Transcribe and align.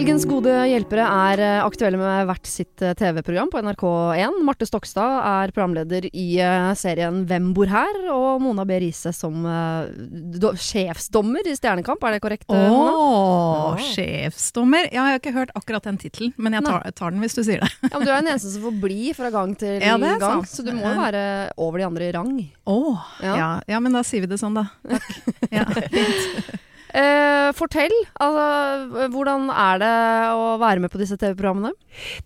Helgens 0.00 0.22
gode 0.24 0.48
hjelpere 0.64 1.04
er 1.04 1.40
eh, 1.44 1.58
aktuelle 1.60 1.98
med 2.00 2.22
hvert 2.24 2.48
sitt 2.48 2.80
eh, 2.80 2.94
TV-program 2.96 3.50
på 3.52 3.60
NRK1. 3.60 4.38
Marte 4.48 4.64
Stokstad 4.64 5.18
er 5.28 5.50
programleder 5.52 6.06
i 6.08 6.38
eh, 6.40 6.68
serien 6.80 7.18
Hvem 7.28 7.50
bor 7.52 7.68
her? 7.68 7.98
Og 8.08 8.40
Mona 8.40 8.64
B. 8.64 8.78
Riise 8.80 9.12
som 9.12 9.44
do, 10.40 10.54
sjefsdommer 10.56 11.44
i 11.44 11.52
Stjernekamp, 11.52 12.00
er 12.08 12.16
det 12.16 12.22
korrekt? 12.24 12.48
Å, 12.48 12.62
oh, 12.78 13.82
sjefsdommer. 13.90 14.88
Ja, 14.88 15.10
jeg 15.10 15.18
har 15.18 15.20
ikke 15.20 15.34
hørt 15.36 15.52
akkurat 15.60 15.90
den 15.90 16.00
tittelen, 16.00 16.32
men 16.40 16.56
jeg 16.56 16.64
tar, 16.64 16.88
tar, 16.96 17.12
den 17.12 17.20
hvis 17.26 17.36
du 17.36 17.42
sier 17.42 17.60
det. 17.60 17.70
ja, 17.90 17.92
men 17.98 18.08
Du 18.08 18.14
er 18.14 18.22
den 18.22 18.32
eneste 18.32 18.54
som 18.54 18.64
får 18.70 18.80
bli 18.86 19.12
fra 19.20 19.28
gang 19.36 19.52
til 19.60 19.84
ja, 19.84 20.00
gang, 20.00 20.24
sant. 20.24 20.54
så 20.54 20.64
du 20.64 20.72
må 20.78 20.86
jo 20.86 20.94
være 20.96 21.26
over 21.60 21.84
de 21.84 21.88
andre 21.90 22.08
i 22.08 22.16
rang. 22.16 22.32
Å, 22.40 22.80
oh, 22.80 23.04
ja. 23.20 23.36
Ja, 23.36 23.52
ja. 23.76 23.84
men 23.84 24.00
da 24.00 24.06
sier 24.08 24.24
vi 24.24 24.32
det 24.32 24.40
sånn, 24.40 24.56
da. 24.56 24.64
Takk. 24.88 25.46
Ja, 25.60 25.68
fint. 25.76 26.56
Eh, 26.90 27.50
fortell. 27.54 27.92
Altså, 28.20 29.06
hvordan 29.12 29.48
er 29.52 29.80
det 29.82 29.92
å 30.34 30.46
være 30.60 30.82
med 30.82 30.92
på 30.92 31.00
disse 31.00 31.18
TV-programmene? 31.20 31.72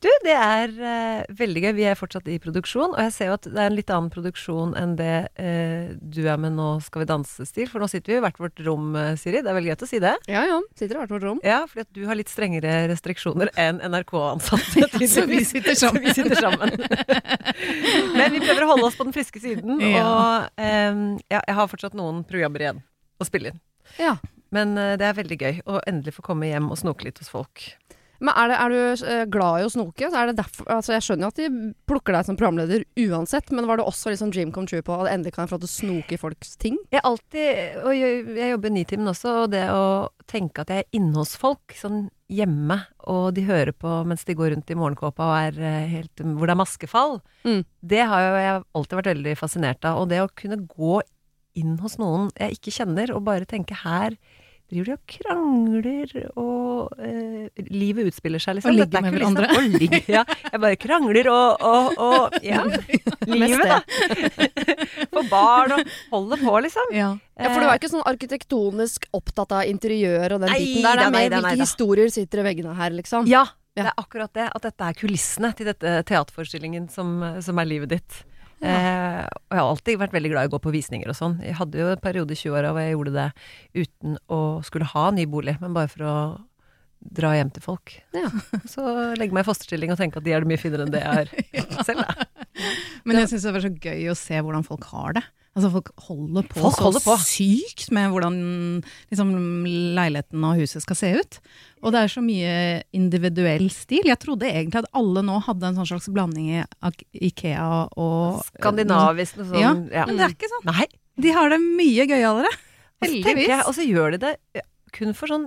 Du, 0.03 0.09
det 0.25 0.35
er 0.35 0.73
eh, 0.73 1.35
veldig 1.37 1.65
gøy. 1.67 1.73
Vi 1.77 1.87
er 1.89 1.99
fortsatt 1.99 2.29
i 2.33 2.39
produksjon, 2.43 2.95
og 2.95 3.01
jeg 3.07 3.15
ser 3.15 3.31
jo 3.31 3.37
at 3.39 3.49
det 3.49 3.61
er 3.61 3.71
en 3.71 3.77
litt 3.77 3.93
annen 3.93 4.13
produksjon 4.13 4.75
enn 4.81 4.97
det 4.99 5.15
eh, 5.41 5.93
du 6.01 6.23
er 6.29 6.41
med 6.41 6.57
nå 6.57 6.69
Skal 6.85 7.05
vi 7.05 7.09
danse-stil. 7.11 7.69
For 7.71 7.83
nå 7.83 7.89
sitter 7.91 8.15
vi 8.15 8.19
i 8.21 8.25
hvert 8.25 8.41
vårt 8.41 8.65
rom, 8.67 8.93
eh, 9.01 9.13
Siri. 9.21 9.43
Det 9.45 9.53
er 9.53 9.59
veldig 9.59 9.73
greit 9.73 9.87
å 9.87 9.91
si 9.91 10.01
det. 10.03 10.15
Ja 10.31 10.45
ja, 10.49 10.61
sitter 10.79 10.97
i 10.97 11.03
hvert 11.03 11.15
vårt 11.17 11.27
rom. 11.29 11.43
Ja, 11.45 11.63
fordi 11.69 11.85
at 11.87 11.93
du 11.97 12.05
har 12.09 12.19
litt 12.19 12.33
strengere 12.33 12.77
restriksjoner 12.93 13.53
enn 13.61 13.83
NRK-ansatte. 13.85 14.85
ja, 14.85 14.91
så 15.11 15.27
vi 15.29 15.43
sitter 15.49 15.79
sammen. 15.79 16.05
vi 16.07 16.17
sitter 16.17 16.41
sammen. 16.41 16.75
Men 18.15 18.33
vi 18.33 18.43
prøver 18.45 18.65
å 18.65 18.73
holde 18.75 18.89
oss 18.89 18.99
på 18.99 19.07
den 19.07 19.17
friske 19.17 19.43
siden, 19.43 19.77
ja. 19.83 20.05
og 20.05 20.61
eh, 20.61 21.05
ja, 21.29 21.41
jeg 21.41 21.59
har 21.61 21.71
fortsatt 21.71 21.97
noen 21.99 22.23
programmer 22.29 22.65
igjen 22.65 22.83
å 23.21 23.29
spille 23.29 23.53
inn. 23.53 23.63
Ja. 24.01 24.17
Men 24.55 24.79
uh, 24.79 24.95
det 25.01 25.09
er 25.09 25.19
veldig 25.19 25.41
gøy 25.41 25.61
å 25.67 25.83
endelig 25.89 26.17
få 26.19 26.27
komme 26.31 26.51
hjem 26.51 26.71
og 26.71 26.81
snoke 26.81 27.09
litt 27.09 27.21
hos 27.23 27.33
folk. 27.33 27.69
Men 28.25 28.37
er, 28.39 28.51
det, 28.51 28.57
er 28.63 28.73
du 28.73 29.05
uh, 29.05 29.23
glad 29.33 29.61
i 29.61 29.67
å 29.67 29.73
snoke? 29.73 30.09
Derfor, 30.39 30.69
altså 30.73 30.95
jeg 30.95 31.05
skjønner 31.05 31.27
jo 31.27 31.33
at 31.33 31.41
de 31.41 31.71
plukker 31.89 32.15
deg 32.15 32.29
som 32.29 32.39
programleder 32.39 32.85
uansett, 33.05 33.51
men 33.55 33.67
var 33.69 33.81
det 33.81 33.87
også 33.89 34.13
liksom 34.13 34.31
dream 34.35 34.53
come 34.55 34.71
true 34.71 34.85
på 34.87 34.97
at 34.97 35.11
endelig 35.13 35.35
kan 35.35 35.45
jeg 35.45 35.53
få 35.53 35.59
lov 35.59 35.65
til 35.65 35.73
å 35.73 35.75
snoke 35.75 36.17
i 36.17 36.21
folks 36.21 36.55
ting? 36.61 36.79
Jeg 36.95 37.05
alltid, 37.05 37.81
og 37.83 37.97
jeg, 37.97 38.51
jobber 38.55 38.71
i 38.71 38.77
Nitimen 38.79 39.13
også, 39.13 39.39
og 39.45 39.55
det 39.55 39.65
å 39.73 39.85
tenke 40.31 40.65
at 40.65 40.73
jeg 40.73 40.85
er 40.85 41.01
inne 41.01 41.19
hos 41.21 41.35
folk, 41.41 41.75
sånn 41.77 42.07
hjemme, 42.33 42.79
og 43.11 43.35
de 43.37 43.45
hører 43.45 43.75
på 43.77 43.99
mens 44.09 44.25
de 44.25 44.37
går 44.39 44.55
rundt 44.55 44.71
i 44.73 44.79
morgenkåpa 44.79 45.27
og 45.29 45.35
er 45.37 45.59
uh, 45.61 45.91
helt 45.91 46.23
Hvor 46.25 46.49
det 46.49 46.55
er 46.55 46.63
maskefall, 46.63 47.19
mm. 47.45 47.61
det 47.85 48.07
har 48.09 48.25
jo 48.25 48.39
jeg 48.41 48.63
alltid 48.79 48.99
vært 49.01 49.13
veldig 49.13 49.35
fascinert 49.43 49.91
av. 49.91 50.01
Og 50.01 50.09
det 50.15 50.23
å 50.23 50.33
kunne 50.33 50.63
gå 50.71 51.03
inn 51.59 51.77
hos 51.83 51.99
noen 52.01 52.31
jeg 52.39 52.57
ikke 52.57 52.73
kjenner, 52.79 53.13
og 53.15 53.27
bare 53.29 53.51
tenke 53.51 53.77
her 53.85 54.17
driver 54.75 54.91
de 54.91 54.95
og 54.95 55.15
krangler, 55.15 56.15
og 56.41 56.99
eh, 56.99 57.65
livet 57.71 58.11
utspiller 58.11 58.43
seg, 58.43 58.59
liksom. 58.59 58.75
Og 58.75 58.81
ligger 58.83 59.05
med 59.05 59.15
hverandre. 59.15 59.49
Liksom, 59.51 59.79
ligger, 59.81 60.05
ja. 60.11 60.25
Jeg 60.51 60.63
bare 60.65 60.79
krangler 60.81 61.31
og, 61.33 61.65
og, 61.65 61.99
og 62.03 62.39
Ja. 62.45 62.65
livet, 63.31 63.65
da. 63.71 63.81
For 65.15 65.31
barn 65.31 65.77
og 65.79 65.95
holder 66.11 66.43
på, 66.45 66.57
liksom. 66.67 66.95
Ja. 66.95 67.13
ja. 67.39 67.51
For 67.51 67.63
du 67.63 67.69
er 67.69 67.79
ikke 67.79 67.93
sånn 67.95 68.07
arkitektonisk 68.11 69.09
opptatt 69.17 69.55
av 69.61 69.71
interiør 69.71 70.37
og 70.37 70.45
den 70.45 70.51
nei, 70.53 70.61
biten 70.61 70.89
der. 70.89 71.01
Det 71.01 71.07
er 71.09 71.17
mer 71.19 71.37
hvilke 71.39 71.63
historier 71.63 72.13
sitter 72.13 72.43
i 72.43 72.49
veggene 72.51 72.77
her, 72.79 72.95
liksom. 72.97 73.31
Ja. 73.31 73.47
Det 73.75 73.83
er 73.83 73.97
akkurat 73.99 74.31
det. 74.37 74.51
At 74.55 74.63
dette 74.69 74.87
er 74.87 74.95
kulissene 74.95 75.51
til 75.59 75.67
dette 75.67 75.97
teaterforestillingen 76.07 76.87
som, 76.95 77.17
som 77.43 77.59
er 77.59 77.67
livet 77.67 77.97
ditt. 77.97 78.21
Eh, 78.65 79.21
og 79.29 79.55
jeg 79.55 79.61
har 79.61 79.69
alltid 79.69 80.01
vært 80.01 80.17
veldig 80.17 80.33
glad 80.33 80.47
i 80.47 80.51
å 80.51 80.55
gå 80.55 80.61
på 80.65 80.73
visninger 80.75 81.11
og 81.13 81.19
sånn. 81.19 81.37
Jeg 81.45 81.59
hadde 81.59 81.81
jo 81.83 81.91
en 81.93 82.03
periode 82.03 82.33
i 82.35 82.41
20-åra 82.41 82.73
hvor 82.73 82.85
jeg 82.85 82.95
gjorde 82.97 83.15
det 83.19 83.29
uten 83.85 84.19
å 84.33 84.41
skulle 84.67 84.89
ha 84.95 85.07
ny 85.15 85.27
bolig, 85.31 85.57
men 85.61 85.77
bare 85.77 85.93
for 85.93 86.07
å 86.09 86.17
dra 87.05 87.35
hjem 87.37 87.51
til 87.53 87.65
folk. 87.65 87.93
Ja. 88.17 88.31
Så 88.71 88.81
legge 89.21 89.37
meg 89.37 89.45
i 89.45 89.49
fosterstilling 89.51 89.93
og 89.93 89.99
tenke 90.01 90.21
at 90.21 90.25
de 90.25 90.33
er 90.33 90.41
det 90.45 90.49
mye 90.49 90.61
finere 90.61 90.87
enn 90.87 90.95
det 90.95 91.03
jeg 91.05 91.27
er 91.27 91.85
selv. 91.89 92.01
Da. 92.09 92.29
Men 93.05 93.19
jeg 93.23 93.33
syns 93.33 93.47
det 93.49 93.55
var 93.57 93.65
så 93.65 93.73
gøy 93.73 94.05
å 94.13 94.19
se 94.19 94.39
hvordan 94.41 94.67
folk 94.67 94.85
har 94.93 95.17
det. 95.19 95.25
Altså 95.55 95.69
Folk 95.71 95.91
holder 96.09 96.47
på 96.51 96.59
folk 96.59 96.75
så 96.75 96.83
holder 96.89 97.03
på. 97.05 97.15
sykt 97.23 97.85
med 97.95 98.09
hvordan 98.11 98.37
liksom, 99.13 99.29
leiligheten 99.95 100.43
og 100.49 100.59
huset 100.59 100.83
skal 100.83 100.99
se 100.99 101.11
ut. 101.15 101.39
Og 101.85 101.95
det 101.95 102.01
er 102.01 102.11
så 102.11 102.23
mye 102.25 102.55
individuell 102.97 103.69
stil. 103.71 104.09
Jeg 104.11 104.19
trodde 104.25 104.49
egentlig 104.51 104.83
at 104.83 104.91
alle 104.99 105.23
nå 105.23 105.37
hadde 105.47 105.69
en 105.71 105.79
sånn 105.79 105.93
slags 105.93 106.11
blanding 106.11 106.49
i 106.57 106.65
Ikea 107.31 107.69
og 107.95 108.43
Skandinavisk 108.49 109.39
sånn. 109.45 109.55
Ja, 109.63 109.75
ja, 109.95 110.09
men 110.11 110.19
det 110.19 110.27
er 110.27 110.35
ikke 110.35 110.51
sånn. 110.57 110.67
Nei. 110.73 110.89
De 111.23 111.31
har 111.37 111.55
det 111.55 111.61
mye 111.63 112.09
gøyalere. 112.11 112.51
Heldigvis. 113.05 113.55
Og 113.69 113.75
så 113.79 113.87
gjør 113.87 114.17
de 114.17 114.23
det 114.25 114.65
kun 114.95 115.15
for 115.15 115.31
sånn 115.31 115.47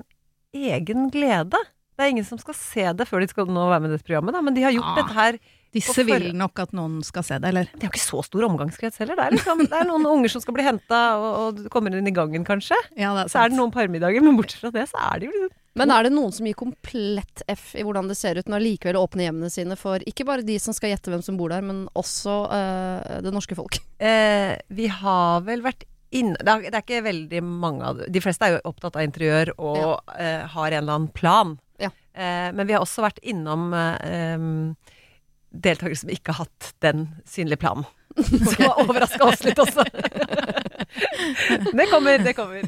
egen 0.56 1.10
glede. 1.12 1.60
Det 1.98 2.06
er 2.06 2.14
ingen 2.14 2.28
som 2.28 2.38
skal 2.38 2.58
se 2.58 2.84
det 2.94 3.08
før 3.10 3.24
de 3.24 3.30
skal 3.32 3.50
nå 3.50 3.68
være 3.72 3.84
med 3.84 3.92
i 3.92 3.98
dette 3.98 4.06
programmet, 4.06 4.36
da. 4.38 4.42
men 4.46 4.58
de 4.58 4.66
har 4.68 4.76
gjort 4.76 4.92
ah. 4.94 5.00
dette 5.02 5.18
her 5.18 5.40
disse 5.76 6.04
vil 6.08 6.30
nok 6.38 6.62
at 6.64 6.72
noen 6.78 7.02
skal 7.06 7.26
se 7.28 7.38
det, 7.42 7.50
eller? 7.52 7.68
Det 7.74 7.84
er 7.84 7.90
jo 7.90 7.94
ikke 7.94 8.02
så 8.06 8.22
stor 8.26 8.46
omgangskrets 8.48 9.02
heller. 9.02 9.18
Det 9.20 9.26
er, 9.26 9.36
liksom, 9.36 9.64
det 9.68 9.78
er 9.78 9.90
noen 9.90 10.08
unger 10.10 10.32
som 10.32 10.42
skal 10.42 10.56
bli 10.56 10.66
henta, 10.66 11.02
og, 11.20 11.28
og 11.42 11.60
du 11.60 11.68
kommer 11.74 11.94
inn 11.94 12.08
i 12.08 12.16
gangen, 12.16 12.46
kanskje. 12.48 12.78
Ja, 12.96 13.12
er 13.20 13.32
så 13.32 13.44
er 13.44 13.52
det 13.52 13.60
noen 13.60 13.74
parmiddager, 13.76 14.24
men 14.24 14.40
bortsett 14.40 14.64
fra 14.64 14.72
det, 14.74 14.88
så 14.90 15.02
er 15.10 15.22
det 15.22 15.30
jo 15.30 15.36
liksom 15.36 15.56
men 15.78 15.92
er 15.94 16.08
det 16.08 16.14
noen 16.16 16.32
som 16.34 16.48
gir 16.48 16.58
komplett 16.58 17.44
F 17.54 17.76
i 17.78 17.84
hvordan 17.86 18.08
det 18.10 18.16
ser 18.18 18.40
ut 18.40 18.48
når 18.50 18.64
likevel 18.64 18.98
åpner 18.98 19.28
hjemmene 19.28 19.52
sine 19.54 19.78
for 19.78 20.02
ikke 20.10 20.26
bare 20.26 20.46
de 20.46 20.56
som 20.62 20.74
skal 20.74 20.90
gjette 20.90 21.12
hvem 21.14 21.22
som 21.22 21.38
bor 21.38 21.54
der, 21.54 21.62
men 21.62 21.84
også 21.98 22.38
uh, 22.50 23.20
det 23.22 23.34
norske 23.36 23.54
folk? 23.58 23.78
Eh, 24.02 24.56
vi 24.74 24.90
har 24.90 25.46
vel 25.46 25.62
vært 25.66 25.86
inne 26.16 26.40
det 26.40 26.50
er, 26.50 26.66
det 26.72 26.72
er, 26.72 26.84
ikke 26.86 27.04
veldig 27.04 27.40
mange 27.44 27.84
av 27.84 27.98
De 28.08 28.22
fleste 28.24 28.48
er 28.48 28.56
jo 28.56 28.60
opptatt 28.70 28.96
av 28.96 29.04
interiør 29.04 29.52
og 29.58 29.78
ja. 29.78 29.94
uh, 30.08 30.44
har 30.56 30.72
en 30.72 30.80
eller 30.80 30.96
annen 30.96 31.12
plan. 31.14 31.58
Ja. 31.78 31.92
Eh, 32.14 32.50
men 32.54 32.68
vi 32.68 32.76
har 32.76 32.84
også 32.84 33.06
vært 33.06 33.22
innom 33.22 33.70
eh, 33.78 34.48
deltakere 35.50 36.00
som 36.00 36.12
ikke 36.14 36.34
har 36.34 36.48
hatt 36.48 36.74
den 36.86 37.10
synlige 37.26 37.62
planen. 37.66 37.88
Som 38.18 38.64
har 38.66 38.80
overraska 38.82 39.26
oss 39.30 39.44
litt 39.46 39.60
også. 39.62 39.84
det 41.78 41.86
kommer, 41.92 42.18
det 42.18 42.34
kommer. 42.34 42.64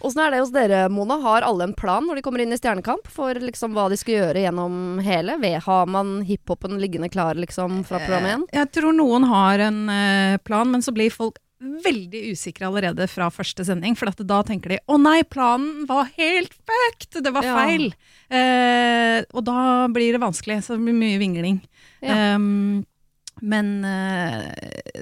Åssen 0.00 0.22
er 0.24 0.32
det 0.34 0.40
hos 0.40 0.50
dere, 0.50 0.88
Mona? 0.90 1.20
Har 1.22 1.46
alle 1.46 1.68
en 1.68 1.76
plan 1.78 2.02
når 2.02 2.18
de 2.18 2.24
kommer 2.26 2.42
inn 2.42 2.50
i 2.50 2.58
Stjernekamp 2.58 3.06
for 3.12 3.38
liksom 3.38 3.76
hva 3.76 3.86
de 3.92 3.98
skal 4.00 4.16
gjøre 4.16 4.42
gjennom 4.42 4.98
hele? 5.04 5.38
Har 5.62 5.86
man 5.86 6.16
hiphopen 6.26 6.80
liggende 6.82 7.06
klar 7.12 7.38
liksom 7.38 7.84
fra 7.86 8.02
program 8.02 8.26
1? 8.32 8.48
Jeg 8.58 8.72
tror 8.74 8.98
noen 8.98 9.28
har 9.30 9.62
en 9.68 9.80
uh, 9.86 10.42
plan, 10.42 10.70
men 10.74 10.82
så 10.82 10.94
blir 10.96 11.14
folk 11.14 11.38
veldig 11.84 12.22
usikre 12.34 12.68
allerede 12.68 13.06
fra 13.10 13.30
første 13.32 13.64
sending. 13.66 13.96
For 13.98 14.10
da 14.10 14.42
tenker 14.46 14.74
de 14.74 14.78
'å 14.88 15.00
nei, 15.00 15.22
planen 15.22 15.86
var 15.86 16.10
helt 16.16 16.54
fucked', 16.54 17.22
det 17.22 17.32
var 17.32 17.42
feil'. 17.42 17.92
Ja. 18.30 18.38
Eh, 18.38 19.24
og 19.32 19.44
da 19.44 19.88
blir 19.88 20.12
det 20.12 20.20
vanskelig. 20.20 20.62
Så 20.64 20.76
det 20.76 20.84
blir 20.84 20.98
mye 20.98 21.18
vingling. 21.18 21.60
Ja. 22.02 22.34
Um, 22.36 22.84
men 23.42 23.80
uh, 23.82 24.44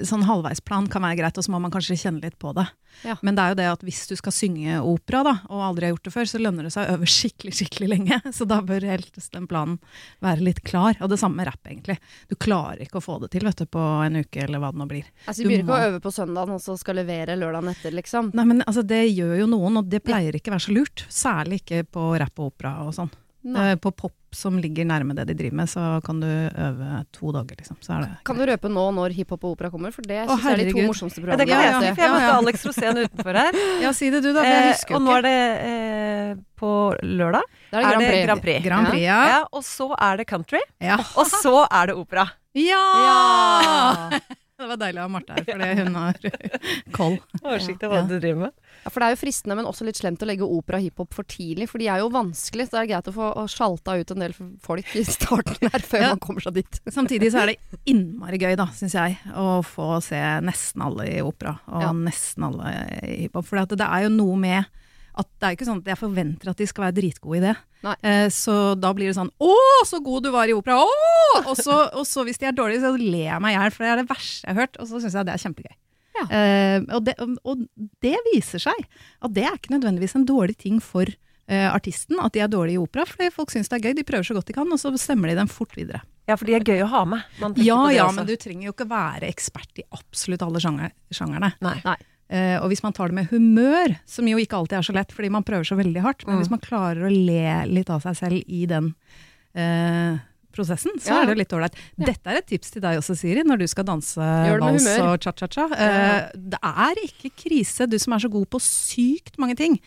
sånn 0.05 0.25
halvveisplan 0.25 0.87
kan 0.91 1.03
være 1.05 1.19
greit, 1.19 1.37
og 1.37 1.45
så 1.45 1.53
må 1.53 1.59
man 1.61 1.73
kanskje 1.73 1.99
kjenne 1.99 2.23
litt 2.23 2.39
på 2.41 2.53
det. 2.57 2.65
Ja. 3.01 3.15
Men 3.21 3.35
det 3.35 3.43
er 3.43 3.53
jo 3.53 3.57
det 3.57 3.67
at 3.71 3.83
hvis 3.85 4.01
du 4.09 4.13
skal 4.17 4.33
synge 4.35 4.79
opera, 4.85 5.23
da, 5.25 5.33
og 5.49 5.63
aldri 5.67 5.87
har 5.87 5.93
gjort 5.95 6.07
det 6.07 6.13
før, 6.13 6.29
så 6.29 6.41
lønner 6.41 6.67
det 6.67 6.73
seg 6.75 6.87
å 6.87 6.95
øve 6.97 7.09
skikkelig 7.09 7.55
skikkelig 7.57 7.89
lenge. 7.91 8.19
Så 8.37 8.47
da 8.49 8.59
bør 8.65 8.85
helst 8.87 9.19
den 9.33 9.47
planen 9.49 9.79
være 10.23 10.45
litt 10.45 10.63
klar. 10.65 10.97
Og 11.01 11.11
det 11.11 11.19
samme 11.21 11.41
med 11.41 11.49
rapp, 11.49 11.61
egentlig. 11.67 11.97
Du 12.29 12.37
klarer 12.39 12.85
ikke 12.85 13.01
å 13.01 13.05
få 13.05 13.19
det 13.23 13.31
til 13.33 13.45
vet 13.47 13.63
du, 13.63 13.67
på 13.69 13.83
en 14.05 14.21
uke, 14.21 14.45
eller 14.45 14.61
hva 14.61 14.71
det 14.73 14.81
nå 14.81 14.89
blir. 14.89 15.09
Altså, 15.25 15.43
Du 15.43 15.49
begynner 15.49 15.67
ikke 15.67 15.79
å 15.79 15.91
øve 15.91 16.01
på 16.03 16.13
søndagen, 16.15 16.57
og 16.57 16.63
så 16.63 16.77
skal 16.79 16.99
levere 17.01 17.37
lørdagen 17.39 17.73
etter, 17.73 17.95
liksom? 17.97 18.31
Nei, 18.37 18.47
men 18.49 18.65
altså, 18.65 18.85
det 18.87 19.03
gjør 19.09 19.37
jo 19.43 19.49
noen, 19.51 19.81
og 19.81 19.91
det 19.91 20.03
pleier 20.05 20.37
ikke 20.37 20.53
å 20.53 20.57
være 20.57 20.67
så 20.67 20.77
lurt. 20.77 21.05
Særlig 21.13 21.63
ikke 21.63 21.83
på 21.97 22.09
rapp 22.21 22.39
og 22.39 22.53
opera 22.53 22.77
og 22.85 22.93
sånn. 22.97 23.13
Uh, 23.43 23.73
på 23.81 23.91
pop 23.91 24.13
som 24.35 24.57
ligger 24.61 24.87
nærme 24.89 25.15
det 25.17 25.25
de 25.29 25.35
driver 25.37 25.57
med, 25.61 25.69
så 25.71 25.83
kan 26.05 26.19
du 26.23 26.27
øve 26.27 26.89
to 27.15 27.31
dager, 27.35 27.59
liksom. 27.59 27.77
kan 28.25 28.39
du 28.39 28.45
røpe 28.49 28.71
nå 28.71 28.85
når 28.97 29.15
hiphop 29.17 29.43
og 29.43 29.55
opera 29.55 29.71
kommer? 29.73 29.93
For 29.95 30.05
det 30.05 30.23
syns 30.27 30.43
jeg 30.43 30.53
er 30.53 30.63
de 30.63 30.73
to 30.73 30.85
morsomste 30.89 31.23
programmene. 31.23 31.45
Ja, 31.45 31.45
det 31.45 31.49
kan 31.49 31.63
jeg 31.63 31.73
si, 31.81 31.95
for 31.95 32.03
jeg 32.03 32.13
møtte 32.15 32.35
Alex 32.41 32.67
Rosén 32.69 33.01
utenfor 33.03 33.41
her. 33.43 33.59
Ja, 33.83 33.91
si 33.95 34.09
det 34.13 34.21
du, 34.23 34.29
da. 34.31 34.43
For 34.43 34.51
jeg 34.53 34.69
husker 34.71 34.93
ikke 34.93 34.99
og 34.99 35.05
nå 35.07 35.15
er 35.17 35.25
det 35.25 35.39
eh, 35.71 36.35
på 36.59 36.71
lørdag. 37.03 37.49
Da 37.71 37.81
er 37.81 37.83
det 37.83 37.89
Grand 37.89 38.05
Prix. 38.05 38.23
Grand 38.27 38.45
Prix. 38.45 38.61
Grand 38.67 38.91
Prix 38.91 39.03
ja. 39.07 39.19
ja. 39.31 39.41
Og 39.51 39.65
så 39.67 39.89
er 39.97 40.21
det 40.21 40.27
country. 40.29 40.61
Ja! 40.83 40.99
Og 41.17 41.27
så 41.31 41.57
er 41.65 41.91
det 41.91 41.99
opera. 41.99 42.29
ja. 42.53 42.85
Ja! 43.03 44.21
Det 44.53 44.67
var 44.69 44.77
deilig 44.77 45.01
å 45.01 45.05
ha 45.07 45.09
Marte 45.09 45.35
her, 45.35 45.45
fordi 45.47 45.69
hun 45.79 45.95
har 45.97 46.17
koll. 46.97 47.15
Oversikt 47.41 47.83
over 47.87 47.95
hva 47.97 48.03
du 48.05 48.13
driver 48.19 48.41
med. 48.43 48.53
Ja, 48.83 48.91
For 48.91 49.01
det 49.01 49.07
er 49.07 49.15
jo 49.15 49.19
fristende, 49.23 49.57
men 49.57 49.69
også 49.69 49.87
litt 49.87 49.97
slemt 49.97 50.21
å 50.21 50.27
legge 50.29 50.45
opera 50.45 50.77
og 50.77 50.85
hiphop 50.85 51.17
for 51.17 51.27
tidlig. 51.29 51.67
For 51.71 51.81
de 51.81 51.89
er 51.89 52.03
jo 52.03 52.11
vanskelig. 52.13 52.67
Så 52.67 52.75
det 52.75 52.83
er 52.83 52.89
greit 52.91 53.09
å 53.09 53.15
få 53.15 53.31
sjalta 53.51 53.97
ut 53.97 54.13
en 54.13 54.25
del 54.25 54.35
folk 54.37 54.93
i 54.99 55.03
starten 55.07 55.73
her, 55.73 55.87
før 55.93 56.05
ja. 56.05 56.13
man 56.13 56.21
kommer 56.23 56.45
seg 56.45 56.59
dit. 56.59 56.79
Samtidig 56.93 57.33
så 57.33 57.43
er 57.43 57.53
det 57.53 57.57
innmari 57.93 58.39
gøy, 58.43 58.53
da, 58.59 58.69
syns 58.77 58.95
jeg, 58.99 59.17
å 59.33 59.57
få 59.65 59.97
se 60.05 60.21
nesten 60.45 60.85
alle 60.85 61.09
i 61.15 61.19
opera. 61.25 61.57
Og 61.73 61.87
ja. 61.87 61.91
nesten 61.97 62.47
alle 62.51 62.77
i 63.01 63.23
hiphop. 63.25 63.49
For 63.49 63.73
det 63.73 63.89
er 63.89 64.05
jo 64.05 64.13
noe 64.13 64.39
med 64.39 64.81
at 65.13 65.29
det 65.41 65.47
er 65.47 65.57
ikke 65.57 65.67
sånn 65.67 65.81
at 65.83 65.93
jeg 65.93 66.01
forventer 66.01 66.49
at 66.53 66.61
de 66.61 66.69
skal 66.69 66.87
være 66.87 66.97
dritgode 67.01 67.41
i 67.41 67.45
det. 67.49 67.57
Eh, 67.83 68.27
så 68.31 68.57
da 68.79 68.93
blir 68.95 69.11
det 69.11 69.17
sånn 69.17 69.31
'Å, 69.43 69.55
så 69.89 69.99
god 70.03 70.23
du 70.23 70.31
var 70.31 70.47
i 70.47 70.55
opera!' 70.55 70.79
Å! 70.79 71.43
Og 71.43 71.55
så, 71.57 71.89
og 71.91 72.05
så 72.07 72.23
hvis 72.23 72.39
de 72.39 72.47
er 72.47 72.55
dårlige, 72.55 72.83
så 72.85 72.93
ler 72.95 73.27
jeg 73.33 73.41
meg 73.43 73.55
i 73.55 73.57
hjel, 73.59 73.73
for 73.75 73.83
det 73.83 73.91
er 73.91 74.01
det 74.01 74.09
verste 74.11 74.47
jeg 74.47 74.55
har 74.55 74.61
hørt. 74.61 74.79
Og 74.79 74.87
så 74.87 75.01
syns 75.01 75.17
jeg 75.17 75.27
det 75.27 75.33
er 75.33 75.43
kjempegøy. 75.43 75.75
Ja. 76.13 76.25
Eh, 76.29 76.79
og, 76.93 77.03
det, 77.07 77.15
og 77.43 77.67
det 78.05 78.15
viser 78.31 78.61
seg 78.61 78.87
at 79.25 79.33
det 79.33 79.43
er 79.49 79.57
ikke 79.57 79.73
nødvendigvis 79.73 80.15
en 80.15 80.27
dårlig 80.29 80.55
ting 80.61 80.79
for 80.83 81.09
eh, 81.09 81.67
artisten 81.73 82.21
at 82.21 82.35
de 82.35 82.43
er 82.45 82.51
dårlige 82.51 82.77
i 82.77 82.83
opera, 82.83 83.05
fordi 83.09 83.31
folk 83.33 83.51
syns 83.51 83.71
det 83.71 83.79
er 83.79 83.89
gøy. 83.89 83.97
De 83.97 84.07
prøver 84.07 84.29
så 84.29 84.37
godt 84.37 84.47
de 84.47 84.53
kan, 84.53 84.69
og 84.69 84.79
så 84.79 84.93
stemmer 85.01 85.31
de 85.31 85.39
dem 85.41 85.51
fort 85.51 85.73
videre. 85.75 86.03
Ja, 86.29 86.37
for 86.39 86.47
de 86.47 86.55
er 86.55 86.63
gøy 86.63 86.85
å 86.85 86.87
ha 86.87 87.03
med. 87.09 87.25
Man 87.41 87.55
Ja 87.59 87.75
på 87.81 87.89
det 87.89 87.97
ja, 87.97 88.07
også. 88.07 88.15
men 88.15 88.29
du 88.29 88.35
trenger 88.39 88.69
jo 88.69 88.73
ikke 88.77 88.87
være 88.87 89.27
ekspert 89.27 89.81
i 89.81 89.87
absolutt 89.91 90.45
alle 90.45 90.61
sjanger, 90.63 90.93
sjangerne. 91.11 91.51
Nei. 91.65 91.79
Nei. 91.83 91.97
Eh, 92.33 92.55
og 92.63 92.71
hvis 92.71 92.81
man 92.81 92.95
tar 92.97 93.11
det 93.11 93.17
med 93.19 93.29
humør, 93.29 93.93
som 94.09 94.25
jo 94.25 94.39
ikke 94.41 94.57
alltid 94.57 94.79
er 94.79 94.85
så 94.87 94.93
lett 94.97 95.11
fordi 95.13 95.29
man 95.29 95.45
prøver 95.45 95.67
så 95.69 95.77
veldig 95.77 96.01
hardt, 96.01 96.23
men 96.25 96.39
hvis 96.41 96.49
man 96.49 96.61
klarer 96.63 97.05
å 97.05 97.11
le 97.13 97.67
litt 97.69 97.91
av 97.93 98.01
seg 98.07 98.15
selv 98.17 98.49
i 98.49 98.63
den 98.71 98.87
eh, 99.53 100.17
prosessen, 100.53 100.95
så 101.01 101.09
Ja. 101.13 101.21
er 101.23 101.27
det 101.33 101.37
litt 101.43 101.53
ålreit. 101.53 101.77
Dette 101.97 102.29
er 102.29 102.37
et 102.39 102.47
tips 102.49 102.71
til 102.73 102.81
deg 102.81 102.97
også, 102.97 103.15
Siri, 103.17 103.43
når 103.45 103.59
du 103.61 103.67
skal 103.69 103.85
danse 103.85 104.17
vals 104.17 104.87
og 105.01 105.19
cha-cha-cha. 105.21 105.67
Eh, 105.77 106.31
det 106.37 106.59
er 106.61 107.03
ikke 107.05 107.31
krise, 107.45 107.87
du 107.89 107.97
som 108.01 108.13
er 108.17 108.19
så 108.25 108.31
god 108.33 108.49
på 108.49 108.61
sykt 108.61 109.37
mange 109.37 109.55
ting. 109.57 109.77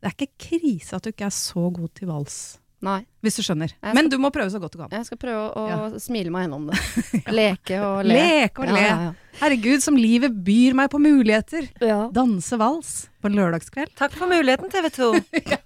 Det 0.00 0.10
er 0.12 0.16
ikke 0.26 0.60
krise 0.60 0.96
at 0.96 1.02
du 1.04 1.10
ikke 1.12 1.28
er 1.28 1.32
så 1.32 1.70
god 1.72 1.94
til 1.96 2.08
vals, 2.08 2.58
Nei. 2.84 3.00
hvis 3.24 3.38
du 3.40 3.42
skjønner. 3.46 3.70
skal- 3.72 3.94
Men 3.96 4.10
du 4.12 4.18
må 4.20 4.28
prøve 4.34 4.52
så 4.52 4.60
godt 4.60 4.74
du 4.76 4.78
kan. 4.82 4.92
Jeg 4.92 5.06
skal 5.08 5.18
prøve 5.18 5.44
å 5.56 5.64
Ja. 5.70 5.98
smile 5.98 6.30
meg 6.30 6.44
gjennom 6.46 6.66
det. 6.70 6.78
Leke 7.40 7.78
og 7.80 8.04
le. 8.04 8.14
Leke 8.20 8.60
og 8.66 8.68
le. 8.74 8.80
Ja, 8.84 8.96
ja, 9.08 9.12
Herregud, 9.40 9.80
som 9.82 9.96
livet 9.98 10.30
byr 10.44 10.76
meg 10.78 10.90
på 10.92 11.00
muligheter. 11.02 11.66
Danse 12.14 12.58
vals 12.60 13.08
på 13.24 13.26
en 13.32 13.34
lørdagskveld. 13.40 13.90
Takk 13.98 14.12
for 14.14 14.28
muligheten, 14.30 14.68
TV 14.70 14.90
2. 14.94 15.08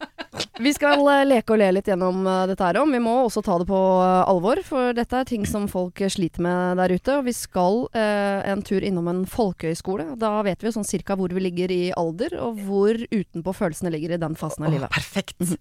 Vi 0.62 0.72
skal 0.74 1.02
eh, 1.10 1.24
leke 1.28 1.52
og 1.54 1.58
le 1.60 1.68
litt 1.76 1.86
gjennom 1.90 2.22
eh, 2.26 2.46
dette 2.50 2.64
her 2.64 2.78
òg. 2.80 2.90
Vi 2.94 3.00
må 3.02 3.12
også 3.26 3.42
ta 3.44 3.58
det 3.60 3.66
på 3.68 3.78
eh, 4.02 4.30
alvor, 4.30 4.60
for 4.66 4.94
dette 4.96 5.18
er 5.20 5.26
ting 5.28 5.44
som 5.46 5.66
folk 5.70 5.98
sliter 6.10 6.40
med 6.46 6.78
der 6.80 6.94
ute. 6.94 7.18
Og 7.18 7.26
vi 7.28 7.34
skal 7.36 7.84
eh, 7.92 8.46
en 8.54 8.62
tur 8.66 8.80
innom 8.86 9.10
en 9.12 9.24
folkehøyskole. 9.28 10.14
Da 10.18 10.36
vet 10.46 10.62
vi 10.62 10.70
jo 10.70 10.76
sånn 10.78 10.86
cirka 10.88 11.16
hvor 11.18 11.34
vi 11.34 11.42
ligger 11.44 11.74
i 11.74 11.80
alder, 11.98 12.38
og 12.40 12.62
hvor 12.68 12.94
utenpå 13.10 13.54
følelsene 13.58 13.92
ligger 13.94 14.14
i 14.16 14.22
den 14.22 14.38
fasen 14.38 14.64
av 14.64 14.72
livet. 14.72 14.88
livet. 14.88 14.94
perfekt. 14.96 15.58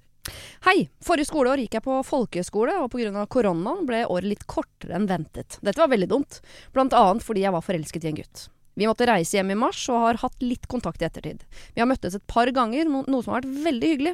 Hei! 0.67 0.89
Forrige 1.03 1.29
skoleår 1.29 1.63
gikk 1.63 1.77
jeg 1.77 1.85
på 1.85 2.01
folkehøyskole, 2.07 2.75
og 2.83 2.91
pga. 2.93 3.25
koronaen 3.31 3.87
ble 3.87 4.03
året 4.05 4.31
litt 4.33 4.45
kortere 4.49 4.97
enn 4.97 5.07
ventet. 5.09 5.59
Dette 5.61 5.81
var 5.81 5.91
veldig 5.93 6.09
dumt, 6.11 6.39
blant 6.75 6.95
annet 6.97 7.25
fordi 7.25 7.45
jeg 7.45 7.55
var 7.55 7.65
forelsket 7.65 8.05
i 8.05 8.11
en 8.11 8.21
gutt. 8.21 8.47
Vi 8.77 8.85
måtte 8.85 9.07
reise 9.09 9.39
hjem 9.39 9.55
i 9.55 9.57
mars 9.57 9.79
og 9.89 10.03
har 10.03 10.19
hatt 10.21 10.43
litt 10.43 10.67
kontakt 10.69 11.01
i 11.01 11.07
ettertid. 11.07 11.41
Vi 11.73 11.81
har 11.81 11.89
møttes 11.89 12.13
et 12.13 12.27
par 12.29 12.51
ganger, 12.53 12.85
noe 12.85 13.23
som 13.23 13.33
har 13.33 13.41
vært 13.41 13.63
veldig 13.65 13.93
hyggelig. 13.93 14.13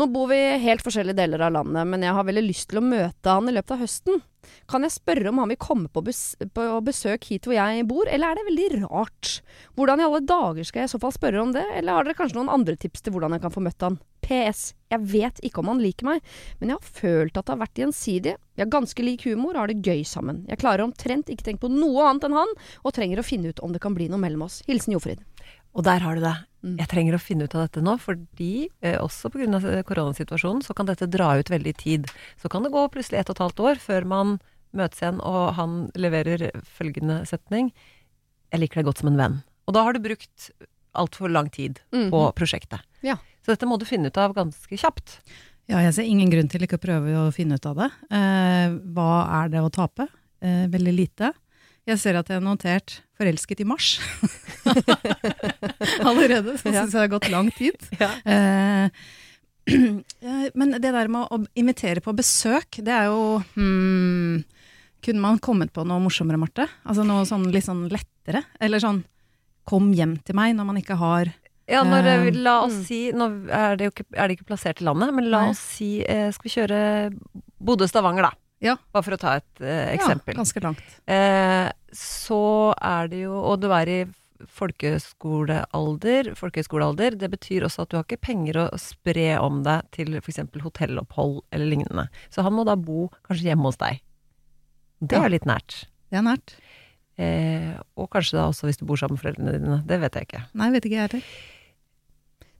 Nå 0.00 0.08
bor 0.10 0.30
vi 0.30 0.38
i 0.40 0.60
helt 0.64 0.84
forskjellige 0.84 1.18
deler 1.18 1.46
av 1.46 1.54
landet, 1.58 1.86
men 1.90 2.06
jeg 2.06 2.16
har 2.16 2.26
veldig 2.26 2.46
lyst 2.46 2.70
til 2.70 2.80
å 2.80 2.86
møte 2.86 3.34
han 3.36 3.50
i 3.50 3.54
løpet 3.54 3.76
av 3.76 3.84
høsten. 3.84 4.22
Kan 4.68 4.84
jeg 4.84 4.94
spørre 4.94 5.30
om 5.30 5.40
han 5.42 5.52
vil 5.52 5.60
komme 5.60 5.90
på, 5.92 6.02
bes 6.04 6.22
på 6.56 6.64
besøk 6.84 7.28
hit 7.30 7.46
hvor 7.48 7.56
jeg 7.56 7.84
bor, 7.88 8.08
eller 8.10 8.32
er 8.32 8.38
det 8.38 8.46
veldig 8.48 8.82
rart? 8.84 9.38
Hvordan 9.76 10.02
i 10.02 10.06
alle 10.06 10.22
dager 10.28 10.68
skal 10.68 10.84
jeg 10.84 10.90
i 10.90 10.94
så 10.94 11.00
fall 11.02 11.14
spørre 11.16 11.42
om 11.42 11.54
det, 11.54 11.64
eller 11.78 11.98
har 11.98 12.06
dere 12.06 12.18
kanskje 12.18 12.38
noen 12.40 12.52
andre 12.52 12.76
tips 12.80 13.04
til 13.04 13.14
hvordan 13.14 13.36
jeg 13.36 13.44
kan 13.44 13.54
få 13.54 13.64
møtt 13.64 13.86
han? 13.86 14.00
PS. 14.24 14.72
Jeg 14.92 15.04
vet 15.12 15.40
ikke 15.44 15.60
om 15.60 15.68
han 15.72 15.82
liker 15.84 16.08
meg, 16.08 16.24
men 16.60 16.72
jeg 16.72 16.78
har 16.78 16.94
følt 17.00 17.36
at 17.36 17.44
det 17.44 17.54
har 17.54 17.60
vært 17.60 17.82
gjensidig. 17.82 18.36
Vi 18.54 18.64
har 18.64 18.72
ganske 18.72 19.04
lik 19.04 19.26
humor 19.28 19.52
og 19.52 19.64
har 19.64 19.72
det 19.72 19.84
gøy 19.84 20.04
sammen. 20.08 20.44
Jeg 20.48 20.62
klarer 20.62 20.86
omtrent 20.86 21.32
ikke 21.32 21.50
tenke 21.50 21.66
på 21.66 21.72
noe 21.72 22.08
annet 22.08 22.28
enn 22.28 22.38
han, 22.38 22.56
og 22.82 22.96
trenger 22.96 23.20
å 23.20 23.26
finne 23.26 23.52
ut 23.52 23.60
om 23.64 23.74
det 23.74 23.82
kan 23.84 23.96
bli 23.96 24.08
noe 24.08 24.22
mellom 24.22 24.46
oss. 24.48 24.62
Hilsen 24.68 24.96
Jofrid. 24.96 25.24
Og 25.74 25.84
der 25.84 26.04
har 26.04 26.16
du 26.16 26.24
det. 26.24 26.36
Mm. 26.64 26.78
Jeg 26.80 26.88
trenger 26.88 27.14
å 27.18 27.20
finne 27.20 27.44
ut 27.44 27.54
av 27.54 27.66
dette 27.66 27.82
nå, 27.84 27.92
fordi 28.00 28.70
eh, 28.80 28.96
også 28.96 29.28
pga. 29.34 29.82
koronasituasjonen 29.84 30.62
så 30.64 30.72
kan 30.74 30.86
dette 30.88 31.04
dra 31.12 31.34
ut 31.36 31.50
veldig 31.52 31.74
i 31.74 31.76
tid. 31.76 32.06
Så 32.40 32.48
kan 32.48 32.62
det 32.64 32.72
gå 32.72 32.86
plutselig 32.88 33.18
ett 33.20 33.28
og 33.28 33.36
et 33.36 33.42
halvt 33.44 33.60
år 33.60 33.82
før 33.84 34.06
man 34.08 34.38
møtes 34.72 35.02
igjen, 35.02 35.20
og 35.20 35.52
han 35.58 35.90
leverer 35.94 36.50
følgende 36.64 37.20
setning 37.28 37.68
Jeg 38.50 38.60
liker 38.62 38.80
deg 38.80 38.86
godt 38.88 38.98
som 39.02 39.08
en 39.12 39.16
venn. 39.20 39.36
Og 39.68 39.74
da 39.76 39.82
har 39.84 39.92
du 39.92 40.00
brukt 40.00 40.50
altfor 40.94 41.28
lang 41.30 41.50
tid 41.50 41.80
Mhm. 41.92 42.10
på 42.10 42.22
prosjektet. 42.34 42.80
Ja. 43.02 43.16
Så 43.44 43.52
dette 43.52 43.66
må 43.68 43.78
du 43.78 43.84
finne 43.84 44.06
ut 44.08 44.16
av 44.16 44.32
ganske 44.34 44.78
kjapt. 44.78 45.18
Ja, 45.68 45.78
jeg 45.80 45.92
ser 45.94 46.04
ingen 46.08 46.30
grunn 46.30 46.48
til 46.48 46.60
ikke 46.62 46.78
å 46.78 46.84
prøve 46.86 47.12
å 47.28 47.32
finne 47.34 47.54
ut 47.56 47.66
av 47.66 47.76
det. 47.76 47.90
Eh, 48.10 48.68
hva 48.94 49.42
er 49.44 49.48
det 49.48 49.60
å 49.60 49.70
tape? 49.72 50.08
Eh, 50.40 50.66
veldig 50.68 50.94
lite. 50.96 51.32
Jeg 51.84 52.00
ser 52.00 52.16
at 52.16 52.30
jeg 52.30 52.40
har 52.40 52.44
notert 52.44 53.02
'forelsket 53.18 53.60
i 53.60 53.66
mars'. 53.68 53.98
Allerede, 56.08 56.56
så 56.56 56.72
syns 56.72 56.78
jeg 56.78 56.92
det 56.94 57.02
har 57.02 57.12
gått 57.12 57.28
lang 57.30 57.50
tid. 57.52 57.76
Ja. 58.00 58.10
eh, 58.24 58.88
men 60.58 60.74
det 60.80 60.92
der 60.92 61.08
med 61.12 61.28
å 61.28 61.40
invitere 61.56 62.00
på 62.04 62.14
besøk, 62.16 62.80
det 62.84 62.92
er 62.92 63.08
jo 63.12 63.40
hmm, 63.56 64.42
Kunne 65.04 65.20
man 65.20 65.40
kommet 65.40 65.72
på 65.72 65.84
noe 65.84 66.00
morsommere, 66.00 66.40
Marte? 66.40 66.64
Altså 66.88 67.04
noe 67.04 67.24
sånn 67.28 67.50
litt 67.52 67.66
sånn 67.66 67.86
lettere? 67.92 68.44
Eller 68.60 68.80
sånn 68.80 69.04
'kom 69.68 69.92
hjem 69.92 70.18
til 70.24 70.36
meg' 70.36 70.56
når 70.56 70.68
man 70.68 70.80
ikke 70.80 70.96
har 71.00 71.32
Ja, 71.68 71.82
når, 71.84 72.04
eh, 72.04 72.26
Eh, 72.28 72.40
la 72.44 72.62
oss 72.64 72.72
mm. 72.80 72.84
si 72.84 73.12
Nå 73.12 73.48
er 73.48 73.76
det 73.76 73.92
ikke, 73.92 74.04
er 74.12 74.28
det 74.28 74.38
ikke 74.38 74.48
plassert 74.52 74.80
i 74.80 74.84
landet, 74.84 75.12
men 75.14 75.30
la 75.30 75.44
Nei. 75.44 75.50
oss 75.50 75.60
si 75.60 76.00
eh, 76.04 76.30
Skal 76.32 76.48
vi 76.48 76.56
kjøre 76.60 76.80
Bodø-Stavanger, 77.60 78.28
da? 78.28 78.32
Ja. 78.62 78.76
Bare 78.94 79.02
for 79.04 79.16
å 79.16 79.20
ta 79.20 79.36
et 79.40 79.60
eh, 79.60 79.94
eksempel. 79.96 80.34
Ja, 80.34 80.38
ganske 80.42 80.60
langt. 80.64 80.84
Eh, 81.10 81.70
så 81.94 82.42
er 82.80 83.08
det 83.12 83.24
jo 83.24 83.34
Og 83.42 83.60
du 83.60 83.68
er 83.74 83.90
i 83.92 83.98
folkeskolealder, 84.44 86.32
folkehøyskolealder, 86.36 87.16
det 87.20 87.30
betyr 87.32 87.64
også 87.66 87.84
at 87.84 87.90
du 87.92 87.96
har 87.98 88.04
ikke 88.06 88.20
penger 88.26 88.58
å 88.64 88.66
spre 88.80 89.38
om 89.40 89.62
deg 89.66 89.86
til 89.94 90.16
f.eks. 90.20 90.40
hotellopphold 90.64 91.42
eller 91.54 91.70
lignende. 91.70 92.06
Så 92.32 92.44
han 92.44 92.52
må 92.56 92.64
da 92.68 92.76
bo 92.76 93.06
kanskje 93.28 93.50
hjemme 93.50 93.68
hos 93.70 93.80
deg. 93.80 94.00
Det 95.00 95.16
er 95.16 95.22
Ja. 95.22 95.24
er 95.26 95.34
litt 95.36 95.46
nært. 95.48 95.86
Det 96.10 96.18
er 96.18 96.26
nært. 96.26 96.54
Eh, 97.16 97.74
og 97.96 98.10
kanskje 98.10 98.36
da 98.38 98.48
også 98.50 98.66
hvis 98.68 98.78
du 98.80 98.84
bor 98.86 98.96
sammen 98.96 99.16
med 99.18 99.22
foreldrene 99.22 99.58
dine. 99.58 99.82
Det 99.86 100.00
vet 100.00 100.12
jeg 100.14 100.28
ikke. 100.28 100.42
Nei, 100.54 100.70
vet 100.74 100.84
ikke 100.84 100.98
jeg 100.98 101.08
heller. 101.08 101.22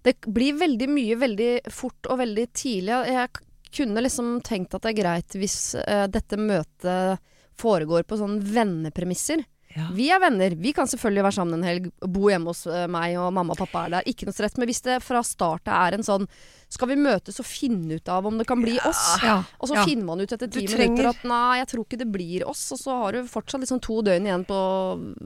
Det 0.04 0.14
blir 0.28 0.52
veldig 0.60 0.88
mye 0.88 1.16
veldig 1.16 1.52
fort 1.72 2.06
og 2.12 2.18
veldig 2.20 2.46
tidlig. 2.52 3.06
Jeg 3.08 3.28
kunne 3.74 4.04
liksom 4.04 4.36
tenkt 4.46 4.74
at 4.76 4.84
det 4.86 4.94
er 4.94 5.00
greit 5.02 5.36
hvis 5.38 5.58
uh, 5.80 6.06
dette 6.10 6.38
møtet 6.40 7.18
foregår 7.60 8.02
på 8.08 8.18
sånn 8.18 8.40
vennepremisser. 8.42 9.44
Ja. 9.74 9.88
Vi 9.90 10.04
er 10.14 10.20
venner. 10.22 10.54
Vi 10.54 10.70
kan 10.74 10.86
selvfølgelig 10.86 11.22
være 11.26 11.34
sammen 11.34 11.56
en 11.58 11.66
helg, 11.66 11.88
bo 12.06 12.28
hjemme 12.30 12.52
hos 12.52 12.60
eh, 12.70 12.84
meg, 12.90 13.16
og 13.18 13.32
mamma 13.34 13.56
og 13.56 13.58
pappa 13.58 13.80
er 13.88 13.94
der. 13.96 14.04
Ikke 14.06 14.28
noe 14.28 14.34
stress. 14.36 14.54
Men 14.54 14.70
hvis 14.70 14.84
det 14.86 15.00
fra 15.02 15.18
startet 15.26 15.72
er 15.74 15.96
en 15.96 16.06
sånn 16.06 16.28
Skal 16.74 16.88
vi 16.90 16.96
møtes 16.98 17.36
og 17.42 17.46
finne 17.46 17.98
ut 17.98 18.08
av 18.10 18.26
om 18.26 18.38
det 18.38 18.46
kan 18.48 18.62
bli 18.62 18.76
oss? 18.86 19.02
Ja. 19.22 19.40
Og 19.58 19.68
så 19.70 19.76
Ja. 19.76 19.84
finner 19.86 20.06
man 20.08 20.22
ut 20.22 20.32
etter 20.32 20.50
ti 20.50 20.64
minutter 20.66 21.10
at 21.10 21.26
nei, 21.26 21.58
jeg 21.60 21.68
tror 21.70 21.84
ikke 21.84 21.98
det 22.00 22.08
blir 22.10 22.46
oss. 22.50 22.62
Og 22.74 22.78
så 22.80 22.96
har 23.02 23.12
du 23.18 23.28
fortsatt 23.30 23.62
liksom 23.62 23.82
to 23.82 24.00
døgn 24.06 24.26
igjen 24.26 24.46
på, 24.46 24.60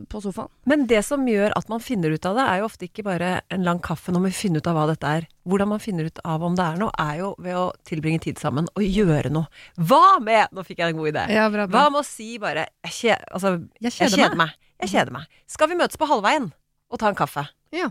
på 0.09 0.21
sofaen. 0.25 0.49
Men 0.69 0.87
det 0.89 1.05
som 1.05 1.25
gjør 1.29 1.53
at 1.57 1.69
man 1.69 1.81
finner 1.85 2.13
ut 2.13 2.29
av 2.29 2.37
det, 2.37 2.49
er 2.49 2.61
jo 2.61 2.69
ofte 2.69 2.89
ikke 2.89 3.05
bare 3.05 3.41
en 3.53 3.65
lang 3.65 3.81
kaffe 3.85 4.13
når 4.13 4.27
man 4.29 4.37
finner 4.37 4.61
ut 4.61 4.69
av 4.73 4.77
hva 4.81 4.87
dette 4.93 5.15
er. 5.21 5.29
Hvordan 5.49 5.71
man 5.71 5.81
finner 5.81 6.09
ut 6.11 6.19
av 6.29 6.43
om 6.45 6.55
det 6.59 6.65
er 6.65 6.79
noe, 6.81 6.93
er 7.01 7.21
jo 7.23 7.31
ved 7.43 7.57
å 7.57 7.67
tilbringe 7.89 8.21
tid 8.27 8.39
sammen 8.41 8.69
og 8.77 8.85
gjøre 8.85 9.31
noe. 9.33 9.49
Hva 9.81 10.19
med 10.21 10.53
Nå 10.53 10.65
fikk 10.67 10.83
jeg 10.83 10.93
en 10.93 10.99
god 11.01 11.11
idé. 11.15 11.25
Ja, 11.33 11.47
bra, 11.53 11.65
Hva 11.73 11.87
med 11.95 12.03
å 12.03 12.07
si 12.07 12.35
bare 12.43 12.67
Jeg, 12.85 12.93
kje, 12.99 13.17
altså, 13.33 13.55
Jeg 13.81 13.89
jeg 13.89 13.97
kjeder 13.97 14.17
kjeder 14.23 14.37
meg. 14.37 14.53
meg. 14.53 14.73
Jeg 14.85 14.93
kjeder 14.95 15.17
meg. 15.17 15.27
Skal 15.51 15.71
vi 15.73 15.79
møtes 15.81 15.97
på 16.01 16.09
halvveien 16.11 16.51
og 16.93 17.01
ta 17.01 17.09
en 17.11 17.19
kaffe? 17.19 17.47
Ja. 17.75 17.89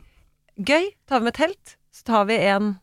Gøy. 0.57 0.91
Tar 1.09 1.19
vi 1.21 1.29
med 1.31 1.35
telt, 1.37 1.75
så 1.93 2.05
tar 2.13 2.29
vi 2.29 2.37
en 2.49 2.75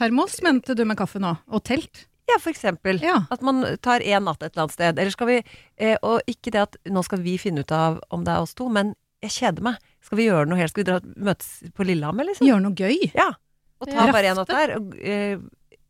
Termos 0.00 0.38
mente 0.42 0.72
du 0.76 0.84
med 0.88 0.96
kaffe 0.96 1.20
nå, 1.20 1.34
og 1.52 1.64
telt. 1.68 2.06
Ja, 2.30 2.38
for 2.40 2.52
eksempel. 2.54 3.00
Ja. 3.04 3.24
At 3.34 3.42
man 3.44 3.64
tar 3.82 4.00
én 4.00 4.24
natt 4.24 4.40
et 4.42 4.52
eller 4.54 4.68
annet 4.68 4.72
sted. 4.76 4.98
Eller 5.02 5.10
skal 5.12 5.26
vi 5.28 5.38
eh, 5.76 5.96
Og 6.06 6.22
ikke 6.30 6.52
det 6.54 6.60
at 6.62 6.76
nå 6.88 7.02
skal 7.04 7.20
vi 7.24 7.34
finne 7.42 7.64
ut 7.66 7.72
av 7.74 7.98
om 8.14 8.22
det 8.24 8.32
er 8.32 8.44
oss 8.44 8.54
to, 8.56 8.68
men 8.72 8.94
jeg 9.20 9.34
kjeder 9.34 9.66
meg. 9.66 9.80
Skal 10.06 10.16
vi 10.20 10.28
gjøre 10.30 10.46
noe 10.48 10.56
helt? 10.60 10.72
Skal 10.72 10.84
vi 10.84 10.88
dra 10.88 11.00
møtes 11.28 11.50
på 11.76 11.84
Lillehammer, 11.84 12.24
liksom? 12.30 12.46
Gjøre 12.48 12.62
noe 12.64 12.78
gøy. 12.78 13.10
Ja. 13.18 13.32
Og 13.80 13.90
ta 13.90 14.06
bare 14.12 14.32
en 14.32 14.40
natt 14.40 14.52
der. 14.52 14.76
Og, 14.76 14.94
eh, 15.00 15.40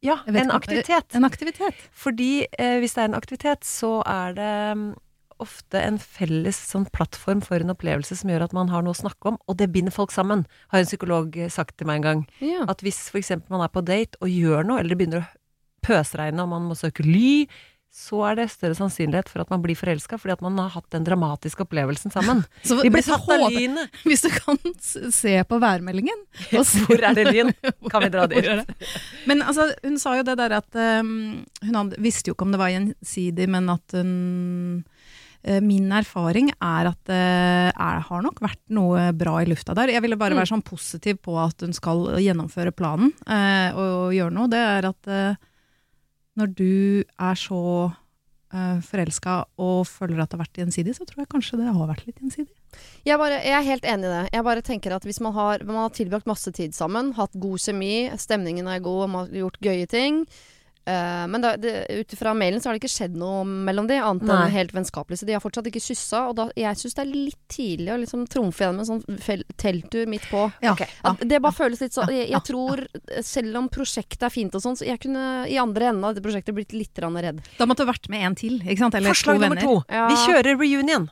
ja, 0.06 0.20
en 0.30 0.54
aktivitet. 0.54 1.14
En 1.18 1.28
aktivitet. 1.28 1.86
Fordi 1.92 2.46
eh, 2.56 2.78
hvis 2.80 2.96
det 2.96 3.04
er 3.04 3.10
en 3.10 3.18
aktivitet, 3.18 3.66
så 3.68 3.98
er 4.08 4.36
det 4.38 4.52
mm, 4.78 4.86
ofte 5.40 5.80
en 5.80 5.98
felles 6.00 6.58
sånn 6.70 6.86
plattform 6.94 7.42
for 7.44 7.60
en 7.60 7.72
opplevelse 7.72 8.16
som 8.20 8.30
gjør 8.32 8.46
at 8.46 8.54
man 8.56 8.70
har 8.72 8.84
noe 8.84 8.94
å 8.96 9.00
snakke 9.00 9.32
om, 9.32 9.40
og 9.48 9.58
det 9.60 9.70
binder 9.74 9.94
folk 9.94 10.14
sammen, 10.14 10.46
har 10.72 10.82
en 10.82 10.88
psykolog 10.88 11.36
eh, 11.36 11.50
sagt 11.52 11.78
til 11.80 11.90
meg 11.90 12.00
en 12.00 12.06
gang. 12.06 12.22
Ja. 12.44 12.64
At 12.70 12.84
hvis 12.84 13.02
f.eks. 13.10 13.34
man 13.52 13.64
er 13.64 13.72
på 13.72 13.84
date 13.84 14.20
og 14.20 14.32
gjør 14.32 14.66
noe, 14.68 14.80
eller 14.80 14.94
det 14.94 15.00
begynner 15.00 15.24
å 15.24 15.30
pøsregne 15.84 16.44
og 16.44 16.52
man 16.52 16.68
må 16.68 16.76
søke 16.78 17.04
ly, 17.06 17.48
så 17.90 18.20
er 18.28 18.36
det 18.38 18.44
større 18.52 18.76
sannsynlighet 18.78 19.26
for 19.28 19.42
at 19.42 19.50
man 19.50 19.62
blir 19.64 19.74
forelska, 19.74 20.14
fordi 20.22 20.32
at 20.36 20.42
man 20.44 20.56
har 20.62 20.68
hatt 20.76 20.86
den 20.94 21.02
dramatiske 21.04 21.64
opplevelsen 21.64 22.12
sammen. 22.14 22.44
Så 22.62 22.76
Vi 22.84 22.90
blir 22.94 23.02
tatt 23.02 23.26
av 23.34 23.50
lynet! 23.50 23.90
Hvis 24.06 24.22
du 24.22 24.30
kan 24.30 24.60
se 25.10 25.32
på 25.50 25.58
værmeldingen 25.60 26.22
og 26.58 26.62
se- 26.68 26.84
Hvor 26.86 27.02
er 27.10 27.18
det 27.18 27.26
lyn? 27.34 27.50
Kan 27.90 28.06
vi 28.06 28.12
dra 28.14 28.28
dit? 28.30 28.46
Men 29.26 29.42
altså, 29.42 29.66
hun 29.82 29.98
sa 29.98 30.14
jo 30.20 30.22
det 30.28 30.38
der 30.38 30.54
at 30.60 30.78
um, 31.02 31.42
Hun 31.66 31.74
hadde, 31.80 31.98
visste 31.98 32.30
jo 32.30 32.36
ikke 32.38 32.46
om 32.46 32.54
det 32.54 32.62
var 32.62 32.70
gjensidig, 32.76 33.50
men 33.50 33.68
at 33.74 33.96
hun 33.98 34.14
eh, 35.42 35.58
Min 35.64 35.90
erfaring 35.96 36.50
er 36.62 36.90
at 36.94 37.02
det 37.10 37.20
er, 37.74 38.00
har 38.06 38.22
nok 38.24 38.38
vært 38.44 38.60
noe 38.70 39.10
bra 39.16 39.38
i 39.42 39.50
lufta 39.50 39.74
der. 39.74 39.90
Jeg 39.96 40.02
ville 40.06 40.18
bare 40.20 40.36
Mm. 40.38 40.44
være 40.44 40.52
sånn 40.54 40.62
positiv 40.66 41.18
på 41.26 41.34
at 41.42 41.66
hun 41.66 41.72
skal 41.74 42.06
gjennomføre 42.22 42.70
planen 42.76 43.10
eh, 43.26 43.74
og, 43.74 44.12
gjøre 44.14 44.34
noe. 44.38 44.50
Det 44.52 44.60
er 44.78 44.90
at 44.94 45.10
eh, 45.10 45.46
når 46.38 46.52
du 46.58 47.02
er 47.02 47.38
så 47.38 47.62
uh, 47.90 48.78
forelska 48.86 49.36
og 49.60 49.82
føler 49.88 50.20
at 50.20 50.30
det 50.30 50.38
har 50.38 50.44
vært 50.44 50.62
gjensidig, 50.62 50.94
så 50.96 51.06
tror 51.08 51.24
jeg 51.24 51.32
kanskje 51.32 51.60
det 51.60 51.70
har 51.70 51.90
vært 51.90 52.06
litt 52.06 52.22
gjensidig. 52.22 52.52
Jeg, 53.02 53.18
bare, 53.18 53.40
jeg 53.42 53.56
er 53.56 53.66
helt 53.66 53.88
enig 53.88 54.06
i 54.06 54.14
det. 54.14 54.22
Jeg 54.36 54.46
bare 54.46 54.62
tenker 54.62 54.94
at 54.94 55.06
Hvis 55.06 55.18
man 55.24 55.34
har, 55.34 55.64
man 55.66 55.80
har 55.82 55.90
tilbrakt 55.96 56.28
masse 56.30 56.52
tid 56.54 56.76
sammen, 56.76 57.12
hatt 57.16 57.34
god 57.34 57.58
semi, 57.58 58.06
stemningen 58.14 58.70
er 58.70 58.84
god, 58.84 59.08
man 59.10 59.26
har 59.26 59.42
gjort 59.42 59.58
gøye 59.64 59.90
ting 59.90 60.24
eh, 60.86 61.26
Men 61.30 61.44
ut 61.44 62.12
ifra 62.14 62.32
mailen 62.36 62.60
så 62.60 62.68
har 62.70 62.76
det 62.76 62.82
ikke 62.82 62.92
skjedd 62.92 63.16
noe 63.20 63.44
mellom 63.44 63.86
de, 63.90 63.98
annet 64.00 64.22
Nei. 64.28 64.38
enn 64.46 64.54
helt 64.54 64.72
vennskapelig. 64.76 65.18
Så 65.20 65.26
de 65.28 65.34
har 65.36 65.42
fortsatt 65.44 65.66
ikke 65.70 65.82
kyssa. 65.82 66.22
Og 66.30 66.36
da, 66.38 66.48
jeg 66.56 66.80
syns 66.80 66.96
det 66.96 67.04
er 67.04 67.12
litt 67.12 67.40
tidlig 67.52 67.92
å 67.94 67.98
liksom 68.00 68.26
trumfe 68.30 68.64
gjennom 68.64 68.80
en 68.84 68.90
sånn 68.90 69.20
fel- 69.20 69.46
telttur 69.60 70.06
midt 70.10 70.26
på. 70.30 70.46
Ja. 70.64 70.72
Okay. 70.72 70.88
Ja. 71.04 71.14
det 71.20 71.42
bare 71.42 71.56
føles 71.56 71.80
litt 71.84 71.96
sånn 71.96 72.08
Ja. 72.10 72.22
jeg, 72.22 72.30
jeg 72.30 72.42
tror, 72.48 72.84
selv 73.26 73.56
om 73.60 73.68
prosjektet 73.72 74.22
er 74.28 74.34
fint 74.34 74.54
og 74.54 74.64
sånn, 74.64 74.78
så 74.78 74.86
jeg 74.88 75.00
kunne 75.02 75.46
i 75.50 75.58
andre 75.60 75.90
enden 75.92 76.04
av 76.04 76.14
dette 76.14 76.24
prosjektet 76.26 76.54
blitt 76.56 76.72
litt 76.76 76.96
redd. 77.00 77.40
Da 77.58 77.66
måtte 77.66 77.84
du 77.84 77.90
vært 77.90 78.08
med 78.08 78.24
en 78.26 78.34
til, 78.38 78.60
ikke 78.60 78.78
sant? 78.78 78.94
Eller 78.94 79.14
Forslag 79.14 79.38
to 79.40 79.46
nummer 79.46 79.60
to. 79.60 79.82
Ja. 79.88 80.08
Vi 80.08 80.16
kjører 80.26 80.56
reunion. 80.58 81.10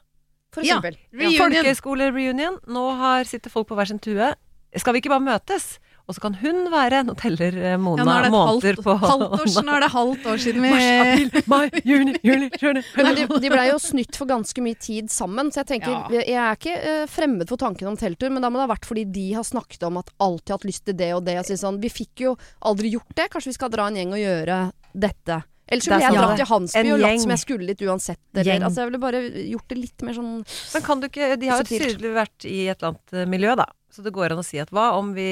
For 0.55 0.65
eksempel. 0.65 0.97
Reunion. 1.13 1.39
Folkehøyskole-reunion. 1.53 2.59
Nå 2.73 2.85
har, 2.99 3.25
sitter 3.29 3.53
folk 3.53 3.69
på 3.69 3.77
hver 3.79 3.91
sin 3.91 4.01
tue. 4.01 4.31
Skal 4.77 4.95
vi 4.97 5.03
ikke 5.03 5.13
bare 5.13 5.25
møtes? 5.25 5.79
Og 6.09 6.17
så 6.17 6.23
kan 6.25 6.37
hun 6.41 6.63
være 6.73 7.03
Nå 7.05 7.15
teller 7.21 7.57
eh, 7.61 7.77
Mona 7.81 8.01
Ja, 8.01 8.07
nå 8.09 8.15
det 8.17 8.29
et 8.29 8.33
måneder 8.33 8.79
halvt, 8.79 8.85
på 8.87 8.95
halvt 9.03 9.35
år, 9.37 9.65
nå 9.67 9.75
er 9.77 9.85
det 9.85 9.91
halvt 9.93 10.29
år 10.33 10.41
siden 10.45 10.65
vi 10.65 10.71
Mars, 10.73 10.87
april, 11.03 11.43
mai, 11.53 11.83
juni, 11.85 12.15
juli, 12.25 12.49
juni 12.63 12.83
Nei, 13.05 13.13
de, 13.19 13.27
de 13.45 13.53
blei 13.53 13.67
jo 13.69 13.77
snytt 13.83 14.17
for 14.17 14.31
ganske 14.31 14.65
mye 14.65 14.79
tid 14.81 15.13
sammen, 15.13 15.53
så 15.53 15.63
jeg 15.63 15.71
tenker 15.75 15.93
Ja. 15.93 16.23
Jeg 16.29 16.39
er 16.41 16.57
ikke 16.57 16.75
eh, 16.79 17.05
fremmed 17.11 17.49
for 17.51 17.61
tanken 17.61 17.91
om 17.91 17.97
telttur, 18.01 18.33
men 18.33 18.45
da 18.45 18.49
må 18.53 18.61
det 18.61 18.67
ha 18.67 18.73
vært 18.73 18.89
fordi 18.89 19.05
de 19.13 19.27
har 19.37 19.45
snakket 19.47 19.85
om 19.89 20.01
at 20.01 20.11
alltid 20.23 20.55
hatt 20.57 20.67
lyst 20.69 20.85
til 20.89 20.97
det 20.99 21.11
og 21.17 21.23
det. 21.27 21.37
Og 21.41 21.61
sånn, 21.61 21.79
vi 21.83 21.91
fikk 21.93 22.25
jo 22.25 22.35
aldri 22.69 22.93
gjort 22.95 23.13
det, 23.19 23.29
kanskje 23.33 23.53
vi 23.53 23.59
skal 23.59 23.73
dra 23.73 23.89
en 23.91 23.99
gjeng 23.99 24.15
og 24.17 24.23
gjøre 24.23 24.59
dette. 24.97 25.43
Ellers 25.69 25.85
så 25.85 25.93
ville 25.93 26.07
jeg 26.07 26.17
dratt 26.17 26.41
til 26.41 26.49
Hansby 26.49 26.93
og 26.95 27.03
latt 27.03 27.23
som 27.23 27.33
jeg 27.35 27.43
skulle 27.43 27.69
litt 27.69 27.83
uansett. 27.85 28.23
Eller, 28.35 28.63
altså, 28.65 28.81
jeg 28.81 28.91
ville 28.91 29.01
bare 29.03 29.21
gjort 29.53 29.73
det 29.73 29.79
litt 29.79 30.05
mer 30.07 30.17
sånn 30.17 30.33
Men 30.47 30.87
kan 30.87 31.03
du 31.03 31.09
ikke 31.11 31.29
De 31.41 31.51
har 31.51 31.61
jo 31.61 31.69
tydelig 31.69 32.13
vært 32.17 32.49
i 32.49 32.59
et 32.73 32.81
eller 32.81 32.95
annet 32.95 33.17
eh, 33.21 33.29
miljø, 33.37 33.55
da. 33.61 33.69
Så 33.93 34.05
det 34.05 34.15
går 34.17 34.35
an 34.35 34.43
å 34.43 34.47
si 34.47 34.61
at 34.63 34.73
hva 34.75 34.91
om 34.97 35.13
vi 35.17 35.29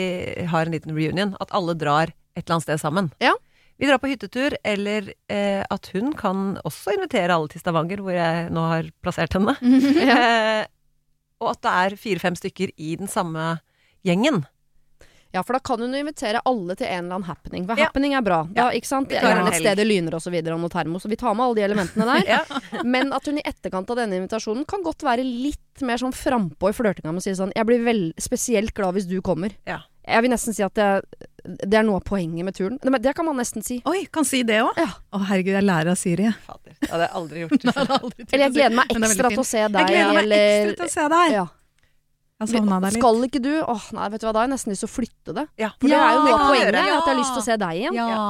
har 0.53 0.69
en 0.69 0.77
liten 0.77 0.97
reunion? 0.97 1.35
At 1.41 1.53
alle 1.57 1.77
drar 1.79 2.13
et 2.13 2.45
eller 2.45 2.57
annet 2.59 2.67
sted 2.69 2.83
sammen. 2.83 3.11
Ja. 3.23 3.33
Vi 3.77 3.89
drar 3.89 4.01
på 4.01 4.09
hyttetur, 4.09 4.57
eller 4.65 5.11
eh, 5.33 5.61
at 5.61 5.91
hun 5.93 6.15
kan 6.17 6.57
også 6.65 6.95
invitere 6.97 7.35
alle 7.35 7.51
til 7.53 7.61
Stavanger, 7.61 8.01
hvor 8.05 8.17
jeg 8.17 8.49
nå 8.57 8.65
har 8.71 8.89
plassert 9.05 9.37
henne. 9.37 9.57
eh, 10.17 10.65
og 11.45 11.53
at 11.53 11.65
det 11.65 11.75
er 11.85 11.99
fire-fem 12.01 12.37
stykker 12.39 12.73
i 12.77 12.95
den 13.01 13.11
samme 13.13 13.59
gjengen. 14.07 14.47
Ja, 15.37 15.43
for 15.45 15.59
da 15.59 15.61
kan 15.61 15.83
hun 15.85 15.93
invitere 15.99 16.41
alle 16.49 16.75
til 16.81 16.89
en 16.89 17.05
eller 17.05 17.19
annen 17.19 17.29
happening. 17.29 17.67
For 17.69 17.77
Ja. 17.79 17.91
happening 17.91 18.15
er 18.17 18.25
bra. 18.25 18.39
Da, 18.57 18.71
ikke 18.73 18.89
sant? 18.89 19.11
Gjerne 19.13 19.49
et 19.53 19.61
sted 19.61 19.77
det 19.77 19.85
lyner 19.87 20.17
og 20.17 20.23
så 20.25 20.33
videre, 20.33 20.57
og 20.57 20.63
noe 20.65 20.73
termos. 20.73 21.05
Og 21.05 21.13
vi 21.13 21.19
tar 21.21 21.35
med 21.37 21.45
alle 21.47 21.59
de 21.61 21.67
elementene 21.69 22.07
der. 22.09 22.25
Ja. 22.37 22.83
Men 22.85 23.13
at 23.17 23.27
hun 23.29 23.39
i 23.39 23.45
etterkant 23.45 23.91
av 23.93 23.99
denne 24.01 24.17
invitasjonen 24.19 24.65
kan 24.69 24.83
godt 24.87 25.05
være 25.07 25.25
litt 25.27 25.85
mer 25.85 26.01
sånn 26.01 26.15
frampå 26.17 26.71
i 26.73 26.77
flørtinga 26.77 27.13
med 27.13 27.21
å 27.21 27.25
si 27.27 27.35
sånn 27.37 27.53
Jeg 27.55 27.67
blir 27.69 27.83
vel, 27.85 28.01
spesielt 28.19 28.73
glad 28.75 28.97
hvis 28.97 29.07
du 29.11 29.21
kommer. 29.21 29.53
Ja. 29.69 29.83
Jeg 30.07 30.23
vil 30.23 30.31
nesten 30.31 30.55
si 30.55 30.63
at 30.63 30.73
det, 30.79 30.87
det 31.67 31.75
er 31.81 31.83
noe 31.83 31.99
av 31.99 32.05
poenget 32.07 32.47
med 32.47 32.55
turen. 32.55 32.79
Det, 32.81 32.93
det 33.03 33.13
kan 33.19 33.27
man 33.27 33.37
nesten 33.41 33.65
si. 33.67 33.81
Oi, 33.91 34.05
kan 34.15 34.25
si 34.25 34.45
det 34.47 34.61
òg? 34.63 34.79
Ja. 34.79 34.87
Å 35.13 35.19
herregud, 35.33 35.53
jeg 35.59 35.67
lærer 35.67 35.91
av 35.93 35.99
Siri. 35.99 36.29
Fader. 36.47 36.77
Det 36.79 36.91
hadde 36.93 37.09
jeg 37.09 37.15
aldri 37.21 37.43
gjort. 37.43 37.65
Nei, 37.67 37.87
aldri 37.99 38.27
Eller 38.31 38.45
jeg 38.47 38.55
gleder 38.55 38.77
meg 38.79 38.95
ekstra 38.97 39.33
til 39.35 39.43
å 39.43 39.47
se 39.51 39.65
deg, 39.67 39.81
Jeg 39.83 39.89
gleder 39.91 40.13
meg 40.15 40.23
eller 40.23 40.47
ekstra 40.47 40.77
til 40.79 40.87
å 40.87 40.95
se 40.97 41.09
deg. 41.17 41.35
ja. 41.41 41.47
Jeg 42.37 42.53
savna 42.53 42.81
deg 42.85 42.93
litt. 42.93 43.01
Skal 43.01 43.27
ikke 43.31 43.41
du 43.41 43.53
Åh, 43.65 43.85
nei, 43.97 44.09
vet 44.13 44.21
du 44.21 44.27
hva, 44.29 44.33
da 44.37 44.43
har 44.43 44.49
jeg 44.49 44.53
nesten 44.53 44.73
lyst 44.75 44.85
til 44.85 44.91
å 44.91 44.93
flytte 44.93 45.37
det. 45.39 45.47
Ja. 45.63 45.71
For 45.81 45.89
det 45.89 45.97
er 45.97 46.17
jo 46.17 46.25
noe 46.27 46.35
av 46.37 46.49
poenget, 46.51 46.75
Ja. 46.75 46.81
at 46.99 47.07
jeg 47.07 47.15
har 47.15 47.21
lyst 47.23 47.33
til 47.33 47.43
å 47.43 47.47
se 47.47 47.57
deg 47.63 47.79
igjen. 47.81 47.95
Ja. 47.97 48.25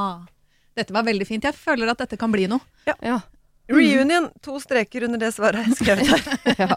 Dette 0.77 0.93
var 0.95 1.03
veldig 1.09 1.27
fint. 1.27 1.43
Jeg 1.49 1.57
føler 1.59 1.91
at 1.91 1.99
dette 2.05 2.19
kan 2.21 2.31
bli 2.31 2.47
noe. 2.47 2.61
Ja. 3.03 3.21
Reunion. 3.67 4.29
To 4.47 4.61
streker 4.63 5.03
under 5.09 5.19
det 5.19 5.33
svaret 5.35 5.67
jeg 5.67 5.75
skrev 5.81 6.03
der. 6.07 6.23
ja. 6.63 6.77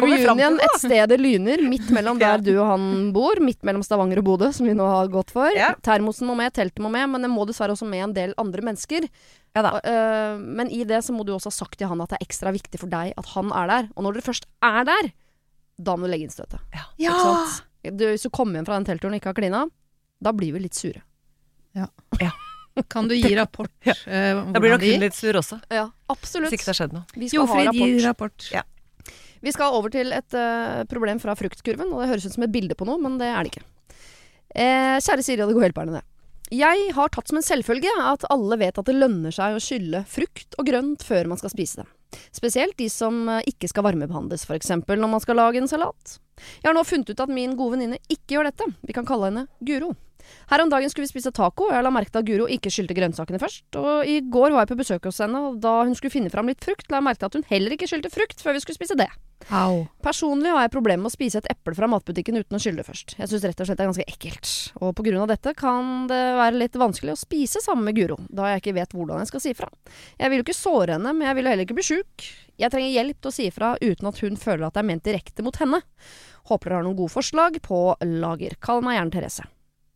Reunion, 0.00 0.56
et 0.64 0.78
sted 0.80 1.10
det 1.12 1.18
lyner, 1.20 1.60
midt 1.68 1.90
mellom 1.92 2.16
der 2.20 2.40
du 2.40 2.54
og 2.54 2.70
han 2.70 2.86
bor. 3.12 3.36
Midt 3.44 3.60
mellom 3.66 3.84
Stavanger 3.84 4.22
og 4.22 4.28
Bodø, 4.30 4.48
som 4.56 4.64
vi 4.68 4.72
nå 4.78 4.86
har 4.88 5.10
gått 5.12 5.34
for. 5.34 5.50
Ja. 5.52 5.74
Termosen 5.84 6.30
må 6.30 6.38
med, 6.38 6.54
teltet 6.56 6.80
må 6.80 6.88
med, 6.92 7.10
men 7.12 7.26
det 7.26 7.32
må 7.32 7.44
dessverre 7.48 7.76
også 7.76 7.88
med 7.90 8.06
en 8.06 8.16
del 8.16 8.32
andre 8.40 8.64
mennesker. 8.70 9.08
Ja 9.56 9.64
da. 9.64 9.74
Og, 9.76 9.84
øh, 9.92 10.40
men 10.56 10.72
i 10.72 10.82
det 10.88 11.02
så 11.04 11.12
må 11.12 11.24
du 11.26 11.34
også 11.36 11.52
ha 11.52 11.58
sagt 11.58 11.76
til 11.80 11.88
han 11.92 12.00
at 12.00 12.14
det 12.14 12.20
er 12.22 12.26
ekstra 12.30 12.52
viktig 12.56 12.80
for 12.80 12.92
deg 12.92 13.12
at 13.16 13.32
han 13.34 13.52
er 13.52 13.72
der. 13.74 13.92
Og 13.96 14.06
når 14.08 14.16
dere 14.16 14.28
først 14.30 14.48
er 14.64 14.88
der, 14.88 15.12
da 15.76 15.96
må 15.96 16.06
du 16.06 16.12
legge 16.12 16.26
inn 16.28 16.32
støtet. 16.32 16.60
Ja. 16.72 16.86
ja. 17.00 17.16
Du, 17.92 18.06
hvis 18.08 18.24
du 18.24 18.30
kommer 18.34 18.58
hjem 18.58 18.68
fra 18.68 18.78
den 18.78 18.88
teltturen 18.88 19.16
og 19.16 19.20
ikke 19.20 19.32
har 19.32 19.38
klina, 19.38 19.62
da 20.22 20.32
blir 20.36 20.56
vi 20.56 20.64
litt 20.64 20.78
sure. 20.78 21.02
Kan 22.92 23.08
du 23.08 23.14
gi 23.16 23.36
rapport 23.36 23.72
Ja. 23.84 23.94
Uh, 24.06 24.42
om 24.42 24.52
Da 24.52 24.60
blir 24.60 24.74
nok 24.74 24.84
hun 24.84 25.04
litt 25.04 25.16
sur 25.16 25.36
også. 25.36 25.60
Ja, 25.72 25.86
absolutt. 26.12 26.50
Hvis 26.50 26.58
ikke 26.60 26.68
det 26.68 26.74
har 26.74 26.80
skjedd 26.80 26.96
noe. 26.96 27.04
Vi 27.16 27.28
skal 27.32 27.48
ha 27.48 27.62
Jofrid, 27.68 27.80
gi 27.80 28.04
rapport. 28.04 28.48
Ja. 28.52 28.64
Vi 29.44 29.52
skal 29.54 29.76
over 29.76 29.92
til 29.92 30.12
et 30.16 30.36
uh, 30.36 30.82
problem 30.90 31.20
fra 31.22 31.36
fruktkurven, 31.38 31.92
og 31.92 32.02
det 32.02 32.10
høres 32.10 32.26
ut 32.26 32.36
som 32.36 32.44
et 32.46 32.52
bilde 32.52 32.76
på 32.76 32.88
noe, 32.88 33.00
men 33.00 33.18
det 33.20 33.30
er 33.30 33.46
det 33.46 33.54
ikke. 33.54 33.64
Eh, 34.56 34.96
kjære 35.04 35.24
Siri 35.24 35.44
og 35.44 35.50
de 35.50 35.56
gode 35.56 35.68
hjelperne. 35.68 36.00
Jeg 36.54 36.92
har 36.94 37.10
tatt 37.12 37.28
som 37.28 37.40
en 37.40 37.44
selvfølge 37.44 37.90
at 38.06 38.24
alle 38.30 38.56
vet 38.60 38.78
at 38.78 38.86
det 38.86 38.94
lønner 38.94 39.34
seg 39.34 39.56
å 39.56 39.62
skylle 39.62 40.04
frukt 40.08 40.54
og 40.56 40.68
grønt 40.68 41.02
før 41.04 41.28
man 41.32 41.40
skal 41.40 41.52
spise 41.52 41.82
det. 41.82 41.88
Spesielt 42.34 42.76
de 42.78 42.88
som 42.92 43.26
eh, 43.28 43.44
ikke 43.50 43.70
skal 43.70 43.86
varmebehandles, 43.88 44.46
f.eks. 44.46 44.72
når 44.86 45.10
man 45.10 45.22
skal 45.22 45.40
lage 45.40 45.62
en 45.62 45.70
salat. 45.70 46.18
Jeg 46.62 46.68
har 46.68 46.76
nå 46.76 46.84
funnet 46.84 47.10
ut 47.10 47.22
at 47.24 47.32
min 47.32 47.56
gode 47.56 47.76
venninne 47.76 48.00
ikke 48.12 48.36
gjør 48.36 48.50
dette. 48.50 48.68
Vi 48.86 48.96
kan 48.96 49.08
kalle 49.08 49.30
henne 49.30 49.46
Guro. 49.64 49.94
Her 50.50 50.62
om 50.64 50.72
dagen 50.72 50.92
skulle 50.92 51.06
vi 51.08 51.14
spise 51.14 51.32
taco, 51.34 51.68
og 51.68 51.76
jeg 51.76 51.86
la 51.86 51.92
merke 51.94 52.12
til 52.14 52.22
at 52.22 52.28
Guro 52.28 52.48
ikke 52.50 52.72
skylte 52.72 52.96
grønnsakene 52.96 53.40
først. 53.42 53.66
Og 53.80 54.08
i 54.08 54.20
går 54.22 54.54
var 54.54 54.64
jeg 54.64 54.74
på 54.74 54.80
besøk 54.82 55.08
hos 55.08 55.22
henne, 55.22 55.42
og 55.48 55.60
da 55.62 55.78
hun 55.84 55.96
skulle 55.98 56.14
finne 56.14 56.32
fram 56.32 56.50
litt 56.50 56.64
frukt, 56.64 56.88
la 56.90 57.00
jeg 57.00 57.08
merke 57.08 57.22
til 57.22 57.30
at 57.30 57.38
hun 57.40 57.48
heller 57.50 57.76
ikke 57.76 57.88
skylte 57.90 58.12
frukt 58.12 58.42
før 58.42 58.56
vi 58.56 58.64
skulle 58.64 58.78
spise 58.78 58.98
det. 58.98 59.10
Au. 59.52 59.84
Personlig 60.02 60.50
har 60.50 60.64
jeg 60.64 60.72
problemer 60.74 61.04
med 61.04 61.12
å 61.12 61.14
spise 61.14 61.38
et 61.38 61.48
eple 61.52 61.74
fra 61.76 61.86
matbutikken 61.90 62.38
uten 62.40 62.56
å 62.56 62.60
skylle 62.62 62.80
det 62.80 62.86
først. 62.88 63.14
Jeg 63.18 63.30
syns 63.30 63.44
rett 63.46 63.60
og 63.62 63.68
slett 63.68 63.78
det 63.78 63.84
er 63.84 63.90
ganske 63.92 64.06
ekkelt. 64.10 64.52
Og 64.80 64.94
på 64.96 65.04
grunn 65.06 65.22
av 65.22 65.30
dette 65.30 65.52
kan 65.58 66.08
det 66.10 66.22
være 66.40 66.60
litt 66.62 66.78
vanskelig 66.80 67.14
å 67.14 67.20
spise 67.20 67.62
sammen 67.62 67.86
med 67.86 67.98
Guro, 67.98 68.18
da 68.26 68.50
jeg 68.50 68.64
ikke 68.64 68.76
vet 68.80 68.96
hvordan 68.96 69.22
jeg 69.22 69.30
skal 69.30 69.44
si 69.44 69.52
ifra. 69.54 69.70
Jeg 70.18 70.32
vil 70.32 70.42
jo 70.42 70.46
ikke 70.46 70.56
såre 70.56 70.96
henne, 70.96 71.14
men 71.14 71.28
jeg 71.28 71.38
vil 71.38 71.50
heller 71.52 71.68
ikke 71.68 71.78
bli 71.78 71.86
sjuk. 71.86 72.30
Jeg 72.56 72.72
trenger 72.72 72.94
hjelp 72.96 73.20
til 73.20 73.30
å 73.30 73.36
si 73.36 73.50
ifra 73.50 73.74
uten 73.82 74.10
at 74.10 74.22
hun 74.24 74.40
føler 74.40 74.66
at 74.66 74.78
det 74.78 74.82
er 74.82 74.90
ment 74.90 75.06
direkte 75.06 75.46
mot 75.46 75.60
henne. 75.62 75.82
Håper 76.50 76.70
dere 76.70 76.80
har 76.80 76.88
noen 76.88 76.98
gode 76.98 77.14
forslag 77.14 77.60
på 77.62 77.82
lager. 78.06 78.56
Kall 78.62 78.82
meg 78.86 78.98
gjerne 78.98 79.14
Therese. 79.14 79.46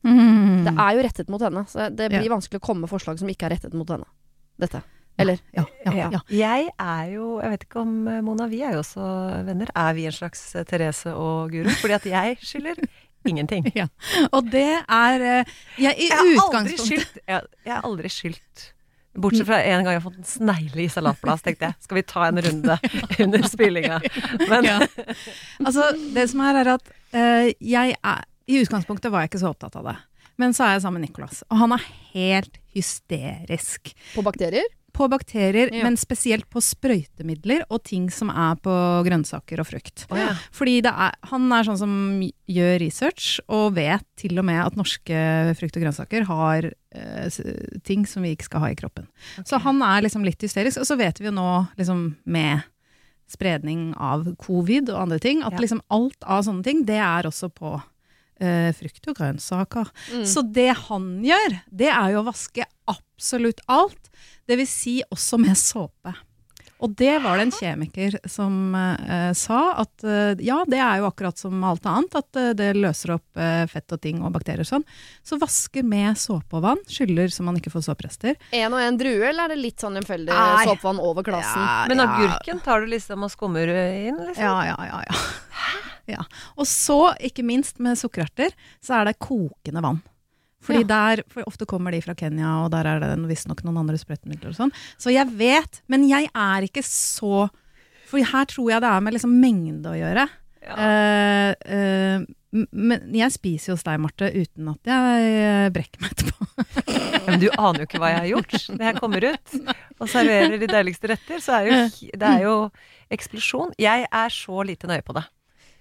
Mm. 0.06 0.64
Det 0.64 0.72
er 0.78 0.94
jo 0.96 1.02
rettet 1.04 1.28
mot 1.32 1.42
henne, 1.44 1.64
så 1.68 1.90
det 1.92 2.08
blir 2.12 2.24
Ja. 2.24 2.32
vanskelig 2.36 2.60
å 2.60 2.64
komme 2.64 2.80
med 2.86 2.90
forslag 2.92 3.18
som 3.20 3.28
ikke 3.28 3.46
er 3.50 3.56
rettet 3.56 3.74
mot 3.76 3.88
henne. 3.92 4.06
Dette. 4.60 4.82
Eller? 5.20 5.38
ja, 5.52 5.64
ja, 5.84 5.92
ja. 5.92 6.08
Ja. 6.14 6.20
Jeg 6.32 6.70
er 6.80 7.08
jo 7.12 7.40
Jeg 7.42 7.50
vet 7.50 7.64
ikke 7.66 7.80
om 7.82 8.08
eh, 8.08 8.20
Mona, 8.24 8.46
vi 8.48 8.62
er 8.64 8.72
jo 8.72 8.80
også 8.80 9.04
venner. 9.44 9.68
Er 9.76 9.92
vi 9.98 10.06
en 10.08 10.12
slags 10.16 10.54
eh, 10.56 10.64
Therese 10.64 11.12
og 11.12 11.50
Guro? 11.52 11.68
Fordi 11.82 11.92
at 11.98 12.06
jeg 12.08 12.38
skylder 12.40 12.80
ingenting. 13.28 13.66
Og 14.34 14.48
det 14.48 14.78
er 14.88 15.20
eh, 15.20 15.44
Jeg 15.76 15.98
i 15.98 16.08
Jeg 16.08 16.16
har 16.16 16.24
aldri 16.24 16.38
utgangspunktet 16.38 16.86
skyldt 16.86 17.18
jeg, 17.28 17.42
jeg 17.66 17.74
har 17.74 17.84
aldri 17.84 18.08
skyldt 18.08 18.64
Bortsett 19.20 19.44
fra 19.50 19.58
en 19.66 19.82
gang 19.84 19.92
jeg 19.92 20.00
har 20.00 20.06
fått 20.06 20.18
en 20.22 20.28
snegle 20.30 20.84
i 20.84 20.88
salatbladet, 20.88 21.42
tenkte 21.42 21.66
jeg. 21.66 21.74
Skal 21.82 21.96
vi 21.98 22.02
ta 22.06 22.28
en 22.28 22.38
runde 22.46 22.76
under 23.26 23.42
spillinga? 23.50 23.96
Men 24.48 24.64
Ja. 24.70 24.76
Altså, 25.66 25.88
det 26.14 26.28
som 26.30 26.40
er, 26.46 26.60
er 26.62 26.70
at 26.76 26.92
uh, 27.12 27.48
jeg 27.58 27.96
er 27.98 28.22
I 28.48 28.60
utgangspunktet 28.62 29.10
var 29.12 29.20
jeg 29.24 29.30
ikke 29.32 29.42
så 29.44 29.50
opptatt 29.52 29.76
av 29.76 29.84
det. 29.90 29.96
Men 30.40 30.54
så 30.56 30.64
er 30.64 30.72
jeg 30.78 30.82
sammen 30.86 31.00
med 31.02 31.10
Nicolas, 31.10 31.42
og 31.50 31.58
han 31.60 31.72
er 31.76 31.82
helt 32.14 32.56
hysterisk. 32.72 33.92
På 34.14 34.22
bakterier? 34.24 34.64
På 34.92 35.06
bakterier, 35.08 35.70
Ja. 35.72 35.84
men 35.84 35.96
spesielt 35.96 36.48
på 36.50 36.58
sprøytemidler 36.60 37.62
og 37.70 37.84
ting 37.84 38.08
som 38.10 38.28
er 38.30 38.56
på 38.56 38.72
grønnsaker 39.06 39.60
og 39.60 39.66
frukt. 39.68 40.06
Oh, 40.10 40.16
ja. 40.18 40.34
Fordi 40.50 40.80
det 40.82 40.90
er, 40.90 41.14
han 41.30 41.52
er 41.52 41.62
sånn 41.68 41.78
som 41.78 42.20
gjør 42.48 42.80
research, 42.80 43.38
og 43.48 43.74
vet 43.76 44.02
til 44.16 44.36
og 44.38 44.44
med 44.44 44.64
at 44.66 44.74
norske 44.76 45.54
frukt 45.60 45.76
og 45.76 45.82
grønnsaker 45.84 46.24
har 46.26 46.72
eh, 46.92 47.78
ting 47.84 48.04
som 48.06 48.22
vi 48.26 48.34
ikke 48.34 48.48
skal 48.50 48.60
ha 48.60 48.70
i 48.72 48.74
kroppen. 48.80 49.06
Så 49.44 49.60
han 49.62 49.80
er 49.82 50.02
liksom 50.02 50.24
litt 50.24 50.40
hysterisk. 50.42 50.80
Og 50.82 50.86
så 50.90 50.98
vet 50.98 51.20
vi 51.20 51.26
jo 51.30 51.32
nå, 51.36 51.68
liksom 51.78 52.16
med 52.26 52.62
spredning 53.30 53.94
av 53.96 54.26
covid 54.42 54.90
og 54.90 55.04
andre 55.04 55.20
ting, 55.22 55.42
at 55.44 55.52
Ja. 55.52 55.58
liksom 55.62 55.82
alt 55.88 56.16
av 56.26 56.42
sånne 56.42 56.64
ting, 56.64 56.84
det 56.84 56.98
er 56.98 57.22
også 57.30 57.48
på 57.54 57.80
eh, 58.42 58.70
frukt 58.76 59.10
og 59.10 59.20
grønnsaker. 59.20 59.92
Mm. 60.12 60.24
Så 60.28 60.44
det 60.46 60.70
han 60.86 61.12
gjør, 61.24 61.60
det 61.70 61.92
er 61.92 62.14
jo 62.14 62.24
å 62.24 62.28
vaske 62.30 62.66
absolutt 62.90 63.62
alt. 63.70 64.10
Det 64.48 64.58
vil 64.58 64.68
si 64.68 64.98
også 65.10 65.38
med 65.40 65.58
såpe. 65.58 66.16
Og 66.80 66.94
det 66.96 67.18
var 67.20 67.36
det 67.36 67.44
en 67.44 67.52
kjemiker 67.52 68.14
som 68.28 68.74
eh, 68.74 69.32
sa, 69.36 69.60
at 69.82 70.04
eh, 70.04 70.32
ja, 70.44 70.62
det 70.68 70.80
er 70.80 71.00
jo 71.00 71.08
akkurat 71.10 71.36
som 71.38 71.60
alt 71.66 71.84
annet, 71.88 72.16
at 72.16 72.40
eh, 72.40 72.52
det 72.56 72.70
løser 72.78 73.14
opp 73.18 73.40
eh, 73.40 73.66
fett 73.68 73.92
og 73.92 74.00
ting 74.00 74.22
og 74.24 74.32
bakterier 74.32 74.64
og 74.64 74.70
sånn. 74.70 74.86
Så 75.26 75.36
vasker 75.40 75.84
med 75.84 76.16
såpe 76.20 76.56
og 76.56 76.64
vann, 76.64 76.80
skyller 76.88 77.32
så 77.32 77.44
man 77.44 77.60
ikke 77.60 77.72
får 77.74 77.84
såperester. 77.90 78.40
En 78.56 78.72
og 78.72 78.80
en 78.80 79.00
drue, 79.00 79.28
eller 79.28 79.44
er 79.44 79.54
det 79.54 79.60
litt 79.60 79.84
sånn 79.84 80.00
lemfeldig 80.00 80.32
såpevann 80.32 81.04
over 81.04 81.26
klassen? 81.26 81.68
Men 81.92 82.04
agurken 82.06 82.64
tar 82.64 82.80
du 82.80 82.94
liksom 82.94 83.28
og 83.28 83.34
skummer 83.34 83.68
inn, 83.68 84.16
liksom? 84.30 84.44
Ja, 84.44 84.72
ja, 84.72 84.78
ja. 84.88 85.04
ja. 85.10 85.89
Ja. 86.08 86.24
Og 86.56 86.68
så, 86.68 87.12
ikke 87.20 87.44
minst 87.46 87.80
med 87.82 87.98
sukkererter, 88.00 88.54
så 88.84 89.00
er 89.00 89.10
det 89.10 89.20
kokende 89.22 89.84
vann. 89.84 90.00
Fordi 90.60 90.82
der, 90.84 91.22
for 91.32 91.46
ofte 91.48 91.64
kommer 91.68 91.94
de 91.94 92.02
fra 92.04 92.14
Kenya, 92.16 92.58
og 92.64 92.70
der 92.74 92.88
er 92.88 93.00
det 93.00 93.14
visstnok 93.30 93.62
noen 93.64 93.80
andre 93.80 93.96
sprøytemidler 94.00 94.52
og 94.52 94.58
sånn. 94.58 94.74
Så 95.00 95.12
jeg 95.14 95.30
vet, 95.38 95.80
men 95.88 96.04
jeg 96.08 96.28
er 96.36 96.66
ikke 96.66 96.84
så 96.84 97.48
For 98.10 98.18
her 98.26 98.46
tror 98.50 98.72
jeg 98.72 98.82
det 98.82 98.90
er 98.90 99.02
med 99.06 99.14
liksom 99.14 99.36
mengde 99.38 99.92
å 99.92 99.96
gjøre. 99.96 100.26
Ja. 100.60 100.76
Uh, 100.76 101.52
uh, 101.64 102.28
men 102.50 103.14
jeg 103.14 103.30
spiser 103.30 103.70
jo 103.70 103.76
hos 103.76 103.84
deg, 103.86 104.00
Marte, 104.02 104.26
uten 104.34 104.72
at 104.72 104.90
jeg 104.90 105.70
brekker 105.76 106.02
meg 106.02 106.16
etterpå. 106.16 106.48
men 107.28 107.42
du 107.44 107.46
aner 107.54 107.84
jo 107.84 107.86
ikke 107.86 108.00
hva 108.02 108.10
jeg 108.10 108.18
har 108.18 108.30
gjort 108.32 108.56
når 108.74 108.86
jeg 108.88 108.96
kommer 108.98 109.26
ut 109.30 109.54
og 110.00 110.10
serverer 110.10 110.56
de 110.58 110.70
deiligste 110.70 111.12
retter. 111.12 111.44
Så 111.44 111.60
er 111.60 111.68
jo, 111.70 111.78
det 112.20 112.32
er 112.32 112.42
jo 112.48 112.56
eksplosjon. 113.14 113.76
Jeg 113.80 114.08
er 114.10 114.34
så 114.34 114.66
lite 114.66 114.90
nøye 114.90 115.06
på 115.06 115.14
det. 115.16 115.24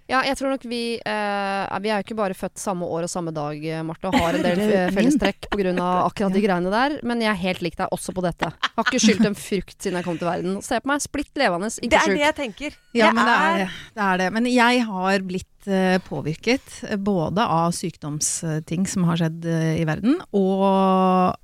Ja, 0.10 0.24
jeg 0.26 0.40
tror 0.40 0.56
nok 0.56 0.64
vi 0.66 0.82
eh, 0.98 1.80
Vi 1.84 1.92
er 1.92 2.00
jo 2.00 2.06
ikke 2.08 2.18
bare 2.18 2.38
født 2.38 2.58
samme 2.58 2.88
år 2.90 3.06
og 3.06 3.12
samme 3.12 3.34
dag, 3.36 3.60
eh, 3.62 3.84
Marte, 3.86 4.10
og 4.10 4.18
har 4.18 4.38
en 4.40 4.46
del 4.48 4.64
eh, 4.66 4.90
fellestrekk 4.96 5.50
pga. 5.54 5.74
akkurat 6.10 6.34
de 6.34 6.44
greiene 6.44 6.74
der. 6.74 6.98
Men 7.06 7.22
jeg 7.24 7.30
er 7.32 7.42
helt 7.44 7.62
lik 7.66 7.78
deg 7.80 7.94
også 7.94 8.16
på 8.18 8.26
dette. 8.26 8.50
Har 8.50 8.88
ikke 8.88 9.02
skyldt 9.04 9.30
en 9.30 9.38
frukt 9.38 9.78
siden 9.78 10.00
jeg 10.00 10.08
kom 10.08 10.18
til 10.18 10.30
verden. 10.32 10.58
Se 10.66 10.82
på 10.82 10.90
meg, 10.90 11.04
splitt 11.06 11.32
levende, 11.40 11.70
ikke 11.70 11.84
sjuk. 11.86 11.94
Det 11.94 12.02
er 12.02 12.18
det 12.18 12.26
jeg 12.26 12.38
tenker. 12.40 12.80
Ja, 12.98 13.12
men 13.14 13.30
det 13.30 13.38
er, 13.38 13.78
det 14.00 14.08
er 14.08 14.24
det. 14.24 14.32
Men 14.40 14.50
jeg 14.50 14.86
har 14.90 15.28
blitt 15.30 15.59
Eh, 15.68 16.00
påvirket 16.00 16.84
både 16.98 17.44
av 17.46 17.72
sykdomsting 17.76 18.86
som 18.88 19.04
har 19.10 19.18
skjedd 19.20 19.44
eh, 19.46 19.82
i 19.82 19.84
verden, 19.88 20.16
og 20.32 20.64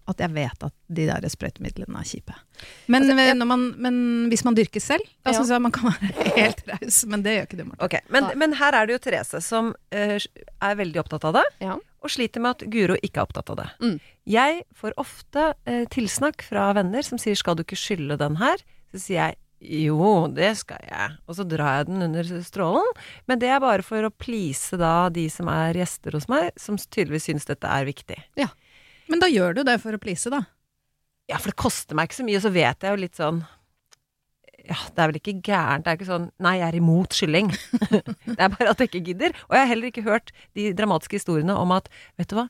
at 0.07 0.23
jeg 0.23 0.31
vet 0.31 0.63
at 0.63 0.73
de 0.87 1.07
der 1.09 1.27
sprøytemidlene 1.29 1.99
er 1.99 2.07
kjipe. 2.07 2.35
Men, 2.87 3.03
altså, 3.03 3.25
jeg, 3.27 3.37
man, 3.43 3.65
men, 3.83 3.97
hvis 4.31 4.45
man 4.47 4.55
dyrker 4.55 4.79
selv, 4.79 5.03
da 5.25 5.33
ja. 5.33 5.41
syns 5.41 5.51
jeg 5.51 5.65
man 5.65 5.75
kan 5.75 5.91
være 5.91 6.29
helt 6.39 6.63
raus. 6.71 7.01
Men 7.11 7.25
det 7.25 7.35
gjør 7.35 7.49
ikke 7.49 7.59
du, 7.59 7.65
Marte. 7.67 7.89
Okay, 7.89 8.07
men, 8.15 8.29
men, 8.39 8.55
her 8.61 8.79
er 8.79 8.87
det 8.87 8.95
jo 8.95 9.03
Therese 9.03 9.43
som 9.43 9.73
uh, 9.75 10.15
er 10.15 10.79
veldig 10.79 11.03
opptatt 11.03 11.27
av 11.27 11.35
det, 11.41 11.45
ja. 11.67 11.75
og 11.75 12.15
sliter 12.15 12.45
med 12.45 12.55
at 12.55 12.67
Guro 12.71 12.95
ikke 13.01 13.19
er 13.19 13.27
opptatt 13.27 13.51
av 13.51 13.59
det. 13.65 13.69
Mm. 13.83 13.97
Jeg 14.31 14.61
får 14.79 14.95
ofte 15.01 15.49
uh, 15.67 15.83
tilsnakk 15.91 16.47
fra 16.47 16.69
venner 16.79 17.03
som 17.03 17.19
sier 17.19 17.35
'skal 17.35 17.59
du 17.59 17.67
ikke 17.67 17.83
skylle 17.83 18.15
den 18.21 18.39
her'? 18.39 18.63
Så 18.95 19.09
sier 19.09 19.19
jeg 19.19 19.41
jo, 19.65 20.09
det 20.31 20.51
skal 20.59 20.81
jeg. 20.85 21.15
Og 21.25 21.37
så 21.37 21.45
drar 21.47 21.79
jeg 21.79 21.89
den 21.89 22.05
under 22.07 22.29
strålen. 22.45 22.91
Men 23.29 23.41
det 23.41 23.49
er 23.51 23.63
bare 23.63 23.85
for 23.85 24.07
å 24.07 24.13
please 24.13 24.77
da 24.79 25.09
de 25.13 25.27
som 25.31 25.49
er 25.51 25.77
gjester 25.79 26.17
hos 26.17 26.29
meg, 26.31 26.51
som 26.59 26.77
tydeligvis 26.79 27.29
syns 27.31 27.49
dette 27.49 27.69
er 27.69 27.87
viktig. 27.87 28.17
Ja. 28.39 28.51
Men 29.11 29.21
da 29.21 29.29
gjør 29.29 29.57
du 29.57 29.63
det 29.67 29.77
for 29.83 29.95
å 29.95 30.01
please, 30.01 30.31
da? 30.33 30.43
Ja, 31.29 31.39
for 31.41 31.51
det 31.51 31.61
koster 31.61 31.97
meg 31.97 32.09
ikke 32.09 32.19
så 32.21 32.27
mye, 32.27 32.39
og 32.39 32.45
så 32.45 32.53
vet 32.53 32.85
jeg 32.85 32.93
jo 32.93 33.01
litt 33.01 33.19
sånn 33.19 33.43
ja, 34.65 34.77
det 34.95 35.01
er 35.01 35.09
vel 35.11 35.19
ikke 35.19 35.33
gærent. 35.45 35.85
Det 35.85 35.91
er 35.91 35.97
ikke 35.99 36.07
sånn 36.07 36.23
Nei, 36.41 36.55
jeg 36.57 36.65
er 36.65 36.77
imot 36.79 37.13
kylling. 37.13 37.51
det 37.91 38.33
er 38.33 38.49
bare 38.49 38.71
at 38.71 38.79
jeg 38.81 38.89
ikke 38.89 39.03
gidder. 39.11 39.35
Og 39.45 39.53
jeg 39.53 39.61
har 39.61 39.69
heller 39.69 39.91
ikke 39.91 40.05
hørt 40.07 40.31
de 40.57 40.71
dramatiske 40.73 41.19
historiene 41.19 41.53
om 41.53 41.73
at 41.75 41.91
Vet 42.17 42.31
du 42.31 42.39
hva? 42.39 42.47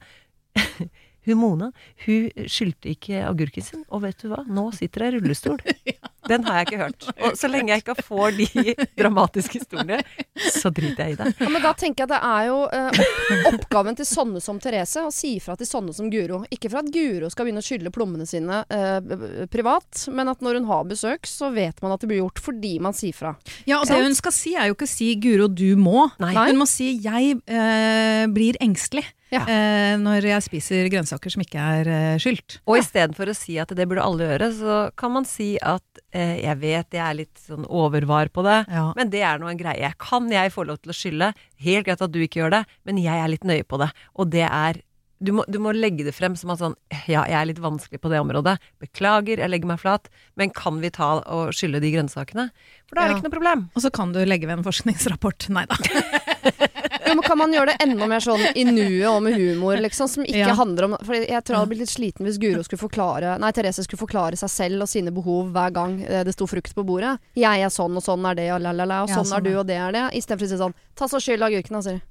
Hun 1.26 1.40
Mona, 1.42 1.72
hun 2.06 2.46
skylte 2.52 2.92
ikke 2.92 3.24
agurken 3.26 3.66
sin, 3.66 3.82
og 3.90 4.04
vet 4.04 4.20
du 4.22 4.28
hva, 4.30 4.44
nå 4.46 4.68
sitter 4.78 5.08
hun 5.08 5.08
i 5.08 5.16
rullestol. 5.16 5.58
Den 6.30 6.46
har 6.48 6.60
jeg 6.60 6.68
ikke 6.70 6.82
hørt. 6.82 7.08
Og 7.22 7.38
så 7.38 7.50
lenge 7.52 7.74
jeg 7.74 7.84
ikke 7.84 7.96
får 8.06 8.36
de 8.40 8.76
dramatiske 9.00 9.60
historiene, 9.60 10.02
så 10.36 10.72
driter 10.74 11.06
jeg 11.06 11.16
i 11.16 11.20
det. 11.20 11.32
Ja, 11.42 11.50
men 11.54 11.64
da 11.64 11.74
tenker 11.78 12.06
jeg 12.06 12.12
det 12.14 12.22
er 12.30 12.48
jo 12.50 12.60
eh, 12.74 13.52
oppgaven 13.52 14.00
til 14.00 14.10
sånne 14.10 14.42
som 14.44 14.60
Therese 14.62 15.06
å 15.06 15.14
si 15.14 15.36
ifra 15.40 15.58
til 15.60 15.70
sånne 15.70 15.96
som 15.96 16.10
Guro. 16.14 16.44
Ikke 16.54 16.72
for 16.72 16.82
at 16.82 16.92
Guro 16.94 17.30
skal 17.34 17.48
begynne 17.48 17.64
å 17.64 17.68
skylle 17.68 17.94
plommene 17.96 18.28
sine 18.30 18.64
eh, 18.70 19.46
privat, 19.52 20.06
men 20.14 20.32
at 20.32 20.44
når 20.46 20.62
hun 20.62 20.70
har 20.72 20.88
besøk, 20.90 21.30
så 21.30 21.52
vet 21.56 21.82
man 21.84 21.96
at 21.96 22.04
det 22.04 22.12
blir 22.12 22.24
gjort 22.24 22.42
fordi 22.44 22.76
man 22.84 22.98
sier 22.98 23.16
fra. 23.16 23.36
Ja, 23.70 23.82
og 23.82 23.90
det 23.90 24.02
hun 24.02 24.18
skal 24.18 24.36
si 24.36 24.56
er 24.56 24.72
jo 24.72 24.78
ikke 24.78 24.90
si 24.90 25.14
'Guro, 25.16 25.48
du 25.48 25.76
må'. 25.80 26.10
Nei. 26.22 26.34
Hun 26.38 26.62
må 26.62 26.70
si 26.70 26.96
'jeg 27.02 27.38
eh, 27.46 28.26
blir 28.34 28.58
engstelig' 28.64 29.14
ja. 29.36 29.44
eh, 29.52 29.96
når 30.02 30.28
jeg 30.30 30.46
spiser 30.46 30.90
grønnsaker 30.94 31.34
som 31.34 31.44
ikke 31.44 31.68
er 31.80 31.92
eh, 31.92 32.16
skylt. 32.22 32.60
Og 32.66 32.80
istedenfor 32.80 33.32
å 33.32 33.38
si 33.38 33.58
at 33.62 33.74
det 33.76 33.88
burde 33.90 34.06
alle 34.06 34.30
gjøre, 34.32 34.50
så 34.58 34.80
kan 35.00 35.16
man 35.16 35.28
si 35.30 35.54
at 35.62 36.02
eh, 36.16 36.42
jeg 36.44 36.62
vet 36.64 36.98
jeg 36.98 37.04
er 37.04 37.20
litt 37.22 37.46
sånn 37.48 37.68
overvar 37.68 38.32
på 38.34 38.46
det, 38.48 38.62
ja. 38.72 38.90
men 38.98 39.14
det 39.14 39.24
er 39.28 39.42
nå 39.42 39.52
en 39.52 39.62
greie. 39.62 39.94
Kan 40.02 40.32
jeg 40.34 40.54
få 40.56 40.68
lov 40.68 40.82
til 40.82 40.94
å 40.94 40.98
skylde? 40.98 41.32
Helt 41.66 41.88
greit 41.88 42.04
at 42.04 42.14
du 42.14 42.20
ikke 42.24 42.44
gjør 42.44 42.60
det, 42.60 42.66
men 42.88 43.02
jeg 43.04 43.22
er 43.22 43.32
litt 43.32 43.48
nøye 43.48 43.68
på 43.68 43.80
det. 43.82 43.92
Og 44.20 44.32
det 44.34 44.48
er 44.50 44.84
du 45.24 45.32
må, 45.32 45.46
du 45.48 45.58
må, 45.64 45.72
legge 45.72 46.04
det 46.04 46.14
frem 46.16 46.36
som 46.38 46.52
at 46.52 46.60
sånn 46.60 46.76
Ja, 47.08 47.24
jeg 47.24 47.38
er 47.40 47.48
litt 47.48 47.62
vanskelig 47.64 48.02
på 48.04 48.12
det 48.12 48.20
området. 48.20 48.58
Beklager, 48.84 49.40
jeg 49.40 49.52
legger 49.52 49.72
meg 49.72 49.80
flat. 49.82 50.10
Men 50.36 50.52
kan 50.56 50.82
vi 50.84 50.92
ta 50.94 51.16
og 51.22 51.56
skylle 51.56 51.80
de 51.84 51.94
grønnsakene? 51.94 52.50
For 52.90 52.98
da 52.98 53.06
er 53.06 53.14
det 53.14 53.18
ikke 53.18 53.30
noe 53.30 53.38
problem. 53.38 53.66
Og 53.74 53.86
så 53.86 53.94
kan 53.96 54.12
du 54.16 54.20
legge 54.28 54.50
ved 54.50 54.60
en 54.60 54.68
forskningsrapport. 54.68 55.48
Nei 55.56 55.66
da. 55.72 55.80
jo, 57.06 57.16
men 57.16 57.24
kan 57.26 57.40
man 57.40 57.54
gjøre 57.54 57.74
det 57.74 57.86
enda 57.86 58.08
mer 58.10 58.24
sånn 58.24 58.44
i 58.56 58.66
nuet 58.68 59.08
og 59.12 59.22
med 59.26 59.38
humor, 59.40 59.78
liksom? 59.84 60.10
Som 60.12 60.26
ikke 60.26 60.42
ja. 60.42 60.56
handler 60.58 60.90
om 60.90 60.98
For 61.02 61.18
jeg 61.18 61.30
tror 61.30 61.56
jeg 61.56 61.60
hadde 61.60 61.72
blitt 61.72 61.84
litt 61.84 61.94
sliten 61.94 62.28
hvis 62.28 62.40
Guro 62.42 62.64
skulle 62.66 62.82
forklare 62.82 63.36
Nei, 63.42 63.52
Therese 63.56 63.86
skulle 63.86 64.02
forklare 64.02 64.40
seg 64.40 64.52
selv 64.52 64.86
og 64.86 64.92
sine 64.92 65.14
behov 65.16 65.52
hver 65.56 65.74
gang 65.76 65.98
eh, 66.04 66.24
det 66.28 66.36
sto 66.36 66.48
frukt 66.50 66.76
på 66.76 66.86
bordet. 66.88 67.16
Jeg 67.40 67.66
er 67.66 67.74
sånn, 67.74 67.96
og 67.98 68.06
sånn 68.06 68.26
er 68.30 68.40
det, 68.40 68.50
og 68.56 68.64
la-la-la, 68.66 69.04
og 69.06 69.12
sånn, 69.12 69.24
ja, 69.24 69.30
sånn 69.32 69.40
er 69.40 69.46
du, 69.48 69.52
og 69.62 69.68
det 69.70 69.80
er 69.82 69.96
det. 69.96 70.06
Istedenfor 70.20 70.50
å 70.50 70.54
si 70.54 70.62
sånn 70.62 70.78
Ta 70.96 71.10
så 71.12 71.22
skyld 71.22 71.46
agurken, 71.46 71.78
da, 71.78 71.84
sier 71.86 72.02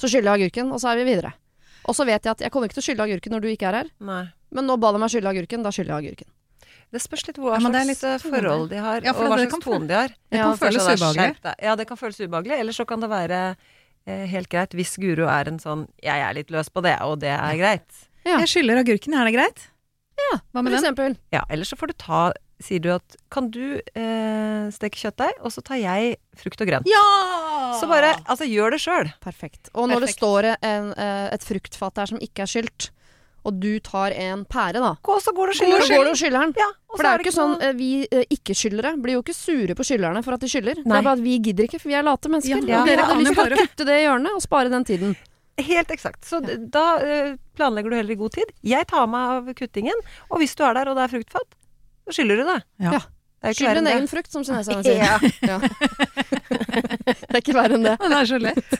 Så 0.00 0.10
skyller 0.10 0.34
jeg 0.34 0.44
agurken, 0.44 0.72
og 0.74 0.82
så 0.82 0.92
er 0.92 1.00
vi 1.00 1.08
videre. 1.08 1.34
Og 1.84 1.96
så 1.96 2.06
vet 2.08 2.24
jeg 2.24 2.32
at 2.32 2.46
jeg 2.46 2.52
kommer 2.52 2.70
ikke 2.70 2.78
til 2.78 2.84
å 2.84 2.88
skylde 2.88 3.04
agurken 3.08 3.36
når 3.36 3.44
du 3.44 3.50
ikke 3.52 3.68
er 3.68 3.82
her. 3.82 3.92
Nei. 4.04 4.24
Men 4.54 4.68
nå 4.70 4.78
ba 4.80 4.94
de 4.94 5.02
meg 5.02 5.12
skylde 5.12 5.30
agurken, 5.34 5.64
da 5.66 5.72
skylder 5.74 5.96
jeg 5.96 6.06
agurken. 6.06 6.30
Det 6.94 7.00
spørs 7.02 7.24
litt 7.26 7.38
hva 7.42 7.56
ja, 7.56 7.60
slags 7.64 7.88
litt 7.90 8.04
forhold 8.22 8.68
de 8.70 8.78
har, 8.78 9.02
ja, 9.02 9.14
og 9.16 9.24
hva 9.26 9.38
slags 9.40 9.64
tone 9.64 9.88
de 9.90 9.96
har. 9.98 10.12
Det 10.30 10.38
kan 10.38 10.60
føles 10.60 10.84
ubehagelig. 10.86 11.54
Ja, 11.66 11.74
det 11.80 11.86
kan 11.88 11.98
føles 11.98 12.20
ubehagelig. 12.22 12.58
Eller 12.62 12.76
så 12.76 12.86
kan 12.86 13.02
det 13.02 13.08
være 13.10 13.40
helt 14.06 14.48
greit 14.52 14.74
hvis 14.76 14.96
Guro 15.00 15.26
er 15.26 15.48
en 15.48 15.58
sånn 15.58 15.86
'jeg 16.02 16.20
er 16.20 16.34
litt 16.34 16.50
løs 16.50 16.68
på 16.68 16.82
det, 16.82 16.98
og 17.00 17.20
det 17.20 17.30
er 17.32 17.54
greit'. 17.56 18.08
Ja. 18.24 18.38
Jeg 18.38 18.48
skyller 18.48 18.80
agurken, 18.80 19.14
er 19.14 19.24
det 19.24 19.34
greit? 19.34 19.68
Ja, 20.16 20.38
hva 20.52 20.62
med 20.62 20.72
for 20.72 20.80
den? 20.80 20.84
eksempel. 20.84 21.16
Ja, 21.32 21.42
eller 21.50 21.64
så 21.64 21.76
får 21.76 21.86
du 21.88 21.94
ta 21.98 22.32
Sier 22.62 22.78
du 22.80 22.88
at 22.94 23.16
'kan 23.30 23.50
du 23.50 23.80
eh, 23.96 24.70
steke 24.70 24.94
kjøttdeig', 24.96 25.40
og 25.42 25.50
så 25.50 25.60
tar 25.60 25.74
jeg 25.76 26.16
frukt 26.36 26.60
og 26.62 26.68
grønt. 26.68 26.86
Ja! 26.86 27.80
Så 27.80 27.88
bare 27.90 28.14
altså 28.30 28.46
gjør 28.46 28.70
det 28.70 28.80
sjøl. 28.80 29.10
Perfekt. 29.20 29.68
Og 29.74 29.88
når 29.88 30.00
Perfekt. 30.00 30.06
det 30.06 30.16
står 30.16 30.56
en, 30.62 30.94
eh, 30.96 31.28
et 31.34 31.42
fruktfat 31.42 31.94
der 31.94 32.06
som 32.06 32.18
ikke 32.18 32.42
er 32.42 32.46
skylt, 32.46 32.90
og 33.44 33.60
du 33.60 33.72
tar 33.84 34.14
en 34.16 34.44
pære, 34.48 34.80
da. 34.80 34.94
Gå, 35.04 35.18
så 35.20 35.34
går 35.36 35.50
du 35.50 35.52
og 35.52 35.58
skyller, 35.58 35.84
så 35.84 35.98
går 35.98 36.08
du 36.08 36.12
og 36.14 36.18
skyller 36.20 36.46
den. 36.46 36.54
Ja, 36.60 36.70
for 36.94 37.04
det 37.04 37.10
er 37.10 37.18
jo 37.20 37.24
ikke 37.26 37.34
sånn 37.34 37.54
uh, 37.60 37.70
Vi 37.76 37.90
uh, 38.06 38.22
ikke-skyldere 38.36 38.94
blir 39.04 39.18
jo 39.18 39.24
ikke 39.24 39.36
sure 39.36 39.76
på 39.76 39.86
skyllerne 39.86 40.22
for 40.24 40.36
at 40.36 40.44
de 40.44 40.50
skyller. 40.50 40.80
Nei. 40.80 40.88
Det 40.88 40.98
er 40.98 41.06
bare 41.08 41.18
at 41.18 41.24
vi 41.26 41.36
gidder 41.48 41.68
ikke, 41.68 41.80
for 41.82 41.92
vi 41.92 41.98
er 41.98 42.06
late 42.06 42.32
mennesker. 42.32 42.64
Ja, 42.64 42.80
ja. 42.80 42.82
Dere 42.88 43.08
kan 43.10 43.20
vi 43.20 43.30
skal 43.30 43.56
kutte 43.60 43.88
det 43.90 43.98
i 44.00 44.06
hjørnet 44.06 44.38
og 44.38 44.44
spare 44.44 44.72
den 44.72 44.88
tiden. 44.88 45.16
Helt 45.60 45.92
eksakt. 45.94 46.22
Så 46.26 46.40
ja. 46.42 46.56
da 46.78 46.86
uh, 47.02 47.34
planlegger 47.58 47.92
du 47.92 47.98
heller 48.00 48.16
i 48.16 48.20
god 48.24 48.38
tid. 48.38 48.54
Jeg 48.74 48.88
tar 48.90 49.10
meg 49.10 49.34
av 49.36 49.52
kuttingen, 49.60 50.06
og 50.30 50.40
hvis 50.42 50.56
du 50.56 50.64
er 50.66 50.80
der 50.80 50.92
og 50.92 50.98
det 50.98 51.04
er 51.04 51.14
fruktfat, 51.18 51.60
så 52.08 52.16
skyller 52.16 52.40
du 52.40 52.48
det. 52.48 52.60
Ja. 52.88 53.04
Skyld 53.52 53.80
din 53.80 53.90
egen 53.92 54.08
frukt, 54.08 54.32
som 54.32 54.44
kineserne 54.46 54.82
sier. 54.86 55.02
Ja. 55.04 55.18
ja. 55.44 55.58
det 57.04 57.34
er 57.34 57.40
ikke 57.42 57.56
verre 57.56 57.76
enn 57.76 57.86
det. 57.86 57.94
Det 58.00 58.16
er 58.16 58.28
så 58.28 58.38
lett. 58.40 58.76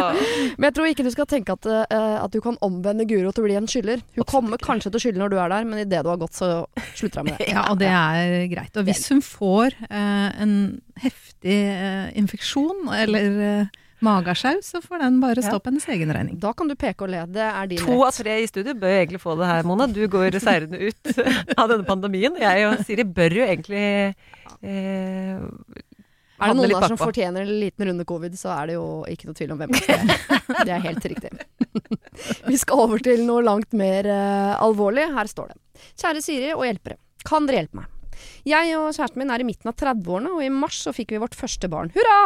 Men 0.56 0.68
jeg 0.68 0.76
tror 0.78 0.90
ikke 0.90 1.06
du 1.06 1.12
skal 1.12 1.28
tenke 1.30 1.56
at, 1.56 1.68
uh, 1.68 2.16
at 2.22 2.32
du 2.32 2.40
kan 2.44 2.58
omvende 2.64 3.06
Guro 3.08 3.32
til 3.34 3.44
å 3.44 3.48
bli 3.48 3.58
en 3.58 3.68
skylder. 3.70 4.00
Hun 4.00 4.24
Absolutt 4.24 4.32
kommer 4.32 4.60
ikke. 4.60 4.68
kanskje 4.70 4.92
til 4.92 5.00
å 5.00 5.04
skylde 5.04 5.22
når 5.22 5.32
du 5.32 5.38
er 5.42 5.52
der, 5.52 5.66
men 5.68 5.82
idet 5.82 6.04
du 6.06 6.12
har 6.12 6.20
gått, 6.20 6.36
så 6.38 6.50
slutter 6.94 7.22
hun 7.22 7.30
med 7.30 7.40
det. 7.42 7.50
Ja, 7.52 7.66
og 7.72 7.80
det 7.82 7.90
er 7.92 8.36
greit. 8.52 8.76
Og 8.76 8.86
hvis 8.88 9.04
hun 9.12 9.22
får 9.24 9.76
uh, 9.90 10.28
en 10.42 10.54
heftig 11.02 11.58
uh, 11.76 12.06
infeksjon 12.16 12.86
eller 12.96 13.68
magesjau, 14.04 14.58
så 14.64 14.82
får 14.84 15.02
den 15.04 15.18
bare 15.22 15.44
stå 15.44 15.58
på 15.60 15.70
hennes 15.70 15.88
egen 15.94 16.12
regning. 16.12 16.38
Da 16.42 16.52
kan 16.56 16.68
du 16.68 16.76
peke 16.78 17.06
og 17.06 17.12
le. 17.12 17.24
Det 17.32 17.44
er 17.46 17.70
din 17.70 17.80
to 17.80 17.88
rett. 17.88 17.96
To 17.96 18.06
av 18.08 18.18
tre 18.18 18.36
i 18.42 18.48
studio 18.50 18.76
bør 18.82 18.96
egentlig 18.98 19.22
få 19.22 19.36
det 19.40 19.50
her, 19.50 19.66
Mona. 19.68 19.88
Du 19.88 20.02
går 20.12 20.38
seirende 20.42 20.80
ut 20.88 21.12
av 21.60 21.70
denne 21.72 21.86
pandemien. 21.88 22.36
Jeg 22.40 22.68
og 22.68 22.84
Siri 22.86 23.06
bør 23.08 23.40
jo 23.40 23.46
egentlig 23.46 23.84
eh, 24.66 25.40
er 26.36 26.52
det 26.52 26.56
noen 26.58 26.74
der 26.74 26.90
som 26.92 27.00
fortjener 27.00 27.46
en 27.46 27.58
liten 27.62 27.86
runde 27.88 28.04
covid, 28.08 28.34
så 28.36 28.52
er 28.58 28.68
det 28.70 28.76
jo 28.76 28.86
ikke 29.08 29.28
noe 29.28 29.38
tvil 29.38 29.54
om 29.54 29.60
hvem 29.62 29.72
det 29.72 29.84
er. 29.94 30.02
Det 30.68 30.74
er 30.74 30.82
helt 30.84 31.06
riktig. 31.08 31.30
Vi 32.50 32.58
skal 32.60 32.82
over 32.84 33.00
til 33.04 33.24
noe 33.24 33.44
langt 33.44 33.72
mer 33.76 34.08
uh, 34.08 34.52
alvorlig. 34.60 35.06
Her 35.16 35.30
står 35.32 35.54
det. 35.54 35.86
Kjære 35.96 36.24
Siri 36.24 36.50
og 36.52 36.66
hjelpere. 36.68 37.00
Kan 37.26 37.48
dere 37.48 37.62
hjelpe 37.62 37.80
meg? 37.80 37.92
Jeg 38.48 38.76
og 38.78 38.92
kjæresten 38.96 39.20
min 39.20 39.32
er 39.32 39.42
i 39.42 39.48
midten 39.48 39.70
av 39.72 39.76
30-årene, 39.80 40.36
og 40.36 40.44
i 40.44 40.52
mars 40.52 40.78
så 40.84 40.92
fikk 40.96 41.16
vi 41.16 41.22
vårt 41.24 41.36
første 41.36 41.68
barn. 41.72 41.92
Hurra! 41.96 42.20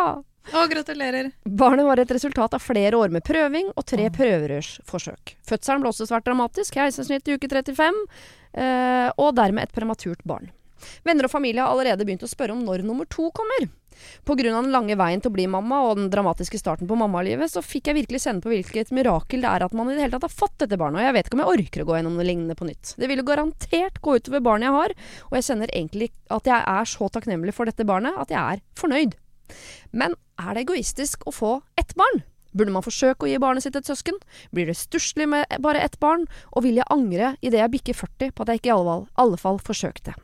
Å, 0.51 0.65
gratulerer. 0.71 1.31
Barnet 1.45 1.87
var 1.87 2.01
et 2.03 2.11
resultat 2.11 2.55
av 2.57 2.63
flere 2.65 2.99
år 2.99 3.13
med 3.15 3.25
prøving 3.27 3.69
og 3.75 3.85
tre 3.87 4.09
prøverørsforsøk. 4.15 5.37
Fødselen 5.47 5.85
ble 5.85 5.93
også 5.93 6.09
svært 6.09 6.27
dramatisk, 6.27 6.75
keisersnitt 6.79 7.29
i 7.29 7.37
uke 7.37 7.51
35, 7.51 8.01
eh, 8.59 9.11
og 9.21 9.37
dermed 9.39 9.69
et 9.69 9.77
prematurt 9.77 10.25
barn. 10.27 10.51
Venner 11.05 11.29
og 11.29 11.33
familie 11.33 11.63
har 11.63 11.71
allerede 11.75 12.07
begynt 12.09 12.25
å 12.25 12.31
spørre 12.31 12.57
om 12.57 12.65
når 12.65 12.87
nummer 12.89 13.07
to 13.11 13.29
kommer. 13.37 13.69
Av 14.31 14.37
den 14.41 14.71
lange 14.73 14.97
veien 14.97 15.21
til 15.21 15.29
å 15.29 15.35
bli 15.35 15.45
mamma 15.51 15.83
og 15.85 15.99
den 15.99 16.11
dramatiske 16.13 16.59
starten 16.59 16.89
på 16.89 16.97
mammalivet, 16.97 17.53
så 17.53 17.61
fikk 17.61 17.91
jeg 17.91 17.99
virkelig 17.99 18.23
kjenne 18.25 18.41
på 18.41 18.53
hvilket 18.53 18.93
mirakel 18.97 19.45
det 19.45 19.51
er 19.51 19.67
at 19.67 19.75
man 19.77 19.91
i 19.91 19.97
det 19.97 20.07
hele 20.07 20.17
tatt 20.17 20.29
har 20.29 20.33
fått 20.33 20.57
dette 20.63 20.79
barnet, 20.81 21.03
og 21.03 21.09
jeg 21.09 21.17
vet 21.19 21.29
ikke 21.29 21.37
om 21.37 21.43
jeg 21.45 21.55
orker 21.57 21.85
å 21.85 21.89
gå 21.91 21.99
gjennom 21.99 22.17
noe 22.17 22.27
lignende 22.27 22.57
på 22.57 22.69
nytt. 22.69 22.95
Det 22.97 23.11
vil 23.11 23.21
jo 23.21 23.29
garantert 23.29 24.01
gå 24.01 24.17
utover 24.17 24.45
barnet 24.47 24.71
jeg 24.71 24.79
har, 24.79 24.97
og 25.29 25.37
jeg 25.37 25.49
kjenner 25.51 25.75
egentlig 25.75 26.13
at 26.33 26.49
jeg 26.49 26.71
er 26.75 26.95
så 26.97 27.11
takknemlig 27.13 27.57
for 27.57 27.69
dette 27.69 27.89
barnet 27.89 28.17
at 28.25 28.33
jeg 28.33 28.41
er 28.41 28.65
fornøyd. 28.81 29.19
Men 29.93 30.17
er 30.41 30.55
det 30.55 30.67
egoistisk 30.67 31.27
å 31.27 31.35
få 31.35 31.53
ett 31.81 31.95
barn? 31.99 32.23
Burde 32.51 32.75
man 32.75 32.83
forsøke 32.83 33.27
å 33.27 33.31
gi 33.31 33.39
barnet 33.43 33.63
sitt 33.63 33.77
et 33.79 33.87
søsken? 33.87 34.17
Blir 34.55 34.67
det 34.71 34.79
stusslig 34.79 35.29
med 35.31 35.47
bare 35.63 35.83
ett 35.85 36.01
barn? 36.03 36.27
Og 36.51 36.67
vil 36.67 36.81
jeg 36.81 36.91
angre 36.91 37.37
idet 37.41 37.63
jeg 37.63 37.75
bikker 37.77 38.01
40 38.03 38.35
på 38.35 38.43
at 38.43 38.51
jeg 38.51 38.63
ikke 38.63 38.73
i 38.73 38.77
alle, 38.77 39.39
fall 39.39 39.63
forsøkte? 39.63 40.17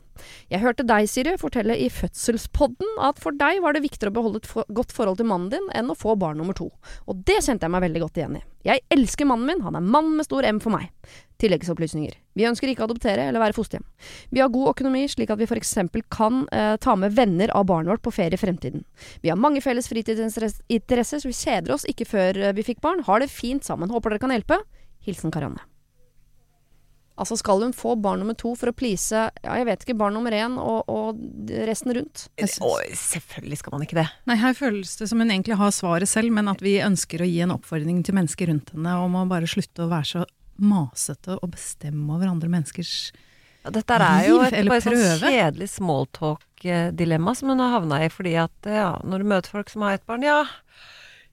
Jeg 0.52 0.62
hørte 0.62 0.86
deg, 0.86 1.08
Siri, 1.10 1.36
fortelle 1.40 1.76
i 1.78 1.88
fødselspodden 1.92 3.00
at 3.04 3.20
for 3.22 3.36
deg 3.36 3.62
var 3.64 3.76
det 3.76 3.84
viktigere 3.84 4.12
å 4.12 4.18
beholde 4.18 4.42
et 4.42 4.50
for 4.50 4.66
godt 4.74 4.94
forhold 4.96 5.20
til 5.20 5.28
mannen 5.30 5.52
din 5.52 5.70
enn 5.76 5.92
å 5.92 5.98
få 5.98 6.16
barn 6.20 6.40
nummer 6.40 6.56
to. 6.56 6.70
Og 7.06 7.24
det 7.28 7.42
kjente 7.44 7.66
jeg 7.66 7.74
meg 7.74 7.84
veldig 7.86 8.04
godt 8.06 8.20
igjen 8.20 8.38
i. 8.40 8.44
Jeg 8.66 8.82
elsker 8.90 9.28
mannen 9.28 9.46
min, 9.46 9.62
han 9.62 9.78
er 9.78 9.84
mann 9.84 10.16
med 10.16 10.26
stor 10.26 10.46
M 10.48 10.58
for 10.62 10.74
meg. 10.74 10.88
Tilleggsopplysninger. 11.42 12.16
Vi 12.38 12.46
ønsker 12.48 12.70
ikke 12.70 12.82
å 12.82 12.88
adoptere 12.88 13.28
eller 13.28 13.42
være 13.42 13.54
fosterhjem. 13.56 13.84
Vi 14.34 14.42
har 14.42 14.50
god 14.52 14.72
økonomi, 14.72 15.04
slik 15.12 15.30
at 15.30 15.38
vi 15.38 15.46
f.eks. 15.46 15.76
kan 16.12 16.42
eh, 16.50 16.74
ta 16.82 16.96
med 16.98 17.14
venner 17.14 17.52
av 17.54 17.68
barnet 17.68 17.92
vårt 17.92 18.04
på 18.06 18.14
ferie 18.18 18.34
i 18.34 18.40
fremtiden. 18.40 18.86
Vi 19.22 19.30
har 19.30 19.38
mange 19.38 19.62
felles 19.64 19.90
fritidsinteresser, 19.92 21.22
så 21.22 21.30
vi 21.30 21.36
kjeder 21.36 21.76
oss 21.76 21.86
ikke 21.92 22.08
før 22.08 22.42
eh, 22.48 22.56
vi 22.56 22.66
fikk 22.66 22.82
barn. 22.84 23.04
Har 23.06 23.22
det 23.22 23.30
fint 23.30 23.68
sammen. 23.68 23.92
Håper 23.92 24.16
dere 24.16 24.24
kan 24.24 24.34
hjelpe. 24.34 24.62
Hilsen 25.06 25.34
Karianne. 25.34 25.62
Altså 27.16 27.38
skal 27.40 27.62
hun 27.64 27.72
få 27.72 27.94
barn 27.96 28.20
nummer 28.20 28.36
to 28.36 28.52
for 28.58 28.68
å 28.68 28.76
please 28.76 29.16
ja, 29.16 29.52
jeg 29.56 29.66
vet 29.68 29.84
ikke, 29.86 29.96
barn 29.96 30.16
nummer 30.18 30.34
én 30.36 30.58
og, 30.60 30.90
og 30.92 31.52
resten 31.64 31.94
rundt? 31.96 32.26
Og 32.36 32.82
selvfølgelig 33.00 33.60
skal 33.62 33.72
man 33.72 33.86
ikke 33.86 33.98
det. 34.02 34.06
Nei, 34.28 34.36
her 34.42 34.56
føles 34.58 34.96
det 35.00 35.08
som 35.08 35.22
hun 35.22 35.32
egentlig 35.32 35.56
har 35.56 35.72
svaret 35.72 36.10
selv, 36.10 36.34
men 36.36 36.52
at 36.52 36.60
vi 36.64 36.76
ønsker 36.84 37.24
å 37.24 37.28
gi 37.28 37.40
en 37.44 37.54
oppfordring 37.56 38.02
til 38.04 38.18
mennesker 38.18 38.52
rundt 38.52 38.74
henne 38.76 38.98
om 39.00 39.16
å 39.16 39.24
bare 39.30 39.48
slutte 39.48 39.86
å 39.86 39.92
være 39.92 40.10
så 40.10 40.26
masete 40.60 41.38
og 41.40 41.52
bestemme 41.52 42.12
over 42.16 42.28
andre 42.32 42.52
menneskers 42.52 42.92
Ja, 43.64 43.72
dette 43.74 43.96
er 43.96 44.28
jo 44.28 44.38
et 44.44 44.54
eller 44.56 44.76
bare 44.76 44.84
sånn 44.84 45.24
kjedelig 45.24 45.72
smalltalk-dilemma 45.72 47.34
som 47.36 47.52
hun 47.52 47.64
har 47.64 47.74
havna 47.78 48.04
i, 48.04 48.12
fordi 48.12 48.36
at 48.44 48.68
ja, 48.70 48.92
når 49.04 49.24
du 49.24 49.30
møter 49.32 49.56
folk 49.56 49.72
som 49.72 49.84
har 49.88 49.96
ett 49.96 50.06
barn, 50.08 50.24
ja 50.24 50.44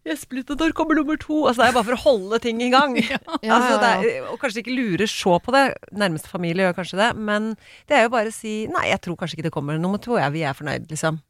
Gjesp 0.03 0.33
litt, 0.35 0.49
når 0.59 0.73
kommer 0.75 0.97
nummer 0.99 1.15
to? 1.15 1.45
Altså, 1.47 1.61
det 1.63 1.69
er 1.69 1.75
bare 1.77 1.87
for 1.87 1.95
å 1.95 2.03
holde 2.03 2.39
ting 2.43 2.59
i 2.65 2.69
gang. 2.73 2.97
Ja, 3.03 3.19
Altså, 3.55 3.77
er, 3.87 4.25
og 4.31 4.39
kanskje 4.41 4.59
ikke 4.63 4.75
lure 4.75 5.07
så 5.07 5.37
på 5.43 5.53
det. 5.55 5.61
Nærmeste 5.95 6.27
familie 6.31 6.65
gjør 6.67 6.75
kanskje 6.81 6.99
det. 6.99 7.11
Men 7.15 7.53
det 7.87 7.97
er 7.99 8.03
jo 8.07 8.11
bare 8.15 8.31
å 8.33 8.35
si 8.35 8.65
nei, 8.71 8.89
jeg 8.91 8.99
tror 9.05 9.15
kanskje 9.21 9.39
ikke 9.39 9.47
det 9.47 9.53
kommer 9.55 9.79
nummer 9.79 10.01
to. 10.03 10.17
Ja, 10.19 10.27
vi 10.33 10.43
er 10.43 10.57
fornøyd, 10.57 10.89
liksom. 10.91 11.21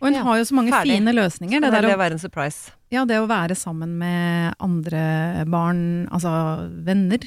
Og 0.00 0.08
hun 0.08 0.16
Ja, 0.18 0.24
har 0.26 0.36
jo 0.40 0.44
så 0.48 0.56
mange 0.56 0.72
ferdig. 0.74 0.96
fine 0.98 1.12
løsninger. 1.16 1.60
Det 1.62 1.68
Det, 1.70 1.78
er 1.78 1.84
å, 1.86 1.88
det 1.92 1.96
å 1.96 2.00
være 2.02 2.16
en 2.16 2.22
surprise. 2.24 2.72
ja, 2.92 3.04
det 3.08 3.20
å 3.22 3.28
være 3.30 3.54
sammen 3.56 3.92
med 4.00 4.54
andre 4.60 5.44
barn, 5.48 5.78
altså 6.12 6.32
venner. 6.84 7.24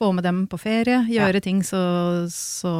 Få 0.00 0.10
med 0.16 0.24
dem 0.24 0.46
på 0.48 0.56
ferie. 0.56 1.02
Gjøre 1.12 1.42
ting 1.44 1.58
så, 1.66 1.76
så 2.32 2.70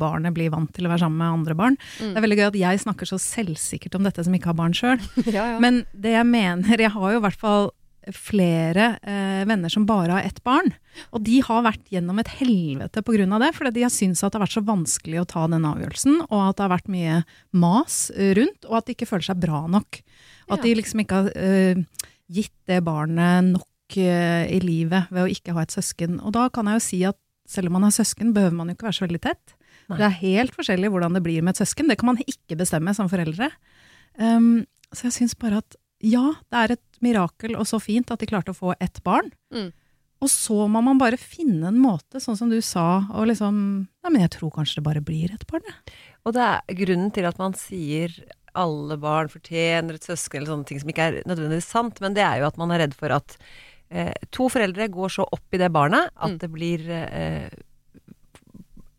barnet 0.00 0.32
blir 0.36 0.48
vant 0.54 0.70
til 0.72 0.86
å 0.88 0.92
være 0.94 1.04
sammen 1.04 1.20
med 1.20 1.28
andre 1.38 1.56
barn. 1.58 1.76
Mm. 2.00 2.14
Det 2.14 2.16
er 2.16 2.24
veldig 2.24 2.38
gøy 2.40 2.46
at 2.48 2.60
jeg 2.62 2.82
snakker 2.86 3.10
så 3.10 3.18
selvsikkert 3.20 3.98
om 3.98 4.06
dette 4.08 4.24
som 4.24 4.32
ikke 4.36 4.48
har 4.54 4.56
barn 4.62 4.76
sjøl. 4.76 4.96
Ja, 5.34 5.44
ja. 5.54 5.58
Men 5.60 5.82
det 5.92 6.14
jeg 6.16 6.26
mener 6.28 6.80
Jeg 6.80 6.92
har 6.94 7.12
jo 7.12 7.20
i 7.20 7.24
hvert 7.26 7.40
fall 7.40 7.68
flere 8.12 8.86
eh, 9.00 9.42
venner 9.48 9.72
som 9.72 9.86
bare 9.88 10.12
har 10.18 10.26
ett 10.28 10.42
barn. 10.44 10.72
Og 11.16 11.22
de 11.24 11.38
har 11.46 11.62
vært 11.64 11.86
gjennom 11.92 12.18
et 12.20 12.28
helvete 12.36 13.00
pga. 13.04 13.26
det, 13.40 13.52
fordi 13.56 13.72
de 13.78 13.84
har 13.86 13.92
syntes 13.92 14.20
at 14.24 14.32
det 14.34 14.38
har 14.40 14.44
vært 14.44 14.56
så 14.58 14.64
vanskelig 14.68 15.20
å 15.22 15.28
ta 15.30 15.44
den 15.48 15.64
avgjørelsen, 15.64 16.18
og 16.28 16.40
at 16.50 16.58
det 16.58 16.66
har 16.66 16.74
vært 16.74 16.90
mye 16.92 17.20
mas 17.56 18.10
rundt, 18.36 18.68
og 18.68 18.76
at 18.80 18.86
de 18.88 18.96
ikke 18.96 19.08
føler 19.08 19.28
seg 19.30 19.40
bra 19.40 19.62
nok. 19.72 20.02
At 20.50 20.58
Ja. 20.58 20.62
de 20.66 20.74
liksom 20.82 21.00
ikke 21.00 21.22
har 21.22 21.30
eh, 21.36 21.80
gitt 22.28 22.52
det 22.68 22.82
barnet 22.84 23.54
nok 23.54 23.68
eh, 24.02 24.46
i 24.50 24.60
livet 24.62 25.10
ved 25.14 25.24
å 25.24 25.30
ikke 25.30 25.54
ha 25.56 25.64
et 25.64 25.74
søsken. 25.74 26.18
Og 26.22 26.34
da 26.36 26.48
kan 26.52 26.68
jeg 26.70 26.80
jo 26.80 26.84
si 26.86 27.00
at 27.08 27.18
selv 27.48 27.68
om 27.68 27.78
man 27.78 27.86
har 27.86 27.94
søsken, 27.94 28.32
behøver 28.34 28.56
man 28.56 28.70
jo 28.70 28.76
ikke 28.76 28.88
være 28.88 28.98
så 28.98 29.06
veldig 29.06 29.22
tett. 29.26 29.54
Nei. 29.90 29.98
Det 30.00 30.06
er 30.06 30.20
helt 30.22 30.54
forskjellig 30.56 30.90
hvordan 30.92 31.16
det 31.16 31.24
blir 31.24 31.44
med 31.44 31.54
et 31.54 31.62
søsken. 31.62 31.90
Det 31.90 31.98
kan 32.00 32.12
man 32.12 32.20
ikke 32.24 32.56
bestemme 32.60 32.94
som 32.96 33.10
foreldre. 33.12 33.50
Um, 34.16 34.64
så 34.94 35.08
jeg 35.08 35.16
syns 35.18 35.36
bare 35.36 35.60
at 35.60 35.76
ja, 36.04 36.24
det 36.52 36.60
er 36.60 36.74
et 36.76 37.00
mirakel 37.04 37.56
og 37.58 37.66
så 37.68 37.80
fint 37.82 38.10
at 38.12 38.20
de 38.20 38.28
klarte 38.28 38.54
å 38.54 38.56
få 38.56 38.74
ett 38.82 39.00
barn. 39.04 39.30
Mm. 39.54 39.72
Og 40.24 40.30
så 40.32 40.64
må 40.70 40.80
man 40.84 41.00
bare 41.00 41.20
finne 41.20 41.68
en 41.68 41.80
måte, 41.80 42.20
sånn 42.22 42.38
som 42.38 42.52
du 42.52 42.60
sa, 42.64 43.04
og 43.12 43.28
liksom 43.28 43.58
Nei, 43.84 44.12
men 44.12 44.22
jeg 44.24 44.34
tror 44.36 44.52
kanskje 44.54 44.78
det 44.78 44.86
bare 44.86 45.04
blir 45.04 45.32
et 45.34 45.44
barn, 45.50 45.64
jeg. 45.68 45.98
Og 46.24 46.36
det 46.36 46.44
er 46.44 46.78
grunnen 46.80 47.12
til 47.12 47.28
at 47.28 47.40
man 47.40 47.56
sier 47.56 48.12
alle 48.54 48.96
barn 49.00 49.28
fortjener 49.32 49.98
et 49.98 50.06
søsken, 50.06 50.40
eller 50.40 50.52
sånne 50.52 50.68
ting 50.68 50.80
som 50.80 50.90
ikke 50.92 51.08
er 51.08 51.16
nødvendigvis 51.28 51.68
sant, 51.68 52.00
men 52.04 52.16
det 52.16 52.24
er 52.24 52.40
jo 52.40 52.48
at 52.48 52.60
man 52.60 52.72
er 52.72 52.84
redd 52.84 52.96
for 52.96 53.12
at 53.16 53.36
eh, 53.90 54.12
to 54.30 54.48
foreldre 54.48 54.88
går 54.88 55.08
så 55.10 55.26
opp 55.32 55.54
i 55.54 55.58
det 55.58 55.70
barnet 55.72 56.10
at 56.16 56.30
Mm. 56.30 56.38
det 56.38 56.50
blir 56.52 56.88
eh, 56.90 57.48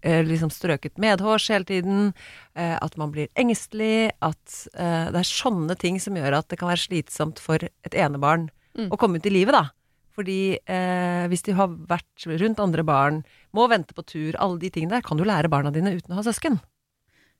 eh, 0.05 0.23
liksom 0.25 0.51
strøket 0.53 0.97
medhårs 1.01 1.47
hele 1.49 1.65
tiden, 1.65 2.13
eh, 2.55 2.77
at 2.81 2.97
man 2.97 3.11
blir 3.11 3.27
engstelig, 3.35 4.11
at 4.21 4.67
eh, 4.75 5.07
det 5.11 5.21
er 5.23 5.29
sånne 5.29 5.77
ting 5.81 5.99
som 5.99 6.15
gjør 6.15 6.37
at 6.39 6.49
det 6.49 6.59
kan 6.59 6.69
være 6.69 6.83
slitsomt 6.87 7.39
for 7.41 7.55
et 7.57 7.93
enebarn 7.97 8.49
Mm. 8.75 8.89
å 8.91 8.97
komme 8.99 9.15
ut 9.17 9.25
i 9.25 9.31
livet, 9.31 9.53
da. 9.55 9.69
Fordi 10.15 10.57
eh, 10.67 11.27
hvis 11.31 11.43
de 11.43 11.53
har 11.55 11.67
vært 11.67 12.25
rundt 12.27 12.59
andre 12.59 12.83
barn, 12.83 13.21
må 13.53 13.69
vente 13.71 13.93
på 13.95 14.03
tur, 14.05 14.35
alle 14.37 14.59
de 14.59 14.69
tingene 14.69 14.89
der, 14.97 15.01
kan 15.01 15.15
du 15.17 15.23
lære 15.23 15.47
barna 15.49 15.71
dine 15.71 15.93
uten 15.95 16.11
å 16.11 16.19
ha 16.19 16.23
søsken. 16.23 16.59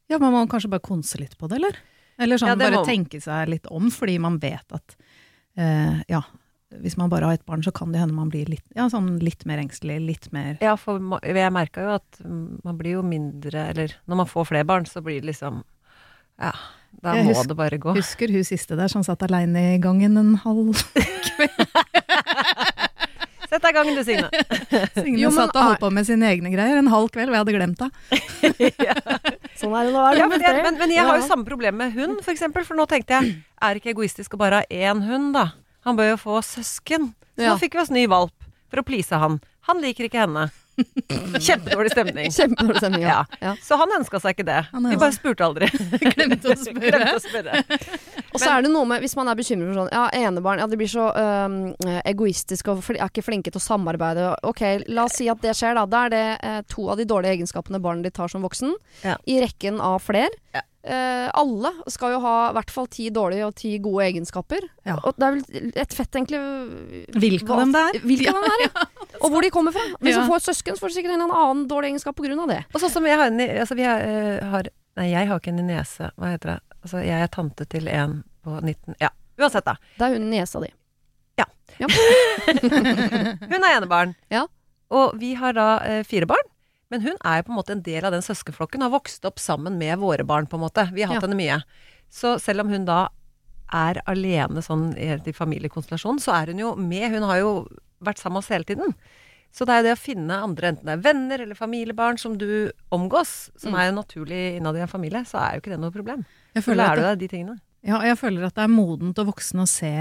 Ja, 0.10 0.18
Man 0.18 0.32
må 0.34 0.48
kanskje 0.48 0.70
bare 0.70 0.80
konse 0.86 1.20
litt 1.20 1.38
på 1.38 1.48
det, 1.50 1.58
eller? 1.58 1.76
Eller 2.18 2.38
sånn 2.38 2.48
Ja, 2.48 2.56
bare 2.56 2.78
må- 2.80 2.86
tenke 2.88 3.20
seg 3.22 3.50
litt 3.50 3.66
om, 3.70 3.90
fordi 3.92 4.18
man 4.20 4.40
vet 4.40 4.64
at 4.72 4.96
eh, 5.58 6.04
ja, 6.08 6.22
hvis 6.84 6.98
man 6.98 7.10
bare 7.12 7.26
har 7.30 7.34
et 7.40 7.46
barn, 7.46 7.64
så 7.66 7.72
kan 7.76 7.92
det 7.94 8.00
hende 8.02 8.16
man 8.18 8.30
blir 8.34 8.46
litt, 8.52 8.64
ja, 8.76 8.86
sånn 8.92 9.20
litt 9.24 9.46
mer 9.50 9.62
engstelig, 9.64 10.00
litt 10.06 10.28
mer 10.36 10.58
Ja, 10.64 10.76
for 10.80 11.00
jeg 11.24 11.54
merka 11.56 11.84
jo 11.86 11.94
at 11.98 12.20
man 12.26 12.78
blir 12.80 12.98
jo 13.00 13.04
mindre 13.06 13.70
Eller 13.72 13.94
når 14.10 14.22
man 14.24 14.30
får 14.32 14.50
flere 14.52 14.68
barn, 14.68 14.86
så 14.90 15.02
blir 15.06 15.22
det 15.22 15.30
liksom 15.34 15.62
Ja, 16.42 16.52
da 17.02 17.14
Jeg 17.16 17.26
må 17.30 17.34
hus- 17.36 17.48
det 17.48 17.56
bare 17.60 17.78
gå. 17.80 17.94
Husker 17.96 18.32
hun 18.32 18.44
siste 18.48 18.76
der 18.80 18.88
som 18.92 19.04
satt 19.04 19.24
aleine 19.28 19.76
i 19.76 19.80
gangen 19.84 20.18
en 20.18 20.36
halv 20.44 20.76
kveld. 21.30 21.66
Sett 23.46 23.62
deg 23.62 23.70
i 23.70 23.76
gangen 23.78 23.96
du, 23.96 24.02
Signe. 24.04 24.30
Signe 24.98 25.20
Jo, 25.22 25.30
men 25.30 25.38
satt 25.38 25.56
og 25.56 25.68
holdt 25.68 25.82
på 25.84 25.90
med 25.94 26.08
sine 26.08 26.32
egne 26.34 26.50
greier 26.52 26.80
en 26.82 26.90
halv 26.92 27.12
kveld, 27.14 27.30
og 27.30 27.36
jeg 27.36 27.44
hadde 27.44 27.54
glemt 27.56 27.84
det. 27.84 27.90
Sånn 29.60 29.76
er 29.78 29.86
det 29.88 29.92
nå. 29.94 30.06
Ja, 30.18 30.26
men, 30.32 30.42
jeg, 30.44 30.64
men, 30.66 30.80
men 30.82 30.94
jeg 30.96 31.06
har 31.06 31.20
jo 31.22 31.28
samme 31.30 31.46
problem 31.48 31.78
med 31.80 31.94
hund, 31.96 32.18
for 32.26 32.34
eksempel. 32.34 32.66
For 32.68 32.76
nå 32.80 32.88
tenkte 32.90 33.20
jeg, 33.20 33.36
er 33.62 33.76
det 33.78 33.84
ikke 33.84 33.94
egoistisk 33.94 34.34
å 34.36 34.42
bare 34.42 34.64
ha 34.64 34.68
én 34.74 35.04
hund, 35.06 35.36
da? 35.38 35.46
Han 35.86 35.98
bør 36.00 36.14
jo 36.16 36.20
få 36.22 36.42
søsken. 36.46 37.14
Så 37.36 37.44
Ja. 37.46 37.54
nå 37.54 37.60
fikk 37.62 37.76
vi 37.78 37.84
oss 37.84 37.92
ny 37.94 38.06
valp 38.08 38.34
for 38.72 38.82
å 38.82 38.86
please 38.86 39.16
han. 39.16 39.40
Han 39.70 39.82
liker 39.82 40.08
ikke 40.10 40.22
henne. 40.26 40.50
Kjempedårlig 41.40 41.92
stemning. 41.94 42.32
Kjempedårlig 42.32 42.82
stemning, 42.82 43.06
ja. 43.06 43.22
ja. 43.40 43.54
Så 43.64 43.78
han 43.80 43.92
ønska 43.96 44.20
seg 44.20 44.36
ikke 44.36 44.46
det. 44.48 44.58
Vi 44.74 44.98
bare 45.00 45.16
spurte 45.16 45.46
aldri. 45.46 45.70
Glemte 46.16 46.52
å 46.52 46.58
spørre. 46.60 46.90
Glemte 46.92 47.14
å 47.16 47.24
spørre. 47.24 47.62
Og 48.36 48.42
så 48.42 48.50
er 48.52 48.66
det 48.66 48.72
noe 48.74 48.88
med, 48.90 49.04
hvis 49.06 49.16
man 49.16 49.32
er 49.32 49.38
bekymret 49.40 49.72
for 49.72 49.80
sånn 49.80 49.94
Ja, 49.96 50.04
enebarn, 50.28 50.60
ja, 50.60 50.68
de 50.68 50.80
blir 50.80 50.92
så 50.92 51.08
øhm, 51.16 51.58
egoistiske 52.04 52.74
og 52.74 52.84
er 52.92 53.06
ikke 53.08 53.24
flinke 53.24 53.54
til 53.54 53.62
å 53.62 53.64
samarbeide. 53.64 54.28
Ok, 54.48 54.64
la 54.92 55.08
oss 55.08 55.16
si 55.22 55.30
at 55.32 55.40
det 55.46 55.56
skjer, 55.56 55.78
da. 55.80 55.86
Da 55.88 56.06
er 56.10 56.16
det 56.16 56.24
eh, 56.44 56.62
to 56.72 56.90
av 56.92 57.00
de 57.00 57.08
dårlige 57.08 57.38
egenskapene 57.40 57.80
barnet 57.84 58.10
ditt 58.10 58.20
har 58.20 58.32
som 58.32 58.44
voksen. 58.46 58.76
I 59.06 59.40
rekken 59.46 59.80
av 59.84 60.02
fler. 60.04 60.34
Ja. 60.86 60.96
Eh, 60.96 61.30
alle 61.34 61.72
skal 61.92 62.14
jo 62.16 62.20
ha 62.24 62.34
i 62.52 62.54
hvert 62.58 62.72
fall 62.72 62.88
ti 62.94 63.08
dårlige 63.14 63.48
og 63.48 63.56
ti 63.58 63.72
gode 63.84 64.06
egenskaper. 64.06 64.68
Ja. 64.86 64.96
Og 65.02 65.18
det 65.18 65.28
er 65.28 65.36
vel 65.38 65.72
et 65.82 65.96
fett, 65.98 66.12
egentlig 66.14 66.42
Hvilke 67.18 67.50
av 67.56 67.64
dem 67.64 67.74
det 67.74 67.82
er. 67.82 68.00
Hvilke 68.06 68.36
det 68.36 68.52
er, 68.54 68.64
ja. 68.68 68.86
Og 69.22 69.34
hvor 69.34 69.42
de 69.46 69.52
kommer 69.54 69.76
fra. 69.76 69.84
Hvis 70.00 70.16
Ja. 70.16 70.22
du 70.22 70.30
får 70.30 70.44
et 70.44 70.50
søsken, 70.52 70.78
så 70.78 70.86
får 70.86 70.94
du 70.94 70.98
sikkert 71.00 71.18
en 71.18 71.26
annen 71.28 71.66
dårlig 71.72 71.92
egenskap 71.94 72.20
av 72.26 72.48
det. 72.54 72.62
Og 72.74 72.82
sånn 72.82 72.94
som 72.94 73.06
jeg 73.10 73.18
har 73.18 73.34
altså 73.34 73.76
vi 73.76 73.84
har, 73.88 74.02
uh, 74.06 74.50
har 74.54 74.72
Nei, 74.96 75.10
jeg 75.12 75.28
har 75.28 75.42
ikke 75.42 75.52
en 75.52 75.66
niese. 75.68 76.08
Hva 76.16 76.30
heter 76.32 76.54
det? 76.54 76.60
Altså, 76.86 77.02
jeg 77.04 77.20
er 77.20 77.28
tante 77.28 77.66
til 77.68 77.88
en 77.92 78.24
på 78.46 78.62
19 78.62 78.96
Ja, 79.02 79.10
uansett, 79.42 79.66
da. 79.66 79.74
Det 79.98 80.06
er 80.08 80.14
hun 80.16 80.30
niesa 80.32 80.62
di. 80.64 80.70
Ja. 81.36 81.88
Hun 83.52 83.64
er 83.64 83.74
enebarn. 83.76 84.14
Ja. 84.32 84.46
Og 84.96 85.18
vi 85.20 85.34
har 85.36 85.56
da 85.58 85.66
uh, 85.84 86.04
fire 86.08 86.28
barn. 86.30 86.46
Men 86.96 87.04
hun 87.04 87.18
er 87.28 87.42
jo 87.42 87.48
på 87.50 87.54
en 87.54 87.60
måte 87.60 87.76
en 87.76 87.84
del 87.84 88.06
av 88.08 88.14
den 88.16 88.24
søskenflokken, 88.24 88.86
har 88.86 88.94
vokst 88.94 89.26
opp 89.28 89.42
sammen 89.44 89.76
med 89.82 90.00
våre 90.00 90.24
barn, 90.28 90.48
på 90.48 90.56
en 90.56 90.64
måte. 90.64 90.88
Vi 90.96 91.04
har 91.04 91.12
hatt 91.14 91.22
Ja. 91.22 91.28
henne 91.28 91.36
mye. 91.42 91.58
Så 92.10 92.38
selv 92.40 92.62
om 92.64 92.70
hun 92.72 92.86
da 92.88 93.10
er 93.74 94.00
alene 94.08 94.62
sånn 94.64 94.94
i 94.96 95.34
familiekonstellasjonen, 95.36 96.22
så 96.24 96.32
er 96.42 96.54
hun 96.54 96.60
jo 96.62 96.76
med. 96.80 97.12
Hun 97.12 97.24
har 97.28 97.40
jo 97.42 97.68
vært 98.04 98.20
sammen 98.22 98.38
med 98.40 98.44
oss 98.46 98.50
hele 98.54 98.64
tiden. 98.64 98.94
Så 99.52 99.66
det 99.66 99.72
er 99.74 99.82
jo 99.82 99.88
det 99.90 99.98
å 99.98 100.02
finne 100.04 100.38
andre, 100.44 100.68
enten 100.74 100.86
det 100.86 100.94
er 100.98 101.04
venner 101.14 101.40
eller 101.46 101.56
familiebarn 101.56 102.18
som 102.20 102.38
du 102.38 102.72
omgås, 102.92 103.50
som 103.58 103.72
Mm. 103.74 103.80
er 103.80 103.92
jo 103.92 103.96
naturlig 104.02 104.42
innad 104.60 104.76
i 104.76 104.82
en 104.82 104.88
familie, 104.88 105.22
så 105.26 105.40
er 105.40 105.54
jo 105.56 105.62
ikke 105.62 105.72
det 105.76 105.80
noe 105.80 105.92
problem. 105.92 106.26
Jeg 106.54 106.64
Så 106.64 106.76
lærer 106.76 106.96
du 106.96 107.02
deg 107.02 107.20
de 107.20 107.28
tingene. 107.28 107.60
ja, 107.84 108.02
jeg 108.02 108.18
føler 108.18 108.46
at 108.46 108.56
det 108.56 108.64
er 108.64 108.68
modent 108.68 109.18
og 109.20 109.28
voksen 109.34 109.60
å 109.62 109.68
se 109.68 109.92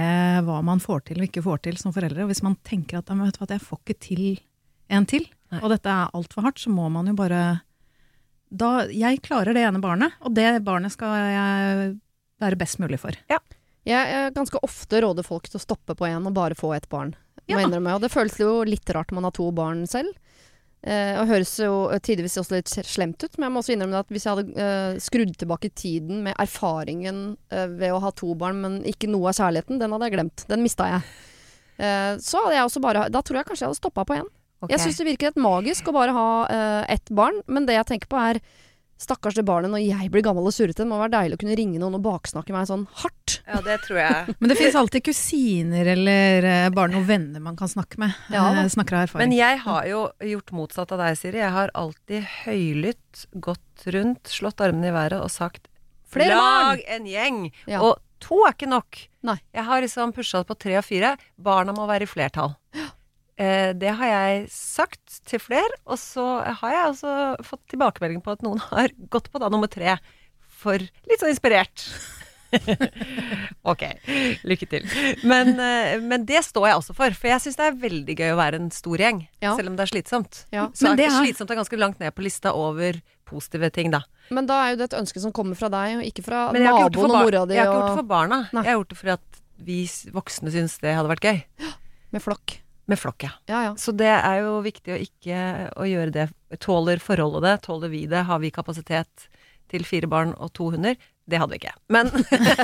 hva 0.42 0.62
man 0.62 0.78
får 0.80 1.04
til 1.04 1.18
og 1.22 1.28
ikke 1.28 1.42
får 1.42 1.62
til 1.62 1.76
som 1.76 1.92
foreldre. 1.92 2.22
Og 2.22 2.28
hvis 2.30 2.42
man 2.42 2.57
tenker 2.64 2.98
at, 2.98 3.07
vet 3.07 3.38
du 3.38 3.38
hva, 3.38 3.48
jeg 3.48 3.61
får 3.61 3.78
ikke 3.87 3.98
til 4.00 4.38
en 4.90 5.07
til, 5.07 5.26
Nei. 5.54 5.62
og 5.62 5.72
dette 5.72 5.90
er 5.90 6.14
altfor 6.16 6.46
hardt, 6.46 6.60
så 6.62 6.72
må 6.72 6.88
man 6.92 7.08
jo 7.10 7.16
bare 7.18 7.42
da, 8.54 8.86
Jeg 8.92 9.22
klarer 9.24 9.56
det 9.56 9.64
ene 9.66 9.80
barnet, 9.82 10.14
og 10.22 10.34
det 10.36 10.62
barnet 10.66 10.94
skal 10.94 11.14
jeg 11.32 11.94
være 12.42 12.58
best 12.60 12.78
mulig 12.82 13.00
for. 13.02 13.16
Jeg 13.84 14.16
eh, 14.16 14.30
ganske 14.34 14.60
ofte 14.64 15.00
råder 15.04 15.26
folk 15.26 15.48
til 15.48 15.58
å 15.58 15.64
stoppe 15.64 15.96
på 15.98 16.06
én 16.08 16.24
og 16.24 16.36
bare 16.36 16.56
få 16.56 16.72
ett 16.76 16.88
barn. 16.92 17.14
Ja. 17.50 17.60
Og 17.60 18.00
det 18.00 18.12
føles 18.12 18.38
jo 18.40 18.62
litt 18.64 18.88
rart 18.94 19.10
når 19.10 19.18
man 19.18 19.26
har 19.28 19.34
to 19.36 19.48
barn 19.52 19.82
selv. 19.90 20.14
Eh, 20.84 21.16
og 21.16 21.30
høres 21.30 21.52
jo 21.60 21.74
tidvis 22.04 22.36
også 22.40 22.58
litt 22.58 22.68
slemt 22.68 23.22
ut, 23.24 23.38
men 23.38 23.46
jeg 23.46 23.52
må 23.54 23.60
også 23.62 23.72
innrømme 23.72 24.00
at 24.04 24.10
hvis 24.12 24.26
jeg 24.26 24.36
hadde 24.36 24.64
eh, 24.64 24.96
skrudd 25.00 25.32
tilbake 25.40 25.70
tiden 25.72 26.20
med 26.26 26.36
erfaringen 26.40 27.22
eh, 27.48 27.70
ved 27.72 27.94
å 27.94 28.02
ha 28.04 28.10
to 28.12 28.34
barn, 28.36 28.60
men 28.60 28.80
ikke 28.88 29.08
noe 29.08 29.30
av 29.32 29.38
kjærligheten, 29.38 29.80
den 29.80 29.96
hadde 29.96 30.10
jeg 30.10 30.16
glemt. 30.18 30.44
Den 30.50 30.64
mista 30.64 30.90
jeg. 30.90 31.06
Eh, 31.80 32.10
så 32.20 32.44
hadde 32.44 32.58
jeg 32.58 32.68
også 32.68 32.80
bare 32.84 33.08
Da 33.10 33.18
tror 33.24 33.40
jeg 33.40 33.48
kanskje 33.48 33.64
jeg 33.64 33.72
hadde 33.72 33.80
stoppa 33.80 34.04
på 34.06 34.18
én. 34.20 34.28
Ok. 34.62 34.70
Jeg 34.72 34.80
syns 34.80 35.00
det 35.00 35.08
virker 35.10 35.30
helt 35.30 35.42
magisk 35.44 35.88
å 35.90 35.96
bare 35.96 36.14
ha 36.16 36.28
uh, 36.48 36.84
ett 36.92 37.10
barn, 37.12 37.42
men 37.50 37.66
det 37.68 37.76
jeg 37.76 37.88
tenker 37.90 38.10
på 38.10 38.20
er 38.20 38.40
Stakkars 39.04 39.34
det 39.34 39.42
barnet 39.42 39.72
når 39.72 39.82
jeg 39.82 40.08
blir 40.12 40.22
gammel 40.22 40.46
og 40.46 40.54
surrete. 40.54 40.84
Det 40.84 40.88
må 40.88 41.00
være 41.00 41.12
deilig 41.16 41.36
å 41.36 41.40
kunne 41.42 41.56
ringe 41.58 41.80
noen 41.82 41.96
og 41.98 42.04
baksnakke 42.04 42.54
meg 42.54 42.68
sånn 42.70 42.84
hardt. 43.02 43.40
Ja, 43.42 43.58
det 43.64 43.80
tror 43.84 43.98
jeg. 43.98 44.34
Men 44.40 44.52
det 44.52 44.56
finnes 44.60 44.78
alltid 44.78 45.04
kusiner 45.08 45.90
eller 45.96 46.46
eh, 46.48 46.68
bare 46.74 46.94
noen 46.94 47.08
venner 47.08 47.42
man 47.42 47.58
kan 47.58 47.70
snakke 47.70 47.98
med. 48.00 48.14
Ja 48.32 48.46
da. 48.54 48.62
Eh, 48.62 48.70
snakker 48.72 49.00
av 49.00 49.08
erfaring. 49.08 49.26
Men 49.26 49.36
jeg 49.36 49.60
har 49.66 49.90
jo 49.90 50.06
gjort 50.30 50.54
motsatt 50.56 50.94
av 50.94 51.02
deg, 51.02 51.18
Siri. 51.18 51.42
Jeg 51.42 51.52
har 51.56 51.74
alltid 51.74 52.30
høylytt 52.46 53.26
gått 53.44 53.88
rundt, 53.98 54.30
slått 54.30 54.62
armene 54.64 54.92
i 54.92 54.94
været 54.94 55.20
og 55.20 55.32
sagt 55.34 55.68
Flere 56.14 56.38
barn! 56.38 56.70
Lag 56.70 56.82
en 56.94 57.06
gjeng! 57.10 57.44
Ja. 57.66 57.82
Og 57.82 57.98
to 58.22 58.44
er 58.46 58.54
ikke 58.54 58.70
nok. 58.70 59.00
Nei. 59.26 59.40
Jeg 59.56 59.66
har 59.66 59.82
liksom 59.82 60.14
pusha 60.14 60.44
det 60.44 60.48
på 60.52 60.60
tre 60.68 60.78
og 60.78 60.86
fire. 60.86 61.16
Barna 61.34 61.74
må 61.74 61.88
være 61.90 62.06
i 62.06 62.10
flertall. 62.14 62.54
Eh, 62.78 62.92
det 63.36 63.90
har 63.98 64.06
jeg 64.06 64.44
sagt 64.54 65.20
til 65.26 65.40
flere, 65.42 65.78
og 65.86 65.98
så 65.98 66.24
har 66.60 66.70
jeg 66.76 66.90
også 66.92 67.14
fått 67.44 67.64
tilbakemelding 67.72 68.20
på 68.22 68.30
at 68.36 68.42
noen 68.46 68.60
har 68.70 68.92
gått 69.10 69.30
på 69.32 69.40
da 69.42 69.48
nummer 69.52 69.70
tre. 69.70 69.96
For 70.64 70.78
litt 70.78 71.20
sånn 71.20 71.32
inspirert. 71.34 71.82
ok, 73.72 73.82
lykke 74.46 74.68
til. 74.70 74.86
Men, 75.26 75.54
eh, 75.58 75.96
men 76.02 76.24
det 76.28 76.44
står 76.46 76.68
jeg 76.70 76.78
også 76.78 76.94
for, 76.96 77.16
for 77.18 77.30
jeg 77.32 77.42
syns 77.44 77.58
det 77.58 77.66
er 77.66 77.78
veldig 77.82 78.16
gøy 78.20 78.32
å 78.34 78.38
være 78.38 78.60
en 78.62 78.70
stor 78.74 79.02
gjeng. 79.02 79.24
Ja. 79.42 79.54
Selv 79.58 79.72
om 79.72 79.78
det 79.78 79.86
er 79.86 79.92
slitsomt. 79.92 80.44
Ja. 80.54 80.68
Så 80.76 80.86
Men 80.88 80.94
er 80.94 81.02
det 81.02 81.08
er- 81.10 81.18
slitsomt 81.24 81.50
er 81.50 81.60
ganske 81.60 81.80
langt 81.80 82.00
ned 82.00 82.14
på 82.14 82.24
lista 82.26 82.54
over 82.54 83.00
positive 83.26 83.70
ting, 83.74 83.90
da. 83.90 84.02
Men 84.30 84.46
da 84.46 84.60
er 84.64 84.70
jo 84.74 84.76
det 84.82 84.92
et 84.92 84.98
ønske 85.00 85.20
som 85.20 85.32
kommer 85.32 85.56
fra 85.58 85.68
deg, 85.72 85.98
og 85.98 86.04
ikke 86.06 86.24
fra 86.24 86.46
naboen 86.52 87.10
og 87.10 87.24
mora 87.24 87.46
di 87.48 87.54
jeg 87.58 87.64
har 87.64 87.72
ikke 87.72 87.80
gjort 87.80 87.90
det 87.90 87.98
for 87.98 88.10
barna. 88.14 88.38
Nei. 88.52 88.62
Jeg 88.62 88.70
har 88.72 88.78
gjort 88.78 88.88
det 88.94 88.98
fordi 89.02 89.16
at 89.18 89.40
vi 89.64 89.78
voksne 90.14 90.50
syns 90.54 90.78
det 90.80 90.94
hadde 90.94 91.10
vært 91.10 91.24
gøy. 91.24 91.42
med 92.14 92.22
flokk. 92.22 92.60
Med 92.86 92.98
flokk, 93.00 93.22
ja. 93.24 93.30
Ja. 93.48 93.74
Så 93.80 93.94
det 93.96 94.10
er 94.12 94.42
jo 94.44 94.58
viktig 94.64 94.92
å 94.92 95.00
ikke 95.00 95.38
å 95.80 95.86
gjøre 95.88 96.12
det. 96.12 96.26
Tåler 96.60 97.00
forholdet 97.00 97.42
det? 97.46 97.54
Tåler 97.64 97.88
vi 97.92 98.02
det? 98.10 98.24
Har 98.28 98.42
vi 98.42 98.50
kapasitet 98.52 99.28
til 99.72 99.86
fire 99.88 100.06
barn 100.10 100.34
og 100.36 100.52
to 100.52 100.68
hunder? 100.74 100.96
Det 101.24 101.38
hadde 101.40 101.56
vi 101.56 101.62
ikke. 101.62 101.72
Men, 101.88 102.10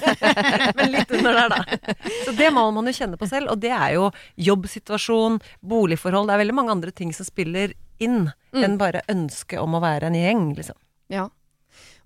men 0.77 0.91
litt 0.93 1.11
under 1.17 1.33
der, 1.39 1.49
da. 1.55 1.95
Så 2.27 2.35
det 2.37 2.51
må 2.53 2.67
man 2.77 2.91
jo 2.91 2.93
kjenne 2.93 3.17
på 3.17 3.29
selv. 3.31 3.49
Og 3.55 3.63
det 3.63 3.71
er 3.73 3.95
jo 3.97 4.11
jobbsituasjon, 4.37 5.39
boligforhold. 5.65 6.29
Det 6.29 6.37
er 6.37 6.43
veldig 6.45 6.57
mange 6.59 6.75
andre 6.77 6.93
ting 6.93 7.15
som 7.17 7.29
spiller 7.29 7.73
inn 8.01 8.31
Mm. 8.51 8.65
enn 8.67 8.73
bare 8.81 9.01
ønsket 9.07 9.61
om 9.63 9.77
å 9.77 9.81
være 9.81 10.09
en 10.09 10.17
gjeng, 10.19 10.41
liksom. 10.57 10.75
ja. 11.15 11.29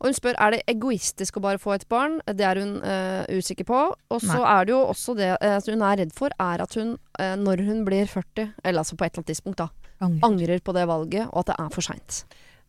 Og 0.00 0.08
hun 0.08 0.16
spør 0.16 0.38
er 0.42 0.54
det 0.54 0.62
egoistisk 0.70 1.38
å 1.38 1.44
bare 1.44 1.60
få 1.62 1.74
et 1.76 1.86
barn. 1.90 2.18
Det 2.26 2.46
er 2.46 2.60
hun 2.60 2.76
uh, 2.82 3.22
usikker 3.30 3.66
på. 3.68 3.80
Og 3.94 4.22
så 4.24 4.40
er 4.42 4.66
det 4.66 4.74
jo 4.74 4.80
også 4.90 5.14
det 5.18 5.30
uh, 5.38 5.56
hun 5.70 5.84
er 5.86 6.00
redd 6.02 6.14
for, 6.16 6.34
er 6.42 6.64
at 6.64 6.76
hun 6.78 6.96
uh, 7.20 7.34
når 7.40 7.64
hun 7.68 7.84
blir 7.86 8.10
40, 8.10 8.50
eller 8.64 8.82
altså 8.82 8.98
på 8.98 9.06
et 9.06 9.14
eller 9.14 9.24
annet 9.24 9.32
tidspunkt, 9.32 9.62
da, 9.62 9.94
angrer, 10.04 10.28
angrer 10.28 10.64
på 10.64 10.76
det 10.76 10.86
valget, 10.90 11.30
og 11.30 11.44
at 11.44 11.52
det 11.52 11.58
er 11.62 11.74
for 11.74 11.86
seint. 11.86 12.24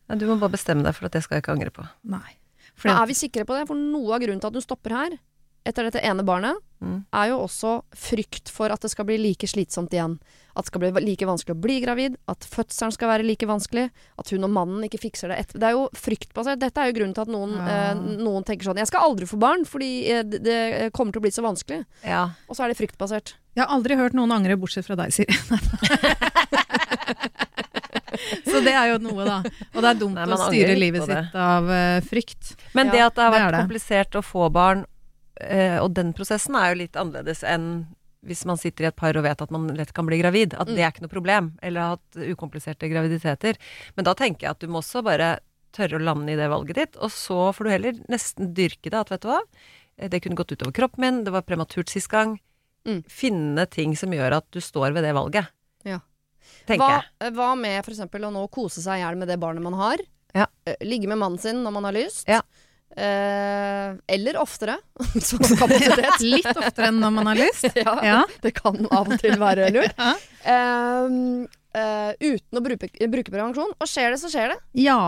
Ja, 0.06 0.18
du 0.18 0.26
må 0.30 0.38
bare 0.38 0.54
bestemme 0.54 0.86
deg 0.86 0.94
for 0.94 1.08
at 1.08 1.16
det 1.16 1.24
skal 1.26 1.38
jeg 1.38 1.44
ikke 1.44 1.56
angre 1.56 1.74
på. 1.74 1.86
Nei. 2.12 2.38
For 2.76 2.86
Fordi 2.86 2.94
er 2.94 3.08
vi 3.10 3.16
sikre 3.18 3.46
på 3.48 3.56
det? 3.56 3.66
For 3.70 3.78
noe 3.78 4.14
av 4.14 4.22
grunnen 4.22 4.42
til 4.42 4.52
at 4.52 4.58
hun 4.58 4.64
stopper 4.64 4.94
her, 4.94 5.18
etter 5.66 5.88
dette 5.90 6.02
ene 6.06 6.24
barnet, 6.26 6.62
Mm. 6.76 7.06
er 7.16 7.28
jo 7.30 7.38
også 7.40 7.70
frykt 7.96 8.50
for 8.52 8.68
at 8.68 8.82
det 8.84 8.90
skal 8.92 9.06
bli 9.08 9.16
like 9.16 9.46
slitsomt 9.48 9.94
igjen. 9.96 10.18
At 10.54 10.66
det 10.66 10.68
skal 10.68 10.80
bli 10.82 10.90
like 11.06 11.24
vanskelig 11.24 11.54
å 11.56 11.60
bli 11.64 11.78
gravid, 11.80 12.18
at 12.28 12.44
fødselen 12.44 12.92
skal 12.92 13.08
være 13.08 13.24
like 13.24 13.46
vanskelig, 13.48 13.86
at 14.20 14.28
hun 14.28 14.44
og 14.44 14.50
mannen 14.52 14.84
ikke 14.84 15.00
fikser 15.00 15.32
det 15.32 15.38
etter 15.40 15.58
Det 15.62 15.70
er 15.70 15.72
jo 15.72 15.86
fryktbasert. 15.96 16.60
Dette 16.60 16.76
er 16.84 16.90
jo 16.92 16.98
grunnen 16.98 17.14
til 17.16 17.22
at 17.24 17.32
noen, 17.32 17.56
Ja. 17.56 17.92
eh, 17.92 17.94
noen 18.20 18.44
tenker 18.44 18.68
sånn 18.68 18.76
Jeg 18.76 18.88
skal 18.88 19.00
aldri 19.08 19.24
få 19.26 19.38
barn, 19.40 19.64
fordi 19.64 19.90
eh, 20.10 20.22
det, 20.22 20.42
det 20.44 20.92
kommer 20.92 21.12
til 21.16 21.20
å 21.20 21.24
bli 21.24 21.32
så 21.32 21.42
vanskelig. 21.48 21.86
Ja. 22.04 22.26
Og 22.48 22.56
så 22.56 22.64
er 22.64 22.68
det 22.68 22.76
fryktbasert. 22.76 23.34
Jeg 23.56 23.64
har 23.64 23.72
aldri 23.74 23.96
hørt 23.96 24.12
noen 24.12 24.32
angre, 24.36 24.56
bortsett 24.60 24.84
fra 24.84 24.96
deg, 25.00 25.12
Siri. 25.16 25.32
Så 28.46 28.60
det 28.64 28.72
er 28.72 28.92
jo 28.94 28.98
noe, 29.02 29.24
da. 29.26 29.38
Og 29.74 29.82
det 29.84 29.88
er 29.90 29.98
dumt 30.00 30.16
Nei, 30.16 30.26
å 30.32 30.38
styre 30.48 30.76
livet 30.78 31.04
sitt 31.08 31.34
av 31.36 31.66
uh, 31.68 31.98
frykt. 32.06 32.54
Men 32.76 32.88
Ja, 32.88 32.92
det 32.92 33.02
at 33.10 33.16
det 33.18 33.24
har 33.26 33.32
vært 33.34 33.46
det 33.46 33.52
det. 33.56 33.62
komplisert 33.66 34.16
å 34.16 34.22
få 34.24 34.46
barn, 34.52 34.84
eh, 35.40 35.78
og 35.82 35.92
den 35.96 36.12
prosessen 36.16 36.58
er 36.58 36.72
jo 36.72 36.80
litt 36.82 36.98
annerledes 36.98 37.44
enn 37.46 37.86
hvis 38.26 38.42
man 38.48 38.58
sitter 38.58 38.86
i 38.86 38.88
et 38.88 38.98
par 38.98 39.14
og 39.14 39.22
vet 39.22 39.42
at 39.44 39.52
man 39.54 39.68
lett 39.76 39.92
kan 39.94 40.06
bli 40.08 40.18
gravid. 40.18 40.56
At 40.58 40.66
det 40.66 40.80
er 40.80 40.90
ikke 40.90 41.04
noe 41.04 41.12
problem. 41.12 41.52
Eller 41.62 41.82
har 41.84 41.92
hatt 41.94 42.16
ukompliserte 42.34 42.88
graviditeter. 42.90 43.54
Men 43.94 44.08
da 44.08 44.16
tenker 44.18 44.48
jeg 44.48 44.56
at 44.56 44.64
du 44.64 44.72
må 44.72 44.80
også 44.80 45.04
bare 45.06 45.36
tørre 45.76 46.00
å 46.00 46.02
lande 46.02 46.32
i 46.32 46.38
det 46.38 46.48
valget 46.50 46.80
ditt, 46.80 46.96
og 46.98 47.12
så 47.12 47.52
får 47.54 47.68
du 47.68 47.70
heller 47.70 48.00
nesten 48.10 48.50
dyrke 48.56 48.90
det. 48.90 48.98
At 48.98 49.12
vet 49.12 49.22
du 49.22 49.28
hva, 49.30 49.42
Eh, 49.96 50.10
det 50.10 50.20
kunne 50.20 50.36
gått 50.36 50.52
utover 50.52 50.72
kroppen 50.72 51.00
min, 51.00 51.24
det 51.24 51.30
var 51.34 51.42
prematurt 51.42 51.88
sist 51.92 52.10
gang. 52.12 52.38
Mm. 52.86 53.02
Finne 53.10 53.66
ting 53.66 53.96
som 53.98 54.12
gjør 54.14 54.38
at 54.40 54.48
du 54.54 54.60
står 54.62 54.94
ved 54.94 55.06
det 55.06 55.14
valget. 55.16 55.50
Ja. 55.86 56.00
Hva, 56.68 56.90
jeg. 56.92 57.32
hva 57.34 57.54
med 57.58 57.80
f.eks. 57.82 58.04
å 58.06 58.30
nå 58.30 58.44
kose 58.54 58.82
seg 58.82 59.00
i 59.00 59.02
hjel 59.02 59.18
med 59.18 59.30
det 59.30 59.40
barnet 59.42 59.64
man 59.64 59.78
har? 59.78 60.02
Ja. 60.36 60.46
Eh, 60.68 60.78
Ligge 60.86 61.10
med 61.10 61.18
mannen 61.22 61.40
sin 61.42 61.64
når 61.64 61.74
man 61.78 61.88
har 61.88 61.96
lyst? 61.96 62.28
Ja. 62.30 62.42
Eh, 62.96 63.94
eller 64.16 64.36
oftere, 64.40 64.78
som 65.20 65.38
kapasitet. 65.60 66.20
Litt 66.24 66.48
oftere 66.52 66.88
enn 66.92 67.00
når 67.02 67.12
man 67.18 67.26
har 67.32 67.40
lyst. 67.40 67.66
ja, 67.76 67.96
Ja. 68.04 68.20
det 68.42 68.54
kan 68.56 68.78
av 68.90 69.10
og 69.12 69.18
til 69.20 69.36
være 69.40 69.68
lurt. 69.74 69.96
Ja. 69.98 70.12
Eh, 70.54 71.16
eh, 71.76 72.12
uten 72.32 72.60
å 72.60 72.64
bruke, 72.64 72.88
bruke 73.12 73.34
prevensjon. 73.34 73.74
Og 73.76 73.90
skjer 73.90 74.14
det, 74.14 74.20
så 74.22 74.30
skjer 74.32 74.54
det. 74.54 74.60
ja. 74.86 75.00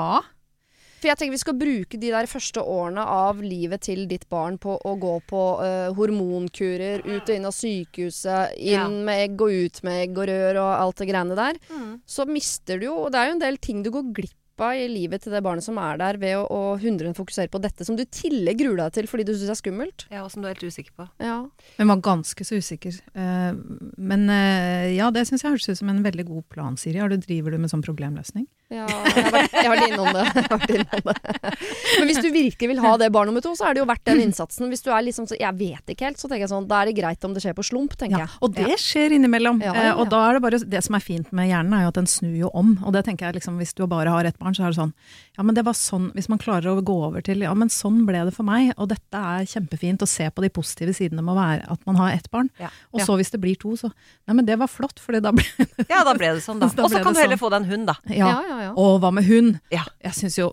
For 0.99 1.07
jeg 1.07 1.15
tenker 1.21 1.31
vi 1.37 1.39
skal 1.39 1.55
bruke 1.55 1.99
de 2.03 2.09
der 2.11 2.27
første 2.27 2.59
årene 2.59 3.05
av 3.07 3.39
livet 3.39 3.85
til 3.87 4.01
ditt 4.11 4.25
barn 4.29 4.57
på 4.59 4.73
å 4.83 4.97
gå 4.99 5.13
på 5.31 5.43
eh, 5.63 5.93
hormonkurer, 5.95 7.05
ut 7.07 7.23
og 7.23 7.31
inn 7.37 7.47
av 7.47 7.55
sykehuset, 7.55 8.57
inn 8.59 8.73
Ja. 8.73 8.89
med 8.91 9.23
egg 9.29 9.45
og 9.47 9.55
ut 9.55 9.79
med 9.87 10.01
egg 10.09 10.19
og 10.19 10.27
rør 10.27 10.59
og 10.59 10.73
alt 10.81 10.99
det 10.99 11.07
greiene 11.13 11.37
der. 11.39 11.61
Mm. 11.71 11.93
Så 12.03 12.27
mister 12.27 12.83
du 12.83 12.89
jo 12.89 12.97
Og 13.05 13.13
det 13.15 13.21
er 13.23 13.31
jo 13.31 13.37
en 13.37 13.45
del 13.47 13.61
ting 13.63 13.85
du 13.87 13.93
går 13.95 14.11
glipp 14.11 14.35
av 14.65 14.77
i 14.77 14.87
livet 14.91 15.25
til 15.25 15.35
det 15.35 15.43
barnet 15.45 15.65
som 15.65 15.79
er 15.83 16.01
der, 16.01 16.19
ved 16.21 16.37
å, 16.39 16.45
å 16.49 16.61
100 16.79 17.15
fokusere 17.19 17.51
på 17.53 17.61
dette 17.63 17.87
som 17.87 17.99
du 17.99 18.05
i 18.05 18.11
tillegg 18.11 18.61
gruer 18.63 18.81
deg 18.83 18.97
til 18.97 19.11
fordi 19.11 19.27
du 19.29 19.35
syns 19.35 19.55
er 19.55 19.61
skummelt. 19.61 20.07
Ja, 20.13 20.25
og 20.25 20.33
som 20.35 20.43
du 20.43 20.49
er 20.49 20.57
helt 20.57 20.67
usikker 20.67 20.95
på. 20.99 21.09
Ja. 21.23 21.41
Hun 21.79 21.93
var 21.93 22.05
ganske 22.05 22.47
så 22.47 22.61
usikker. 22.61 23.01
Eh, 23.15 23.51
men 23.97 24.29
eh, 24.35 24.95
ja, 24.97 25.11
det 25.15 25.27
syns 25.29 25.45
jeg 25.45 25.57
hørtes 25.57 25.73
ut 25.73 25.83
som 25.83 25.93
en 25.93 26.05
veldig 26.07 26.29
god 26.29 26.47
plan, 26.53 26.79
Siri. 26.81 27.01
Har 27.03 27.13
du, 27.13 27.19
driver 27.23 27.55
du 27.55 27.61
med 27.63 27.73
sånn 27.73 27.85
problemløsning? 27.87 28.49
Ja, 28.69 28.85
jeg 28.85 29.23
har 29.25 29.33
vært, 29.33 29.53
jeg 29.57 29.65
har 29.65 29.73
vært 29.73 29.89
innom 29.89 30.09
det. 30.13 30.23
Jeg 30.37 30.45
har 30.45 30.59
vært 30.61 30.73
innom 30.77 31.07
det. 31.07 31.53
Men 31.99 32.09
hvis 32.11 32.19
du 32.21 32.27
virkelig 32.35 32.69
vil 32.69 32.81
ha 32.85 32.91
det 33.01 33.07
barn 33.15 33.31
nummer 33.31 33.41
to, 33.41 33.55
så 33.57 33.65
er 33.71 33.77
det 33.77 33.81
jo 33.81 33.87
verdt 33.89 34.03
den 34.05 34.21
innsatsen. 34.27 34.69
Hvis 34.69 34.83
du 34.85 34.91
er 34.93 35.07
liksom 35.07 35.25
så 35.31 35.39
Jeg 35.41 35.57
vet 35.57 35.93
ikke 35.95 36.05
helt, 36.05 36.21
så 36.21 36.29
tenker 36.29 36.45
jeg 36.45 36.51
sånn 36.53 36.67
Da 36.69 36.83
er 36.83 36.91
det 36.91 36.95
greit 36.99 37.25
om 37.25 37.33
det 37.33 37.41
skjer 37.41 37.57
på 37.57 37.65
slump, 37.65 37.95
tenker 37.97 38.19
Ja, 38.21 38.27
jeg. 38.27 38.41
og 38.45 38.53
det 38.59 38.77
skjer 38.83 39.15
innimellom. 39.17 39.63
Ja, 39.65 39.73
Eh, 39.79 39.87
ja, 39.89 39.95
og 39.97 40.11
da 40.13 40.21
er 40.29 40.37
det 40.37 40.43
bare 40.45 40.61
Det 40.75 40.83
som 40.85 40.99
er 40.99 41.05
fint 41.05 41.33
med 41.33 41.49
hjernen, 41.49 41.73
er 41.79 41.87
jo 41.87 41.93
at 41.95 41.99
den 42.03 42.11
snur 42.13 42.37
jo 42.43 42.51
om. 42.53 42.75
Og 42.85 42.93
det 42.93 43.07
tenker 43.09 43.31
jeg 43.31 43.39
liksom, 43.39 43.57
hvis 43.63 43.73
du 43.79 43.87
bare 43.89 44.13
har 44.13 44.29
ett 44.29 44.37
barn, 44.43 44.53
så 44.59 44.67
er 44.69 44.75
det 44.75 44.81
sånn 44.83 44.93
Ja, 45.39 45.47
men 45.49 45.57
det 45.57 45.65
var 45.65 45.73
sånn 45.79 46.11
Hvis 46.19 46.29
man 46.29 46.39
klarer 46.45 46.69
å 46.77 46.85
gå 46.85 46.99
over 47.09 47.25
til 47.25 47.41
Ja, 47.47 47.55
men 47.57 47.73
sånn 47.73 48.05
ble 48.09 48.21
det 48.29 48.37
for 48.37 48.45
meg, 48.49 48.75
og 48.77 48.91
dette 48.93 49.17
er 49.33 49.49
kjempefint, 49.49 50.05
å 50.05 50.11
se 50.11 50.29
på 50.29 50.45
de 50.45 50.53
positive 50.53 50.93
sidene 50.99 51.25
med 51.25 51.33
å 51.33 51.39
være 51.41 51.65
at 51.73 51.89
man 51.89 51.97
har 52.03 52.13
ett 52.19 52.29
barn. 52.35 52.53
Ja. 52.61 52.69
Og 52.93 53.01
så 53.07 53.17
hvis 53.17 53.33
det 53.33 53.41
blir 53.41 53.57
to, 53.57 53.73
så 53.81 53.89
Nei, 54.29 54.37
men 54.37 54.45
det 54.45 54.59
var 54.61 54.69
flott, 54.69 55.01
for 55.01 55.17
da 55.17 55.33
ble 55.33 55.47
Ja, 55.89 56.05
da 56.05 56.13
ble 56.13 56.35
det 56.37 56.45
sånn, 56.45 56.61
da. 56.61 56.69
Da 56.77 56.85
Og 56.85 56.93
så 56.93 57.01
kan 57.01 57.17
du 57.17 57.21
heller 57.25 57.39
sånn. 57.39 57.45
få 57.47 57.53
deg 57.57 57.65
en 57.65 57.71
hund, 57.73 57.89
da. 57.89 57.97
Ja. 58.13 58.29
Ja, 58.45 58.58
ja. 58.63 58.73
Og 58.77 59.01
hva 59.03 59.13
med 59.15 59.27
hund? 59.29 59.59
Ja. 59.75 59.85
Jeg 60.05 60.17
syns 60.19 60.39
jo 60.41 60.53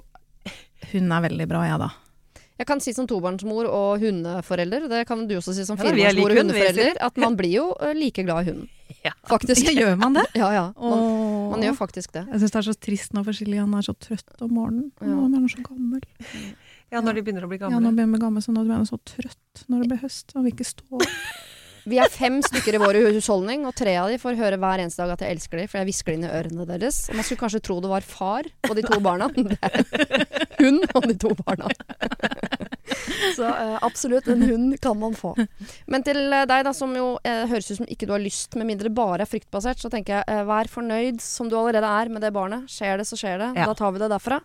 hun 0.91 1.11
er 1.11 1.23
veldig 1.25 1.47
bra, 1.49 1.63
jeg, 1.65 1.79
da. 1.81 1.89
Jeg 2.55 2.67
kan 2.69 2.79
si 2.79 2.93
som 2.95 3.07
tobarnsmor 3.09 3.67
og 3.67 3.99
hundeforelder, 3.99 4.85
det 4.87 5.01
kan 5.09 5.25
du 5.27 5.33
også 5.35 5.51
si 5.57 5.65
som 5.67 5.75
firebarnsmor 5.79 6.31
og 6.31 6.39
hundeforelder, 6.39 6.99
at 7.03 7.17
man 7.19 7.35
blir 7.35 7.51
jo 7.57 7.65
eh, 7.83 7.91
like 7.97 8.23
glad 8.23 8.45
i 8.45 8.51
hunden. 8.53 8.71
Ja. 9.05 9.11
Faktisk. 9.29 9.67
Gjør 9.73 9.97
man 10.01 10.15
det? 10.17 10.23
Ja, 10.41 10.47
ja. 10.53 10.63
Man, 10.81 11.01
man 11.51 11.61
gjør 11.65 11.75
faktisk 11.77 12.13
det. 12.15 12.23
Jeg 12.31 12.41
syns 12.41 12.53
det 12.53 12.59
er 12.61 12.65
så 12.67 12.73
trist 12.87 13.13
nå 13.13 13.21
for 13.25 13.37
Silje. 13.37 13.59
Han 13.61 13.73
er 13.77 13.85
så 13.85 13.93
trøtt 13.97 14.41
om 14.45 14.53
morgenen. 14.55 14.87
Ja. 14.97 15.09
er 15.11 15.19
Han 15.25 15.35
er 15.43 15.51
så 15.51 15.65
gammel. 15.65 16.01
Ja, 16.93 17.01
når 17.01 17.17
de 17.17 17.23
begynner 17.25 17.45
å 17.45 17.49
bli 17.51 17.59
gamle. 17.61 17.75
Ja, 17.75 17.81
nå 17.83 17.91
begynner 17.91 18.13
å 18.13 18.15
bli 18.15 18.23
gamle, 18.23 18.41
så 18.45 18.53
nå 18.55 18.63
blir 18.65 18.77
han 18.79 18.87
så 18.89 18.97
trøtt 19.05 19.65
når 19.69 19.83
det 19.83 19.91
blir 19.91 20.01
høst. 20.05 20.33
Han 20.37 20.45
vil 20.45 20.55
ikke 20.55 20.69
stå. 20.69 21.01
Vi 21.85 21.99
er 22.01 22.09
fem 22.09 22.39
stykker 22.41 22.77
i 22.77 22.81
vår 22.81 22.97
husholdning, 23.13 23.65
og 23.69 23.75
tre 23.77 23.93
av 24.01 24.09
de 24.09 24.17
får 24.21 24.39
høre 24.39 24.57
hver 24.61 24.81
eneste 24.81 25.03
dag 25.03 25.13
at 25.13 25.21
jeg 25.21 25.35
elsker 25.35 25.61
dem, 25.61 25.69
for 25.69 25.77
jeg 25.77 25.89
hvisker 25.91 26.11
det 26.11 26.17
inn 26.17 26.25
i 26.25 26.31
ørene 26.33 26.65
deres. 26.69 27.03
Og 27.11 27.19
man 27.19 27.27
skulle 27.27 27.43
kanskje 27.43 27.61
tro 27.67 27.77
det 27.83 27.91
var 27.91 28.07
far 28.09 28.49
og 28.65 28.73
de 28.77 28.85
to 28.87 28.97
barna. 29.05 29.29
Hun 30.61 30.81
og 30.95 31.05
de 31.05 31.17
to 31.21 31.35
barna. 31.43 31.69
Så 33.35 33.45
eh, 33.45 33.77
absolutt, 33.81 34.27
en 34.27 34.41
hund 34.41 34.75
kan 34.81 34.97
man 34.99 35.15
få. 35.17 35.33
Men 35.91 36.03
til 36.05 36.19
eh, 36.25 36.45
deg, 36.47 36.63
da, 36.67 36.73
som 36.75 36.93
jo 36.95 37.15
eh, 37.25 37.45
høres 37.49 37.69
ut 37.71 37.79
som 37.79 37.89
ikke 37.91 38.07
du 38.07 38.13
har 38.15 38.23
lyst, 38.23 38.55
med 38.57 38.69
mindre 38.69 38.89
det 38.89 38.95
bare 38.97 39.25
er 39.25 39.29
fryktbasert, 39.29 39.81
så 39.81 39.89
tenker 39.91 40.19
jeg 40.19 40.27
eh, 40.31 40.43
vær 40.47 40.69
fornøyd 40.71 41.21
som 41.23 41.49
du 41.49 41.57
allerede 41.57 41.89
er 41.89 42.11
med 42.13 42.23
det 42.25 42.31
barnet. 42.35 42.69
Skjer 42.71 42.99
det, 43.01 43.07
så 43.09 43.17
skjer 43.19 43.41
det. 43.41 43.51
Ja. 43.57 43.69
Da 43.69 43.77
tar 43.77 43.95
vi 43.95 44.01
det 44.03 44.11
derfra. 44.13 44.39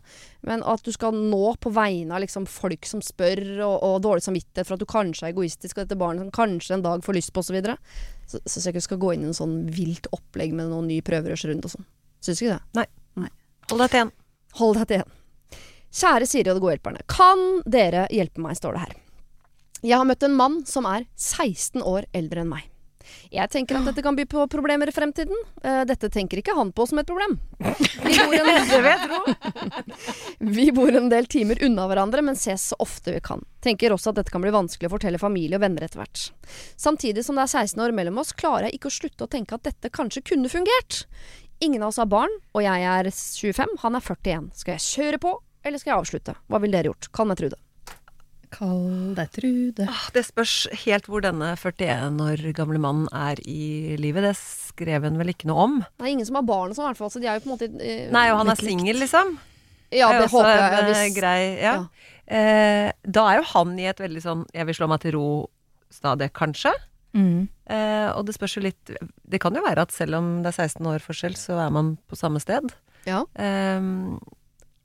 Men 0.46 0.64
at 0.64 0.84
du 0.86 0.92
skal 0.94 1.16
nå 1.16 1.54
på 1.60 1.72
vegne 1.76 2.16
av 2.16 2.24
liksom, 2.24 2.48
folk 2.48 2.88
som 2.88 3.04
spør, 3.04 3.42
og, 3.66 3.76
og 3.76 3.98
dårlig 4.06 4.24
samvittighet 4.24 4.68
for 4.68 4.78
at 4.78 4.84
du 4.84 4.88
kanskje 4.88 5.28
er 5.28 5.34
egoistisk, 5.34 5.76
og 5.76 5.84
dette 5.84 6.00
barnet 6.00 6.24
som 6.24 6.34
kanskje 6.40 6.78
en 6.78 6.86
dag 6.86 7.04
får 7.04 7.18
lyst 7.18 7.29
på, 7.34 7.44
osv. 7.44 7.58
Så, 8.30 8.40
syns 8.44 8.66
jeg 8.66 8.74
ikke 8.74 8.84
du 8.84 8.88
skal 8.88 9.02
gå 9.02 9.12
inn 9.14 9.24
i 9.26 9.30
en 9.30 9.36
sånn 9.36 9.56
vilt 9.74 10.08
opplegg 10.14 10.54
med 10.56 10.70
noen 10.72 10.90
ny 10.90 11.00
prøverørsrunde 11.06 11.66
og 11.66 11.74
sånn. 11.76 11.88
Syns 12.24 12.42
ikke 12.42 12.58
det. 12.58 12.88
Hold 13.70 13.84
deg 13.84 13.92
til 13.92 14.00
igjen. 14.00 14.12
Hold 14.58 14.80
deg 14.80 14.88
til 14.90 15.00
igjen. 15.00 15.16
Kjære 16.00 16.26
Siri 16.30 16.50
og 16.50 16.56
de 16.58 16.62
gode 16.62 16.74
hjelperne. 16.76 17.06
Kan 17.10 17.46
dere 17.66 18.04
hjelpe 18.14 18.42
meg, 18.42 18.58
står 18.58 18.76
det 18.76 18.82
her. 18.84 18.98
Jeg 19.80 19.96
har 19.96 20.06
møtt 20.06 20.26
en 20.26 20.36
mann 20.36 20.60
som 20.68 20.86
er 20.86 21.06
16 21.16 21.82
år 21.86 22.06
eldre 22.16 22.44
enn 22.44 22.50
meg. 22.52 22.66
Jeg 23.30 23.50
tenker 23.52 23.78
at 23.78 23.88
dette 23.90 24.02
kan 24.04 24.16
by 24.18 24.26
på 24.30 24.46
problemer 24.52 24.90
i 24.90 24.94
fremtiden. 24.94 25.36
Uh, 25.64 25.82
dette 25.88 26.10
tenker 26.12 26.40
ikke 26.40 26.54
han 26.56 26.72
på 26.74 26.86
som 26.90 27.00
et 27.02 27.08
problem. 27.08 27.38
Vi 27.60 28.16
bor, 28.16 28.34
en, 28.34 28.48
vi 30.56 30.66
bor 30.74 30.96
en 30.96 31.10
del 31.12 31.28
timer 31.30 31.60
unna 31.66 31.86
hverandre, 31.90 32.24
men 32.26 32.38
ses 32.38 32.70
så 32.72 32.78
ofte 32.82 33.14
vi 33.14 33.22
kan. 33.24 33.44
Tenker 33.64 33.92
også 33.94 34.12
at 34.12 34.20
dette 34.20 34.34
kan 34.34 34.42
bli 34.44 34.54
vanskelig 34.54 34.88
å 34.88 34.94
fortelle 34.94 35.20
familie 35.20 35.58
og 35.58 35.64
venner 35.64 35.86
etter 35.86 36.02
hvert. 36.02 36.30
Samtidig 36.80 37.24
som 37.26 37.38
det 37.38 37.46
er 37.46 37.54
16 37.66 37.84
år 37.84 37.94
mellom 37.96 38.20
oss, 38.22 38.32
klarer 38.32 38.68
jeg 38.68 38.80
ikke 38.80 38.90
å 38.90 38.96
slutte 38.96 39.26
å 39.26 39.30
tenke 39.30 39.56
at 39.58 39.66
dette 39.68 39.92
kanskje 39.94 40.24
kunne 40.32 40.52
fungert. 40.52 41.04
Ingen 41.60 41.82
av 41.82 41.92
oss 41.92 42.00
har 42.00 42.08
barn, 42.08 42.32
og 42.56 42.64
jeg 42.64 42.86
er 42.88 43.10
25, 43.12 43.80
han 43.82 43.98
er 43.98 44.06
41. 44.06 44.52
Skal 44.62 44.78
jeg 44.78 44.86
kjøre 44.86 45.24
på, 45.26 45.34
eller 45.64 45.82
skal 45.82 45.92
jeg 45.92 46.00
avslutte? 46.04 46.36
Hva 46.48 46.62
ville 46.62 46.78
dere 46.78 46.94
gjort? 46.94 47.10
Kan 47.12 47.32
jeg 47.32 47.42
tro 47.42 47.50
Trude. 47.50 47.60
Kall 48.50 49.14
deg 49.14 49.30
Trude. 49.34 49.86
Ah, 49.86 50.06
det 50.14 50.24
spørs 50.26 50.54
helt 50.82 51.06
hvor 51.10 51.22
denne 51.22 51.52
41 51.54 52.18
år 52.24 52.42
gamle 52.56 52.80
mannen 52.82 53.06
er 53.14 53.40
i 53.46 53.96
livet. 54.00 54.26
Det 54.26 54.34
skrev 54.38 55.06
hun 55.06 55.18
vel 55.20 55.32
ikke 55.32 55.48
noe 55.50 55.66
om. 55.66 55.76
Det 55.98 56.06
er 56.06 56.14
ingen 56.14 56.26
som 56.26 56.40
har 56.40 56.46
barn 56.48 56.72
og 56.72 56.78
sånn, 56.78 56.88
i 56.88 56.90
hvert 56.90 57.00
fall. 57.00 57.12
Så 57.14 57.22
de 57.22 57.30
er 57.30 57.38
jo 57.38 57.44
på 57.44 57.50
en 57.50 57.54
måte 57.54 57.70
uh, 57.70 58.08
Nei, 58.16 58.26
og 58.32 58.40
han 58.42 58.52
er 58.52 58.60
singel, 58.60 58.98
liksom. 59.02 59.36
Ja, 59.90 60.10
det, 60.14 60.24
det 60.24 60.32
håper 60.34 60.50
jeg. 60.50 60.72
En, 60.80 60.90
hvis... 60.90 61.14
grei, 61.16 61.38
ja. 61.62 61.76
ja. 61.78 62.10
Eh, 62.30 62.88
da 63.02 63.24
er 63.26 63.40
jo 63.40 63.46
han 63.56 63.72
i 63.82 63.88
et 63.90 63.98
veldig 63.98 64.20
sånn 64.22 64.44
'jeg 64.54 64.68
vil 64.68 64.76
slå 64.78 64.86
meg 64.90 65.00
til 65.02 65.16
ro'-stadiet, 65.16 66.34
kanskje. 66.36 66.74
Mm. 67.10 67.48
Eh, 67.66 68.10
og 68.14 68.22
det 68.28 68.36
spørs 68.36 68.52
jo 68.54 68.60
litt 68.62 68.92
Det 69.26 69.40
kan 69.42 69.50
jo 69.50 69.64
være 69.64 69.82
at 69.82 69.90
selv 69.90 70.14
om 70.20 70.28
det 70.44 70.52
er 70.52 70.68
16 70.68 70.86
år 70.86 71.02
forskjell, 71.02 71.34
så 71.34 71.58
er 71.58 71.72
man 71.74 71.96
på 72.06 72.18
samme 72.18 72.38
sted. 72.42 72.70
Ja. 73.02 73.24
Eh, 73.34 73.82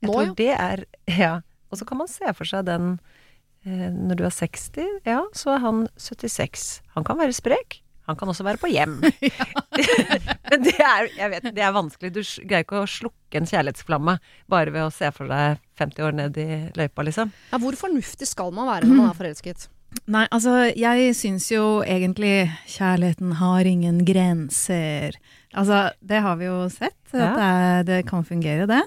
jeg 0.02 0.10
Nå, 0.10 0.12
tror 0.12 0.34
det 0.38 0.54
er 0.54 0.86
Ja. 1.06 1.40
Og 1.70 1.78
så 1.78 1.86
kan 1.86 1.98
man 1.98 2.10
se 2.10 2.26
for 2.34 2.46
seg 2.46 2.66
den 2.66 2.98
Eh, 2.98 3.25
når 3.66 4.20
du 4.20 4.24
er 4.28 4.34
60, 4.34 4.86
ja, 5.08 5.20
så 5.34 5.56
er 5.56 5.64
han 5.64 5.82
76. 5.98 6.68
Han 6.94 7.06
kan 7.06 7.18
være 7.18 7.34
sprek. 7.36 7.80
Han 8.06 8.14
kan 8.18 8.30
også 8.30 8.44
være 8.46 8.60
på 8.62 8.70
hjem. 8.70 9.00
Men 10.50 10.62
det 10.62 10.76
er, 10.78 11.08
jeg 11.16 11.30
vet, 11.32 11.48
det 11.56 11.64
er 11.66 11.72
vanskelig. 11.74 12.12
Du 12.14 12.20
greier 12.46 12.62
ikke 12.62 12.82
å 12.84 12.90
slukke 12.90 13.40
en 13.40 13.48
kjærlighetsflamme 13.50 14.18
bare 14.52 14.74
ved 14.74 14.86
å 14.86 14.92
se 14.94 15.10
for 15.14 15.30
deg 15.30 15.58
50 15.80 16.06
år 16.06 16.18
ned 16.20 16.38
i 16.38 16.50
løypa, 16.78 17.06
liksom. 17.06 17.32
Ja, 17.50 17.60
hvor 17.62 17.78
fornuftig 17.78 18.28
skal 18.30 18.54
man 18.54 18.70
være 18.70 18.86
når 18.86 19.00
man 19.00 19.10
er 19.10 19.18
forelsket? 19.18 19.66
Nei, 20.14 20.26
altså 20.34 20.68
jeg 20.76 21.14
syns 21.16 21.48
jo 21.50 21.80
egentlig 21.82 22.50
kjærligheten 22.68 23.36
har 23.40 23.66
ingen 23.66 24.02
grenser. 24.06 25.16
Altså, 25.56 25.88
det 26.04 26.20
har 26.22 26.38
vi 26.38 26.46
jo 26.50 26.60
sett. 26.70 26.98
Ja. 27.14 27.32
At 27.32 27.38
det, 27.40 27.86
det 27.90 28.00
kan 28.10 28.26
fungere, 28.28 28.68
det. 28.70 28.82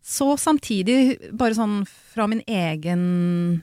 Så 0.00 0.32
samtidig, 0.40 1.18
bare 1.36 1.56
sånn 1.56 1.82
fra 1.84 2.24
min 2.30 2.40
egen 2.48 3.02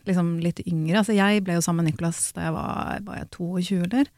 liksom 0.06 0.36
litt 0.44 0.62
yngre 0.70 1.00
Altså 1.02 1.16
jeg 1.18 1.42
ble 1.44 1.56
jo 1.58 1.64
sammen 1.66 1.82
med 1.82 1.96
Niklas 1.96 2.20
da 2.38 2.46
jeg 2.46 2.54
var, 2.54 3.00
var 3.08 3.18
jeg 3.24 3.30
22, 3.34 3.80
eller? 3.88 4.12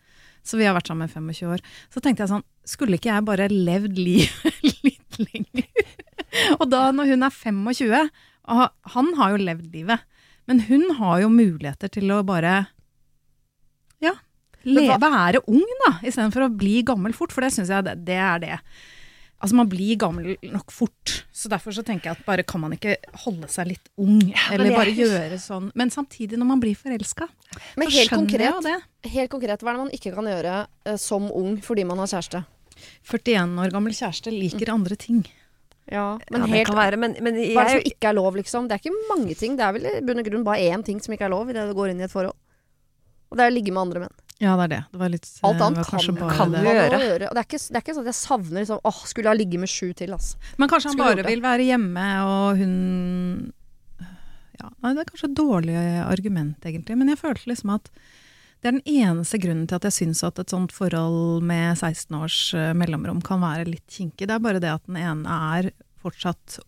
Så 0.44 0.60
vi 0.60 0.68
har 0.68 0.76
vært 0.76 0.90
sammen 0.92 1.08
i 1.08 1.12
25 1.14 1.54
år. 1.54 1.64
Så 1.94 2.04
tenkte 2.04 2.26
jeg 2.26 2.34
sånn 2.34 2.46
Skulle 2.68 3.00
ikke 3.00 3.12
jeg 3.12 3.28
bare 3.28 3.48
levd 3.52 4.00
livet 4.00 4.60
litt 4.86 5.22
lenger? 5.22 5.68
og 6.60 6.68
da 6.70 6.90
når 6.94 7.14
hun 7.14 7.26
er 7.26 7.34
25 7.34 7.96
og 8.50 8.94
Han 8.96 9.14
har 9.18 9.34
jo 9.34 9.44
levd 9.46 9.74
livet. 9.74 10.06
Men 10.50 10.64
hun 10.66 10.86
har 10.98 11.24
jo 11.24 11.32
muligheter 11.32 11.92
til 11.94 12.10
å 12.12 12.24
bare 12.26 12.64
Ja, 14.02 14.16
leve, 14.66 14.98
være 15.00 15.44
ung, 15.48 15.66
da, 15.86 15.92
istedenfor 16.02 16.48
å 16.48 16.54
bli 16.54 16.80
gammel 16.88 17.14
fort. 17.16 17.34
For 17.36 17.46
det 17.46 17.54
syns 17.56 17.72
jeg 17.72 17.86
det, 17.86 18.00
det 18.08 18.18
er 18.18 18.42
det. 18.44 18.58
Altså 19.40 19.56
Man 19.56 19.70
blir 19.72 19.96
gammel 20.00 20.34
nok 20.52 20.72
fort, 20.76 21.14
så 21.32 21.48
derfor 21.52 21.72
så 21.76 21.84
tenker 21.88 22.10
jeg 22.10 22.20
at 22.20 22.26
bare 22.28 22.44
kan 22.44 22.60
man 22.60 22.74
ikke 22.76 22.98
holde 23.24 23.48
seg 23.52 23.70
litt 23.72 23.92
ung. 23.96 24.20
Ja, 24.28 24.50
eller 24.56 24.76
bare 24.76 24.92
gjøre 24.92 25.40
sånn. 25.40 25.70
Men 25.80 25.94
samtidig, 25.94 26.36
når 26.40 26.50
man 26.50 26.64
blir 26.64 26.76
forelska, 26.76 27.30
så 27.56 27.88
helt 27.88 28.12
konkret, 28.12 28.50
jeg 28.50 28.66
det. 28.68 28.78
Helt 29.14 29.32
konkret, 29.32 29.64
hva 29.64 29.72
er 29.72 29.78
det 29.78 29.84
man 29.86 29.94
ikke 29.96 30.12
kan 30.18 30.28
gjøre 30.28 30.56
uh, 30.68 30.98
som 31.00 31.30
ung 31.32 31.56
fordi 31.64 31.88
man 31.88 32.04
har 32.04 32.12
kjæreste? 32.12 32.44
41 33.08 33.56
år 33.64 33.72
gammel 33.74 33.96
kjæreste 33.96 34.34
liker 34.34 34.68
mm. 34.68 34.76
andre 34.76 35.00
ting. 35.00 35.24
Ja, 35.90 36.20
men 36.30 36.44
ja, 36.44 36.52
helt, 36.60 36.76
være, 36.76 37.00
men, 37.02 37.16
men 37.24 37.40
jeg, 37.40 37.56
Hva 37.56 37.64
er 37.64 37.72
det 37.72 37.80
som 37.80 37.94
ikke 37.94 38.12
er 38.12 38.18
lov, 38.20 38.36
liksom? 38.38 38.68
Det 38.70 38.76
er 38.76 38.84
ikke 38.84 39.08
mange 39.10 39.36
ting. 39.40 39.56
Det 39.58 39.66
er 39.66 39.74
vel 39.74 39.88
i 39.90 39.94
bunn 40.06 40.22
og 40.22 40.28
grunn 40.28 40.46
bare 40.46 40.68
én 40.70 40.84
ting 40.86 41.00
som 41.02 41.16
ikke 41.16 41.26
er 41.26 41.34
lov 41.34 41.50
idet 41.50 41.66
du 41.66 41.74
går 41.78 41.94
inn 41.94 42.04
i 42.04 42.06
et 42.06 42.14
forhold. 42.14 42.36
Og 43.30 43.40
det 43.40 43.46
er 43.46 43.54
å 43.54 43.56
ligge 43.56 43.74
med 43.74 43.88
andre 43.88 44.04
menn. 44.04 44.20
Ja, 44.40 44.54
det 44.56 44.70
er 44.70 44.72
det. 44.72 44.82
det 44.96 45.08
litt, 45.12 45.30
Alt 45.44 45.62
annet 45.66 45.88
kan, 45.90 46.00
kan 46.32 46.54
du 46.54 46.60
gjøre. 46.64 47.00
gjøre. 47.04 47.28
Og 47.28 47.36
det 47.36 47.42
er, 47.42 47.48
ikke, 47.48 47.60
det 47.60 47.76
er, 47.76 47.84
ikke, 47.84 47.96
sånn 47.98 48.06
at 48.06 48.12
jeg 48.14 48.20
savner 48.22 48.62
liksom 48.62 48.86
åh, 48.88 49.02
skulle 49.12 49.32
ha 49.32 49.36
ligget 49.36 49.60
med 49.60 49.72
sju 49.72 49.90
til, 50.00 50.14
altså. 50.16 50.40
Men 50.62 50.72
kanskje 50.72 50.92
han 50.92 50.96
skulle 50.96 51.10
bare 51.18 51.28
vil 51.28 51.44
være 51.44 51.66
hjemme, 51.68 52.06
og 52.24 52.62
hun 52.62 52.78
ja, 54.60 54.72
Nei, 54.84 54.94
det 54.96 55.04
er 55.04 55.12
kanskje 55.12 55.30
et 55.30 55.38
dårlig 55.40 55.76
argument, 56.06 56.66
egentlig. 56.72 56.98
Men 57.00 57.12
jeg 57.12 57.20
følte 57.20 57.52
liksom 57.52 57.76
at 57.76 57.92
det 58.60 58.68
er 58.68 58.76
den 58.76 58.88
eneste 58.92 59.40
grunnen 59.40 59.68
til 59.72 59.78
at 59.78 59.86
jeg 59.88 59.96
syns 59.96 60.24
at 60.28 60.40
et 60.42 60.52
sånt 60.52 60.74
forhold 60.76 61.46
med 61.48 61.78
16 61.78 62.16
års 62.18 62.40
eh, 62.56 62.74
mellomrom 62.76 63.22
kan 63.24 63.40
være 63.40 63.70
litt 63.70 63.88
kinkig. 63.88 64.28
Det 64.28 64.36
er 64.36 64.44
bare 64.44 64.60
det 64.60 64.74
at 64.74 64.84
den 64.88 65.00
ene 65.00 65.38
er 65.56 65.70
fortsatt 66.04 66.60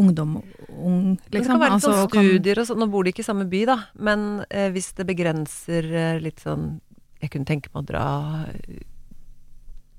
ungdom 0.00 0.36
ung, 0.68 1.16
liksom. 1.16 1.30
Det 1.30 1.42
kan 1.46 1.60
være 1.60 1.76
litt 1.76 1.84
sånn 1.84 1.98
altså, 1.98 2.08
studier 2.12 2.60
og 2.62 2.68
sånn. 2.68 2.80
Nå 2.82 2.88
bor 2.92 3.04
de 3.04 3.12
ikke 3.12 3.24
i 3.24 3.28
samme 3.28 3.46
by, 3.50 3.62
da. 3.68 3.78
Men 4.08 4.26
eh, 4.48 4.70
hvis 4.74 4.92
det 4.98 5.06
begrenser 5.08 5.88
eh, 5.90 6.22
litt 6.22 6.42
sånn 6.42 6.74
Jeg 7.22 7.30
kunne 7.34 7.46
tenke 7.46 7.70
meg 7.72 7.84
å 7.84 7.88
dra 7.92 8.06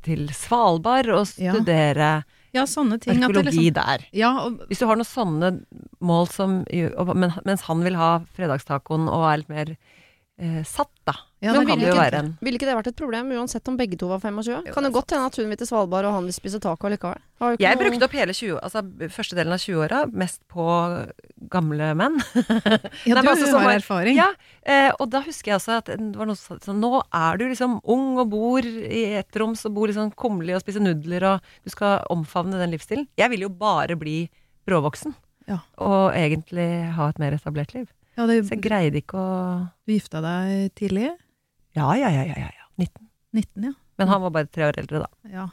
til 0.04 0.26
Svalbard 0.36 1.12
og 1.16 1.28
studere 1.30 2.10
ja. 2.20 2.40
Ja, 2.54 2.68
ting. 2.68 3.24
Arkeologi 3.24 3.64
liksom, 3.64 3.74
der. 3.80 4.04
Ja, 4.14 4.30
og, 4.44 4.60
Hvis 4.70 4.84
du 4.84 4.86
har 4.86 5.00
noen 5.00 5.10
sånne 5.10 5.48
mål 6.06 6.28
som 6.30 6.60
Mens 6.70 7.64
han 7.66 7.82
vil 7.82 7.98
ha 7.98 8.12
fredagstacoen 8.38 9.08
og 9.10 9.26
er 9.32 9.42
litt 9.42 9.50
mer 9.50 9.72
eh, 10.44 10.64
satt, 10.68 10.92
da. 11.08 11.16
Ja, 11.44 11.52
Men 11.58 11.68
ville 11.68 11.90
ikke, 11.92 12.20
vil 12.40 12.56
ikke, 12.56 12.68
det 12.70 12.76
vært 12.78 12.88
et 12.94 13.00
problem 13.00 13.32
uansett 13.36 13.68
om 13.68 13.76
begge 13.76 13.98
to 14.00 14.08
var 14.08 14.22
25? 14.24 14.46
Jo, 14.48 14.76
kan 14.76 14.86
det 14.88 14.94
godt 14.96 15.12
hende 15.12 15.28
at 15.28 15.38
hun 15.40 15.50
vil 15.52 15.60
til 15.60 15.68
Svalbard 15.68 16.08
og 16.08 16.14
han 16.16 16.28
vil 16.30 16.36
spise 16.36 16.60
taco 16.64 16.92
likevel. 16.92 17.20
Jeg 17.60 17.76
noe... 17.76 17.82
brukte 17.82 18.08
opp 18.08 18.16
hele 18.16 18.36
20, 18.38 18.62
altså 18.64 19.10
første 19.12 19.36
delen 19.36 19.56
av 19.56 19.60
20-åra 19.60 20.04
mest 20.16 20.40
på 20.52 20.68
gamle 21.52 21.90
menn. 22.00 22.16
ja, 23.10 23.18
du 23.18 23.20
altså, 23.20 23.50
har 23.58 23.74
erfaring. 23.74 24.16
Ja, 24.16 24.30
eh, 24.64 24.88
og 24.96 25.12
da 25.12 25.20
husker 25.26 25.52
jeg 25.52 25.60
også 25.60 25.80
at 25.82 25.92
det 25.92 26.16
var 26.16 26.30
noe 26.30 26.40
sånn 26.40 26.80
Nå 26.80 27.02
er 27.04 27.42
du 27.42 27.44
liksom 27.50 27.76
ung 27.84 28.22
og 28.24 28.32
bor 28.32 28.64
i 28.64 29.04
ettroms 29.20 29.66
og 29.68 29.76
bor 29.76 29.92
liksom 29.92 30.14
kummerlig 30.20 30.56
og 30.56 30.64
spiser 30.64 30.86
nudler 30.86 31.28
og 31.28 31.52
du 31.68 31.74
skal 31.74 32.08
omfavne 32.14 32.62
den 32.62 32.72
livsstilen. 32.72 33.10
Jeg 33.20 33.36
vil 33.36 33.50
jo 33.50 33.52
bare 33.52 34.00
bli 34.00 34.22
bråvoksen. 34.68 35.12
Ja. 35.52 35.60
Og 35.84 36.16
egentlig 36.16 36.70
ha 36.96 37.10
et 37.12 37.20
mer 37.20 37.36
etablert 37.36 37.76
liv. 37.76 37.92
Ja, 38.14 38.28
det, 38.30 38.44
så 38.48 38.54
jeg 38.54 38.64
greide 38.66 39.00
ikke 39.02 39.18
å 39.18 39.30
Du 39.88 39.94
gifta 39.96 40.22
deg 40.24 40.74
tidlig? 40.78 41.10
Ja, 41.74 41.88
ja, 41.98 42.12
ja. 42.14 42.28
ja, 42.30 42.52
ja. 42.54 42.68
19. 42.78 43.08
19 43.34 43.72
ja. 43.72 43.74
Men 43.98 44.10
han 44.10 44.22
var 44.26 44.34
bare 44.34 44.50
tre 44.50 44.68
år 44.68 44.78
eldre, 44.82 45.04
da. 45.06 45.30
Ja. 45.30 45.48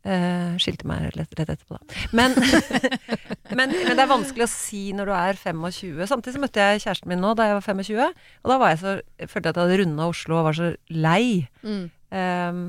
Uh, 0.00 0.54
skilte 0.62 0.86
meg 0.88 1.10
rett, 1.12 1.32
rett 1.36 1.50
etterpå, 1.52 1.76
da. 1.76 1.96
Men, 2.16 2.32
men, 3.58 3.74
men, 3.74 3.90
det 3.92 4.00
er 4.00 4.10
vanskelig 4.10 4.46
å 4.46 4.50
si 4.50 4.94
når 4.96 5.10
du 5.10 5.14
er 5.16 5.40
25. 5.40 5.98
Samtidig 6.08 6.36
så 6.36 6.42
møtte 6.42 6.66
jeg 6.66 6.84
kjæresten 6.86 7.10
min 7.10 7.20
nå 7.20 7.34
da 7.36 7.50
jeg 7.50 7.58
var 7.58 7.66
25. 7.66 8.22
Og 8.40 8.52
da 8.52 8.58
var 8.62 8.72
jeg 8.72 8.80
så, 8.82 8.94
jeg 9.20 9.32
følte 9.32 9.50
jeg 9.50 9.52
at 9.52 9.60
jeg 9.60 9.66
hadde 9.66 9.80
runda 9.82 10.06
Oslo 10.14 10.38
og 10.38 10.46
var 10.48 10.56
så 10.56 10.70
lei. 10.94 11.24
Mm. 11.66 11.82
Um, 12.10 12.62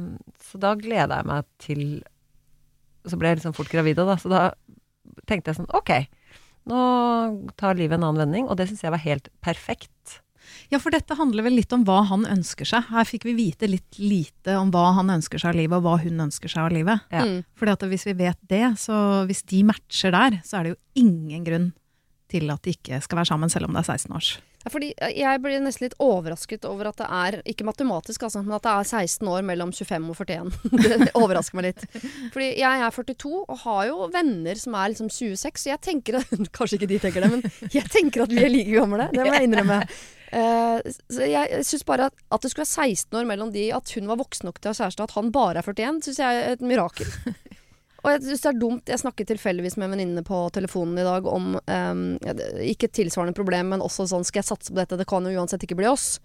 så 0.44 0.62
da 0.62 0.74
gleda 0.78 1.22
jeg 1.22 1.26
meg 1.26 1.48
til 1.58 1.80
Så 3.10 3.18
ble 3.18 3.32
jeg 3.32 3.40
liksom 3.40 3.56
fort 3.58 3.72
gravid 3.72 3.98
òg, 4.04 4.12
da. 4.12 4.18
Så 4.22 4.30
da 4.30 4.42
tenkte 5.26 5.50
jeg 5.50 5.58
sånn 5.58 5.72
Ok, 5.74 5.96
nå 6.70 6.82
tar 7.60 7.80
livet 7.80 7.98
en 7.98 8.10
annen 8.10 8.26
vending. 8.26 8.50
Og 8.50 8.60
det 8.60 8.70
syns 8.70 8.84
jeg 8.86 8.94
var 8.94 9.04
helt 9.04 9.32
perfekt. 9.44 10.20
Ja, 10.72 10.80
for 10.80 10.94
dette 10.94 11.16
handler 11.20 11.46
vel 11.46 11.58
litt 11.60 11.74
om 11.76 11.84
hva 11.88 12.02
han 12.10 12.26
ønsker 12.30 12.68
seg. 12.68 12.88
Her 12.92 13.08
fikk 13.08 13.26
vi 13.28 13.36
vite 13.38 13.70
litt 13.70 14.00
lite 14.02 14.58
om 14.60 14.72
hva 14.74 14.92
han 14.98 15.12
ønsker 15.14 15.42
seg 15.42 15.54
av 15.54 15.60
livet, 15.60 15.78
og 15.80 15.86
hva 15.88 15.98
hun 16.04 16.26
ønsker 16.28 16.52
seg 16.52 16.66
av 16.68 16.76
livet. 16.76 17.08
Ja. 17.14 17.26
Mm. 17.28 17.42
Fordi 17.60 17.76
at 17.76 17.86
hvis 17.92 18.08
vi 18.10 18.18
vet 18.24 18.40
det, 18.52 18.64
så 18.82 18.96
hvis 19.30 19.44
de 19.52 19.64
matcher 19.68 20.16
der, 20.16 20.40
så 20.48 20.60
er 20.60 20.64
det 20.64 20.74
jo 20.76 20.82
ingen 21.04 21.48
grunn 21.48 21.68
til 22.32 22.52
at 22.54 22.64
de 22.64 22.76
ikke 22.76 23.02
skal 23.04 23.22
være 23.22 23.32
sammen, 23.34 23.52
selv 23.52 23.68
om 23.68 23.76
det 23.76 23.84
er 23.84 23.92
16 23.92 24.16
års. 24.16 24.32
Fordi 24.70 24.92
jeg 25.18 25.42
blir 25.42 25.62
nesten 25.64 25.88
litt 25.88 25.96
overrasket 26.02 26.68
over 26.70 26.92
at 26.92 27.00
det 27.02 27.08
er, 27.08 27.38
ikke 27.50 27.66
matematisk 27.66 28.28
altså, 28.28 28.44
men 28.46 28.54
at 28.60 28.66
det 28.68 28.74
er 28.74 28.90
16 29.02 29.32
år 29.32 29.42
mellom 29.48 29.74
25 29.74 30.10
og 30.12 30.22
41. 30.22 30.52
det, 31.02 31.10
overrasker 31.18 31.58
meg 31.58 31.72
litt. 31.72 31.86
Fordi 32.34 32.52
jeg 32.60 32.86
er 32.86 32.96
42 32.96 33.34
og 33.42 33.60
har 33.64 33.84
jo 33.90 34.10
venner 34.14 34.62
som 34.62 34.78
er 34.78 34.94
liksom 34.94 35.10
26, 35.10 35.64
så 35.64 35.74
jeg 35.74 35.82
tenker 35.82 36.20
Kanskje 36.58 36.78
ikke 36.78 36.92
de 36.92 37.00
tenker 37.02 37.26
det, 37.26 37.32
men 37.34 37.70
jeg 37.74 37.90
tenker 37.90 38.26
at 38.26 38.34
vi 38.34 38.44
er 38.46 38.54
like 38.54 38.76
gamle. 38.76 39.10
Det 39.14 39.26
må 39.26 39.34
jeg 39.34 39.50
innrømme. 39.50 39.82
Uh, 40.32 40.78
så 41.12 41.26
jeg 41.28 41.64
syns 41.68 41.84
bare 41.84 42.08
at, 42.08 42.22
at, 42.32 42.44
det 42.44 42.52
skulle 42.54 42.64
være 42.64 42.94
16 42.94 43.18
år 43.20 43.26
mellom 43.28 43.50
de, 43.52 43.66
at 43.76 43.92
hun 43.98 44.08
var 44.08 44.22
voksen 44.22 44.48
nok 44.48 44.62
til 44.62 44.72
å 44.72 44.76
ha 44.76 44.80
kjæreste, 44.86 45.10
at 45.10 45.16
han 45.18 45.34
bare 45.36 45.60
er 45.60 45.68
41, 45.68 46.06
syns 46.06 46.22
jeg 46.22 46.44
er 46.44 46.54
et 46.56 46.64
mirakel. 46.64 47.10
Og 48.02 48.14
jeg 48.16 48.24
syns 48.26 48.44
det 48.44 48.50
er 48.50 48.62
dumt 48.62 48.90
Jeg 48.90 49.02
snakket 49.04 49.34
tilfeldigvis 49.34 49.78
med 49.78 49.88
en 49.88 49.96
venninne 49.96 50.24
på 50.26 50.44
telefonen 50.56 51.02
i 51.02 51.06
dag 51.06 51.28
om 51.30 51.54
um, 51.58 52.06
Ikke 52.66 52.90
et 52.90 52.96
tilsvarende 52.98 53.38
problem, 53.38 53.76
men 53.76 53.84
også 53.86 54.08
sånn 54.10 54.26
Skal 54.28 54.42
jeg 54.42 54.50
satse 54.52 54.74
på 54.74 54.80
dette? 54.82 55.00
Det 55.00 55.10
kan 55.10 55.28
jo 55.28 55.36
uansett 55.38 55.66
ikke 55.68 55.78
bli 55.80 55.90
oss. 55.92 56.16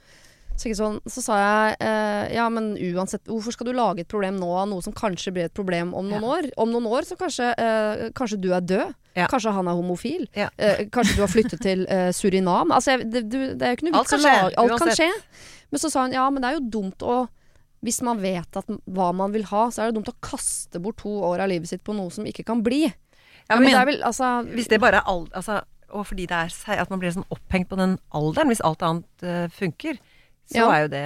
Så, 0.56 0.70
sånn, 0.72 0.94
så 1.04 1.20
sa 1.20 1.36
jeg 1.36 1.74
uh, 1.84 2.22
ja, 2.32 2.46
men 2.48 2.70
uansett, 2.80 3.26
hvorfor 3.28 3.52
skal 3.52 3.68
du 3.68 3.74
lage 3.76 4.06
et 4.06 4.08
problem 4.08 4.38
nå 4.40 4.48
av 4.56 4.70
noe 4.70 4.80
som 4.84 4.94
kanskje 4.96 5.34
blir 5.36 5.50
et 5.50 5.56
problem 5.56 5.92
om 5.92 6.06
noen 6.08 6.24
ja. 6.24 6.30
år? 6.32 6.48
Om 6.64 6.72
noen 6.72 6.86
år 6.88 7.04
så 7.04 7.18
kanskje, 7.20 7.50
uh, 7.60 8.06
kanskje 8.16 8.38
du 8.40 8.48
er 8.56 8.64
død. 8.64 8.94
Ja. 9.18 9.26
Kanskje 9.28 9.52
han 9.52 9.68
er 9.68 9.76
homofil. 9.76 10.24
Ja. 10.36 10.48
Uh, 10.56 10.86
kanskje 10.94 11.18
du 11.18 11.22
har 11.26 11.32
flyttet 11.32 11.60
til 11.60 11.84
Surinam. 12.16 12.72
Altså, 12.72 12.96
det, 13.02 13.26
det, 13.28 13.42
det, 13.60 13.68
er 13.68 13.74
jo 13.74 13.80
ikke 13.80 13.88
noe 13.90 14.00
vits 14.00 14.16
å 14.16 14.22
lage 14.22 14.54
Alt 14.62 14.80
kan 14.80 14.94
skje. 14.96 15.10
Men 15.74 15.82
så 15.82 15.92
sa 15.92 16.06
hun 16.06 16.16
ja, 16.16 16.24
men 16.32 16.40
det 16.40 16.48
er 16.48 16.56
jo 16.56 16.64
dumt 16.78 17.04
å 17.04 17.18
hvis 17.86 18.00
man 18.04 18.18
vet 18.22 18.58
at, 18.58 18.66
hva 18.90 19.12
man 19.14 19.32
vil 19.34 19.46
ha, 19.52 19.68
så 19.70 19.84
er 19.86 19.90
det 19.92 19.96
dumt 20.00 20.10
å 20.10 20.16
kaste 20.26 20.80
bort 20.82 20.98
to 21.04 21.12
år 21.30 21.44
av 21.44 21.48
livet 21.52 21.70
sitt 21.70 21.84
på 21.86 21.94
noe 21.96 22.10
som 22.12 22.26
ikke 22.26 22.44
kan 22.48 22.60
bli. 22.66 22.82
Ja, 23.46 23.56
men 23.56 23.68
men 23.68 23.72
det 23.78 23.86
vel, 23.92 24.00
altså 24.02 24.30
hvis 24.50 24.66
det 24.72 24.80
bare 24.82 24.98
er 25.00 25.06
all, 25.06 25.24
altså, 25.38 25.62
Og 25.94 26.02
fordi 26.08 26.24
det 26.26 26.34
er 26.34 26.48
seg- 26.50 26.80
at 26.82 26.90
man 26.90 26.98
blir 26.98 27.12
sånn 27.14 27.28
opphengt 27.30 27.68
på 27.70 27.76
den 27.78 27.92
alderen, 28.12 28.50
hvis 28.50 28.60
alt 28.66 28.82
annet 28.82 29.22
uh, 29.22 29.46
funker, 29.54 30.00
så 30.50 30.58
Ja. 30.58 30.70
er 30.74 30.80
jo 30.82 30.88
det 30.88 31.04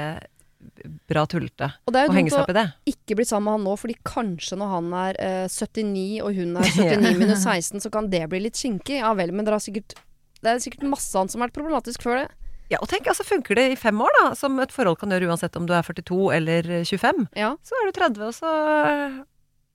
bra 1.08 1.26
tullete 1.28 1.68
Og 1.86 1.92
det 1.92 2.00
er 2.00 2.06
jo 2.08 2.14
dumt 2.16 2.32
å 2.32 2.40
opp 2.42 2.50
i 2.52 2.56
det. 2.56 2.64
ikke 2.92 3.16
bli 3.16 3.24
sammen 3.28 3.44
med 3.48 3.52
han 3.58 3.64
nå, 3.68 3.74
fordi 3.80 3.96
kanskje 4.08 4.56
når 4.60 4.72
han 4.74 4.88
er 5.02 5.18
uh, 5.20 5.48
79 5.52 6.22
og 6.24 6.34
hun 6.36 6.56
er 6.56 6.68
79 6.80 7.18
minus 7.20 7.44
16, 7.44 7.80
så 7.84 7.90
kan 7.92 8.08
det 8.12 8.22
bli 8.32 8.40
litt 8.46 8.56
skinkig. 8.60 9.00
Ja 9.02 9.12
vel, 9.16 9.32
men 9.36 9.44
dere 9.44 9.58
har 9.60 9.64
sikkert 9.64 9.94
det 10.40 10.48
er 10.48 10.62
sikkert 10.64 10.88
masse 10.88 11.12
annet 11.20 11.34
som 11.34 11.42
har 11.42 11.50
vært 11.50 11.58
problematisk 11.60 12.00
før 12.06 12.22
det. 12.22 12.28
Ja, 12.70 12.78
og 12.78 12.86
tenk, 12.90 13.08
altså 13.10 13.26
funker 13.26 13.58
det 13.58 13.66
i 13.72 13.78
fem 13.78 13.98
år, 14.00 14.12
da, 14.20 14.24
som 14.38 14.58
et 14.62 14.70
forhold 14.74 15.00
kan 15.00 15.10
gjøre 15.10 15.26
uansett 15.32 15.56
om 15.58 15.66
du 15.66 15.74
er 15.74 15.82
42 15.82 16.18
eller 16.36 16.68
25. 16.86 17.26
Ja. 17.38 17.56
Så 17.66 17.74
er 17.80 17.88
du 17.90 17.96
30, 17.98 18.26
og 18.28 18.34
så 18.36 18.50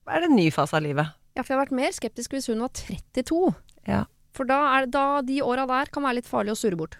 er 0.06 0.22
det 0.22 0.30
en 0.30 0.36
ny 0.38 0.50
fase 0.54 0.76
av 0.78 0.84
livet. 0.86 1.12
ja, 1.36 1.42
for 1.42 1.52
jeg 1.52 1.58
har 1.58 1.66
vært 1.66 1.76
mer 1.76 1.92
skeptisk 1.92 2.32
hvis 2.32 2.48
hun 2.48 2.62
var 2.64 2.72
32. 2.72 3.54
Ja. 3.86 4.04
For 4.36 4.48
da, 4.48 4.60
er, 4.78 4.86
da 4.88 5.20
de 5.24 5.42
åra 5.44 5.66
der 5.68 5.92
kan 5.92 6.04
være 6.06 6.22
litt 6.22 6.30
farlig 6.30 6.54
å 6.54 6.60
surre 6.60 6.78
bort. 6.80 6.96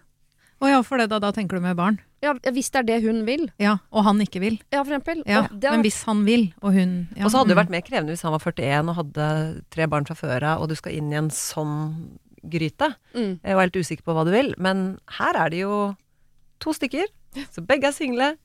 Å 0.60 0.68
ja, 0.70 0.82
for 0.84 0.96
det 0.96 1.10
da, 1.12 1.18
da 1.20 1.32
tenker 1.36 1.58
du 1.58 1.64
med 1.64 1.76
barn? 1.76 1.98
Ja, 2.24 2.32
hvis 2.32 2.70
det 2.72 2.80
er 2.80 2.86
det 2.88 3.00
hun 3.04 3.26
vil. 3.26 3.42
Ja, 3.60 3.74
og 3.92 4.06
han 4.06 4.20
ikke 4.24 4.40
vil. 4.40 4.54
Ja, 4.72 4.80
for 4.80 4.94
eksempel. 4.94 5.20
Ja, 5.28 5.42
er- 5.52 5.70
Men 5.70 5.82
hvis 5.84 6.02
han 6.08 6.22
vil, 6.24 6.46
og 6.62 6.72
hun 6.72 7.08
ja, 7.14 7.24
Og 7.24 7.30
så 7.30 7.42
hadde 7.42 7.52
det 7.52 7.56
mm. 7.56 7.60
vært 7.60 7.74
mer 7.74 7.84
krevende 7.84 8.14
hvis 8.14 8.24
han 8.24 8.32
var 8.32 8.40
41 8.40 8.88
og 8.88 8.96
hadde 9.00 9.26
tre 9.70 9.86
barn 9.92 10.08
fra 10.08 10.16
før 10.16 10.46
av, 10.54 10.62
og 10.62 10.68
du 10.72 10.74
skal 10.76 10.96
inn 10.96 11.12
i 11.12 11.18
en 11.20 11.28
sånn 11.28 11.76
gryte. 12.50 12.88
mm. 13.14 13.40
Jeg 13.44 13.54
var 13.58 13.66
helt 13.66 13.76
usikker 13.82 14.04
på 14.06 14.14
hva 14.16 14.24
du 14.26 14.30
vil, 14.34 14.54
men 14.58 14.98
her 15.18 15.36
er 15.44 15.50
det 15.50 15.60
jo 15.64 15.96
to 16.60 16.72
stykker, 16.72 17.06
så 17.52 17.60
begge 17.66 17.88
er 17.90 17.92
single, 17.92 18.36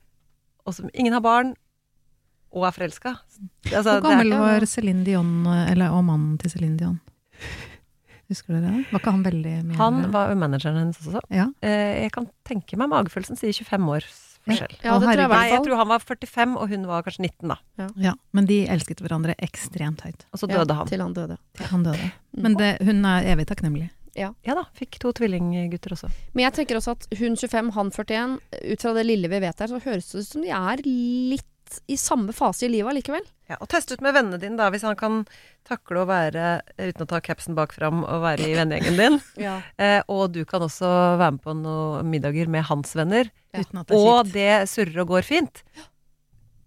og 0.66 0.74
som 0.74 0.90
ingen 0.94 1.12
har 1.16 1.20
barn, 1.24 1.54
og 2.52 2.66
er 2.68 2.74
forelska. 2.76 3.14
Altså, 3.72 3.98
Hvor 4.00 4.10
gammel 4.10 4.28
det 4.30 4.36
er- 4.36 4.40
var 4.44 4.60
Céline 4.68 5.04
Dion, 5.04 5.46
eller, 5.46 5.88
og 5.90 6.04
mannen 6.04 6.38
til 6.38 6.50
Céline 6.50 6.76
Dion? 6.78 7.00
Husker 8.28 8.54
dere 8.54 8.70
det? 8.70 8.84
Var 8.92 9.00
ikke 9.00 9.10
han 9.12 9.24
veldig 9.24 9.54
mye 9.66 9.76
Han 9.76 10.12
var 10.12 10.34
manageren 10.34 10.78
hennes 10.78 10.98
også. 11.02 11.20
Ja. 11.30 11.46
Eh, 11.62 12.02
jeg 12.04 12.12
kan 12.12 12.28
tenke 12.48 12.76
meg 12.78 12.88
magefølelsen 12.88 13.36
sier 13.36 13.52
25 13.52 13.88
års 13.88 14.31
forskjell. 14.46 14.76
Ja, 14.82 14.98
det 14.98 15.06
tror 15.08 15.22
jeg 15.22 15.52
jeg 15.52 15.64
tror 15.66 15.76
han 15.82 15.88
var 15.92 16.04
45, 16.04 16.56
og 16.58 16.68
hun 16.72 16.86
var 16.90 17.02
kanskje 17.06 17.24
19, 17.28 17.48
da. 17.52 17.88
ja, 18.02 18.14
men 18.32 18.46
de 18.46 18.60
elsket 18.66 19.00
hverandre 19.04 19.34
ekstremt 19.38 20.00
høyt. 20.06 20.26
Og 20.32 20.42
så 20.42 20.50
Ja, 20.50 20.62
døde 20.62 20.74
han. 20.74 20.86
Til 20.90 21.00
han 21.00 21.12
døde. 21.16 21.38
til 21.58 21.66
Han 21.66 21.82
døde. 21.84 22.10
Mm. 22.32 22.42
Men 22.42 22.56
det, 22.58 22.70
hun 22.82 23.04
er 23.04 23.32
evig 23.32 23.46
takknemlig. 23.46 23.90
Ja 24.14 24.32
da, 24.44 24.66
fikk 24.76 24.98
to 25.00 25.12
tvillinggutter 25.16 25.94
også. 25.94 26.10
Men 26.34 26.44
jeg 26.44 26.52
tenker 26.58 26.76
også 26.76 26.92
at 26.98 27.06
hun 27.16 27.36
25, 27.36 27.70
han 27.72 27.90
41, 27.90 28.34
ut 28.74 28.82
fra 28.84 28.92
det 28.98 29.06
lille 29.08 29.30
vi 29.32 29.40
vet 29.40 29.58
her, 29.64 29.70
så 29.72 29.80
høres 29.80 30.10
det 30.10 30.20
ut 30.20 30.28
som 30.28 30.42
de 30.44 30.50
er 30.52 30.82
litt 30.84 31.48
i 31.88 31.96
samme 32.00 32.32
fase 32.36 32.66
i 32.66 32.70
livet 32.72 32.90
allikevel. 32.92 33.24
Ja, 33.50 33.56
og 33.60 33.68
test 33.68 33.90
ut 33.92 34.00
med 34.04 34.14
vennene 34.16 34.38
dine, 34.40 34.56
da, 34.56 34.70
hvis 34.72 34.84
han 34.86 34.96
kan 34.96 35.22
takle 35.68 36.02
å 36.02 36.08
være, 36.08 36.62
uten 36.78 37.04
å 37.04 37.08
ta 37.10 37.20
capsen 37.20 37.54
bak 37.58 37.72
fram, 37.76 38.02
og 38.04 38.22
være 38.24 38.48
i 38.48 38.54
vennegjengen 38.56 38.98
din. 39.00 39.18
Ja. 39.46 39.58
Eh, 39.78 40.00
og 40.08 40.32
du 40.32 40.44
kan 40.48 40.62
også 40.64 40.88
være 41.20 41.36
med 41.36 41.42
på 41.44 41.54
noen 41.58 42.08
middager 42.12 42.48
med 42.48 42.64
hans 42.70 42.94
venner. 42.98 43.28
Ja. 43.52 43.60
Uten 43.64 43.82
at 43.82 43.88
det 43.90 43.96
er 43.96 44.06
Og 44.06 44.24
skikt. 44.26 44.32
det 44.34 44.70
surrer 44.72 45.02
og 45.04 45.08
går 45.14 45.28
fint. 45.28 45.62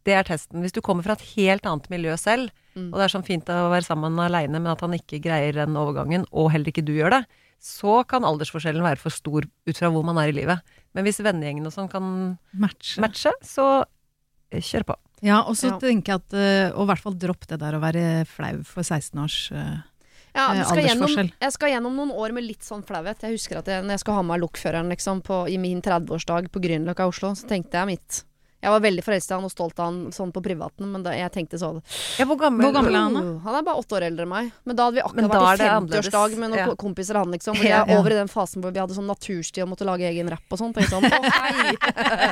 Det 0.05 0.13
er 0.13 0.27
testen. 0.27 0.61
Hvis 0.61 0.75
du 0.75 0.81
kommer 0.85 1.01
fra 1.07 1.15
et 1.17 1.25
helt 1.35 1.65
annet 1.65 1.89
miljø 1.93 2.13
selv, 2.21 2.51
Mm. 2.75 2.89
og 2.91 2.99
det 2.99 3.03
er 3.05 3.11
sånn 3.13 3.23
fint 3.23 3.47
å 3.47 3.69
være 3.71 3.85
sammen 3.87 4.17
aleine, 4.19 4.59
men 4.59 4.67
at 4.67 4.81
han 4.83 4.91
ikke 4.91 5.21
greier 5.23 5.53
den 5.55 5.77
overgangen, 5.79 6.25
og 6.35 6.49
heller 6.51 6.67
ikke 6.73 6.83
du 6.83 6.91
gjør 6.91 7.13
det, 7.13 7.21
så 7.63 8.01
kan 8.05 8.25
aldersforskjellen 8.27 8.83
være 8.83 8.99
for 8.99 9.09
stor 9.15 9.45
ut 9.47 9.77
fra 9.79 9.87
hvor 9.89 10.03
man 10.03 10.17
er 10.19 10.27
i 10.27 10.35
livet. 10.35 10.59
Men 10.93 11.05
hvis 11.07 11.21
vennegjengen 11.23 11.65
og 11.65 11.71
sånn 11.71 11.87
kan 11.89 12.37
Matche. 12.51 12.99
matche, 12.99 13.31
så 13.47 13.85
kjør 14.51 14.83
på. 14.91 14.95
Ja, 15.23 15.41
og 15.47 15.55
så 15.55 15.71
Ja. 15.71 15.79
tenker 15.79 16.13
jeg 16.13 16.21
at 16.21 16.33
uh, 16.35 16.77
Og 16.77 16.83
i 16.85 16.89
hvert 16.91 17.01
fall 17.01 17.13
dropp 17.17 17.47
det 17.47 17.59
der 17.59 17.73
å 17.73 17.79
være 17.81 18.25
flau 18.27 18.63
for 18.67 18.83
16 18.83 19.17
års 19.23 19.51
uh, 19.51 19.79
Ja, 20.35 20.51
Eh, 20.51 20.63
skal 20.67 20.83
gjennom, 20.83 21.31
jeg 21.39 21.51
skal 21.55 21.69
gjennom 21.71 21.95
noen 21.95 22.11
år 22.11 22.33
med 22.35 22.43
litt 22.43 22.61
sånn 22.61 22.83
flauhet. 22.83 23.21
Jeg 23.23 23.37
husker 23.37 23.57
at 23.61 23.65
jeg, 23.71 23.83
når 23.83 23.95
jeg 23.95 23.99
skulle 24.03 24.17
ha 24.17 24.21
med 24.21 24.33
meg 24.35 24.41
lokføreren 24.43 24.89
liksom, 24.91 25.21
på, 25.23 25.47
i 25.47 25.55
min 25.57 25.79
30-årsdag 25.81 26.49
på 26.51 26.59
Grünerløkka 26.59 27.07
i 27.07 27.07
Oslo, 27.13 27.31
så 27.39 27.47
tenkte 27.47 27.79
jeg 27.79 27.87
mitt. 27.87 28.25
Jeg 28.63 28.71
var 28.73 28.79
veldig 28.81 29.03
forelska 29.05 29.29
i 29.29 29.35
han 29.37 29.45
og 29.45 29.51
stolt 29.51 29.77
av 29.79 29.85
han 29.91 29.97
sånn 30.15 30.31
på 30.33 30.41
privaten, 30.41 30.87
men 30.89 31.03
da, 31.05 31.11
jeg 31.13 31.29
tenkte 31.35 31.59
så 31.61 31.67
Ja, 32.17 32.25
hvor 32.25 32.37
gammel, 32.39 32.63
Hvor 32.65 32.73
gammel 32.73 32.95
er 32.95 33.03
han 33.03 33.13
da? 33.13 33.21
Oh, 33.21 33.39
Han 33.43 33.55
er 33.59 33.65
bare 33.67 33.77
åtte 33.83 33.93
år 33.99 34.05
eldre 34.07 34.25
enn 34.25 34.31
meg. 34.31 34.47
Men 34.65 34.75
da 34.79 34.85
hadde 34.87 34.95
vi 34.97 35.03
akkurat 35.05 35.29
vært 35.35 35.59
i 35.61 35.67
annerledes. 35.69 36.07
50-årsdag 36.09 36.37
med 36.39 36.49
noen 36.49 36.59
Ja. 36.63 36.75
kompiser 36.75 37.19
han, 37.19 37.29
liksom. 37.35 37.53
Hvor 37.59 37.67
jeg 37.69 37.77
er 37.77 37.99
over 37.99 38.15
i 38.15 38.17
den 38.17 38.27
fasen 38.31 38.63
hvor 38.65 38.73
vi 38.73 38.79
hadde 38.81 38.95
sånn 38.97 39.05
naturstid 39.11 39.61
og 39.63 39.69
måtte 39.75 39.85
lage 39.85 40.07
egen 40.09 40.31
rapp 40.33 40.49
og 40.49 40.57
sånn. 40.63 40.73
Tenkte 40.73 40.95
sånn, 40.95 41.05
å 41.05 41.11
hei! 41.35 41.75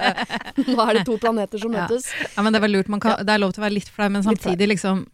Nå 0.73 0.79
er 0.87 0.93
det 0.97 1.05
to 1.05 1.17
planeter 1.21 1.61
som 1.61 1.71
møtes. 1.75 2.09
Ja, 2.33 2.41
men 2.41 2.53
det 2.55 2.63
er 2.63 2.71
lurt. 2.71 2.89
Man 2.89 2.99
kan, 3.03 3.19
Det 3.21 3.29
er 3.35 3.41
lov 3.43 3.53
til 3.53 3.61
å 3.61 3.67
være 3.67 3.77
litt 3.77 3.89
flau, 3.93 4.09
men 4.09 4.23
samtidig 4.25 4.67
liksom 4.73 5.05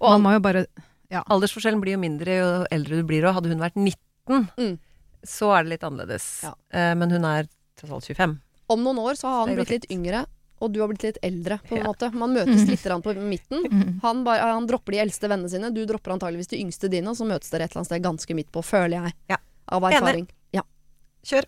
Og 0.00 0.10
Man 0.16 0.22
må 0.26 0.32
jo 0.38 0.40
bare 0.40 0.66
Aldersforskjellen 1.12 1.80
blir 1.82 1.92
jo 1.94 2.00
mindre 2.00 2.38
jo 2.38 2.46
eldre 2.72 2.96
du 3.02 3.04
blir, 3.04 3.22
òg. 3.28 3.34
hadde 3.36 3.50
hun 3.52 3.60
vært 3.60 3.76
19, 3.76 4.48
Mm. 4.56 4.78
så 5.28 5.50
er 5.54 5.62
det 5.66 5.70
litt 5.76 5.82
annerledes. 5.84 6.42
Ja. 6.42 6.54
Eh, 6.72 6.94
men 6.96 7.10
hun 7.10 7.24
er 7.28 7.46
tross 7.76 7.92
alt 7.92 8.06
25. 8.08 8.38
Om 8.72 8.82
noen 8.86 8.98
år 9.02 9.18
så 9.20 9.28
har 9.30 9.46
han 9.46 9.56
blitt 9.58 9.70
litt 9.74 9.86
yngre, 9.92 10.24
og 10.62 10.72
du 10.72 10.80
har 10.80 10.88
blitt 10.92 11.02
litt 11.04 11.18
eldre, 11.26 11.58
på 11.68 11.76
en 11.76 11.82
Ja. 11.82 11.88
måte. 11.90 12.12
Man 12.14 12.34
møtes 12.34 12.66
litt 12.68 12.82
på 12.82 13.14
midten. 13.18 13.64
mm, 13.66 14.00
Han, 14.02 14.24
bare, 14.24 14.40
han 14.52 14.66
dropper 14.66 14.92
de 14.92 14.98
eldste 15.04 15.28
vennene 15.28 15.50
sine, 15.50 15.72
du 15.74 15.84
dropper 15.86 16.12
antageligvis 16.14 16.48
de 16.48 16.60
yngste 16.62 16.88
dine, 16.88 17.08
og 17.10 17.16
så 17.16 17.26
møtes 17.26 17.50
dere 17.50 17.64
et 17.64 17.72
eller 17.72 17.82
annet 17.82 17.90
sted 17.90 18.02
ganske 18.02 18.34
midt 18.34 18.52
på, 18.52 18.62
føler 18.62 19.02
jeg. 19.02 19.14
Ja. 19.28 19.36
Av 19.68 19.82
erfaring. 19.82 20.28
Ja. 20.52 20.62
Kjør. 21.24 21.44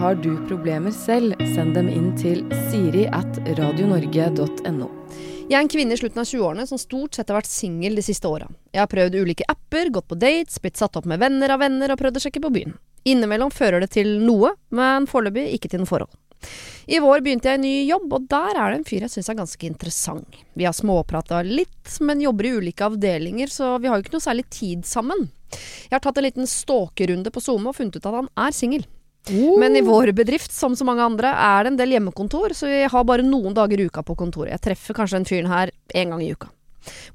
Har 0.00 0.14
du 0.14 0.30
problemer 0.48 0.92
selv, 0.96 1.34
send 1.54 1.74
dem 1.76 1.88
inn 1.92 2.14
til 2.16 2.40
siri 2.70 3.04
at 3.12 3.36
radionorge.no. 3.58 4.88
Jeg 5.50 5.58
er 5.58 5.64
en 5.64 5.70
kvinne 5.72 5.96
i 5.96 5.98
slutten 5.98 6.20
av 6.22 6.28
20-årene 6.30 6.62
som 6.70 6.78
stort 6.78 7.16
sett 7.16 7.30
har 7.32 7.40
vært 7.40 7.50
singel 7.50 7.96
de 7.98 8.04
siste 8.06 8.28
åra. 8.30 8.46
Jeg 8.70 8.84
har 8.84 8.90
prøvd 8.92 9.16
ulike 9.18 9.46
apper, 9.50 9.88
gått 9.90 10.06
på 10.06 10.18
dates, 10.22 10.60
blitt 10.62 10.78
satt 10.78 10.94
opp 11.00 11.08
med 11.10 11.18
venner 11.18 11.50
av 11.50 11.58
venner 11.64 11.90
og 11.90 11.98
prøvd 11.98 12.20
å 12.20 12.22
sjekke 12.22 12.42
på 12.44 12.52
byen. 12.54 12.76
Innimellom 13.10 13.50
fører 13.50 13.82
det 13.82 13.88
til 13.96 14.12
noe, 14.22 14.52
men 14.70 15.08
foreløpig 15.10 15.48
ikke 15.56 15.72
til 15.72 15.82
noe 15.82 15.90
forhold. 15.90 16.14
I 16.86 17.00
vår 17.02 17.24
begynte 17.26 17.50
jeg 17.50 17.58
en 17.58 17.66
ny 17.66 17.74
jobb, 17.88 18.06
og 18.14 18.30
der 18.30 18.60
er 18.60 18.70
det 18.70 18.78
en 18.78 18.86
fyr 18.92 19.08
jeg 19.08 19.14
syns 19.16 19.32
er 19.32 19.40
ganske 19.40 19.66
interessant. 19.66 20.38
Vi 20.54 20.68
har 20.68 20.76
småprata 20.76 21.42
litt, 21.42 21.98
men 21.98 22.22
jobber 22.22 22.46
i 22.46 22.54
ulike 22.60 22.86
avdelinger, 22.86 23.50
så 23.50 23.72
vi 23.82 23.90
har 23.90 23.98
jo 23.98 24.06
ikke 24.06 24.20
noe 24.20 24.28
særlig 24.28 24.46
tid 24.54 24.86
sammen. 24.86 25.26
Jeg 25.50 25.96
har 25.96 26.06
tatt 26.06 26.22
en 26.22 26.28
liten 26.30 26.46
stalkerunde 26.46 27.34
på 27.34 27.42
SoMe 27.42 27.72
og 27.72 27.78
funnet 27.80 27.98
ut 27.98 28.06
at 28.06 28.20
han 28.20 28.30
er 28.38 28.54
singel. 28.54 28.86
Men 29.60 29.76
i 29.78 29.84
vår 29.86 30.12
bedrift, 30.16 30.52
som 30.54 30.76
så 30.76 30.86
mange 30.86 31.04
andre, 31.04 31.32
er 31.32 31.64
det 31.64 31.74
en 31.74 31.80
del 31.80 31.96
hjemmekontor, 31.96 32.54
så 32.56 32.70
jeg 32.70 32.90
har 32.92 33.04
bare 33.06 33.26
noen 33.26 33.54
dager 33.56 33.80
i 33.80 33.86
uka 33.90 34.04
på 34.06 34.16
kontoret. 34.18 34.54
Jeg 34.56 34.64
treffer 34.70 34.96
kanskje 34.96 35.20
den 35.20 35.28
fyren 35.28 35.52
her 35.52 35.72
en 35.94 36.14
gang 36.14 36.24
i 36.24 36.32
uka. 36.34 36.50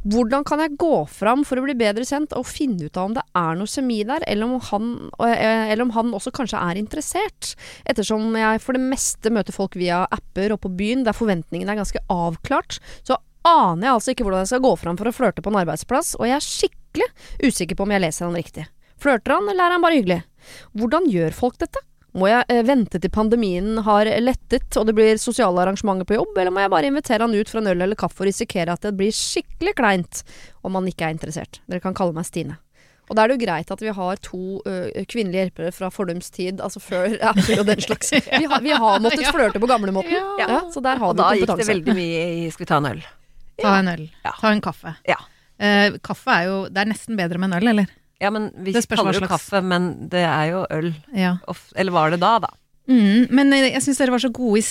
Hvordan 0.05 0.45
kan 0.45 0.61
jeg 0.61 0.76
gå 0.78 0.97
fram 1.09 1.41
for 1.47 1.57
å 1.57 1.63
bli 1.66 1.74
bedre 1.78 2.05
kjent 2.05 2.36
og 2.38 2.45
finne 2.45 2.86
ut 2.86 2.97
av 2.97 3.09
om 3.09 3.16
det 3.16 3.24
er 3.39 3.55
noe 3.57 3.70
kjemi 3.70 4.03
der, 4.05 4.26
eller 4.30 4.45
om 4.45 4.59
han, 4.70 4.91
eh, 5.26 5.72
eller 5.74 5.88
om 5.88 5.93
han 5.95 6.13
også 6.13 6.34
kanskje 6.36 6.61
er 6.61 6.78
interessert? 6.82 7.55
Ettersom 7.89 8.36
jeg 8.38 8.61
for 8.61 8.78
det 8.78 8.84
meste 8.86 9.34
møter 9.34 9.55
folk 9.55 9.76
via 9.80 10.03
apper 10.05 10.53
og 10.53 10.61
på 10.61 10.74
byen, 10.78 11.03
der 11.03 11.18
forventningene 11.18 11.74
er 11.74 11.82
ganske 11.82 12.03
avklart, 12.13 12.78
så 13.03 13.18
aner 13.45 13.88
jeg 13.88 13.95
altså 13.95 14.13
ikke 14.13 14.26
hvordan 14.26 14.45
jeg 14.45 14.53
skal 14.53 14.66
gå 14.66 14.76
fram 14.82 14.97
for 14.97 15.09
å 15.09 15.16
flørte 15.16 15.41
på 15.41 15.49
en 15.53 15.59
arbeidsplass, 15.63 16.16
og 16.20 16.30
jeg 16.30 16.38
er 16.38 16.45
skikkelig 16.45 17.09
usikker 17.41 17.78
på 17.78 17.86
om 17.86 17.93
jeg 17.93 18.05
leser 18.05 18.30
han 18.30 18.38
riktig. 18.38 18.70
Flørter 19.01 19.36
han, 19.38 19.49
eller 19.49 19.66
er 19.66 19.76
han 19.76 19.84
bare 19.84 19.97
hyggelig? 19.97 20.22
Hvordan 20.78 21.09
gjør 21.09 21.36
folk 21.36 21.57
dette? 21.61 21.82
Må 22.16 22.30
jeg 22.30 22.45
eh, 22.47 22.63
vente 22.63 22.99
til 23.01 23.11
pandemien 23.11 23.82
har 23.84 24.07
lettet 24.24 24.78
og 24.80 24.88
det 24.88 24.95
blir 24.95 25.18
sosiale 25.20 25.66
arrangementer 25.66 26.07
på 26.07 26.16
jobb, 26.16 26.38
eller 26.39 26.53
må 26.55 26.63
jeg 26.63 26.72
bare 26.72 26.91
invitere 26.91 27.26
han 27.28 27.36
ut 27.36 27.49
for 27.51 27.59
en 27.59 27.72
øl 27.74 27.84
eller 27.84 27.99
kaffe 27.99 28.24
og 28.24 28.30
risikere 28.30 28.76
at 28.76 28.86
det 28.88 28.93
blir 28.95 29.11
skikkelig 29.16 29.74
kleint 29.76 30.22
om 30.63 30.78
han 30.80 30.88
ikke 30.88 31.09
er 31.09 31.18
interessert? 31.18 31.59
Dere 31.68 31.84
kan 31.84 31.97
kalle 31.97 32.16
meg 32.16 32.28
Stine. 32.28 32.55
Og 33.05 33.18
da 33.18 33.22
er 33.22 33.30
det 33.30 33.36
jo 33.36 33.43
greit 33.43 33.70
at 33.70 33.82
vi 33.84 33.91
har 33.93 34.22
to 34.26 34.39
uh, 34.66 35.03
kvinnelige 35.11 35.43
hjelpere 35.43 35.74
fra 35.76 35.91
fordums 35.93 36.32
tid, 36.34 36.61
altså 36.63 36.82
før 36.82 37.18
Apple 37.20 37.59
og 37.61 37.68
den 37.68 37.84
slags. 37.84 38.09
Vi 38.39 38.47
har, 38.49 38.63
vi 38.66 38.74
har 38.74 39.03
måttet 39.03 39.28
flørte 39.30 39.61
på 39.61 39.70
gamlemåten, 39.70 40.16
ja. 40.16 40.24
Ja. 40.41 40.63
så 40.74 40.82
der 40.82 40.97
har 40.97 41.11
Og 41.11 41.20
du 41.20 41.22
da 41.22 41.36
gikk 41.38 41.51
det 41.51 41.68
veldig 41.70 41.93
mye 41.95 42.24
i 42.26 42.47
Skal 42.49 42.66
vi 42.66 42.70
ta 42.72 42.80
en 42.82 42.89
øl? 42.89 43.03
Ta 43.61 43.76
en 43.78 43.91
øl. 43.91 44.07
Ja. 44.26 44.34
Ta 44.39 44.55
en 44.55 44.63
kaffe. 44.66 44.95
Ja. 45.05 45.20
Uh, 45.61 45.99
kaffe 46.03 46.34
er 46.34 46.49
jo 46.49 46.55
Det 46.68 46.82
er 46.82 46.89
nesten 46.89 47.20
bedre 47.20 47.39
med 47.39 47.51
en 47.51 47.59
øl, 47.59 47.70
eller? 47.76 47.93
Ja, 48.22 48.30
men 48.32 48.51
vi 48.63 48.72
kaller 48.74 49.11
det 49.11 49.20
jo 49.22 49.26
slags- 49.28 49.36
kaffe, 49.49 49.61
men 49.63 50.09
det 50.09 50.24
er 50.24 50.45
jo 50.53 50.66
øl. 50.72 50.93
Ja. 51.13 51.38
Of- 51.51 51.72
Eller 51.76 51.91
var 51.91 52.11
det 52.11 52.20
da, 52.24 52.38
da? 52.39 52.51
Mm, 52.88 53.28
men 53.34 53.53
eh, 53.53 53.72
jeg 53.74 53.82
syns 53.84 53.97
dere 53.97 54.13
var 54.13 54.22
så 54.24 54.32
gode 54.32 54.59
i 54.61 54.66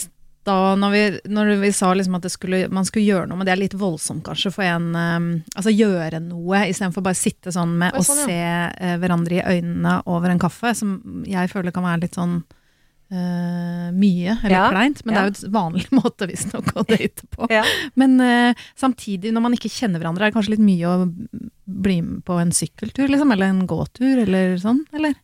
da 0.44 0.74
når 0.76 0.90
vi, 0.92 1.02
når 1.32 1.54
vi 1.62 1.70
sa 1.72 1.88
liksom 1.96 2.18
at 2.18 2.22
det 2.26 2.30
skulle, 2.34 2.68
man 2.68 2.84
skulle 2.84 3.06
gjøre 3.08 3.26
noe, 3.30 3.38
men 3.40 3.46
det 3.48 3.52
er 3.54 3.60
litt 3.62 3.76
voldsomt 3.80 4.26
kanskje 4.26 4.50
for 4.52 4.62
en 4.68 4.90
um, 4.92 5.28
Altså 5.56 5.72
gjøre 5.72 6.20
noe 6.20 6.66
istedenfor 6.68 7.00
bare 7.06 7.16
sitte 7.16 7.48
sånn 7.54 7.72
med 7.80 7.96
å 7.96 8.02
sånn, 8.04 8.26
se 8.28 8.36
uh, 8.76 8.96
hverandre 9.00 9.38
i 9.40 9.56
øynene 9.56 10.02
over 10.04 10.28
en 10.34 10.38
kaffe, 10.42 10.74
som 10.76 10.98
jeg 11.24 11.48
føler 11.48 11.72
kan 11.72 11.86
være 11.88 12.02
litt 12.04 12.18
sånn 12.20 12.42
eh, 13.14 13.86
mye, 13.94 14.36
eller 14.42 14.54
Ja, 14.56 14.64
kleint. 14.74 15.04
Men 15.06 15.14
ja. 15.14 15.20
det 15.20 15.24
er 15.24 15.30
jo 15.30 15.34
et 15.34 15.54
vanlig 15.54 15.86
måte 16.00 16.28
visstnok 16.30 16.72
å 16.74 16.84
date 16.88 17.28
på. 17.34 17.48
Ja. 17.52 17.64
Men 18.00 18.18
uh, 18.20 18.66
samtidig, 18.80 19.32
når 19.34 19.46
man 19.46 19.56
ikke 19.56 19.72
kjenner 19.72 20.02
hverandre, 20.02 20.26
er 20.26 20.32
det 20.32 20.38
kanskje 20.38 20.56
litt 20.56 20.66
mye 20.66 20.90
å 20.90 21.08
bli 21.64 22.00
med 22.04 22.22
på 22.26 22.38
en 22.42 22.52
sykkeltur, 22.54 23.06
liksom? 23.10 23.32
Eller 23.34 23.54
en 23.54 23.64
gåtur, 23.70 24.24
eller 24.26 24.58
sånn? 24.62 24.84
Eller? 24.96 25.16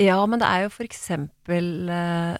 Ja, 0.00 0.20
men 0.26 0.40
det 0.40 0.48
er 0.48 0.66
jo 0.66 0.72
for 0.72 0.88
eksempel 0.88 1.68
uh, 1.90 2.36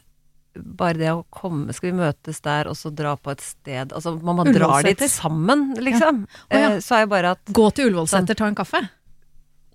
bare 0.57 0.99
det 1.01 1.13
å 1.13 1.23
komme 1.33 1.73
Skal 1.73 1.91
vi 1.91 1.99
møtes 2.01 2.41
der, 2.45 2.69
og 2.71 2.77
så 2.77 2.93
dra 2.95 3.15
på 3.17 3.33
et 3.33 3.45
sted 3.45 3.93
Altså, 3.97 4.15
man, 4.21 4.43
man 4.43 4.53
drar 4.53 4.85
dit 4.85 5.05
sammen, 5.11 5.71
liksom. 5.81 6.25
Ja. 6.51 6.75
Eh, 6.75 6.79
Så 6.85 6.99
er 6.99 7.07
jo 7.07 7.13
bare 7.15 7.35
at 7.37 7.55
Gå 7.57 7.71
til 7.73 7.91
Ullevålseter, 7.91 8.37
ta 8.39 8.49
en 8.51 8.59
kaffe. 8.59 8.83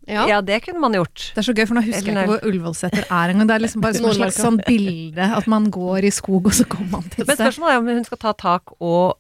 Ja. 0.08 0.24
Ja, 0.30 0.40
det 0.46 0.62
kunne 0.64 0.80
man 0.80 0.96
gjort. 0.96 1.32
Det 1.36 1.42
er 1.42 1.48
så 1.50 1.54
gøy, 1.56 1.66
for 1.68 1.76
nå 1.76 1.84
husker 1.84 2.00
jeg 2.00 2.16
ikke 2.16 2.28
hvor 2.32 2.46
Ullevålseter 2.48 3.06
er 3.06 3.34
engang. 3.34 3.50
Det 3.50 3.56
er 3.58 3.64
liksom 3.66 3.84
bare 3.84 3.98
et 4.00 4.20
slags 4.20 4.40
sånn 4.40 4.60
bilde 4.64 5.30
at 5.38 5.50
man 5.52 5.68
går 5.74 6.08
i 6.08 6.12
skog, 6.16 6.48
og 6.48 6.56
så 6.56 6.68
kommer 6.70 7.02
man 7.02 7.10
til 7.12 7.26
et 7.26 7.32
Men 7.32 7.40
spørsmålet 7.42 7.76
er 7.76 7.82
om 7.82 7.90
hun 7.92 8.08
skal 8.08 8.22
ta 8.24 8.34
tak 8.40 8.76
og 8.80 9.18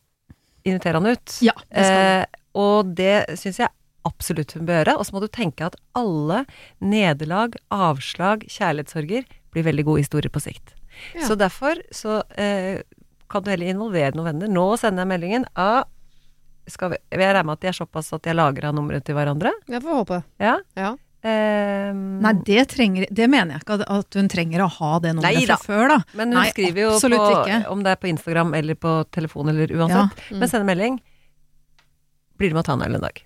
invitere 0.68 1.02
han 1.02 1.12
ut. 1.12 1.40
Ja, 1.44 1.56
det 1.68 1.88
skal 1.90 2.06
Eh, 2.08 2.44
og 2.58 2.96
det 2.98 3.38
syns 3.38 3.60
jeg 3.62 3.70
absolutt 4.08 4.56
hun 4.58 4.66
bør 4.66 4.80
gjøre. 4.82 4.96
Og 4.98 5.06
så 5.06 5.16
må 5.16 5.22
du 5.22 5.28
tenke 5.30 5.68
at 5.68 5.76
alle 5.98 6.44
nederlag, 6.82 7.58
avslag, 7.74 8.48
kjærlighetssorger 8.50 9.28
blir 9.54 9.68
veldig 9.68 9.86
gode 9.88 10.06
historier 10.06 10.34
på 10.34 10.42
sikt. 10.44 10.74
Ja. 11.14 11.28
Så 11.28 11.38
derfor 11.38 11.78
så 11.94 12.22
eh, 12.40 12.82
kan 13.30 13.44
du 13.44 13.52
heller 13.52 13.70
involvere 13.70 14.16
noen 14.16 14.32
venner. 14.32 14.52
Nå 14.52 14.66
sender 14.82 15.04
jeg 15.04 15.12
meldingen 15.14 15.46
av 15.60 15.86
skal 16.68 16.92
vi, 16.94 16.98
Jeg 17.12 17.20
regner 17.20 17.46
med 17.48 17.54
at 17.58 17.62
de 17.62 17.68
er 17.72 17.78
såpass 17.78 18.14
at 18.14 18.22
de 18.24 18.30
har 18.34 18.38
lagra 18.40 18.72
nummeret 18.76 19.04
til 19.08 19.16
hverandre. 19.16 19.52
Jeg 19.68 19.82
får 19.84 20.00
håpe. 20.02 20.24
Ja. 20.40 20.58
Ja. 20.76 20.96
Um, 21.28 22.20
Nei, 22.24 22.32
det, 22.46 22.68
trenger, 22.72 23.08
det 23.12 23.26
mener 23.30 23.56
jeg 23.58 23.64
ikke 23.66 23.80
at- 23.82 23.90
at 23.90 24.14
hun 24.20 24.28
trenger 24.30 24.62
å 24.64 24.70
ha 24.70 25.00
det 25.00 25.16
nummeret 25.16 25.34
Nei 25.36 25.46
da. 25.50 25.56
fra 25.58 25.74
før, 25.74 25.88
da. 25.90 25.98
men 26.14 26.32
hun 26.32 26.38
Nei, 26.42 26.52
skriver 26.52 26.78
jo 26.86 26.92
på, 27.00 27.72
om 27.74 27.82
det 27.84 27.92
er 27.92 27.96
på 28.00 28.08
Instagram 28.12 28.54
eller 28.54 28.76
på 28.76 28.94
telefon 29.12 29.50
eller 29.50 29.68
Ja. 29.68 29.88
Mm. 29.88 30.40
Men 30.40 30.48
send 30.48 30.62
en 30.62 30.68
melding. 30.78 31.00
Blir 32.38 32.50
det 32.50 32.54
med 32.54 32.64
å 32.64 32.68
ta 32.70 32.74
en 32.78 32.86
øl 32.86 32.96
en 32.96 33.02
dag? 33.02 33.20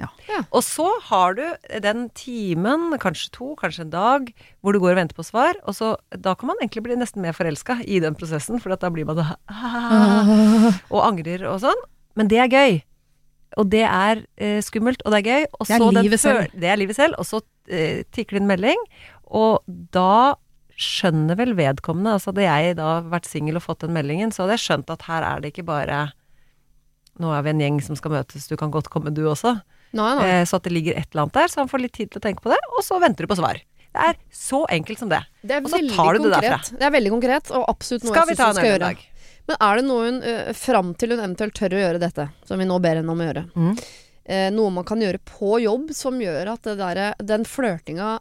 Ja. 0.00 0.08
Ja. 0.28 0.42
Og 0.52 0.62
så 0.64 0.86
har 1.10 1.34
du 1.34 1.42
den 1.80 2.08
timen, 2.16 2.92
kanskje 2.98 3.30
to, 3.32 3.54
kanskje 3.56 3.80
en 3.84 3.90
dag, 3.90 4.30
hvor 4.62 4.72
du 4.72 4.78
går 4.80 4.92
og 4.94 4.96
venter 5.00 5.16
på 5.18 5.24
svar. 5.26 5.54
Og 5.68 5.74
så, 5.76 5.96
da 6.16 6.34
kan 6.34 6.46
man 6.48 6.56
egentlig 6.60 6.82
bli 6.86 6.96
nesten 6.96 7.20
mer 7.20 7.32
forelska 7.36 7.80
i 7.84 7.98
den 8.00 8.14
prosessen, 8.14 8.60
for 8.60 8.72
at 8.72 8.80
da 8.80 8.88
blir 8.90 9.04
man 9.04 9.16
det 9.16 9.26
og 10.94 11.00
angrer 11.04 11.44
og 11.50 11.60
sånn. 11.64 11.82
Men 12.18 12.28
det 12.30 12.38
er 12.42 12.50
gøy. 12.50 12.78
Og 13.58 13.66
det 13.70 13.82
er 13.86 14.20
eh, 14.38 14.60
skummelt, 14.62 15.02
og 15.04 15.12
det 15.14 15.20
er 15.22 15.26
gøy. 15.30 15.46
Og 15.58 15.66
Det 15.66 15.74
er 15.74 15.82
så 15.82 15.88
den 15.90 16.04
livet 16.06 16.22
selv. 16.22 16.52
Det 16.54 16.68
er 16.70 16.78
livet 16.78 16.96
selv. 16.98 17.16
Og 17.18 17.26
så 17.26 17.40
eh, 17.68 18.02
tikker 18.14 18.38
det 18.38 18.42
en 18.44 18.50
melding, 18.50 18.84
og 19.30 19.62
da 19.66 20.36
skjønner 20.80 21.36
vel 21.36 21.50
vedkommende 21.58 22.14
Altså 22.16 22.30
hadde 22.30 22.46
jeg 22.46 22.76
da 22.78 23.00
vært 23.04 23.26
singel 23.28 23.58
og 23.60 23.64
fått 23.66 23.82
den 23.84 23.92
meldingen, 23.92 24.30
så 24.32 24.42
hadde 24.46 24.54
jeg 24.56 24.62
skjønt 24.64 24.92
at 24.94 25.02
her 25.10 25.26
er 25.28 25.42
det 25.42 25.50
ikke 25.52 25.66
bare 25.68 25.98
Nå 27.20 27.34
er 27.36 27.42
vi 27.44 27.52
en 27.52 27.60
gjeng 27.60 27.80
som 27.84 27.98
skal 27.98 28.14
møtes, 28.14 28.46
du 28.48 28.54
kan 28.56 28.72
godt 28.72 28.88
komme 28.88 29.12
du 29.12 29.20
også. 29.28 29.58
Nei, 29.92 30.12
nei. 30.16 30.28
Eh, 30.38 30.44
så 30.48 30.56
at 30.56 30.64
det 30.64 30.72
ligger 30.72 30.96
et 30.96 31.10
eller 31.10 31.26
annet 31.26 31.36
der, 31.36 31.50
så 31.52 31.60
han 31.60 31.68
får 31.68 31.82
litt 31.82 31.92
tid 31.98 32.08
til 32.14 32.20
å 32.22 32.24
tenke 32.24 32.40
på 32.40 32.52
det, 32.54 32.56
og 32.72 32.80
så 32.86 32.96
venter 33.02 33.26
du 33.26 33.30
på 33.30 33.36
svar. 33.36 33.60
Det 33.90 34.06
er 34.06 34.16
så 34.32 34.62
enkelt 34.72 35.02
som 35.02 35.10
det. 35.10 35.18
Det 35.42 35.58
og 35.60 35.68
så 35.68 35.80
tar 35.90 36.16
du 36.16 36.22
det 36.30 36.38
konkret. 36.38 36.70
Det 36.78 36.86
er 36.86 36.94
veldig 36.94 37.12
konkret, 37.12 37.50
og 37.52 37.66
absolutt 37.68 38.06
noe 38.06 38.14
Skal 38.14 38.22
jeg 38.22 38.30
vi 38.30 38.36
syns 38.38 38.40
ta 38.40 38.46
hun 38.46 38.54
en 38.54 38.56
skal 38.56 38.70
øl 38.70 38.72
en 38.72 38.78
gjøre. 38.78 38.88
dag? 38.88 39.19
Men 39.50 39.58
er 39.66 39.80
det 39.80 39.84
noe 39.88 40.04
hun, 40.06 40.20
uh, 40.22 40.52
fram 40.54 40.92
til 40.94 41.10
hun 41.16 41.18
eventuelt 41.24 41.56
tør 41.58 41.74
å 41.74 41.80
gjøre 41.82 42.00
dette, 42.02 42.28
som 42.46 42.60
vi 42.62 42.68
nå 42.70 42.76
ber 42.84 43.00
henne 43.00 43.10
om 43.10 43.18
å 43.18 43.26
gjøre, 43.26 43.44
Mm. 43.58 43.72
uh, 44.30 44.48
noe 44.54 44.70
man 44.78 44.86
kan 44.86 45.00
gjøre 45.02 45.18
på 45.26 45.56
jobb 45.64 45.90
som 45.96 46.20
gjør 46.22 46.52
at 46.54 46.62
det 46.68 46.76
derre- 46.78 47.16
den 47.18 47.42
flørtinga 47.44 48.20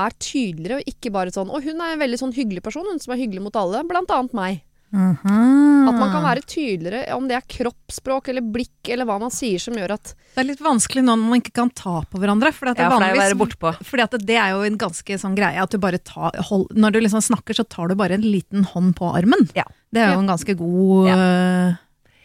er 0.00 0.10
tydeligere, 0.22 0.78
og 0.80 0.86
ikke 0.88 1.10
bare 1.12 1.32
sånn 1.34 1.50
Og 1.50 1.64
hun 1.66 1.80
er 1.82 1.92
en 1.92 1.98
veldig 1.98 2.18
sånn 2.20 2.32
hyggelig 2.32 2.62
person, 2.62 2.86
hun 2.86 2.98
som 3.02 3.12
er 3.12 3.18
hyggelig 3.20 3.42
mot 3.42 3.56
alle', 3.58 3.82
blant 3.88 4.08
annet 4.14 4.32
meg. 4.32 4.62
Mhm. 4.90 5.86
At 5.86 5.94
man 5.94 6.10
kan 6.10 6.24
være 6.24 6.42
tydeligere, 6.42 7.14
om 7.14 7.28
det 7.30 7.36
er 7.38 7.44
kroppsspråk 7.46 8.30
eller 8.32 8.42
blikk 8.42 8.88
eller 8.90 9.06
hva 9.06 9.20
man 9.22 9.30
sier 9.30 9.62
som 9.62 9.76
gjør 9.78 9.94
at 9.94 10.14
Det 10.34 10.42
er 10.42 10.48
litt 10.48 10.62
vanskelig 10.64 11.04
nå 11.06 11.14
når 11.14 11.30
man 11.30 11.42
ikke 11.42 11.54
kan 11.60 11.70
ta 11.70 12.00
på 12.10 12.18
hverandre. 12.18 12.50
For 12.54 12.66
det 12.66 12.82
Ja, 12.82 12.88
er 12.88 13.14
er 13.14 13.34
vanligvis. 13.38 13.86
Fordi 13.86 14.02
at 14.02 14.16
det 14.26 14.36
er 14.36 14.50
jo 14.56 14.64
en 14.66 14.78
ganske 14.80 15.18
sånn 15.22 15.36
greie 15.38 15.62
at 15.62 15.70
du 15.70 15.78
bare 15.78 15.98
tar 15.98 16.34
hold, 16.50 16.66
Når 16.74 16.92
du 16.92 17.00
liksom 17.00 17.22
snakker, 17.22 17.54
så 17.54 17.66
tar 17.68 17.88
du 17.88 17.94
bare 17.94 18.18
en 18.18 18.26
liten 18.26 18.64
hånd 18.64 18.96
på 18.98 19.14
armen. 19.14 19.46
Ja. 19.54 19.64
Det 19.92 20.02
er 20.02 20.14
jo 20.14 20.24
en 20.24 20.30
ganske 20.30 20.54
god, 20.58 21.06
ja. 21.06 21.76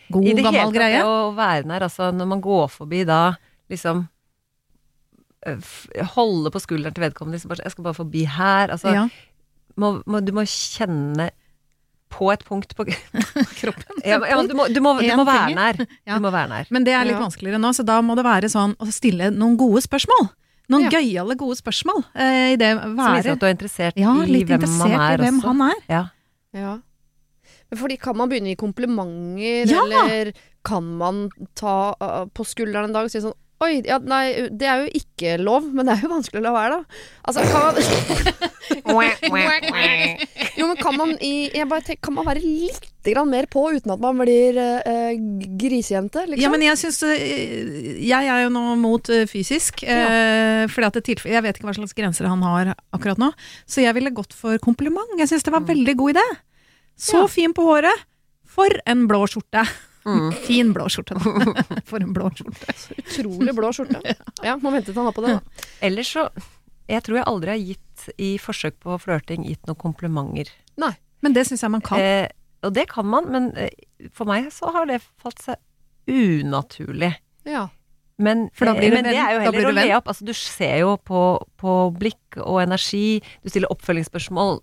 god 0.10 0.26
I 0.26 0.34
det 0.34 0.46
hele 0.46 0.66
tatt, 0.66 0.74
det 0.74 1.06
å 1.06 1.32
være 1.38 1.66
nær, 1.66 1.86
altså 1.86 2.12
når 2.14 2.28
man 2.34 2.42
går 2.42 2.68
forbi 2.70 3.06
da, 3.06 3.38
liksom 3.70 4.08
øh, 5.48 5.72
Holde 6.14 6.52
på 6.54 6.62
skulderen 6.62 6.94
til 6.94 7.06
vedkommende, 7.06 7.38
liksom 7.38 7.54
bare, 7.54 7.66
jeg 7.66 7.74
skal 7.74 7.84
bare 7.84 8.02
forbi 8.02 8.26
her. 8.26 8.70
Altså, 8.74 8.94
ja. 8.94 9.08
må, 9.78 10.02
må, 10.06 10.22
du 10.22 10.34
må 10.34 10.46
kjenne 10.50 11.30
på 12.16 12.30
et 12.32 12.44
punkt 12.48 12.72
på 12.78 12.86
Kroppen. 13.60 14.00
ja, 14.08 14.18
ja, 14.24 14.38
du, 14.48 14.54
må, 14.56 14.66
du, 14.72 14.80
må, 14.84 14.94
du 15.04 15.12
må 15.20 15.26
være 15.28 15.52
nær. 15.58 15.82
Du 16.08 16.20
må 16.24 16.32
være 16.32 16.48
nær. 16.54 16.70
Men 16.72 16.88
det 16.88 16.94
er 16.96 17.04
litt 17.10 17.18
Ja. 17.18 17.24
vanskeligere 17.26 17.60
nå, 17.60 17.74
så 17.76 17.84
da 17.88 18.00
må 18.06 18.16
det 18.16 18.24
være 18.28 18.48
sånn 18.52 18.74
å 18.80 18.88
stille 18.96 19.30
noen 19.36 19.58
gode 19.60 19.84
spørsmål. 19.84 20.30
Noen 20.72 20.88
Ja. 20.88 20.96
gøyale, 20.98 21.36
gode 21.38 21.60
spørsmål. 21.60 22.00
Eh, 22.16 22.54
I 22.56 22.58
det 22.58 22.72
Som 22.80 22.96
viser 22.98 23.36
at 23.36 23.40
du 23.44 23.46
er 23.46 23.54
interessert 23.54 24.00
Ja, 24.00 24.16
i 24.24 24.42
hvem 24.42 24.56
interessert 24.58 24.80
man 24.96 24.96
er 24.98 25.14
i 25.20 25.24
hvem 25.26 25.42
også. 25.44 25.52
han 25.52 25.62
er. 25.70 25.82
Ja. 25.92 26.04
Ja. 26.56 26.74
Men 27.70 27.80
fordi 27.82 27.98
kan 28.00 28.18
man 28.18 28.30
begynne 28.32 28.52
i 28.54 28.56
komplimenter, 28.58 29.70
Ja! 29.70 29.84
eller 29.86 30.32
kan 30.66 30.84
man 30.98 31.30
ta 31.58 31.94
uh, 32.02 32.26
på 32.34 32.46
skulderen 32.48 32.90
en 32.90 32.94
dag 32.96 33.06
og 33.06 33.12
si 33.14 33.20
sånn 33.22 33.36
Oi, 33.64 33.78
ja, 33.88 33.96
nei, 34.04 34.50
det 34.52 34.68
er 34.68 34.82
jo 34.84 34.90
ikke 35.00 35.38
lov, 35.40 35.64
men 35.72 35.88
det 35.88 35.94
er 35.96 36.02
jo 36.04 36.10
vanskelig 36.12 36.42
å 36.42 36.44
la 36.44 36.52
være, 36.52 36.80
da. 36.82 36.84
Altså, 37.24 37.40
kan 37.48 37.62
man 37.64 37.76
Jo, 40.60 40.68
men 40.68 40.78
kan 40.80 40.98
man 40.98 41.14
i 41.24 41.50
jeg 41.54 41.68
bare 41.70 41.86
tenker, 41.86 42.02
Kan 42.08 42.18
man 42.18 42.28
være 42.28 42.42
litt 42.44 42.90
grann 43.06 43.30
mer 43.32 43.46
på 43.52 43.62
uten 43.76 43.94
at 43.94 44.02
man 44.02 44.18
blir 44.20 44.58
eh, 44.60 45.16
grisejente, 45.62 46.26
liksom? 46.26 46.42
Ja, 46.42 46.50
men 46.52 46.64
jeg 46.66 46.80
syns 46.82 47.00
øh, 47.06 47.16
Jeg 48.02 48.28
er 48.34 48.44
jo 48.46 48.52
nå 48.54 48.64
mot 48.82 49.06
fysisk, 49.08 49.32
fysisk. 49.32 49.84
øh, 49.88 50.66
fordi 50.74 50.90
at 50.90 50.98
det 51.00 51.06
tilfelle, 51.12 51.36
Jeg 51.38 51.46
vet 51.46 51.60
ikke 51.60 51.70
hva 51.70 51.78
slags 51.78 51.96
grenser 51.98 52.28
han 52.30 52.44
har 52.46 52.74
akkurat 52.96 53.22
nå. 53.22 53.32
Så 53.70 53.86
jeg 53.86 53.96
ville 53.98 54.12
gått 54.16 54.34
for 54.36 54.58
kompliment. 54.64 55.16
Jeg 55.22 55.30
syns 55.32 55.46
det 55.46 55.54
var 55.54 55.64
en 55.64 55.70
veldig 55.70 55.96
god 56.02 56.16
idé. 56.18 56.28
Så 56.98 57.24
Ja. 57.24 57.28
fin 57.32 57.54
på 57.56 57.64
håret. 57.70 58.06
For 58.56 58.72
en 58.88 59.06
blå 59.08 59.26
skjorte. 59.30 59.64
Mm. 60.06 60.28
Fin 60.48 60.74
blå 60.76 60.90
skjorte, 60.92 61.18
da. 61.18 61.64
For 61.90 62.04
en 62.04 62.14
blå 62.14 62.30
skjorte. 62.36 62.76
Utrolig 63.02 63.56
blå 63.58 63.72
skjorte. 63.74 64.02
Ja, 64.46 64.58
må 64.62 64.74
vente 64.74 64.92
til 64.92 65.00
han 65.00 65.10
har 65.10 65.16
på 65.18 65.26
det, 65.26 65.40
da. 65.40 65.66
Ellers 65.86 66.12
så 66.14 66.28
Jeg 66.86 67.02
tror 67.02 67.18
jeg 67.18 67.26
aldri 67.32 67.50
har 67.50 67.62
gitt, 67.62 68.10
i 68.22 68.36
forsøk 68.38 68.76
på 68.86 69.00
flørting, 69.02 69.48
gitt 69.50 69.66
noen 69.66 69.80
komplimenter. 69.82 70.52
Men 71.26 71.34
det 71.34 71.48
syns 71.50 71.64
jeg 71.66 71.74
man 71.74 71.82
kan. 71.82 71.98
Eh, 71.98 72.28
og 72.66 72.74
det 72.76 72.86
kan 72.92 73.08
man, 73.10 73.30
men 73.34 73.50
eh, 73.58 73.72
for 74.14 74.30
meg 74.30 74.52
så 74.54 74.70
har 74.76 74.86
det 74.90 75.00
falt 75.22 75.42
seg 75.42 75.58
unaturlig. 76.06 77.16
Ja. 77.50 77.68
Men, 78.22 78.46
For 78.56 78.70
da 78.70 78.76
blir 78.78 78.92
eh, 78.92 78.94
du 78.94 78.98
men 79.00 79.08
det 79.08 79.16
venn. 79.16 79.26
er 79.26 79.34
jo 79.34 79.42
heller 79.48 79.70
å 79.70 79.74
le 79.76 79.88
opp. 79.98 80.12
Altså, 80.14 80.28
du 80.28 80.34
ser 80.38 80.78
jo 80.84 80.94
på, 81.02 81.24
på 81.60 81.76
blikk 81.98 82.38
og 82.44 82.62
energi. 82.64 83.20
Du 83.44 83.52
stiller 83.52 83.74
oppfølgingsspørsmål. 83.74 84.62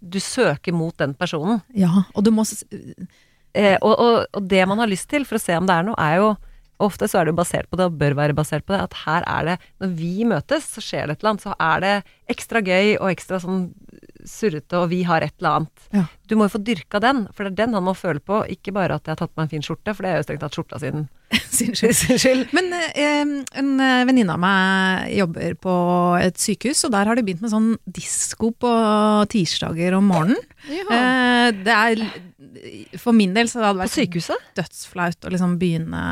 Du 0.00 0.20
søker 0.22 0.76
mot 0.76 0.96
den 1.00 1.16
personen. 1.18 1.62
Ja, 1.76 2.04
og 2.14 2.24
du 2.26 2.30
må 2.34 2.44
Eh, 3.54 3.76
og, 3.80 3.94
og, 3.94 4.26
og 4.34 4.50
det 4.50 4.64
man 4.66 4.82
har 4.82 4.90
lyst 4.90 5.08
til 5.12 5.26
for 5.28 5.38
å 5.38 5.42
se 5.42 5.54
om 5.56 5.68
det 5.68 5.76
er 5.78 5.86
noe, 5.86 5.98
er 6.00 6.20
jo 6.22 6.34
Ofte 6.82 7.06
så 7.06 7.20
er 7.20 7.26
det 7.26 7.34
jo 7.34 7.38
basert 7.38 7.68
på 7.70 7.78
det, 7.78 7.86
og 7.86 7.98
bør 8.00 8.16
være 8.18 8.34
basert 8.34 8.64
på 8.66 8.74
det, 8.74 8.80
at 8.82 8.96
her 9.04 9.24
er 9.30 9.46
det 9.46 9.54
Når 9.82 9.92
vi 9.94 10.26
møtes, 10.26 10.66
så 10.74 10.82
skjer 10.82 11.06
det 11.06 11.14
et 11.14 11.22
eller 11.22 11.30
annet. 11.30 11.44
Så 11.44 11.54
er 11.62 11.84
det 11.84 11.92
ekstra 12.34 12.62
gøy 12.66 12.96
og 12.96 13.10
ekstra 13.12 13.38
sånn 13.44 13.60
surrete, 14.26 14.80
og 14.80 14.88
vi 14.90 15.02
har 15.06 15.22
et 15.22 15.34
eller 15.38 15.60
annet. 15.60 15.86
Ja. 15.94 16.04
Du 16.26 16.34
må 16.34 16.48
jo 16.48 16.54
få 16.56 16.62
dyrka 16.66 17.00
den, 17.04 17.26
for 17.30 17.46
det 17.46 17.54
er 17.54 17.60
den 17.62 17.76
han 17.78 17.86
må 17.86 17.94
føle 17.94 18.22
på. 18.24 18.42
Ikke 18.50 18.74
bare 18.74 18.98
at 18.98 19.06
jeg 19.06 19.14
har 19.14 19.22
tatt 19.22 19.34
på 19.34 19.40
meg 19.40 19.46
en 19.46 19.54
fin 19.54 19.66
skjorte, 19.66 19.94
for 19.94 20.06
det 20.06 20.12
er 20.12 20.18
jo 20.18 20.26
strengt 20.26 20.44
tatt 20.46 20.58
skjorta 20.58 20.80
sin. 20.82 21.06
Sin 21.56 21.72
skyld. 21.76 21.94
sin 21.96 22.18
skyld. 22.20 22.44
Men 22.56 22.68
eh, 22.76 23.22
en 23.60 23.72
eh, 23.80 24.04
venninne 24.08 24.34
av 24.36 24.40
meg 24.42 25.10
jobber 25.18 25.56
på 25.62 25.74
et 26.20 26.38
sykehus, 26.40 26.84
og 26.88 26.94
der 26.94 27.10
har 27.10 27.18
de 27.18 27.24
begynt 27.26 27.42
med 27.44 27.52
sånn 27.54 27.72
disko 27.86 28.52
på 28.60 28.70
tirsdager 29.32 29.96
om 29.98 30.08
morgenen. 30.12 30.40
Eh, 30.68 31.50
det 31.64 31.74
er 31.74 32.04
For 33.00 33.12
min 33.16 33.34
del 33.36 33.50
så 33.50 33.60
hadde 33.62 33.76
det 33.78 33.84
vært 33.86 33.96
sykehuset? 33.98 34.48
dødsflaut 34.56 35.26
å 35.28 35.32
liksom 35.34 35.58
begynne 35.60 36.04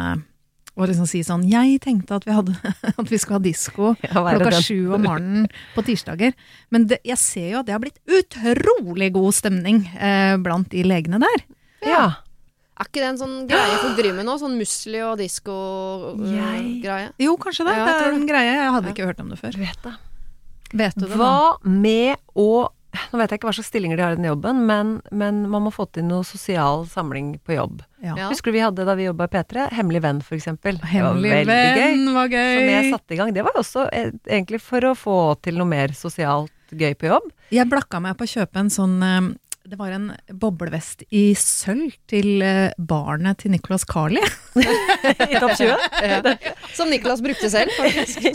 å 0.72 0.86
liksom 0.88 1.04
si 1.04 1.18
sånn 1.20 1.42
Jeg 1.50 1.82
tenkte 1.84 2.16
at 2.16 2.24
vi, 2.24 2.32
hadde, 2.32 2.54
at 3.00 3.10
vi 3.10 3.18
skulle 3.20 3.36
ha 3.36 3.44
disko 3.44 3.90
Ja, 4.06 4.22
klokka 4.24 4.54
den? 4.54 4.62
sju 4.64 4.78
om 4.96 5.02
morgenen 5.04 5.48
på 5.74 5.84
tirsdager. 5.84 6.32
Men 6.72 6.86
det, 6.88 7.02
jeg 7.04 7.20
ser 7.20 7.48
jo 7.52 7.58
at 7.60 7.68
det 7.68 7.74
har 7.76 7.82
blitt 7.84 8.00
utrolig 8.08 9.10
god 9.12 9.36
stemning 9.36 9.82
eh, 10.00 10.36
blant 10.40 10.70
de 10.72 10.84
legene 10.88 11.20
der. 11.20 11.44
Ja. 11.84 12.04
Er 12.80 12.88
ikke 12.88 13.02
det 13.02 13.08
en 13.12 13.18
sånn 13.20 13.34
greie 13.50 13.78
folk 13.82 13.96
driver 13.98 14.16
med 14.16 14.26
nå? 14.26 14.34
Sånn 14.40 14.54
musli 14.58 15.00
og 15.04 15.18
disko-greie? 15.20 17.10
Jo, 17.20 17.36
kanskje 17.40 17.66
det. 17.68 17.74
Ja, 17.76 17.84
det 17.88 17.96
er 18.06 18.12
en 18.16 18.26
greie. 18.28 18.52
Jeg 18.56 18.70
hadde 18.76 18.86
Ja. 18.88 18.92
ikke 18.94 19.06
hørt 19.10 19.20
om 19.20 19.28
det 19.28 19.38
før. 19.40 19.52
Vet 19.58 19.82
det. 19.82 19.94
Vet 20.72 20.94
du 20.96 21.06
det? 21.06 21.16
Hva 21.16 21.58
Hva 21.58 21.58
med 21.64 22.16
å 22.36 22.68
Nå 23.10 23.16
vet 23.16 23.30
jeg 23.30 23.38
ikke 23.40 23.46
hva 23.48 23.54
slags 23.56 23.68
stillinger 23.72 23.96
de 23.96 24.02
har 24.04 24.12
i 24.12 24.16
den 24.16 24.26
jobben, 24.28 24.66
men, 24.66 25.00
men 25.10 25.48
man 25.48 25.62
må 25.64 25.70
få 25.72 25.86
til 25.90 26.04
noe 26.04 26.22
sosial 26.28 26.84
samling 26.86 27.38
på 27.40 27.54
jobb. 27.56 27.80
Ja. 28.04 28.28
Husker 28.28 28.52
du 28.52 28.58
vi 28.58 28.60
hadde 28.60 28.84
da 28.84 28.92
vi 28.94 29.06
jobba 29.06 29.24
i 29.24 29.28
P3? 29.32 29.70
Hemmelig 29.72 30.02
venn, 30.02 30.20
for 30.20 30.34
eksempel. 30.36 30.76
Hemmelig 30.76 31.30
det 31.30 31.46
var 31.46 31.54
veldig 31.56 31.78
gøy. 31.78 31.80
venn 31.80 32.12
var 32.12 32.28
gøy. 32.28 32.52
Som 32.58 32.68
jeg 32.68 32.90
satte 32.92 33.14
i 33.14 33.16
gang. 33.16 33.32
Det 33.32 33.44
var 33.46 33.52
også 33.56 33.86
eh, 33.96 34.10
egentlig 34.28 34.60
for 34.60 34.84
å 34.84 34.92
få 34.94 35.16
til 35.40 35.56
noe 35.56 35.64
mer 35.72 35.88
sosialt 35.96 36.52
gøy 36.76 36.92
på 37.00 37.08
jobb. 37.08 37.32
Jeg 37.56 37.64
blakka 37.72 37.98
meg 38.04 38.12
på 38.20 38.28
å 38.28 38.32
kjøpe 38.34 38.60
en 38.60 38.68
sånn 38.68 38.98
eh, 39.02 39.32
Det 39.64 39.76
var 39.78 39.92
en 39.94 40.08
boblevest 40.42 41.04
i 41.14 41.32
sølv 41.38 41.92
til 42.10 42.42
eh, 42.42 42.72
barnet 42.78 43.38
til 43.44 43.52
Nicolas 43.54 43.84
Carli. 43.88 44.22
I 45.30 45.38
topp 45.38 45.54
20. 45.54 46.32
Som 46.74 46.90
Niklas 46.90 47.22
brukte 47.22 47.50
selv, 47.52 47.70
faktisk. 47.78 48.26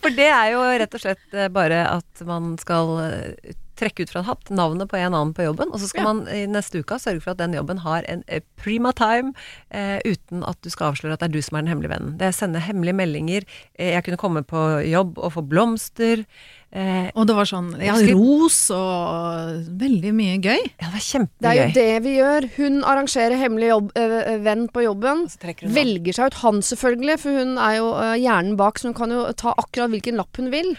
For 0.00 0.14
det 0.14 0.28
er 0.30 0.52
jo 0.54 0.62
rett 0.82 0.94
og 0.94 1.02
slett 1.02 1.34
eh, 1.34 1.50
bare 1.52 1.82
at 1.96 2.22
man 2.28 2.54
skal 2.62 2.94
eh, 3.02 3.56
trekke 3.80 4.04
ut 4.04 4.10
fra 4.12 4.20
en 4.22 4.28
hatt 4.28 4.50
navnet 4.52 4.90
på 4.92 4.98
en 5.00 5.08
annen 5.16 5.30
på 5.34 5.42
jobben, 5.46 5.70
og 5.72 5.80
så 5.80 5.88
skal 5.88 6.04
Ja. 6.04 6.12
man 6.12 6.22
i 6.28 6.42
neste 6.52 6.82
uke 6.84 6.98
sørge 7.00 7.22
for 7.24 7.32
at 7.32 7.40
den 7.40 7.54
jobben 7.56 7.80
har 7.82 8.04
en 8.12 8.22
prima 8.60 8.92
time, 8.94 9.32
eh, 9.72 9.98
uten 10.04 10.44
at 10.46 10.60
du 10.62 10.68
skal 10.70 10.92
avsløre 10.92 11.16
at 11.16 11.24
det 11.24 11.30
er 11.30 11.36
du 11.38 11.42
som 11.42 11.56
er 11.58 11.64
den 11.64 11.72
hemmelige 11.74 11.94
vennen. 11.96 12.14
Det 12.20 12.28
er 12.28 12.34
å 12.34 12.38
sende 12.42 12.60
hemmelige 12.62 12.98
meldinger. 13.00 13.46
Eh, 13.74 13.94
jeg 13.96 14.04
kunne 14.06 14.20
komme 14.20 14.44
på 14.46 14.64
jobb 14.86 15.18
og 15.18 15.32
få 15.34 15.42
blomster. 15.48 16.26
Eh, 16.70 17.10
Og 17.18 17.26
det 17.26 17.34
var 17.34 17.48
sånn 17.50 17.72
ja, 17.82 17.96
ros 18.14 18.58
og 18.70 19.64
veldig 19.80 20.12
mye 20.14 20.36
gøy. 20.38 20.60
ja, 20.78 20.86
det 20.86 20.92
var 20.94 21.02
Det 21.42 21.50
er 21.50 21.56
jo 21.58 21.74
det 21.74 22.02
vi 22.04 22.12
gjør. 22.14 22.46
Hun 22.56 22.76
arrangerer 22.86 23.34
hemmelig 23.40 23.70
jobb, 23.72 23.90
øh, 23.98 24.30
venn 24.44 24.68
på 24.70 24.84
jobben. 24.86 25.24
Hun. 25.26 25.74
Velger 25.74 26.14
seg 26.14 26.30
ut 26.30 26.38
han 26.44 26.60
selvfølgelig, 26.62 27.16
for 27.18 27.40
hun 27.40 27.58
er 27.58 27.76
jo 27.80 27.88
øh, 27.98 28.14
hjernen 28.22 28.54
bak, 28.60 28.78
så 28.78 28.90
hun 28.90 28.94
kan 28.94 29.10
jo 29.10 29.24
ta 29.34 29.54
akkurat 29.58 29.90
hvilken 29.90 30.20
lapp 30.20 30.38
hun 30.38 30.52
vil. 30.54 30.70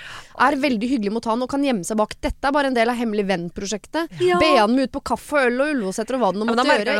Er 0.41 0.55
veldig 0.55 0.87
hyggelig 0.89 1.11
mot 1.11 1.27
han 1.27 1.43
og 1.43 1.51
kan 1.51 1.61
gjemme 1.67 1.83
seg 1.85 1.99
bak. 1.99 2.15
Dette 2.23 2.47
er 2.47 2.55
bare 2.55 2.71
en 2.71 2.77
del 2.77 2.89
av 2.89 2.95
Hemmelig 3.01 3.27
venn-prosjektet. 3.27 4.15
Ja. 4.23 4.39
Be 4.39 4.53
han 4.55 4.71
med 4.77 4.87
ut 4.87 4.95
på 4.95 5.03
kaffe 5.11 5.41
og 5.41 5.49
øl 5.49 5.59
og 5.59 5.73
Ullevålseter 5.75 6.15
og 6.15 6.23
hva 6.23 6.31
det 6.31 6.39
nå 6.39 6.47
men 6.47 6.55
måtte 6.55 6.71
gjøre. 6.71 6.95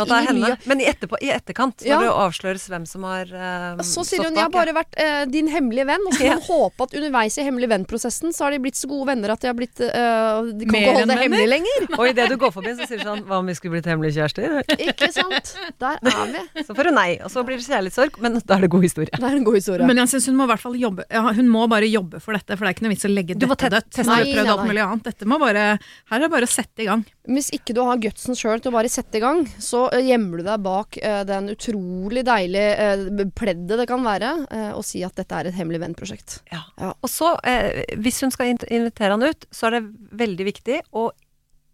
i 0.60 0.68
Men 0.68 0.84
i, 0.84 0.88
etterpå, 0.92 1.20
i 1.24 1.32
etterkant, 1.32 1.86
når 1.88 2.06
det 2.06 2.12
avsløres 2.26 2.68
hvem 2.68 2.86
som 2.90 3.08
har 3.08 3.32
eh, 3.32 3.84
Så 3.88 4.04
sier 4.04 4.26
hun 4.26 4.36
'jeg 4.36 4.44
har 4.44 4.52
bare 4.52 4.76
vært 4.76 5.32
din 5.32 5.48
hemmelige 5.48 5.88
venn', 5.88 6.06
og 6.08 6.14
så 6.14 6.28
kan 6.28 6.42
hun 6.42 6.50
håpe 6.60 6.84
at 6.84 6.94
underveis 7.00 7.38
i 7.38 7.48
hemmelig 7.48 7.70
venn-prosessen 7.72 8.34
så 8.36 8.46
har 8.46 8.52
de 8.52 8.60
blitt 8.60 8.81
så 8.82 8.90
gode 8.90 9.08
venner 9.12 9.34
at 9.34 9.42
de 9.44 9.50
har 9.50 9.58
blitt 9.58 9.82
eh, 9.86 9.92
De 9.92 10.66
kan 10.68 10.74
Mer 10.74 10.82
ikke 10.82 10.96
holde 10.98 11.08
det 11.12 11.18
hemmelig 11.22 11.50
lenger. 11.52 11.88
Og 11.98 12.04
idet 12.10 12.28
du 12.32 12.36
går 12.42 12.54
forbi, 12.56 12.74
så 12.78 12.88
sier 12.90 13.02
du 13.02 13.06
sånn 13.08 13.24
Hva 13.28 13.40
om 13.42 13.50
vi 13.50 13.56
skulle 13.58 13.78
blitt 13.78 13.90
hemmelige 13.90 14.18
kjærester? 14.18 14.62
Ikke 14.78 15.12
sant? 15.14 15.54
Der 15.82 16.00
er 16.02 16.34
vi. 16.34 16.44
Så 16.68 16.76
får 16.78 16.90
hun 16.92 16.98
nei, 16.98 17.10
og 17.24 17.32
så 17.34 17.42
blir 17.46 17.58
det 17.60 17.66
kjærlighetssorg, 17.66 18.18
men 18.24 18.38
da 18.38 18.56
er 18.58 18.66
det 18.66 18.70
god 18.74 18.86
historie. 18.86 19.10
Det 19.14 19.28
er 19.28 19.38
en 19.38 19.46
god 19.48 19.58
historie. 19.58 19.88
Men 19.88 20.02
jeg 20.02 20.12
synes 20.14 20.28
hun 20.30 20.38
må 20.38 20.46
i 20.46 20.52
hvert 20.52 20.64
fall 20.64 20.76
jobbe 20.78 21.06
ja, 21.10 21.22
Hun 21.36 21.50
må 21.52 21.64
bare 21.72 21.88
jobbe 21.90 22.22
for 22.24 22.38
dette, 22.38 22.56
for 22.58 22.66
det 22.66 22.72
er 22.72 22.76
ikke 22.78 22.86
noe 22.86 22.94
vits 22.94 23.08
å 23.08 23.12
legge 23.12 23.38
Du 23.38 23.48
dette 23.48 23.72
dødt. 23.74 23.90
teste 23.90 24.08
prøvd 24.08 24.38
Nei, 24.38 24.54
alt 24.54 24.68
mulig 24.70 24.84
annet. 24.84 25.08
Dette 25.10 25.28
må 25.30 25.40
bare 25.42 25.66
Her 26.12 26.18
er 26.18 26.26
det 26.26 26.32
bare 26.34 26.50
å 26.50 26.52
sette 26.52 26.86
i 26.86 26.88
gang. 26.90 27.04
Hvis 27.32 27.52
ikke 27.56 27.76
du 27.78 27.82
har 27.88 28.02
gutsen 28.02 28.38
sjøl 28.38 28.62
til 28.62 28.72
å 28.72 28.76
bare 28.76 28.92
sette 28.92 29.20
i 29.20 29.24
gang, 29.24 29.44
så 29.62 29.86
eh, 29.94 30.06
gjemmer 30.12 30.42
du 30.42 30.48
deg 30.48 30.64
bak 30.66 30.98
uh, 31.02 31.22
den 31.28 31.52
utrolig 31.54 32.24
deilige 32.28 32.92
uh, 33.02 33.26
pleddet 33.38 33.80
det 33.82 33.88
kan 33.90 34.04
være, 34.06 34.32
uh, 34.50 34.72
og 34.78 34.86
si 34.88 35.04
at 35.06 35.18
dette 35.20 35.38
er 35.38 35.50
et 35.50 35.58
hemmelig 35.58 35.82
venn-prosjekt. 35.84 36.40
Ja. 36.52 36.64
Ja. 36.82 36.94
Og 37.02 37.10
så, 37.12 37.34
eh, 37.48 37.84
hvis 38.02 38.22
hun 38.24 38.34
skal 38.34 38.52
invitere 38.72 39.16
han 39.18 39.24
ut, 39.28 39.46
så 39.52 39.68
er 39.70 39.78
det 39.78 39.84
veldig 40.22 40.46
viktig 40.48 40.78
å 40.98 41.10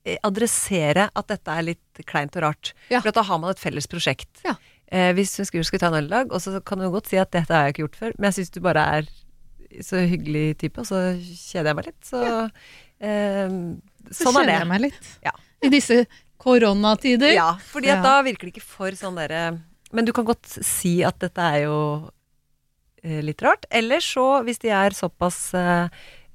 eh, 0.05 0.17
adressere 0.25 1.09
at 1.13 1.27
dette 1.31 1.53
er 1.59 1.67
litt 1.69 2.01
kleint 2.09 2.35
og 2.39 2.45
rart. 2.47 2.73
Ja. 2.93 3.01
For 3.03 3.11
da 3.15 3.23
har 3.27 3.39
man 3.43 3.53
et 3.53 3.61
felles 3.61 3.87
prosjekt. 3.91 4.29
Ja. 4.47 4.55
Eh, 4.87 5.11
hvis 5.17 5.35
hun 5.37 5.45
skulle, 5.49 5.67
skulle 5.67 5.83
ta 5.83 5.89
en 5.91 5.99
øl 5.99 6.09
i 6.09 6.15
dag, 6.15 6.31
og 6.33 6.41
så 6.43 6.57
kan 6.63 6.79
hun 6.83 6.93
godt 6.93 7.09
si 7.11 7.19
at 7.19 7.31
dette 7.35 7.53
har 7.53 7.67
jeg 7.67 7.75
ikke 7.77 7.85
gjort 7.85 7.99
før, 8.01 8.13
men 8.17 8.29
jeg 8.29 8.37
syns 8.39 8.53
du 8.55 8.61
bare 8.63 8.85
er 8.99 9.09
så 9.83 9.99
hyggelig 10.07 10.45
type, 10.63 10.79
og 10.79 10.87
så 10.87 11.01
kjeder 11.19 11.73
jeg 11.73 11.77
meg 11.79 11.89
litt. 11.89 11.99
Så 12.07 12.21
eh, 13.03 13.49
sånn 13.51 13.73
er 13.77 14.15
kjenner 14.15 14.39
kjeder 14.39 14.53
jeg 14.57 14.69
meg 14.71 14.85
litt. 14.87 15.09
Ja. 15.27 15.33
I 15.67 15.71
disse 15.73 15.97
koronatider. 16.41 17.33
Ja, 17.35 17.49
fordi 17.71 17.89
at 17.91 17.99
Ja. 17.99 18.03
da 18.05 18.21
virker 18.23 18.47
det 18.47 18.53
ikke 18.55 18.67
for 18.69 18.91
sånn 18.95 19.17
derre 19.17 19.59
Men 19.91 20.05
du 20.05 20.11
kan 20.13 20.25
godt 20.27 20.45
si 20.45 21.01
at 21.07 21.17
dette 21.19 21.39
er 21.41 21.61
jo 21.63 21.77
eh, 23.03 23.21
litt 23.23 23.41
rart. 23.41 23.65
Eller 23.71 23.99
så, 24.03 24.43
hvis 24.43 24.59
de 24.59 24.69
er 24.69 24.91
såpass 24.95 25.53
eh, 25.55 25.87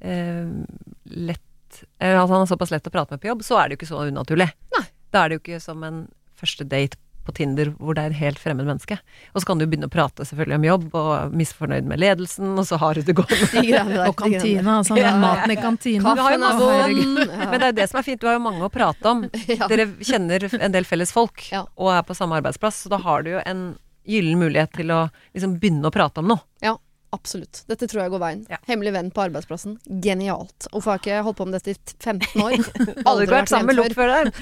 lett 0.03 1.85
eh, 2.01 2.17
At 2.23 2.29
han 2.31 2.43
er 2.43 2.51
såpass 2.51 2.73
lett 2.75 2.87
å 2.89 2.93
prate 2.95 3.15
med 3.17 3.23
på 3.23 3.31
jobb, 3.33 3.45
så 3.47 3.61
er 3.61 3.69
det 3.69 3.77
jo 3.77 3.83
ikke 3.83 3.93
så 3.95 4.03
unaturlig. 4.09 4.51
Nei. 4.77 4.85
Da 5.13 5.25
er 5.25 5.29
det 5.33 5.39
jo 5.39 5.45
ikke 5.47 5.63
som 5.63 5.83
en 5.87 6.05
første 6.39 6.65
date 6.69 6.99
på 7.23 7.31
Tinder 7.37 7.69
hvor 7.79 7.95
det 7.95 8.03
er 8.03 8.11
et 8.11 8.19
helt 8.19 8.41
fremmed 8.43 8.67
menneske. 8.67 8.97
Og 9.31 9.43
så 9.43 9.47
kan 9.47 9.61
du 9.61 9.63
begynne 9.71 9.87
å 9.87 9.93
prate 9.93 10.25
selvfølgelig 10.27 10.57
om 10.59 10.65
jobb, 10.67 10.87
og 10.99 11.37
misfornøyd 11.39 11.87
med 11.87 12.01
ledelsen, 12.03 12.57
og 12.59 12.67
så 12.67 12.81
har 12.83 12.99
du 12.99 13.05
det 13.07 13.15
gående. 13.15 13.47
De 13.55 13.63
der, 13.71 13.93
Og 14.09 14.17
kantina, 14.19 14.79
altså 14.81 14.97
Ja. 14.99 15.13
maten 15.23 15.55
i 15.55 15.59
kantina. 15.61 16.17
Vi 16.17 16.25
har 16.27 16.35
jo 16.35 16.41
Kaffen 16.43 16.67
er 16.67 16.97
vond. 16.99 17.37
Men 17.39 17.55
det 17.55 17.63
er 17.63 17.71
jo 17.71 17.79
det 17.79 17.87
som 17.93 18.01
er 18.03 18.07
fint, 18.09 18.21
du 18.21 18.27
har 18.27 18.35
jo 18.41 18.43
mange 18.49 18.67
å 18.67 18.73
prate 18.75 19.07
om. 19.13 19.23
Ja. 19.53 19.69
Dere 19.71 19.87
kjenner 20.03 20.49
en 20.59 20.75
del 20.75 20.89
felles 20.89 21.13
folk, 21.15 21.45
Ja. 21.53 21.63
og 21.79 21.93
er 21.95 22.03
på 22.09 22.17
samme 22.19 22.41
arbeidsplass, 22.43 22.83
så 22.83 22.91
da 22.91 22.99
har 23.07 23.23
du 23.23 23.37
jo 23.37 23.43
en 23.47 23.63
gyllen 24.09 24.41
mulighet 24.43 24.73
til 24.81 24.91
å 24.91 25.05
liksom 25.31 25.61
begynne 25.63 25.87
å 25.87 25.95
prate 25.95 26.19
om 26.25 26.33
noe. 26.35 26.43
Ja, 26.65 26.75
absolutt. 27.13 27.63
Dette 27.71 27.87
tror 27.91 28.01
jeg 28.05 28.13
går 28.15 28.23
veien. 28.23 28.43
Ja. 28.51 28.59
Hemmelig 28.69 28.93
venn 28.97 29.11
på 29.15 29.23
arbeidsplassen. 29.27 29.73
Genialt. 30.05 30.61
Hvorfor 30.73 30.89
har 30.95 30.99
jeg 31.01 31.05
ikke 31.07 31.25
holdt 31.29 31.39
på 31.43 31.47
med 31.49 31.55
dette 31.59 31.71
i 31.75 31.77
15 32.03 32.43
år? 32.43 32.53
Aldri 33.13 33.27
vært 33.31 33.51
sammen 33.53 33.69
med 33.73 33.79
nevnt 33.83 33.99
før 33.99 34.09
der? 34.17 34.27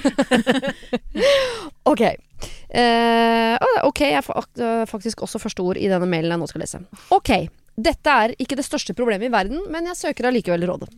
Ok. 1.91 2.03
Uh, 2.71 3.57
ok, 3.89 4.01
ak- 4.21 4.61
øh, 4.63 4.85
faktisk 4.89 5.23
også 5.27 5.41
første 5.43 5.61
ord 5.65 5.77
i 5.81 5.89
denne 5.91 6.07
mailen 6.09 6.31
jeg 6.31 6.39
nå 6.41 6.47
skal 6.49 6.63
lese. 6.63 6.79
Ok. 7.13 7.31
Dette 7.81 8.11
er 8.25 8.29
ikke 8.41 8.57
det 8.59 8.65
største 8.67 8.95
problemet 8.97 9.27
i 9.29 9.33
verden, 9.33 9.59
men 9.73 9.87
jeg 9.91 9.97
søker 9.99 10.29
allikevel 10.31 10.65
rådet. 10.69 10.89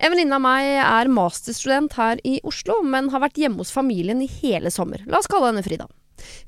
En 0.00 0.12
venninne 0.12 0.36
av 0.38 0.42
meg 0.44 0.64
er 0.80 1.10
masterstudent 1.12 1.92
her 1.98 2.16
i 2.24 2.38
Oslo, 2.48 2.74
men 2.86 3.10
har 3.12 3.20
vært 3.24 3.36
hjemme 3.40 3.60
hos 3.60 3.72
familien 3.74 4.22
i 4.24 4.28
hele 4.40 4.70
sommer. 4.72 5.00
La 5.10 5.18
oss 5.20 5.28
kalle 5.30 5.50
henne 5.50 5.64
Frida. 5.66 5.86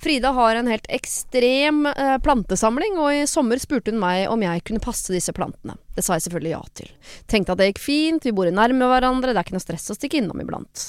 Frida 0.02 0.32
har 0.36 0.58
en 0.58 0.70
helt 0.70 0.86
ekstrem 0.92 1.86
eh, 1.86 2.16
plantesamling, 2.24 2.98
og 3.00 3.14
i 3.14 3.26
sommer 3.30 3.60
spurte 3.62 3.92
hun 3.92 4.00
meg 4.02 4.26
om 4.32 4.42
jeg 4.44 4.64
kunne 4.68 4.82
passe 4.82 5.14
disse 5.14 5.34
plantene. 5.36 5.78
Det 5.92 6.00
sa 6.04 6.16
jeg 6.16 6.24
selvfølgelig 6.24 6.52
ja 6.54 6.60
til. 6.78 6.90
Tenkte 7.28 7.52
at 7.52 7.60
det 7.60 7.66
gikk 7.68 7.82
fint, 7.84 8.24
vi 8.24 8.32
bor 8.32 8.48
nærme 8.48 8.88
hverandre, 8.88 9.34
det 9.34 9.40
er 9.42 9.44
ikke 9.44 9.56
noe 9.58 9.64
stress 9.64 9.92
å 9.92 9.96
stikke 9.96 10.22
innom 10.22 10.40
iblant. 10.40 10.84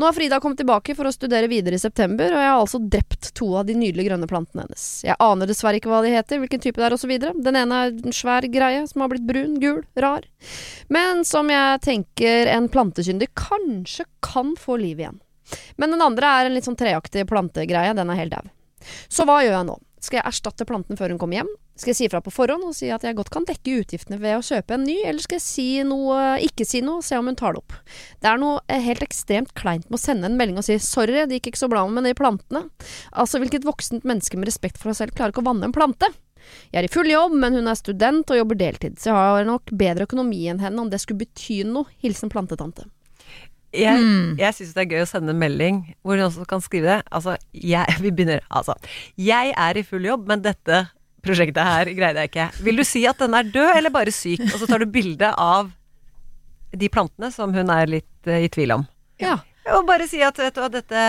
Nå 0.00 0.08
har 0.08 0.16
Frida 0.16 0.40
kommet 0.42 0.58
tilbake 0.58 0.96
for 0.98 1.06
å 1.06 1.14
studere 1.14 1.50
videre 1.50 1.78
i 1.78 1.82
september, 1.82 2.34
og 2.34 2.42
jeg 2.42 2.50
har 2.50 2.58
altså 2.58 2.82
drept 2.82 3.30
to 3.38 3.52
av 3.60 3.68
de 3.68 3.78
nydelige 3.78 4.10
grønne 4.10 4.26
plantene 4.30 4.66
hennes. 4.66 4.86
Jeg 5.06 5.18
aner 5.22 5.50
dessverre 5.50 5.78
ikke 5.78 5.92
hva 5.92 6.02
de 6.02 6.14
heter, 6.16 6.42
hvilken 6.42 6.64
type 6.64 6.82
det 6.82 6.88
er 6.88 6.98
osv. 6.98 7.14
Den 7.22 7.60
ene 7.62 7.82
er 7.86 7.94
en 7.94 8.18
svær 8.18 8.46
greie 8.50 8.82
som 8.90 9.04
har 9.04 9.12
blitt 9.14 9.28
brun, 9.30 9.60
gul, 9.62 9.82
rar. 10.02 10.26
Men 10.90 11.22
som 11.28 11.50
jeg 11.52 11.82
tenker 11.86 12.50
en 12.50 12.66
plantekyndig 12.72 13.30
kanskje 13.38 14.10
kan 14.26 14.56
få 14.58 14.82
liv 14.82 15.04
igjen. 15.04 15.21
Men 15.76 15.94
den 15.94 16.04
andre 16.04 16.28
er 16.28 16.48
en 16.48 16.56
litt 16.56 16.68
sånn 16.68 16.78
treaktig 16.78 17.26
plantegreie, 17.30 17.94
den 17.96 18.12
er 18.12 18.20
helt 18.20 18.36
dau. 18.36 18.52
Så 19.12 19.26
hva 19.28 19.42
gjør 19.44 19.58
jeg 19.58 19.68
nå? 19.68 19.78
Skal 20.02 20.18
jeg 20.18 20.26
erstatte 20.32 20.66
planten 20.66 20.98
før 20.98 21.12
hun 21.12 21.18
kommer 21.20 21.38
hjem? 21.38 21.50
Skal 21.78 21.92
jeg 21.92 21.98
si 22.00 22.08
fra 22.10 22.20
på 22.20 22.32
forhånd 22.34 22.64
og 22.66 22.74
si 22.74 22.88
at 22.92 23.04
jeg 23.06 23.14
godt 23.16 23.30
kan 23.32 23.46
dekke 23.46 23.78
utgiftene 23.80 24.18
ved 24.20 24.34
å 24.36 24.42
kjøpe 24.44 24.74
en 24.74 24.82
ny, 24.84 24.96
eller 25.06 25.22
skal 25.22 25.38
jeg 25.38 25.44
si 25.46 25.66
noe, 25.86 26.16
ikke 26.42 26.66
si 26.68 26.82
noe, 26.84 26.98
og 27.00 27.06
se 27.06 27.16
om 27.18 27.30
hun 27.30 27.38
tar 27.38 27.54
det 27.54 27.62
opp? 27.62 27.76
Det 28.20 28.28
er 28.28 28.40
noe 28.42 28.58
eh, 28.66 28.82
helt 28.82 29.04
ekstremt 29.06 29.54
kleint 29.58 29.86
med 29.88 29.96
å 29.96 30.02
sende 30.02 30.28
en 30.28 30.36
melding 30.38 30.58
og 30.60 30.66
si 30.66 30.76
'sorry, 30.82 31.22
det 31.30 31.38
gikk 31.38 31.52
ikke 31.52 31.62
så 31.62 31.70
bra 31.72 31.86
med 31.86 32.04
de 32.04 32.16
plantene'. 32.18 32.66
Altså, 33.14 33.38
hvilket 33.38 33.66
voksent 33.68 34.04
menneske 34.04 34.36
med 34.36 34.50
respekt 34.50 34.82
for 34.82 34.90
seg 34.90 34.98
selv 34.98 35.16
klarer 35.16 35.34
ikke 35.34 35.44
å 35.46 35.50
vanne 35.52 35.70
en 35.70 35.76
plante? 35.76 36.10
Jeg 36.74 36.82
er 36.82 36.88
i 36.88 36.92
full 36.92 37.08
jobb, 37.08 37.38
men 37.38 37.54
hun 37.54 37.70
er 37.70 37.78
student 37.78 38.30
og 38.34 38.42
jobber 38.42 38.58
deltid, 38.58 38.98
så 38.98 39.12
jeg 39.12 39.36
har 39.38 39.46
nok 39.46 39.70
bedre 39.70 40.08
økonomi 40.10 40.42
enn 40.50 40.60
henne 40.60 40.82
om 40.82 40.90
det 40.90 41.00
skulle 41.00 41.22
bety 41.22 41.62
noe. 41.68 41.86
Hilsen 42.02 42.32
plantetante. 42.32 42.90
Jeg, 43.72 43.96
Mm. 44.02 44.36
syns 44.54 44.74
det 44.74 44.82
er 44.82 44.90
gøy 44.96 45.02
å 45.02 45.08
sende 45.08 45.30
en 45.32 45.38
melding 45.40 45.94
hvor 46.04 46.16
hun 46.18 46.26
også 46.26 46.46
kan 46.46 46.60
skrive 46.60 46.90
det. 46.90 47.02
Altså, 47.10 47.36
jeg, 47.52 47.86
vi 48.04 48.10
begynner 48.10 48.42
Altså. 48.50 48.74
Jeg 49.16 49.54
er 49.56 49.78
i 49.80 49.82
full 49.82 50.04
jobb, 50.04 50.26
men 50.28 50.42
dette 50.44 50.88
prosjektet 51.22 51.62
her 51.64 51.84
greide 51.94 52.20
jeg 52.24 52.32
ikke. 52.32 52.48
Vil 52.66 52.76
du 52.76 52.84
si 52.84 53.06
at 53.06 53.18
den 53.22 53.34
er 53.38 53.44
død, 53.48 53.76
eller 53.78 53.90
bare 53.94 54.12
syk? 54.12 54.40
Og 54.52 54.58
så 54.60 54.66
tar 54.68 54.82
du 54.82 54.86
bilde 54.90 55.30
av 55.38 55.70
de 56.72 56.88
plantene 56.88 57.30
som 57.32 57.52
hun 57.54 57.70
er 57.70 57.86
litt 57.86 58.28
uh, 58.28 58.38
i 58.42 58.48
tvil 58.52 58.72
om. 58.78 58.86
Ja. 59.22 59.38
Og 59.76 59.84
bare 59.86 60.08
si 60.10 60.18
at 60.24 60.36
vet 60.40 60.56
du 60.56 60.62
dette 60.74 61.02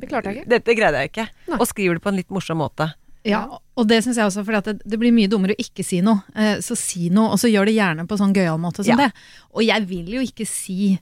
Det 0.00 0.08
jeg. 0.08 0.46
Dette 0.48 0.74
greide 0.78 1.02
jeg 1.02 1.10
ikke. 1.10 1.26
Nei. 1.50 1.58
Og 1.60 1.66
skriver 1.68 1.98
det 1.98 2.02
på 2.06 2.08
en 2.12 2.16
litt 2.16 2.30
morsom 2.32 2.58
måte. 2.62 2.86
Ja, 3.28 3.42
og 3.76 3.88
det 3.90 3.98
syns 4.04 4.16
jeg 4.16 4.24
også, 4.30 4.44
for 4.46 4.56
det, 4.64 4.78
det 4.88 4.98
blir 5.00 5.12
mye 5.12 5.28
dummere 5.28 5.52
å 5.52 5.60
ikke 5.60 5.84
si 5.84 5.98
noe. 6.00 6.22
Eh, 6.38 6.62
så 6.64 6.76
si 6.78 7.10
noe, 7.12 7.34
og 7.34 7.40
så 7.42 7.50
gjør 7.50 7.68
det 7.68 7.74
gjerne 7.76 8.06
på 8.08 8.16
sånn 8.16 8.32
gøyal 8.32 8.56
måte 8.62 8.80
som 8.86 8.94
Ja. 8.94 8.96
det. 8.96 9.10
Og 9.52 9.66
jeg 9.66 9.84
vil 9.90 10.06
jo 10.16 10.22
ikke 10.24 10.46
si 10.48 10.94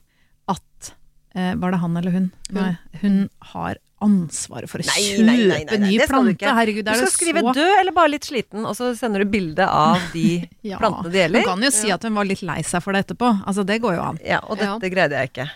Var 1.35 1.71
det 1.71 1.77
han 1.81 1.97
eller 1.97 2.11
hun? 2.11 2.31
Nei, 2.55 2.77
hun 3.01 3.29
har 3.53 3.77
ansvaret 4.01 4.69
for 4.69 4.77
å 4.81 4.85
Nei, 4.85 5.01
kjøpe 5.01 5.25
nei, 5.25 5.37
nei, 5.49 5.63
nei, 5.65 5.77
ny 5.89 5.97
plante. 6.05 6.45
Herregud, 6.53 6.85
Du 6.85 6.93
skal 6.93 7.09
skrive 7.13 7.41
så 7.41 7.53
'død' 7.57 7.79
eller 7.79 7.91
bare 7.91 8.09
litt 8.13 8.25
sliten, 8.29 8.65
og 8.65 8.75
så 8.77 8.91
sender 8.97 9.23
du 9.25 9.29
bilde 9.33 9.65
av 9.65 9.97
de 10.13 10.47
Ja, 10.63 10.77
plantene 10.77 11.11
det 11.11 11.23
Hun 11.27 11.33
gjelder. 11.33 11.43
kan 11.45 11.61
jo 11.65 11.71
si 11.73 11.91
at 11.91 12.03
hun 12.03 12.13
var 12.13 12.25
litt 12.29 12.41
lei 12.45 12.61
seg 12.61 12.81
for 12.83 12.93
det 12.93 13.05
etterpå. 13.07 13.31
Altså, 13.45 13.65
det 13.65 13.81
går 13.81 13.95
jo 13.97 14.01
an. 14.01 14.19
Ja, 14.23 14.39
og 14.43 14.57
Ja. 14.61 14.77
dette 14.77 14.93
greide 14.93 15.17
jeg 15.17 15.31
ikke. 15.33 15.49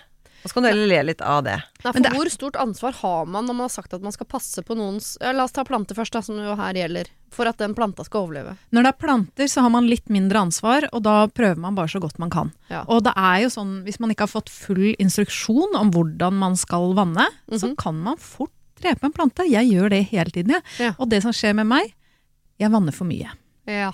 Og 0.44 0.50
så 0.50 0.54
kan 0.54 0.64
du 0.64 0.70
heller 0.70 0.88
le 0.88 1.04
litt 1.12 1.22
av 1.22 1.44
det. 1.46 1.56
Nei, 1.84 1.84
Men 1.84 1.94
for 1.94 2.00
det 2.02 2.12
er- 2.12 2.16
hvor 2.18 2.30
stort 2.34 2.56
ansvar 2.58 2.94
har 3.02 3.26
man 3.26 3.46
når 3.46 3.54
man 3.54 3.66
har 3.70 3.70
sagt 3.70 3.94
at 3.94 4.02
man 4.02 4.12
skal 4.12 4.26
passe 4.26 4.64
på 4.66 4.76
noens 4.76 5.18
ja, 5.22 5.32
La 5.34 5.44
oss 5.44 5.52
ta 5.52 5.64
planter 5.64 5.94
først, 5.96 6.12
da, 6.12 6.22
som 6.22 6.36
jo 6.38 6.56
her 6.56 6.74
gjelder. 6.74 7.08
For 7.32 7.46
at 7.48 7.58
den 7.58 7.74
planta 7.74 8.04
skal 8.04 8.28
overleve. 8.28 8.58
Når 8.74 8.84
det 8.84 8.88
er 8.88 9.00
planter, 9.08 9.46
så 9.48 9.62
har 9.62 9.70
man 9.70 9.88
litt 9.88 10.10
mindre 10.10 10.42
ansvar, 10.42 10.90
og 10.92 11.04
da 11.04 11.28
prøver 11.28 11.58
man 11.58 11.76
bare 11.76 11.88
så 11.88 12.02
godt 12.02 12.18
man 12.20 12.30
kan. 12.30 12.52
Ja. 12.70 12.84
Og 12.88 13.04
det 13.04 13.14
er 13.16 13.42
jo 13.44 13.48
sånn, 13.50 13.84
hvis 13.86 14.00
man 14.00 14.10
ikke 14.12 14.26
har 14.28 14.42
fått 14.42 14.50
full 14.50 14.96
instruksjon 15.00 15.76
om 15.76 15.92
hvordan 15.92 16.34
man 16.34 16.56
skal 16.58 16.94
vanne, 16.94 17.28
så 17.52 17.70
Mhm. 17.72 17.78
kan 17.78 17.96
man 18.04 18.18
fort 18.18 18.52
drepe 18.82 19.04
en 19.06 19.14
plante. 19.14 19.48
Jeg 19.48 19.70
gjør 19.72 19.90
det 19.92 20.08
hele 20.10 20.32
tiden, 20.32 20.50
jeg. 20.50 20.64
Ja. 20.80 20.92
Og 21.00 21.08
det 21.10 21.22
som 21.22 21.32
skjer 21.32 21.54
med 21.56 21.68
meg, 21.68 21.94
jeg 22.60 22.70
vanner 22.72 22.92
for 22.94 23.06
mye. 23.06 23.30
Ja. 23.68 23.92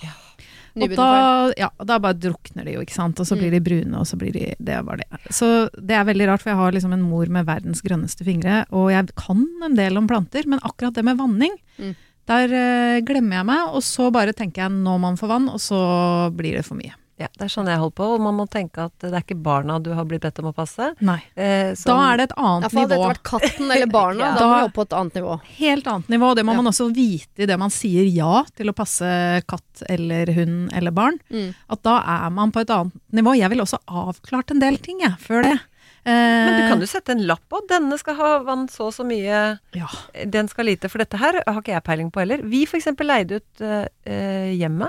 Og 0.82 0.94
da, 0.96 1.52
ja, 1.58 1.68
da 1.84 1.98
bare 1.98 2.14
drukner 2.14 2.64
de 2.64 2.72
jo, 2.76 2.80
ikke 2.84 2.94
sant. 2.94 3.18
Og 3.20 3.26
så 3.26 3.34
Mm. 3.36 3.40
blir 3.40 3.50
de 3.50 3.60
brune, 3.60 3.94
og 3.98 4.06
så 4.06 4.16
blir 4.18 4.32
de 4.32 4.54
Det 4.62 4.84
var 4.84 4.96
det. 4.96 5.06
Så 5.30 5.68
det 5.74 5.94
er 5.96 6.04
veldig 6.04 6.26
rart, 6.28 6.42
for 6.42 6.50
jeg 6.50 6.56
har 6.58 6.72
liksom 6.72 6.92
en 6.92 7.02
mor 7.02 7.26
med 7.26 7.46
verdens 7.46 7.82
grønneste 7.82 8.24
fingre, 8.24 8.64
og 8.72 8.90
jeg 8.90 9.08
kan 9.16 9.46
en 9.64 9.74
del 9.76 9.96
om 9.96 10.06
planter, 10.06 10.46
men 10.46 10.60
akkurat 10.60 10.94
det 10.94 11.04
med 11.04 11.16
vanning, 11.18 11.56
Mm. 11.78 11.94
der 12.26 12.44
uh, 12.48 13.00
glemmer 13.00 13.36
jeg 13.40 13.46
meg, 13.46 13.68
og 13.74 13.82
så 13.82 14.10
bare 14.12 14.32
tenker 14.34 14.62
jeg 14.66 14.70
nå 14.72 14.98
må 14.98 15.00
man 15.00 15.16
få 15.16 15.28
vann, 15.28 15.48
og 15.48 15.58
så 15.58 16.30
blir 16.34 16.56
det 16.56 16.64
for 16.64 16.74
mye. 16.76 16.92
Ja, 17.18 17.26
det 17.34 17.48
er 17.48 17.50
sånn 17.50 17.66
jeg 17.66 17.80
holder 17.80 17.94
på. 17.98 18.06
Og 18.14 18.20
man 18.22 18.36
må 18.38 18.44
tenke 18.48 18.84
at 18.86 18.92
det 19.02 19.10
er 19.10 19.24
ikke 19.24 19.36
barna 19.42 19.80
du 19.82 19.90
har 19.96 20.04
blitt 20.06 20.22
bedt 20.22 20.38
om 20.38 20.50
å 20.52 20.54
passe. 20.54 20.92
Nei. 21.02 21.18
Eh, 21.34 21.72
Da 21.84 21.96
er 22.12 22.16
det 22.20 22.26
et 22.28 22.34
Ja, 22.36 22.44
annet 22.46 22.70
for 22.70 22.80
hadde 22.84 22.94
det 22.94 22.98
vært 23.08 23.22
katten 23.26 23.70
eller 23.74 23.90
barna, 23.90 24.18
Ja. 24.28 24.34
da 24.38 24.46
må 24.46 24.58
vi 24.60 24.66
opp 24.68 24.74
på 24.78 24.84
et 24.86 24.94
annet 25.00 25.14
nivå. 25.18 25.40
Helt 25.58 25.86
annet 25.90 26.08
nivå. 26.14 26.34
Det 26.38 26.44
må 26.46 26.52
Ja. 26.54 26.62
man 26.62 26.70
også 26.72 26.86
vite 26.94 27.42
idet 27.42 27.58
man 27.58 27.70
sier 27.74 28.06
ja 28.06 28.44
til 28.54 28.70
å 28.70 28.74
passe 28.74 29.42
katt 29.48 29.82
eller 29.88 30.30
hund 30.32 30.70
eller 30.72 30.90
barn. 30.94 31.18
Mm. 31.30 31.54
At 31.70 31.82
da 31.82 31.96
er 32.06 32.30
man 32.30 32.52
på 32.54 32.60
et 32.62 32.70
annet 32.70 32.94
nivå. 33.12 33.34
Jeg 33.36 33.50
ville 33.50 33.62
også 33.66 33.82
avklart 33.88 34.50
en 34.54 34.60
del 34.60 34.78
ting, 34.78 35.00
jeg, 35.00 35.16
før 35.18 35.42
det. 35.42 35.58
Men 36.06 36.54
du 36.56 36.62
Eh, 36.64 36.68
kan 36.70 36.80
jo 36.80 36.86
sette 36.86 37.10
en 37.12 37.26
lapp 37.26 37.42
på. 37.50 37.58
Denne 37.68 37.98
skal 37.98 38.14
ha 38.16 38.38
vann 38.46 38.66
så 38.68 38.86
og 38.86 38.94
så 38.94 39.04
mye. 39.04 39.58
Ja. 39.74 39.88
Den 40.24 40.48
skal 40.48 40.64
lite. 40.70 40.88
For 40.88 40.96
dette 41.02 41.18
her 41.18 41.42
har 41.44 41.60
ikke 41.60 41.74
jeg 41.74 41.84
peiling 41.84 42.10
på 42.10 42.20
heller. 42.22 42.40
Vi 42.48 42.62
f.eks. 42.64 42.86
leide 43.02 43.42
ut 43.42 43.60
eh, 43.60 43.88
eh, 44.06 44.54
hjemmet, 44.56 44.88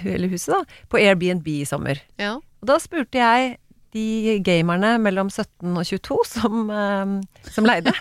eller 0.14 0.32
huset, 0.32 0.54
da, 0.54 0.80
på 0.90 1.00
Airbnb 1.02 1.48
i 1.52 1.62
sommer. 1.68 2.00
Ja. 2.20 2.36
Og 2.38 2.70
da 2.70 2.78
spurte 2.82 3.20
jeg 3.20 3.56
de 3.94 4.40
gamerne 4.42 4.96
mellom 4.98 5.28
17 5.30 5.70
og 5.70 5.84
22 5.86 6.16
som, 6.26 6.70
eh, 6.74 7.50
som 7.54 7.68
leide, 7.68 7.94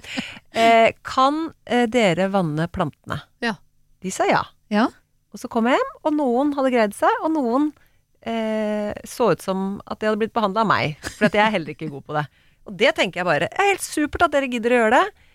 eh, 0.58 0.90
kan 1.06 1.50
eh, 1.64 1.86
dere 1.90 2.26
vanne 2.34 2.66
plantene? 2.72 3.20
Ja. 3.44 3.54
De 4.02 4.10
sa 4.14 4.26
ja. 4.28 4.42
Ja. 4.72 4.88
Og 5.34 5.40
så 5.42 5.50
kom 5.52 5.68
jeg 5.68 5.78
hjem, 5.78 5.92
og 6.02 6.16
noen 6.16 6.54
hadde 6.56 6.72
greid 6.74 6.96
seg, 6.96 7.12
og 7.22 7.30
noen 7.34 7.70
eh, 8.26 8.90
så 9.06 9.30
ut 9.34 9.44
som 9.44 9.76
at 9.86 10.00
de 10.00 10.08
hadde 10.08 10.20
blitt 10.22 10.34
behandla 10.34 10.64
av 10.64 10.70
meg. 10.70 10.96
For 11.12 11.28
at 11.28 11.36
jeg 11.36 11.44
er 11.44 11.54
heller 11.58 11.74
ikke 11.74 11.90
god 11.92 12.06
på 12.06 12.16
det. 12.16 12.26
Og 12.66 12.78
det 12.80 12.94
tenker 12.96 13.22
jeg 13.22 13.28
bare. 13.28 13.50
Det 13.50 13.62
er 13.62 13.70
helt 13.70 13.86
supert 13.86 14.26
at 14.26 14.34
dere 14.34 14.50
gidder 14.50 14.74
å 14.74 14.80
gjøre 14.80 14.98
det. 14.98 15.26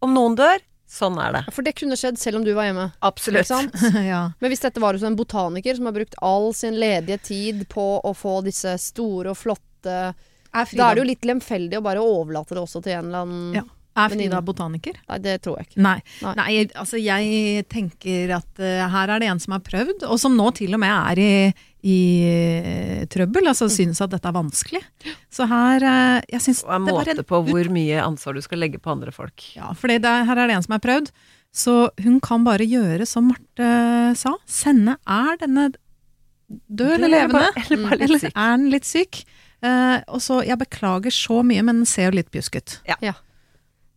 Om 0.00 0.16
noen 0.16 0.36
dør, 0.38 0.62
sånn 0.90 1.18
er 1.22 1.36
det. 1.38 1.42
For 1.54 1.66
det 1.66 1.76
kunne 1.78 1.98
skjedd 1.98 2.18
selv 2.20 2.40
om 2.40 2.46
du 2.46 2.52
var 2.56 2.66
hjemme. 2.68 2.88
Absolutt. 3.06 3.46
Ikke 3.46 3.52
sant? 3.52 3.96
ja. 4.12 4.22
Men 4.42 4.52
hvis 4.52 4.64
dette 4.64 4.82
var 4.82 4.98
hos 4.98 5.06
en 5.06 5.18
botaniker 5.18 5.78
som 5.78 5.88
har 5.88 5.96
brukt 5.96 6.16
all 6.24 6.50
sin 6.56 6.78
ledige 6.80 7.20
tid 7.30 7.66
på 7.70 7.86
å 8.02 8.14
få 8.16 8.40
disse 8.46 8.76
store 8.82 9.34
og 9.34 9.38
flotte 9.38 9.98
Da 10.50 10.64
er 10.64 10.96
det 10.96 11.04
jo 11.04 11.10
litt 11.12 11.28
lemfeldig 11.28 11.78
å 11.78 11.84
bare 11.84 12.02
overlate 12.02 12.56
det 12.56 12.64
også 12.64 12.82
til 12.84 12.98
en 12.98 13.12
eller 13.12 13.26
annen 13.26 13.60
Ja. 13.60 13.68
Er. 13.98 14.12
Frida 14.12 14.38
botaniker? 14.46 14.94
Nei, 15.10 15.16
det 15.18 15.32
tror 15.42 15.58
jeg 15.58 15.66
ikke. 15.66 15.80
Nei. 15.82 15.96
Nei. 16.22 16.34
Nei. 16.38 16.52
altså 16.78 16.98
jeg 17.02 17.64
tenker 17.68 18.30
at 18.36 18.60
uh, 18.62 18.84
her 18.94 19.10
er 19.10 19.20
det 19.20 19.28
en 19.32 19.40
som 19.42 19.56
har 19.56 19.64
prøvd, 19.66 20.04
og 20.06 20.20
som 20.22 20.36
nå 20.38 20.46
til 20.56 20.76
og 20.78 20.80
med 20.80 20.94
er 20.94 21.20
i, 21.20 21.32
i 21.82 21.98
eh, 22.28 23.02
trøbbel, 23.10 23.46
altså 23.50 23.68
synes 23.72 24.00
at 24.04 24.10
dette 24.12 24.28
er 24.28 24.36
vanskelig. 24.36 24.80
Så 25.32 25.46
her 25.48 25.82
eh, 25.82 26.20
Jeg 26.34 26.40
synes 26.44 26.62
Og 26.66 26.74
en 26.76 26.84
det 26.86 26.94
var 26.94 27.04
måte 27.06 27.16
en 27.18 27.28
på 27.32 27.40
hvor 27.48 27.70
mye 27.72 28.00
ansvar 28.04 28.34
du 28.36 28.42
skal 28.44 28.58
legge 28.60 28.78
på 28.82 28.92
andre 28.92 29.12
folk. 29.14 29.44
Ja, 29.56 29.72
for 29.72 29.88
det 29.88 30.02
her 30.04 30.36
er 30.36 30.46
det 30.50 30.56
en 30.58 30.62
som 30.66 30.76
har 30.76 30.82
prøvd. 30.84 31.10
Så 31.50 31.76
hun 32.04 32.20
kan 32.22 32.44
bare 32.46 32.62
gjøre 32.68 33.06
som 33.08 33.30
Marte 33.32 33.70
sa. 34.20 34.36
Sende 34.46 34.98
er 35.08 35.40
denne 35.40 35.70
død 36.68 36.96
eller 36.98 37.08
levende? 37.08 37.32
bare- 37.40 37.62
Eller 37.70 37.82
bare 37.86 37.98
litt 37.98 38.08
Eller 38.10 38.18
syk. 38.22 38.32
er 38.36 38.56
den 38.56 38.70
litt 38.70 38.86
syk? 38.86 39.22
Uh, 39.60 39.98
og 40.08 40.22
så, 40.24 40.38
Jeg 40.46 40.56
beklager 40.58 41.12
så 41.12 41.42
mye, 41.44 41.62
men 41.62 41.82
den 41.82 41.86
ser 41.86 42.08
jo 42.10 42.16
litt 42.20 42.30
pjusk 42.32 42.56
ut. 42.62 42.78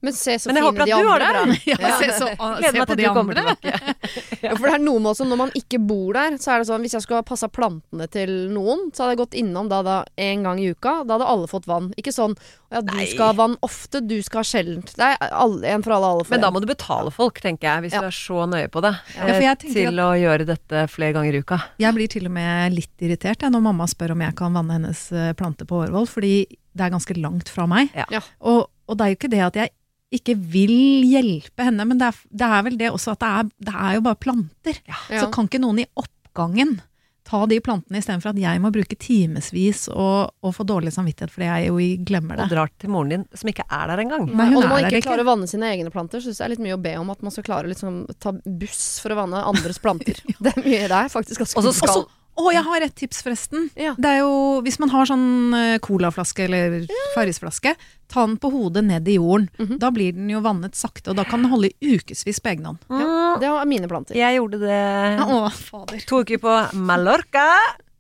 Men 0.04 0.14
se 0.14 0.34
så 0.36 0.50
Men 0.52 0.58
jeg 0.60 0.64
fine 0.66 0.68
håper 0.68 0.82
at 0.84 0.90
de 0.90 0.92
du 0.92 1.08
har 1.08 1.24
andre 1.24 1.28
det 1.28 1.34
bra. 1.34 1.44
er. 1.44 1.80
Ja, 1.84 1.92
se, 1.98 2.08
så, 2.20 2.26
Gleder 2.36 2.64
se 2.64 2.72
meg 2.74 2.82
på 2.84 2.88
til 2.90 2.98
de 3.00 3.04
du 3.04 3.14
kommer 3.16 3.40
andre. 3.40 3.56
tilbake. 3.56 4.00
Ja, 4.44 4.50
for 4.60 4.66
det 4.68 4.74
er 4.76 4.82
noe 4.84 5.00
med 5.00 5.08
også 5.14 5.24
når 5.30 5.38
man 5.40 5.52
ikke 5.56 5.78
bor 5.88 6.10
der, 6.18 6.34
så 6.44 6.50
er 6.52 6.60
det 6.60 6.68
sånn 6.68 6.82
hvis 6.84 6.96
jeg 6.98 7.04
skulle 7.06 7.22
ha 7.22 7.24
passa 7.24 7.48
plantene 7.48 8.08
til 8.12 8.34
noen, 8.52 8.90
så 8.92 9.06
hadde 9.06 9.14
jeg 9.14 9.20
gått 9.22 9.38
innom 9.40 9.70
da, 9.72 9.78
da 9.88 9.94
en 10.20 10.44
gang 10.44 10.60
i 10.60 10.66
uka. 10.76 10.98
Da 11.08 11.16
hadde 11.16 11.30
alle 11.32 11.48
fått 11.48 11.70
vann. 11.72 11.88
Ikke 11.96 12.12
sånn 12.12 12.36
ja, 12.74 12.82
du 12.84 12.92
Nei. 12.98 13.06
skal 13.08 13.30
ha 13.32 13.36
vann 13.38 13.56
ofte, 13.64 14.02
du 14.04 14.18
skal 14.26 14.42
ha 14.42 14.48
sjeldent. 14.50 14.92
Det 15.00 15.08
er 15.14 15.32
alle, 15.32 15.62
en 15.72 15.86
for 15.86 15.96
alle, 15.96 16.10
alle 16.18 16.26
for 16.28 16.36
Men 16.36 16.44
da 16.44 16.50
må 16.52 16.60
du 16.60 16.68
betale 16.68 17.14
folk, 17.16 17.40
tenker 17.46 17.70
jeg, 17.70 17.86
hvis 17.86 17.96
Ja. 17.96 18.02
du 18.04 18.10
er 18.10 18.18
så 18.18 18.44
nøye 18.52 18.68
på 18.74 18.82
det. 18.84 18.92
Ja, 19.16 19.30
for 19.30 19.46
jeg 19.48 19.60
tenker 19.64 19.80
til 19.94 20.02
å 20.04 20.10
gjøre 20.20 20.48
dette 20.50 20.84
flere 20.92 21.14
ganger 21.16 21.38
i 21.40 21.44
uka. 21.46 21.62
Jeg 21.80 21.96
blir 21.96 22.12
til 22.12 22.28
og 22.28 22.36
med 22.36 22.76
litt 22.76 23.06
irritert 23.08 23.46
jeg, 23.48 23.54
når 23.56 23.64
mamma 23.70 23.88
spør 23.88 24.12
om 24.18 24.26
jeg 24.28 24.36
kan 24.36 24.52
vanne 24.60 24.76
hennes 24.82 25.06
eh, 25.16 25.32
plante 25.40 25.64
på 25.70 25.80
Årvoll, 25.86 26.10
fordi 26.12 26.34
det 26.74 26.84
er 26.84 26.92
ganske 26.98 27.16
langt 27.22 27.48
fra 27.54 27.68
meg. 27.70 27.94
Ja. 27.96 28.10
Ja. 28.12 28.20
Og, 28.42 28.66
og 28.90 28.98
det 29.00 29.06
er 29.06 29.14
jo 29.14 29.20
ikke 29.22 29.32
det 29.32 29.44
at 29.48 29.62
jeg 29.62 29.74
ikke 30.14 30.38
vil 30.38 31.04
hjelpe 31.10 31.66
henne, 31.68 31.86
men 31.90 32.00
det 32.02 32.12
er, 32.12 32.24
det 32.30 32.50
er 32.58 32.66
vel 32.70 32.80
det 32.80 32.90
også 32.94 33.16
at 33.16 33.24
det 33.24 33.30
er, 33.30 33.52
det 33.70 33.76
er 33.76 33.94
jo 33.98 34.08
bare 34.08 34.20
planter. 34.22 34.82
Ja. 34.90 35.04
Så 35.12 35.30
kan 35.34 35.50
ikke 35.50 35.62
noen 35.64 35.84
i 35.84 35.88
oppgangen 36.00 36.78
ta 37.24 37.46
de 37.48 37.58
plantene 37.64 38.02
istedenfor 38.02 38.34
at 38.34 38.40
jeg 38.42 38.60
må 38.60 38.70
bruke 38.76 38.98
timevis 39.00 39.86
og, 39.92 40.34
og 40.44 40.56
få 40.58 40.66
dårlig 40.68 40.92
samvittighet 40.92 41.32
fordi 41.32 41.48
jeg 41.48 41.70
jo 41.70 42.06
glemmer 42.10 42.36
det. 42.40 42.48
Og 42.50 42.56
drar 42.58 42.74
til 42.82 42.92
moren 42.92 43.14
din, 43.14 43.24
som 43.32 43.50
ikke 43.50 43.64
er 43.64 43.94
der 43.94 44.02
engang. 44.04 44.26
Nei, 44.28 44.50
hun 44.52 44.60
og 44.60 44.66
når 44.66 44.74
man 44.74 44.88
ikke 44.90 45.06
klarer 45.08 45.24
å 45.24 45.30
vanne 45.32 45.48
sine 45.50 45.70
egne 45.72 45.94
planter, 45.94 46.24
syns 46.24 46.42
jeg 46.42 46.46
er 46.50 46.54
litt 46.54 46.64
mye 46.66 46.76
å 46.76 46.82
be 46.84 46.98
om 47.00 47.14
at 47.14 47.24
man 47.24 47.34
skal 47.34 47.48
klare 47.48 47.70
å 47.70 47.72
liksom 47.72 48.04
ta 48.24 48.36
buss 48.44 48.84
for 49.04 49.16
å 49.16 49.22
vanne 49.24 49.46
andres 49.54 49.80
planter. 49.84 50.20
Det 50.44 50.52
er 50.52 50.66
mye 50.66 50.92
det 50.92 51.00
er 51.00 51.14
faktisk 51.14 51.46
ganske 51.46 51.62
Og 51.62 51.70
så 51.70 51.72
mye. 51.72 51.80
skal 51.80 52.06
Å, 52.36 52.48
jeg 52.52 52.64
har 52.66 52.82
et 52.82 52.96
tips, 52.98 53.20
forresten. 53.22 53.68
Ja. 53.78 53.92
Det 53.94 54.10
er 54.10 54.20
jo, 54.24 54.62
Hvis 54.66 54.80
man 54.82 54.90
har 54.90 55.06
sånn 55.06 55.54
eh, 55.54 55.76
colaflaske 55.86 56.48
eller 56.48 56.80
Farrisflaske, 57.14 57.76
ta 58.10 58.24
den 58.26 58.40
på 58.42 58.50
hodet 58.54 58.84
ned 58.88 59.08
i 59.08 59.20
jorden. 59.20 59.50
Mhm. 59.60 59.78
Da 59.82 59.92
blir 59.94 60.14
den 60.18 60.30
jo 60.34 60.42
vannet 60.42 60.74
sakte, 60.78 61.12
og 61.14 61.18
da 61.20 61.24
kan 61.30 61.44
den 61.46 61.52
holde 61.54 61.70
i 61.70 61.94
ukevis 61.98 62.42
på 62.42 62.50
egen 62.56 62.66
hånd. 62.66 62.80
Ja. 62.90 63.38
Det 63.42 63.50
var 63.54 63.66
mine 63.70 63.88
planter. 63.92 64.18
Jeg 64.18 64.40
gjorde 64.40 64.60
det 64.66 64.82
Å, 65.22 65.52
fader. 65.54 66.02
to 66.10 66.24
uker 66.26 66.42
på 66.42 66.56
Mallorca, 66.74 67.46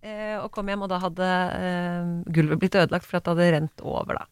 eh, 0.01 0.37
og 0.41 0.49
kom 0.51 0.67
hjem, 0.67 0.81
og 0.85 0.89
da 0.89 0.99
hadde 1.05 1.29
eh, 1.29 2.09
gulvet 2.33 2.59
blitt 2.65 2.75
ødelagt 2.81 3.05
for 3.05 3.17
at 3.21 3.23
det 3.29 3.35
hadde 3.35 3.51
rent 3.59 3.85
over, 3.85 4.17
da. 4.23 4.25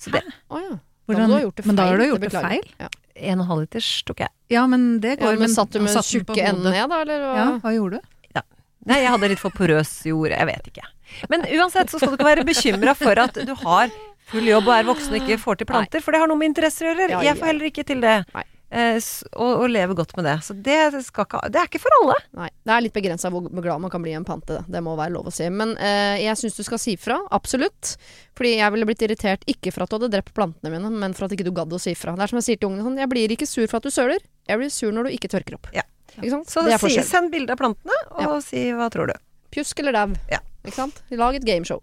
Så 0.00 0.10
det 0.12 0.22
ja. 0.24 0.78
Hvordan- 1.04 1.28
da 1.30 1.38
det 1.52 1.66
men 1.66 1.76
da 1.76 1.84
har 1.90 1.98
du 1.98 2.04
gjort 2.08 2.20
det 2.24 2.30
det 2.32 2.40
feil. 2.40 2.64
Ja. 2.80 2.88
en 3.14 3.38
og 3.38 3.44
en 3.44 3.48
halv 3.48 3.60
liters 3.60 4.02
tok 4.08 4.20
jeg. 4.24 4.28
Ja, 4.50 4.66
men 4.66 5.00
det 5.00 5.18
Ja, 5.20 5.26
går. 5.26 5.38
men 5.38 5.48
satt 5.52 5.70
du 5.70 5.80
med 5.80 5.92
tjukke 5.92 6.40
enden 6.40 6.72
ned, 6.72 6.88
da? 6.88 7.00
Eller? 7.02 7.20
hva? 7.20 7.36
Ja, 7.36 7.58
hva 7.60 7.72
gjorde 7.76 8.00
du? 8.00 8.08
Nei, 8.88 9.00
jeg 9.02 9.12
hadde 9.14 9.30
litt 9.32 9.42
for 9.42 9.54
porøs 9.54 9.92
jord, 10.08 10.32
jeg 10.34 10.48
vet 10.50 10.72
ikke. 10.72 10.88
Men 11.32 11.46
uansett 11.58 11.92
så 11.92 12.00
skal 12.00 12.12
du 12.12 12.18
ikke 12.18 12.32
være 12.32 12.48
bekymra 12.48 12.96
for 12.98 13.20
at 13.22 13.38
du 13.46 13.54
har 13.64 13.92
full 14.30 14.48
jobb 14.48 14.68
og 14.68 14.74
er 14.78 14.88
voksen 14.88 15.14
og 15.14 15.20
ikke 15.22 15.40
får 15.40 15.60
til 15.60 15.68
planter, 15.70 16.04
for 16.04 16.14
det 16.14 16.20
har 16.22 16.30
noe 16.30 16.40
med 16.40 16.52
interesser 16.52 16.90
å 16.90 16.96
gjøre. 16.96 17.22
Jeg 17.24 17.38
får 17.40 17.50
heller 17.52 17.70
ikke 17.70 17.86
til 17.86 18.04
det. 18.04 18.18
Eh, 18.74 18.96
og, 19.38 19.50
og 19.62 19.68
leve 19.70 19.94
godt 19.94 20.16
med 20.18 20.26
det. 20.26 20.34
Så 20.42 20.56
det, 20.66 20.78
skal 21.06 21.28
ikke, 21.28 21.42
det 21.52 21.60
er 21.60 21.68
ikke 21.68 21.82
for 21.84 21.94
alle. 22.00 22.16
Nei, 22.40 22.48
det 22.66 22.74
er 22.74 22.82
litt 22.82 22.96
begrensa 22.96 23.30
hvor 23.30 23.46
glad 23.46 23.82
man 23.84 23.92
kan 23.92 24.02
bli 24.02 24.10
i 24.10 24.18
en 24.18 24.26
plante. 24.26 24.56
Det, 24.56 24.64
det 24.74 24.82
må 24.82 24.96
være 24.98 25.14
lov 25.14 25.30
å 25.30 25.34
si. 25.34 25.46
Men 25.52 25.76
eh, 25.78 26.24
jeg 26.24 26.40
syns 26.40 26.58
du 26.58 26.64
skal 26.66 26.82
si 26.82 26.96
fra. 26.98 27.20
Absolutt. 27.36 27.94
Fordi 28.34 28.56
jeg 28.56 28.74
ville 28.74 28.88
blitt 28.88 29.04
irritert 29.06 29.46
ikke 29.50 29.70
for 29.74 29.84
at 29.84 29.92
du 29.92 30.00
hadde 30.00 30.10
drept 30.16 30.34
plantene 30.34 30.74
mine, 30.74 30.90
men 30.90 31.14
for 31.14 31.28
at 31.28 31.36
ikke 31.36 31.46
du 31.46 31.54
gadd 31.54 31.76
å 31.76 31.82
si 31.82 31.94
fra. 31.98 32.16
Det 32.18 32.26
er 32.26 32.34
som 32.34 32.42
jeg 32.42 32.48
sier 32.48 32.62
til 32.62 32.72
ungene 32.72 32.88
sånn, 32.88 32.98
jeg 33.04 33.12
blir 33.14 33.36
ikke 33.36 33.48
sur 33.48 33.68
for 33.68 33.78
at 33.78 33.86
du 33.86 33.94
søler. 33.94 34.26
Jeg 34.50 34.60
blir 34.60 34.74
sur 34.74 34.90
når 34.96 35.06
du 35.06 35.18
ikke 35.20 35.30
tørker 35.36 35.60
opp. 35.60 35.70
Ja. 35.76 35.86
Ikke 36.18 36.32
sant? 36.36 36.50
Så 36.50 36.64
det 36.66 36.76
er 36.76 36.82
si, 36.82 36.96
send 37.06 37.32
bilde 37.32 37.54
av 37.54 37.60
plantene, 37.60 37.96
og 38.22 38.40
si 38.44 38.66
hva 38.76 38.90
tror 38.92 39.10
du. 39.10 39.16
Pjusk 39.54 39.80
eller 39.82 39.96
dau. 39.96 40.18
Ja. 40.32 40.40
Ikke 40.64 40.78
sant? 40.78 41.02
Lag 41.12 41.36
et 41.36 41.44
gameshow. 41.44 41.82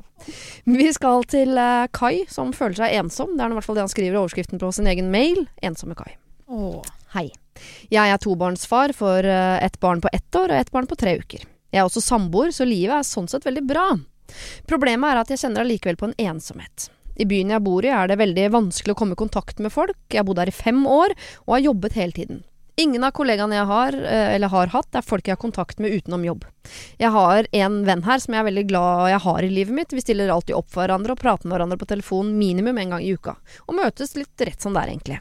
Vi 0.66 0.88
skal 0.96 1.26
til 1.30 1.54
uh, 1.54 1.86
Kai, 1.94 2.24
som 2.32 2.50
føler 2.56 2.80
seg 2.80 2.96
ensom. 2.98 3.36
Det 3.38 3.46
er 3.46 3.54
i 3.54 3.58
hvert 3.60 3.68
fall 3.68 3.78
det 3.78 3.86
han 3.86 3.94
skriver 3.94 4.18
i 4.18 4.22
overskriften 4.24 4.62
på 4.62 4.72
sin 4.74 4.90
egen 4.90 5.12
mail. 5.14 5.44
Ensomme 5.62 5.96
Kai. 5.98 6.16
Åh. 6.50 6.82
Hei. 7.14 7.28
Jeg 7.94 8.10
er 8.10 8.22
tobarnsfar 8.24 8.96
for 8.98 9.28
uh, 9.28 9.62
ett 9.62 9.78
barn 9.84 10.02
på 10.02 10.10
ett 10.12 10.40
år 10.40 10.50
og 10.50 10.58
ett 10.58 10.72
barn 10.74 10.90
på 10.90 10.98
tre 10.98 11.20
uker. 11.22 11.46
Jeg 11.72 11.80
er 11.84 11.88
også 11.88 12.02
samboer, 12.04 12.50
så 12.56 12.66
livet 12.68 12.98
er 12.98 13.08
sånn 13.08 13.30
sett 13.32 13.46
veldig 13.48 13.64
bra. 13.70 13.86
Problemet 14.68 15.14
er 15.14 15.22
at 15.22 15.32
jeg 15.32 15.44
kjenner 15.44 15.64
allikevel 15.64 16.00
på 16.00 16.10
en 16.10 16.18
ensomhet. 16.32 16.90
I 17.22 17.28
byen 17.30 17.54
jeg 17.54 17.64
bor 17.64 17.86
i 17.86 17.92
er 17.94 18.10
det 18.10 18.18
veldig 18.18 18.48
vanskelig 18.56 18.96
å 18.96 18.98
komme 18.98 19.14
i 19.16 19.20
kontakt 19.20 19.62
med 19.62 19.74
folk. 19.74 20.00
Jeg 20.10 20.24
har 20.24 20.28
bodd 20.28 20.42
her 20.42 20.50
i 20.50 20.56
fem 20.56 20.82
år 20.90 21.14
og 21.46 21.54
har 21.54 21.68
jobbet 21.70 22.00
hele 22.00 22.18
tiden. 22.18 22.42
Ingen 22.82 23.04
av 23.06 23.12
kollegaene 23.14 23.60
jeg 23.60 23.70
har, 23.70 23.94
eh, 23.94 24.36
eller 24.36 24.50
har 24.50 24.72
hatt, 24.74 24.96
er 24.96 25.06
folk 25.06 25.28
jeg 25.28 25.36
har 25.36 25.42
kontakt 25.42 25.80
med 25.80 25.94
utenom 25.94 26.24
jobb. 26.26 26.46
Jeg 26.98 27.12
har 27.14 27.46
en 27.54 27.82
venn 27.86 28.02
her 28.08 28.22
som 28.24 28.34
jeg 28.34 28.42
er 28.42 28.48
veldig 28.50 28.68
glad 28.72 29.10
jeg 29.12 29.22
har 29.22 29.42
i 29.46 29.50
livet 29.54 29.76
mitt. 29.76 29.94
Vi 29.94 30.02
stiller 30.02 30.34
alltid 30.34 30.56
opp 30.58 30.72
for 30.72 30.82
hverandre 30.82 31.14
og 31.14 31.22
prater 31.22 31.46
med 31.46 31.58
hverandre 31.58 31.78
på 31.78 31.90
telefon 31.92 32.34
minimum 32.40 32.80
en 32.82 32.96
gang 32.96 33.04
i 33.06 33.14
uka. 33.14 33.36
Og 33.68 33.78
møtes 33.78 34.16
litt 34.18 34.46
rett 34.48 34.62
som 34.62 34.74
det 34.74 34.82
er, 34.82 34.94
egentlig. 34.96 35.20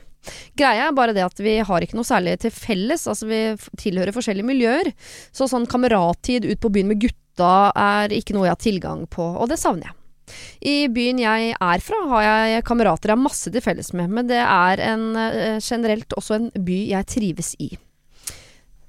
Greia 0.57 0.89
er 0.89 0.97
bare 0.97 1.13
det 1.17 1.25
at 1.25 1.41
vi 1.41 1.59
har 1.65 1.85
ikke 1.85 1.99
noe 1.99 2.09
særlig 2.09 2.39
til 2.41 2.53
felles, 2.55 3.07
altså 3.09 3.29
vi 3.29 3.43
tilhører 3.81 4.17
forskjellige 4.17 4.51
miljøer. 4.53 4.93
Så 5.33 5.49
sånn 5.51 5.69
kamerattid 5.69 6.49
ut 6.49 6.61
på 6.61 6.73
byen 6.73 6.93
med 6.93 7.01
gutta 7.05 7.73
er 7.77 8.13
ikke 8.17 8.37
noe 8.37 8.49
jeg 8.49 8.57
har 8.57 8.65
tilgang 8.65 9.09
på, 9.11 9.25
og 9.37 9.53
det 9.53 9.61
savner 9.61 9.91
jeg. 9.91 10.00
I 10.61 10.89
byen 10.93 11.21
jeg 11.23 11.53
er 11.57 11.85
fra 11.85 12.01
har 12.15 12.27
jeg 12.53 12.65
kamerater 12.69 13.13
jeg 13.13 13.19
har 13.19 13.23
masse 13.23 13.53
til 13.53 13.65
felles 13.65 13.93
med, 13.97 14.11
men 14.11 14.31
det 14.31 14.41
er 14.43 14.83
en, 14.93 15.07
eh, 15.17 15.61
generelt 15.61 16.19
også 16.19 16.37
en 16.39 16.51
by 16.57 16.81
jeg 16.91 17.09
trives 17.17 17.55
i. 17.59 17.71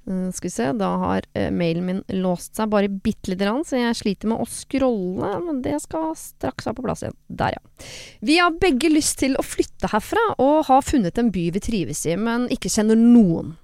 Eh, 0.09 0.31
skal 0.31 0.47
vi 0.47 0.49
se, 0.49 0.71
da 0.73 0.89
har 0.97 1.25
eh, 1.33 1.51
mailen 1.53 1.85
min 1.85 2.03
låst 2.07 2.57
seg 2.57 2.69
bare 2.71 2.89
bitte 2.89 3.31
lite 3.31 3.45
grann, 3.45 3.63
så 3.65 3.77
jeg 3.77 3.97
sliter 3.99 4.31
med 4.31 4.41
å 4.41 4.47
scrolle, 4.49 5.31
men 5.45 5.61
det 5.61 5.77
skal 5.83 6.13
straks 6.17 6.67
være 6.67 6.79
på 6.79 6.85
plass 6.87 7.03
igjen. 7.05 7.17
Der, 7.27 7.57
ja. 7.57 7.89
Vi 8.19 8.37
har 8.41 8.57
begge 8.61 8.89
lyst 8.91 9.19
til 9.21 9.37
å 9.37 9.45
flytte 9.45 9.91
herfra, 9.91 10.23
og 10.41 10.65
har 10.69 10.85
funnet 10.85 11.21
en 11.21 11.31
by 11.33 11.49
vi 11.53 11.63
trives 11.63 12.05
i, 12.09 12.17
men 12.17 12.49
ikke 12.53 12.71
kjenner 12.73 12.97
noen. 12.97 13.55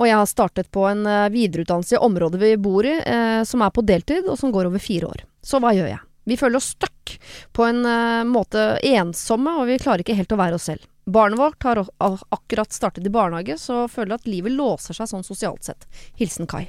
Og 0.00 0.08
jeg 0.08 0.18
har 0.18 0.26
startet 0.30 0.72
på 0.74 0.86
en 0.88 1.04
videreutdannelse 1.32 1.94
i 1.94 2.02
området 2.02 2.40
vi 2.40 2.54
bor 2.60 2.88
i, 2.88 2.96
eh, 2.98 3.42
som 3.48 3.62
er 3.62 3.70
på 3.74 3.84
deltid, 3.86 4.26
og 4.26 4.40
som 4.40 4.54
går 4.54 4.72
over 4.72 4.82
fire 4.82 5.12
år. 5.12 5.26
Så 5.44 5.60
hva 5.62 5.74
gjør 5.76 5.92
jeg? 5.92 6.02
Vi 6.24 6.38
føler 6.38 6.60
oss 6.60 6.72
stuck, 6.76 7.16
på 7.52 7.64
en 7.66 7.82
uh, 7.86 8.22
måte 8.28 8.76
ensomme, 8.86 9.56
og 9.58 9.66
vi 9.70 9.80
klarer 9.82 10.04
ikke 10.04 10.16
helt 10.16 10.32
å 10.32 10.38
være 10.38 10.58
oss 10.58 10.68
selv. 10.70 10.84
Barnet 11.04 11.40
vårt 11.40 11.64
har 11.66 11.82
akkurat 11.98 12.72
startet 12.72 13.06
i 13.06 13.10
barnehage, 13.10 13.58
så 13.58 13.88
føler 13.90 14.14
at 14.14 14.28
livet 14.30 14.54
låser 14.54 14.94
seg 14.94 15.10
sånn 15.10 15.26
sosialt 15.26 15.66
sett. 15.66 15.88
Hilsen 16.20 16.46
Kai. 16.46 16.68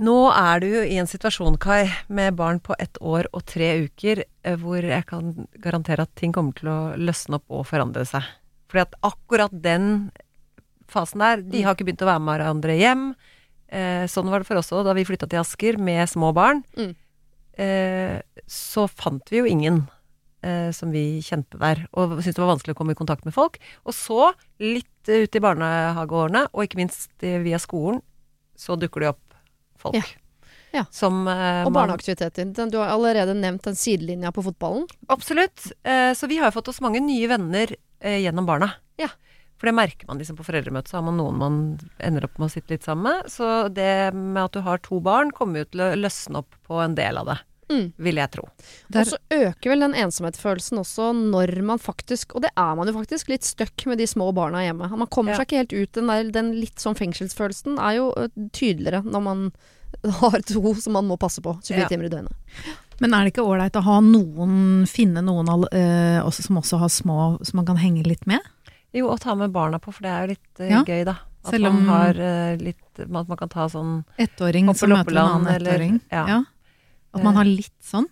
Nå 0.00 0.16
er 0.32 0.62
du 0.62 0.66
jo 0.72 0.82
i 0.82 0.96
en 0.98 1.08
situasjon, 1.08 1.58
Kai, 1.60 1.84
med 2.08 2.34
barn 2.38 2.58
på 2.64 2.74
ett 2.80 2.96
år 3.04 3.28
og 3.36 3.44
tre 3.46 3.74
uker, 3.84 4.24
eh, 4.42 4.56
hvor 4.58 4.80
jeg 4.80 5.04
kan 5.06 5.34
garantere 5.60 6.06
at 6.06 6.14
ting 6.16 6.32
kommer 6.32 6.56
til 6.56 6.70
å 6.72 6.78
løsne 6.96 7.36
opp 7.36 7.52
og 7.52 7.66
forandre 7.68 8.06
seg. 8.08 8.24
Fordi 8.72 8.86
at 8.86 8.96
akkurat 9.04 9.52
den 9.52 10.10
fasen 10.90 11.22
der, 11.22 11.44
de 11.44 11.62
har 11.62 11.76
ikke 11.76 11.86
begynt 11.90 12.02
å 12.06 12.08
være 12.08 12.24
med 12.24 12.38
hverandre 12.38 12.78
hjem. 12.80 13.04
Eh, 13.68 14.06
sånn 14.10 14.30
var 14.32 14.42
det 14.42 14.48
for 14.48 14.58
oss 14.58 14.72
òg 14.74 14.88
da 14.88 14.96
vi 14.96 15.04
flytta 15.06 15.28
til 15.30 15.42
Asker 15.42 15.78
med 15.78 16.08
små 16.10 16.32
barn. 16.34 16.64
Mm. 16.78 16.96
Eh, 17.58 18.20
så 18.50 18.86
fant 18.88 19.32
vi 19.32 19.42
jo 19.42 19.48
ingen 19.48 19.82
eh, 20.42 20.70
som 20.76 20.92
vi 20.94 21.20
kjente 21.24 21.60
der, 21.60 21.84
og 21.92 22.18
syntes 22.18 22.36
det 22.36 22.44
var 22.44 22.54
vanskelig 22.54 22.76
å 22.76 22.80
komme 22.80 22.96
i 22.96 23.00
kontakt 23.00 23.26
med 23.28 23.36
folk. 23.36 23.58
Og 23.84 23.96
så, 23.96 24.32
litt 24.62 25.10
ut 25.10 25.36
i 25.36 25.42
barnehageårene, 25.42 26.46
og 26.52 26.66
ikke 26.66 26.80
minst 26.82 27.12
eh, 27.26 27.40
via 27.44 27.60
skolen, 27.62 28.00
så 28.58 28.76
dukker 28.78 29.04
det 29.04 29.12
opp 29.14 29.38
folk. 29.80 29.96
Ja. 29.96 30.04
Ja. 30.70 30.84
Som 30.94 31.24
eh, 31.28 31.64
Og 31.66 31.72
barneaktiviteter. 31.74 32.46
Du 32.70 32.78
har 32.78 32.92
allerede 32.94 33.34
nevnt 33.34 33.64
den 33.66 33.78
sidelinja 33.78 34.30
på 34.34 34.44
fotballen. 34.46 34.86
Absolutt. 35.10 35.66
Eh, 35.82 36.12
så 36.14 36.28
vi 36.30 36.38
har 36.38 36.50
jo 36.50 36.58
fått 36.60 36.70
oss 36.70 36.82
mange 36.84 37.02
nye 37.02 37.26
venner 37.30 37.74
eh, 37.98 38.20
gjennom 38.22 38.46
barna. 38.46 38.70
Ja. 39.00 39.10
For 39.60 39.68
det 39.68 39.74
merker 39.76 40.08
man 40.08 40.16
liksom 40.18 40.38
på 40.38 40.44
foreldremøtet, 40.46 40.88
så 40.88 40.96
har 40.98 41.04
man 41.04 41.18
noen 41.20 41.36
man 41.36 41.56
ender 42.00 42.24
opp 42.24 42.38
med 42.40 42.48
å 42.48 42.52
sitte 42.54 42.72
litt 42.72 42.86
sammen 42.88 43.04
med. 43.10 43.28
Så 43.28 43.68
det 43.76 43.90
med 44.16 44.40
at 44.46 44.56
du 44.56 44.62
har 44.64 44.80
to 44.80 45.00
barn, 45.04 45.30
kommer 45.36 45.60
jo 45.62 45.68
til 45.68 45.84
å 45.84 45.90
løsne 46.00 46.40
opp 46.40 46.56
på 46.66 46.80
en 46.80 46.94
del 46.96 47.20
av 47.20 47.26
det. 47.28 47.38
Mm. 47.70 47.92
Vil 48.02 48.16
jeg 48.18 48.30
tro. 48.34 48.48
Der- 48.90 49.04
Og 49.04 49.06
så 49.12 49.18
øker 49.30 49.70
vel 49.70 49.84
den 49.84 49.92
ensomhetsfølelsen 49.94 50.80
også 50.80 51.10
når 51.14 51.52
man 51.62 51.78
faktisk, 51.78 52.34
og 52.34 52.42
det 52.42 52.50
er 52.56 52.74
man 52.74 52.88
jo 52.88 52.94
faktisk, 52.96 53.28
litt 53.30 53.44
stuck 53.46 53.84
med 53.86 53.98
de 54.00 54.08
små 54.10 54.32
barna 54.34 54.64
hjemme. 54.64 54.88
Man 54.90 55.06
kommer 55.06 55.32
Ja. 55.32 55.36
seg 55.38 55.46
ikke 55.46 55.60
helt 55.60 55.72
ut. 55.76 55.92
Den, 55.92 56.06
der, 56.08 56.30
den 56.32 56.50
litt 56.58 56.76
sånn 56.82 56.96
fengselsfølelsen 56.98 57.78
er 57.78 57.92
jo 58.00 58.08
tydeligere 58.50 59.04
når 59.04 59.22
man 59.22 59.52
har 60.22 60.40
to 60.46 60.74
som 60.80 60.94
man 60.94 61.06
må 61.06 61.16
passe 61.20 61.40
på 61.44 61.54
24 61.62 61.78
Ja. 61.84 61.88
timer 61.88 62.06
i 62.06 62.08
døgnet. 62.08 62.32
Men 63.00 63.14
er 63.14 63.24
det 63.24 63.32
ikke 63.34 63.46
ålreit 63.46 63.76
å 63.78 63.82
ha 63.82 64.00
noen, 64.00 64.84
finne 64.86 65.22
noen 65.24 65.48
eh, 65.72 66.20
også, 66.20 66.42
som 66.48 66.58
også 66.60 66.78
har 66.82 66.88
små, 66.92 67.38
som 67.46 67.56
man 67.56 67.66
kan 67.66 67.78
henge 67.80 68.02
litt 68.06 68.26
med? 68.26 68.40
Jo, 68.96 69.08
å 69.12 69.18
ta 69.20 69.34
med 69.38 69.52
barna 69.54 69.78
på, 69.78 69.92
for 69.94 70.02
det 70.02 70.10
er 70.10 70.22
jo 70.26 70.32
litt 70.34 70.60
uh, 70.62 70.68
Ja. 70.70 70.80
gøy, 70.84 71.04
da. 71.06 71.16
At 71.44 71.52
Selv 71.54 71.66
om- 71.70 71.78
man 71.84 71.88
har 71.88 72.18
uh, 72.20 72.56
litt 72.60 72.98
At 73.00 73.08
man 73.28 73.36
kan 73.38 73.48
ta 73.48 73.64
sånn 73.72 74.04
Ettåring 74.18 74.66
som 74.76 74.90
møter 74.90 75.12
en 75.16 75.16
annen 75.24 75.54
eller- 75.54 75.72
ettåring. 75.78 76.00
ja. 76.12 76.26
Ja. 76.28 76.40
At 77.14 77.22
man 77.24 77.34
har 77.34 77.44
litt 77.44 77.72
sånn. 77.82 78.06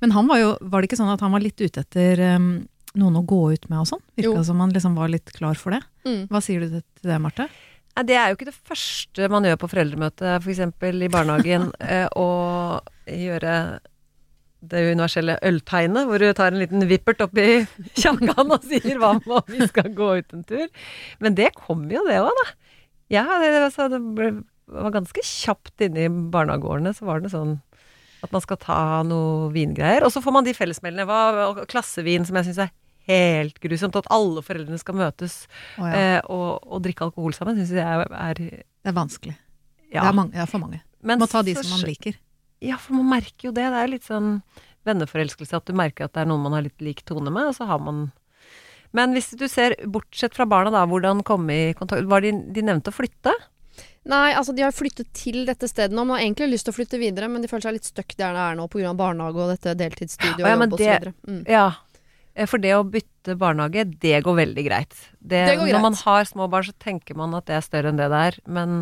Men 0.00 0.10
han 0.12 0.26
var 0.26 0.38
jo, 0.38 0.56
var 0.60 0.80
det 0.82 0.88
ikke 0.90 0.96
sånn 0.98 1.12
at 1.12 1.20
han 1.20 1.30
var 1.32 1.40
litt 1.40 1.60
ute 1.60 1.80
etter 1.84 2.18
um, 2.36 2.66
noen 2.96 3.16
å 3.20 3.24
gå 3.26 3.52
ut 3.52 3.68
med 3.70 3.78
og 3.78 3.86
sånn? 3.86 4.02
Virka 4.16 4.44
som 4.44 4.58
han 4.60 4.72
liksom 4.72 4.94
var 4.96 5.08
litt 5.08 5.30
klar 5.32 5.54
for 5.54 5.70
det. 5.76 5.82
Mm. 6.04 6.26
Hva 6.28 6.40
sier 6.42 6.60
du 6.60 6.68
til 6.80 6.82
det, 7.10 7.20
Marte? 7.20 7.48
Det 8.04 8.16
er 8.16 8.30
jo 8.32 8.34
ikke 8.36 8.48
det 8.50 8.56
første 8.58 9.28
man 9.30 9.44
gjør 9.46 9.56
på 9.62 9.68
foreldremøte, 9.70 10.34
f.eks. 10.42 10.58
i 10.58 11.08
barnehagen, 11.08 11.70
eh, 11.80 12.08
å 12.16 12.80
gjøre 13.06 13.78
det 14.70 14.82
universelle 14.92 15.36
øltegnet, 15.44 16.08
hvor 16.08 16.22
du 16.22 16.28
tar 16.36 16.52
en 16.52 16.60
liten 16.62 16.86
vippert 16.90 17.22
oppi 17.24 17.44
i 17.44 17.60
kjakan 18.02 18.54
og 18.54 18.66
sier 18.66 18.98
hva 19.00 19.14
om 19.18 19.50
vi 19.50 19.68
skal 19.70 19.92
gå 19.96 20.10
ut 20.20 20.36
en 20.36 20.44
tur. 20.48 20.66
Men 21.24 21.38
det 21.38 21.52
kommer 21.58 21.96
jo 21.98 22.04
det 22.08 22.20
òg, 22.22 22.32
da. 22.42 22.48
Ja, 23.12 23.24
det, 23.42 23.52
altså, 23.60 23.90
det 23.92 24.00
ble, 24.16 24.30
var 24.72 24.94
ganske 24.94 25.24
kjapt 25.24 25.84
inne 25.84 26.06
i 26.06 26.12
barnegårdene, 26.32 26.94
så 26.96 27.06
var 27.08 27.22
det 27.22 27.34
sånn 27.34 27.58
at 28.24 28.32
man 28.32 28.40
skal 28.40 28.58
ta 28.60 28.78
noe 29.04 29.50
vingreier. 29.52 30.06
Og 30.06 30.12
så 30.14 30.22
får 30.24 30.32
man 30.32 30.46
de 30.46 30.56
fellesmeldene. 30.56 31.04
Hva, 31.08 31.66
klassevin, 31.68 32.24
som 32.24 32.38
jeg 32.40 32.48
syns 32.48 32.62
er 32.64 32.72
helt 33.10 33.60
grusomt. 33.60 33.98
At 34.00 34.08
alle 34.14 34.42
foreldrene 34.44 34.80
skal 34.80 34.96
møtes 34.98 35.42
oh, 35.76 35.84
ja, 35.84 35.94
eh, 35.94 36.20
og, 36.32 36.64
og 36.64 36.84
drikke 36.86 37.08
alkohol 37.08 37.36
sammen, 37.36 37.60
syns 37.60 37.74
jeg 37.76 37.84
er, 37.84 38.08
er 38.08 38.40
det 38.40 38.92
er 38.92 38.96
vanskelig. 38.96 39.36
ja. 39.90 40.00
Det, 40.00 40.08
er 40.08 40.16
mange, 40.16 40.32
det 40.34 40.44
er 40.44 40.50
for 40.50 40.64
mange. 40.64 40.80
Men 41.04 41.20
Må 41.20 41.28
ta 41.28 41.44
de 41.44 41.54
som 41.58 41.68
man 41.76 41.84
liker. 41.84 42.16
Ja, 42.62 42.78
for 42.80 42.94
man 42.98 43.10
merker 43.16 43.48
jo 43.48 43.54
det. 43.54 43.66
Det 43.72 43.80
er 43.80 43.90
litt 43.90 44.06
sånn 44.06 44.42
venneforelskelse, 44.84 45.56
at 45.56 45.66
du 45.66 45.74
merker 45.76 46.06
at 46.06 46.14
det 46.14 46.22
er 46.24 46.28
noen 46.28 46.44
man 46.44 46.56
har 46.56 46.66
litt 46.66 46.84
lik 46.84 47.02
tone 47.08 47.32
med, 47.32 47.50
og 47.50 47.56
så 47.56 47.66
har 47.68 47.80
man 47.82 48.10
Men 48.94 49.10
hvis 49.16 49.32
du 49.34 49.48
ser, 49.50 49.74
bortsett 49.90 50.36
fra 50.36 50.46
barna, 50.46 50.70
da, 50.70 50.84
hvordan 50.86 51.24
komme 51.26 51.50
i 51.50 51.72
kontakt 51.74 52.06
Var 52.06 52.20
de, 52.22 52.30
de 52.54 52.62
nevnte 52.62 52.92
å 52.92 52.94
flytte? 52.94 53.32
Nei, 54.04 54.34
altså 54.36 54.52
de 54.52 54.62
har 54.62 54.74
flyttet 54.76 55.08
til 55.16 55.46
dette 55.48 55.66
stedet 55.66 55.94
nå. 55.96 56.04
Men 56.04 56.18
har 56.18 56.26
egentlig 56.26 56.50
lyst 56.52 56.68
til 56.68 56.74
å 56.74 56.76
flytte 56.76 57.00
videre, 57.00 57.26
men 57.32 57.42
de 57.42 57.48
føler 57.48 57.64
seg 57.64 57.78
litt 57.78 57.88
stuck 57.88 58.14
der 58.18 58.36
det 58.36 58.44
er 58.44 58.58
nå 58.58 58.68
pga. 58.70 58.92
barnehage 58.94 59.40
og 59.40 59.50
dette 59.54 59.74
deltidsstudiet 59.80 60.44
og 60.44 60.46
ja, 60.46 60.54
jobb 60.60 60.76
videre. 60.78 61.14
Mm. 61.26 61.40
Ja. 61.48 61.64
Eh, 62.34 62.46
For 62.50 62.60
det 62.60 62.74
å 62.76 62.84
bytte 62.84 63.38
barnehage, 63.40 63.86
det 64.04 64.20
går 64.26 64.38
veldig 64.42 64.64
greit. 64.68 64.94
Det, 65.18 65.40
Det 65.48 65.56
går 65.56 65.64
greit. 65.64 65.74
Når 65.78 65.84
man 65.88 65.98
har 66.04 66.28
små 66.28 66.48
barn, 66.52 66.68
så 66.68 66.76
tenker 66.78 67.16
man 67.16 67.34
at 67.38 67.48
det 67.48 67.56
er 67.56 67.64
større 67.64 67.90
enn 67.94 68.00
det 68.00 68.10
det 68.12 68.22
er. 68.28 68.38
Men 68.44 68.78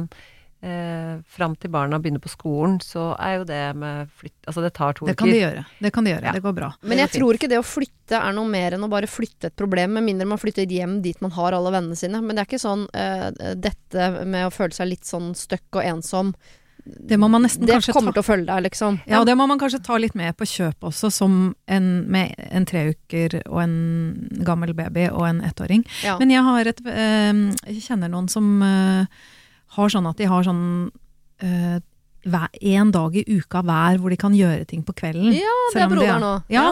eh, 0.63 1.19
fram 1.29 1.57
til 1.59 1.73
barna 1.75 1.99
begynner 2.03 2.23
på 2.23 2.31
skolen, 2.33 2.79
så 2.83 3.11
er 3.19 3.41
jo 3.41 3.49
det 3.49 3.63
med 3.79 4.13
flytt 4.19 4.49
Altså, 4.49 4.63
det 4.65 4.73
tar 4.75 4.97
to 4.99 5.07
Det 5.07 5.17
kan 5.19 5.31
de 5.31 5.39
gjøre. 5.39 5.65
Det 5.79 5.93
kan 5.95 6.07
de 6.07 6.15
gjøre. 6.15 6.27
Ja. 6.31 6.33
Det 6.35 6.43
går 6.43 6.55
bra. 6.57 6.73
Men 6.83 7.03
jeg 7.03 7.13
tror 7.15 7.39
ikke 7.39 7.51
det 7.51 7.61
å 7.61 7.67
flytte 7.67 8.19
er 8.19 8.35
noe 8.35 8.51
mer 8.51 8.75
enn 8.77 8.87
å 8.87 8.91
bare 8.91 9.11
flytte 9.11 9.53
et 9.53 9.59
problem, 9.59 9.95
med 9.99 10.07
mindre 10.09 10.27
man 10.33 10.41
flytter 10.41 10.67
hjem 10.67 11.01
dit 11.05 11.21
man 11.23 11.35
har 11.37 11.55
alle 11.57 11.75
vennene 11.75 11.99
sine. 11.99 12.23
Men 12.23 12.35
det 12.35 12.45
er 12.45 12.51
ikke 12.51 12.63
sånn 12.63 12.89
eh, 12.91 13.29
dette 13.55 14.11
med 14.25 14.49
å 14.49 14.55
føle 14.55 14.75
seg 14.75 14.91
litt 14.91 15.09
sånn 15.09 15.31
støkk 15.39 15.79
og 15.79 15.87
ensom. 15.87 16.35
Det 16.85 17.15
må 17.21 17.29
man 17.31 17.45
nesten 17.47 17.67
Det 17.67 17.77
kanskje 17.77 17.93
kommer 17.95 18.11
ta 18.11 18.19
til 18.19 18.25
å 18.25 18.27
følge 18.27 18.47
deg, 18.49 18.65
liksom. 18.67 18.97
Ja, 19.07 19.21
og 19.21 19.27
det 19.29 19.37
må 19.39 19.47
man 19.47 19.61
kanskje 19.61 19.79
ta 19.87 19.99
litt 20.03 20.17
med 20.19 20.35
på 20.35 20.49
kjøp 20.51 20.89
også, 20.91 21.13
som 21.15 21.37
en, 21.71 21.87
med 22.11 22.35
en 22.51 22.67
treuker 22.67 23.39
og 23.45 23.61
en 23.63 23.77
gammel 24.43 24.75
baby 24.75 25.07
og 25.13 25.29
en 25.29 25.45
ettåring. 25.47 25.87
Ja. 26.03 26.17
Men 26.19 26.35
jeg 26.35 26.43
har 26.43 26.73
et 26.73 26.83
eh, 26.83 27.45
Jeg 27.71 27.87
kjenner 27.87 28.11
noen 28.11 28.27
som 28.33 28.51
eh, 28.67 29.23
har 29.77 29.93
sånn 29.93 30.09
at 30.11 30.21
de 30.21 30.29
har 30.31 30.47
sånn 30.47 30.65
hver, 32.23 32.51
en 32.61 32.91
dag 32.95 33.17
i 33.19 33.25
uka 33.27 33.63
hver 33.67 33.99
hvor 33.99 34.13
de 34.13 34.19
kan 34.21 34.35
gjøre 34.37 34.67
ting 34.71 34.83
på 34.87 34.95
kvelden. 34.99 35.33
Ja, 35.35 35.55
det 35.75 35.83
er 35.83 35.89
broderen 35.91 36.27
òg. 36.27 36.53
Ja, 36.53 36.67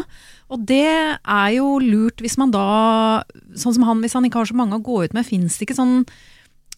og 0.51 0.67
det 0.69 0.85
er 0.87 1.49
jo 1.57 1.79
lurt 1.83 2.23
hvis 2.23 2.39
man 2.39 2.53
da 2.55 3.23
Sånn 3.59 3.75
som 3.75 3.87
han, 3.89 4.03
hvis 4.03 4.15
han 4.15 4.27
ikke 4.27 4.43
har 4.43 4.51
så 4.51 4.59
mange 4.59 4.79
å 4.79 4.85
gå 4.85 5.03
ut 5.05 5.17
med, 5.17 5.27
fins 5.27 5.59
det 5.59 5.67
ikke 5.67 5.79
sånn 5.79 6.05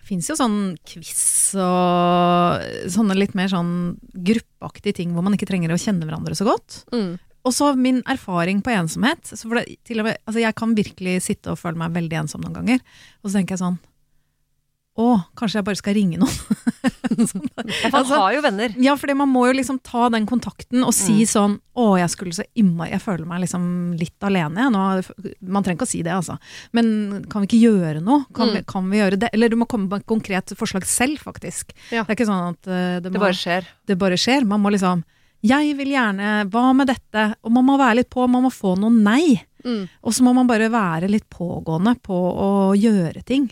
fins 0.02 0.26
jo 0.26 0.34
sånn 0.34 0.74
quiz 0.88 1.54
og 1.62 2.88
sånne 2.90 3.14
litt 3.16 3.36
mer 3.38 3.52
sånn 3.52 3.94
gruppeaktige 4.12 4.98
ting 4.98 5.12
hvor 5.14 5.22
man 5.24 5.36
ikke 5.36 5.46
trenger 5.48 5.72
å 5.72 5.78
kjenne 5.78 6.08
hverandre 6.08 6.34
så 6.36 6.48
godt. 6.48 6.82
Mm. 6.92 7.14
Og 7.46 7.54
så 7.54 7.70
min 7.78 8.00
erfaring 8.10 8.60
på 8.66 8.74
ensomhet. 8.74 9.22
Så 9.30 9.46
for 9.46 9.60
det, 9.60 9.78
til 9.86 10.02
og 10.02 10.08
med, 10.08 10.18
altså 10.26 10.42
jeg 10.42 10.56
kan 10.58 10.74
virkelig 10.78 11.14
sitte 11.26 11.54
og 11.54 11.60
føle 11.60 11.78
meg 11.78 11.94
veldig 11.94 12.18
ensom 12.22 12.42
noen 12.42 12.58
ganger. 12.58 12.82
Og 13.22 13.30
så 13.30 13.38
tenker 13.38 13.56
jeg 13.56 13.62
sånn 13.62 13.78
Å, 14.92 15.24
kanskje 15.40 15.56
jeg 15.56 15.64
bare 15.64 15.78
skal 15.80 15.94
ringe 15.96 16.18
noen. 16.20 16.28
sånn, 17.30 17.46
Ja, 17.56 17.88
for 17.88 17.94
han 17.94 17.94
Altså- 18.02 18.18
har 18.20 18.32
jo 18.34 18.40
venner. 18.44 18.74
ja, 18.76 18.94
for 19.00 19.14
man 19.16 19.30
må 19.32 19.46
jo 19.48 19.54
liksom 19.56 19.78
ta 19.82 20.08
den 20.12 20.26
kontakten 20.26 20.84
og 20.84 20.92
si 20.92 21.22
Mm. 21.22 21.28
sånn 21.32 21.54
Å, 21.74 21.96
jeg 21.96 22.10
skulle 22.12 22.34
så 22.36 22.44
innmari 22.54 22.90
Jeg 22.92 23.00
føler 23.00 23.24
meg 23.24 23.40
liksom 23.40 23.96
litt 23.96 24.20
alene. 24.20 24.54
jeg. 24.66 24.72
Nå, 24.72 25.38
man 25.48 25.62
trenger 25.64 25.78
ikke 25.80 25.88
å 25.88 25.92
si 25.94 26.02
det, 26.02 26.12
altså. 26.12 26.36
Men 26.74 27.24
kan 27.30 27.40
vi 27.40 27.46
ikke 27.48 27.62
gjøre 27.64 28.02
noe? 28.04 28.26
Kan, 28.34 28.52
vi, 28.52 28.60
Mm. 28.60 28.66
kan 28.66 28.90
vi 28.90 28.98
gjøre 28.98 29.18
det? 29.18 29.30
Eller 29.32 29.48
du 29.48 29.56
må 29.56 29.66
komme 29.66 29.88
med 29.88 30.00
et 30.02 30.06
konkret 30.06 30.52
forslag 30.54 30.84
selv, 30.84 31.18
faktisk. 31.24 31.72
Ja. 31.90 32.02
Det 32.04 32.10
er 32.12 32.16
ikke 32.20 32.28
sånn 32.28 32.50
at 32.52 32.68
uh, 32.68 33.00
det, 33.00 33.12
Det 33.12 33.18
bare 33.20 33.32
skjer. 33.32 33.64
det 33.86 33.98
bare 33.98 34.18
skjer. 34.20 34.44
Man 34.44 34.60
må 34.60 34.70
liksom 34.70 35.04
Jeg 35.42 35.74
vil 35.76 35.88
gjerne 35.88 36.50
Hva 36.50 36.74
med 36.76 36.86
dette? 36.88 37.34
Og 37.42 37.50
man 37.50 37.64
må 37.64 37.78
være 37.78 37.96
litt 37.96 38.10
på. 38.10 38.28
Man 38.28 38.44
må 38.44 38.52
få 38.52 38.76
noen 38.78 39.02
nei. 39.02 39.42
Mm. 39.64 39.88
Og 40.04 40.12
så 40.12 40.20
må 40.22 40.34
man 40.34 40.46
bare 40.46 40.68
være 40.68 41.08
litt 41.08 41.28
pågående 41.30 41.96
på 42.02 42.12
å 42.12 42.76
gjøre 42.76 43.24
ting. 43.24 43.48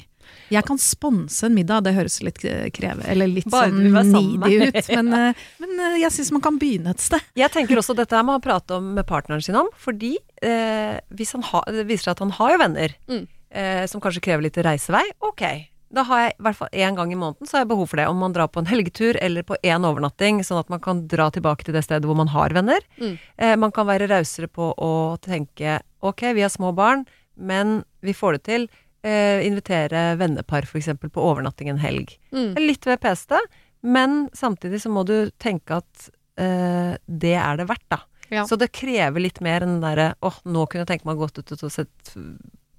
Jeg 0.51 0.65
kan 0.67 0.79
sponse 0.83 1.47
en 1.47 1.55
middag, 1.55 1.85
det 1.87 1.95
høres 1.95 2.19
litt 2.27 2.41
kreve, 2.75 3.05
eller 3.07 3.31
litt 3.31 3.47
Bare 3.51 3.71
sånn 3.71 4.13
needy 4.13 4.69
ut, 4.69 4.89
men, 4.97 5.13
eh, 5.15 5.43
men 5.63 5.75
eh, 5.87 5.99
jeg 6.03 6.11
syns 6.17 6.33
man 6.35 6.43
kan 6.45 6.59
begynne 6.59 6.91
et 6.95 7.01
sted. 7.05 7.23
Jeg 7.39 7.51
tenker 7.55 7.79
også 7.79 7.95
dette 7.99 8.17
her 8.19 8.27
må 8.27 8.35
han 8.37 8.45
prate 8.45 8.79
om 8.79 8.93
med 8.99 9.07
partneren 9.07 9.43
sin 9.47 9.59
om, 9.61 9.69
fordi 9.79 10.17
eh, 10.43 10.99
hvis 11.15 11.33
han 11.37 11.47
ha, 11.53 11.63
det 11.71 11.87
viser 11.87 12.11
seg 12.11 12.17
at 12.19 12.25
han 12.27 12.35
har 12.41 12.55
jo 12.57 12.63
venner 12.67 12.97
Mm. 13.11 13.27
eh, 13.51 13.85
som 13.91 14.01
kanskje 14.03 14.21
krever 14.27 14.43
litt 14.47 14.59
reisevei, 14.63 15.05
ok. 15.27 15.45
Da 15.91 16.05
har 16.07 16.21
jeg 16.23 16.35
i 16.39 16.43
hvert 16.47 16.55
fall 16.61 16.69
én 16.71 16.95
gang 16.95 17.11
i 17.11 17.17
måneden 17.19 17.49
så 17.51 17.57
har 17.57 17.65
jeg 17.65 17.71
behov 17.73 17.89
for 17.91 17.99
det. 17.99 18.05
Om 18.07 18.21
man 18.23 18.35
drar 18.35 18.47
på 18.47 18.61
en 18.63 18.69
helgetur 18.71 19.17
eller 19.19 19.43
på 19.43 19.57
én 19.67 19.83
overnatting, 19.83 20.39
sånn 20.47 20.61
at 20.63 20.69
man 20.71 20.79
kan 20.79 21.01
dra 21.11 21.27
tilbake 21.35 21.67
til 21.67 21.75
det 21.75 21.83
stedet 21.83 22.07
hvor 22.07 22.15
man 22.15 22.31
har 22.31 22.55
venner. 22.55 22.79
Mm. 23.01 23.17
Eh, 23.43 23.57
man 23.59 23.73
kan 23.75 23.89
være 23.89 24.07
rausere 24.07 24.47
på 24.47 24.69
å 24.79 24.91
tenke 25.19 25.81
ok, 26.07 26.29
vi 26.39 26.45
har 26.47 26.53
små 26.55 26.71
barn, 26.79 27.03
men 27.37 27.81
vi 28.07 28.15
får 28.15 28.39
det 28.39 28.43
til. 28.47 28.69
Eh, 29.03 29.47
invitere 29.47 30.17
vennepar 30.21 30.67
f.eks. 30.69 30.91
på 31.01 31.23
overnatting 31.25 31.71
en 31.73 31.79
helg. 31.81 32.11
Mm. 32.37 32.51
Litt 32.61 32.85
ved 32.85 33.01
peste, 33.01 33.39
men 33.81 34.27
samtidig 34.37 34.83
så 34.83 34.91
må 34.93 35.07
du 35.09 35.31
tenke 35.41 35.79
at 35.81 36.11
eh, 36.37 36.99
det 37.09 37.33
er 37.41 37.57
det 37.57 37.65
verdt, 37.71 37.87
da. 37.89 38.03
Ja. 38.29 38.45
Så 38.47 38.59
det 38.61 38.69
krever 38.77 39.19
litt 39.25 39.41
mer 39.41 39.65
enn 39.65 39.79
den 39.79 39.83
derre 39.83 40.11
åh, 40.21 40.37
nå 40.45 40.67
kunne 40.69 40.85
jeg 40.85 40.91
tenke 40.93 41.09
meg 41.09 41.17
å 41.17 41.25
gått 41.25 41.41
ut 41.41 41.51
og 41.57 41.73
sett 41.73 42.13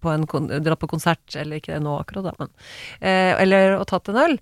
på 0.02 0.10
en 0.14 0.24
dratt 0.62 0.80
på 0.82 0.88
konsert, 0.94 1.26
eller 1.36 1.58
ikke 1.58 1.74
det 1.74 1.82
nå 1.86 1.96
akkurat, 2.00 2.30
da, 2.30 2.34
men 2.38 2.54
eh, 3.02 3.34
Eller 3.42 3.76
å 3.80 3.84
tatt 3.90 4.10
en 4.14 4.22
øl. 4.22 4.38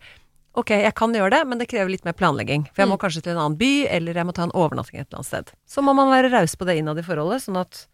Ok, 0.59 0.71
jeg 0.75 0.93
kan 0.99 1.15
gjøre 1.15 1.31
det, 1.31 1.41
men 1.47 1.59
det 1.61 1.69
krever 1.71 1.91
litt 1.93 2.03
mer 2.03 2.15
planlegging. 2.17 2.65
For 2.73 2.83
jeg 2.83 2.89
må 2.91 2.97
Mm. 2.97 3.03
kanskje 3.05 3.23
til 3.23 3.31
en 3.37 3.41
annen 3.45 3.57
by, 3.59 3.71
eller 3.87 4.13
jeg 4.19 4.25
må 4.27 4.33
ta 4.35 4.43
en 4.43 4.51
overnatting 4.51 4.99
et 4.99 5.07
eller 5.07 5.21
annet 5.23 5.31
sted. 5.31 5.51
Så 5.67 5.81
må 5.85 5.95
man 5.95 6.11
være 6.11 6.31
raus 6.33 6.55
på 6.59 6.65
det 6.67 6.75
innad 6.81 6.99
i 6.99 7.05
forholdet, 7.07 7.43
sånn 7.47 7.59
at 7.61 7.85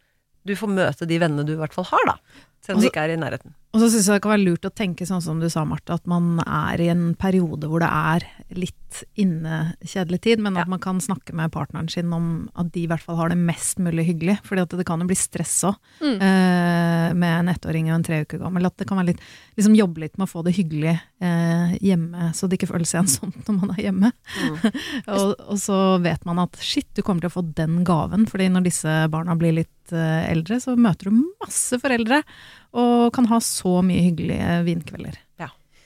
du 0.46 0.56
får 0.56 0.70
møte 0.74 1.06
de 1.10 1.18
vennene 1.20 1.46
du 1.46 1.54
i 1.54 1.60
hvert 1.62 1.74
fall 1.74 1.86
har, 1.90 2.06
da. 2.06 2.16
Selv 2.66 2.78
om 2.78 2.82
det 2.82 2.90
de 2.90 2.94
ikke 2.94 3.06
er 3.06 3.14
i 3.16 3.22
nærheten. 3.22 3.54
Og 3.76 3.82
så 3.82 3.90
syns 3.92 4.06
jeg 4.08 4.16
det 4.16 4.24
kan 4.24 4.32
være 4.32 4.46
lurt 4.48 4.66
å 4.70 4.72
tenke 4.72 5.04
sånn 5.06 5.22
som 5.22 5.40
du 5.42 5.50
sa, 5.52 5.66
Marte, 5.68 5.98
at 5.98 6.06
man 6.08 6.38
er 6.46 6.80
i 6.80 6.88
en 6.94 7.10
periode 7.20 7.68
hvor 7.68 7.84
det 7.84 7.90
er 7.92 8.24
litt 8.56 9.02
innekjedelig 9.20 10.20
tid, 10.24 10.40
men 10.44 10.56
at 10.56 10.70
man 10.72 10.80
kan 10.80 11.02
snakke 11.04 11.34
med 11.36 11.52
partneren 11.52 11.90
sin 11.92 12.14
om 12.16 12.30
at 12.56 12.70
de 12.72 12.86
i 12.86 12.88
hvert 12.88 13.04
fall 13.04 13.18
har 13.20 13.34
det 13.34 13.38
mest 13.40 13.82
mulig 13.84 14.06
hyggelig. 14.08 14.38
fordi 14.48 14.64
at 14.64 14.76
det 14.80 14.86
kan 14.88 15.02
jo 15.04 15.08
bli 15.10 15.18
stress 15.20 15.58
òg, 15.68 15.76
Mm. 16.02 16.16
eh, 16.22 17.14
med 17.14 17.40
en 17.40 17.50
ettåring 17.54 17.90
og 17.90 17.96
en 17.96 18.04
tre 18.04 18.22
uker 18.24 18.40
gammel. 18.40 18.66
At 18.66 18.78
det 18.78 18.88
kan 18.88 18.98
være 18.98 19.08
litt 19.12 19.22
liksom 19.58 19.76
jobbe 19.76 20.00
litt 20.00 20.18
med 20.18 20.28
å 20.28 20.32
få 20.32 20.44
det 20.44 20.56
hyggelig 20.56 21.00
eh, 21.22 21.78
hjemme, 21.82 22.32
så 22.34 22.48
det 22.48 22.58
ikke 22.60 22.72
føles 22.72 22.96
ensomt 22.96 23.44
når 23.48 23.60
man 23.60 23.76
er 23.76 23.84
hjemme. 23.84 24.12
og, 25.08 25.36
og 25.50 25.58
så 25.60 26.02
vet 26.02 26.24
man 26.26 26.40
at 26.40 26.56
shit, 26.62 26.88
du 26.96 27.02
kommer 27.02 27.22
til 27.22 27.32
å 27.32 27.38
få 27.42 27.44
den 27.56 27.84
gaven, 27.84 28.26
fordi 28.26 28.50
når 28.50 28.64
disse 28.70 28.96
barna 29.12 29.36
blir 29.36 29.52
litt 29.60 29.92
eh, 29.92 30.32
eldre, 30.32 30.60
så 30.64 30.76
møter 30.80 31.10
du 31.12 31.24
masse 31.44 31.80
foreldre 31.82 32.24
og 32.76 33.12
kan 33.16 33.30
ha 33.32 33.40
så 33.44 33.80
mye 33.86 34.08
hyggelige 34.10 34.64
vinkvelder. 34.68 35.22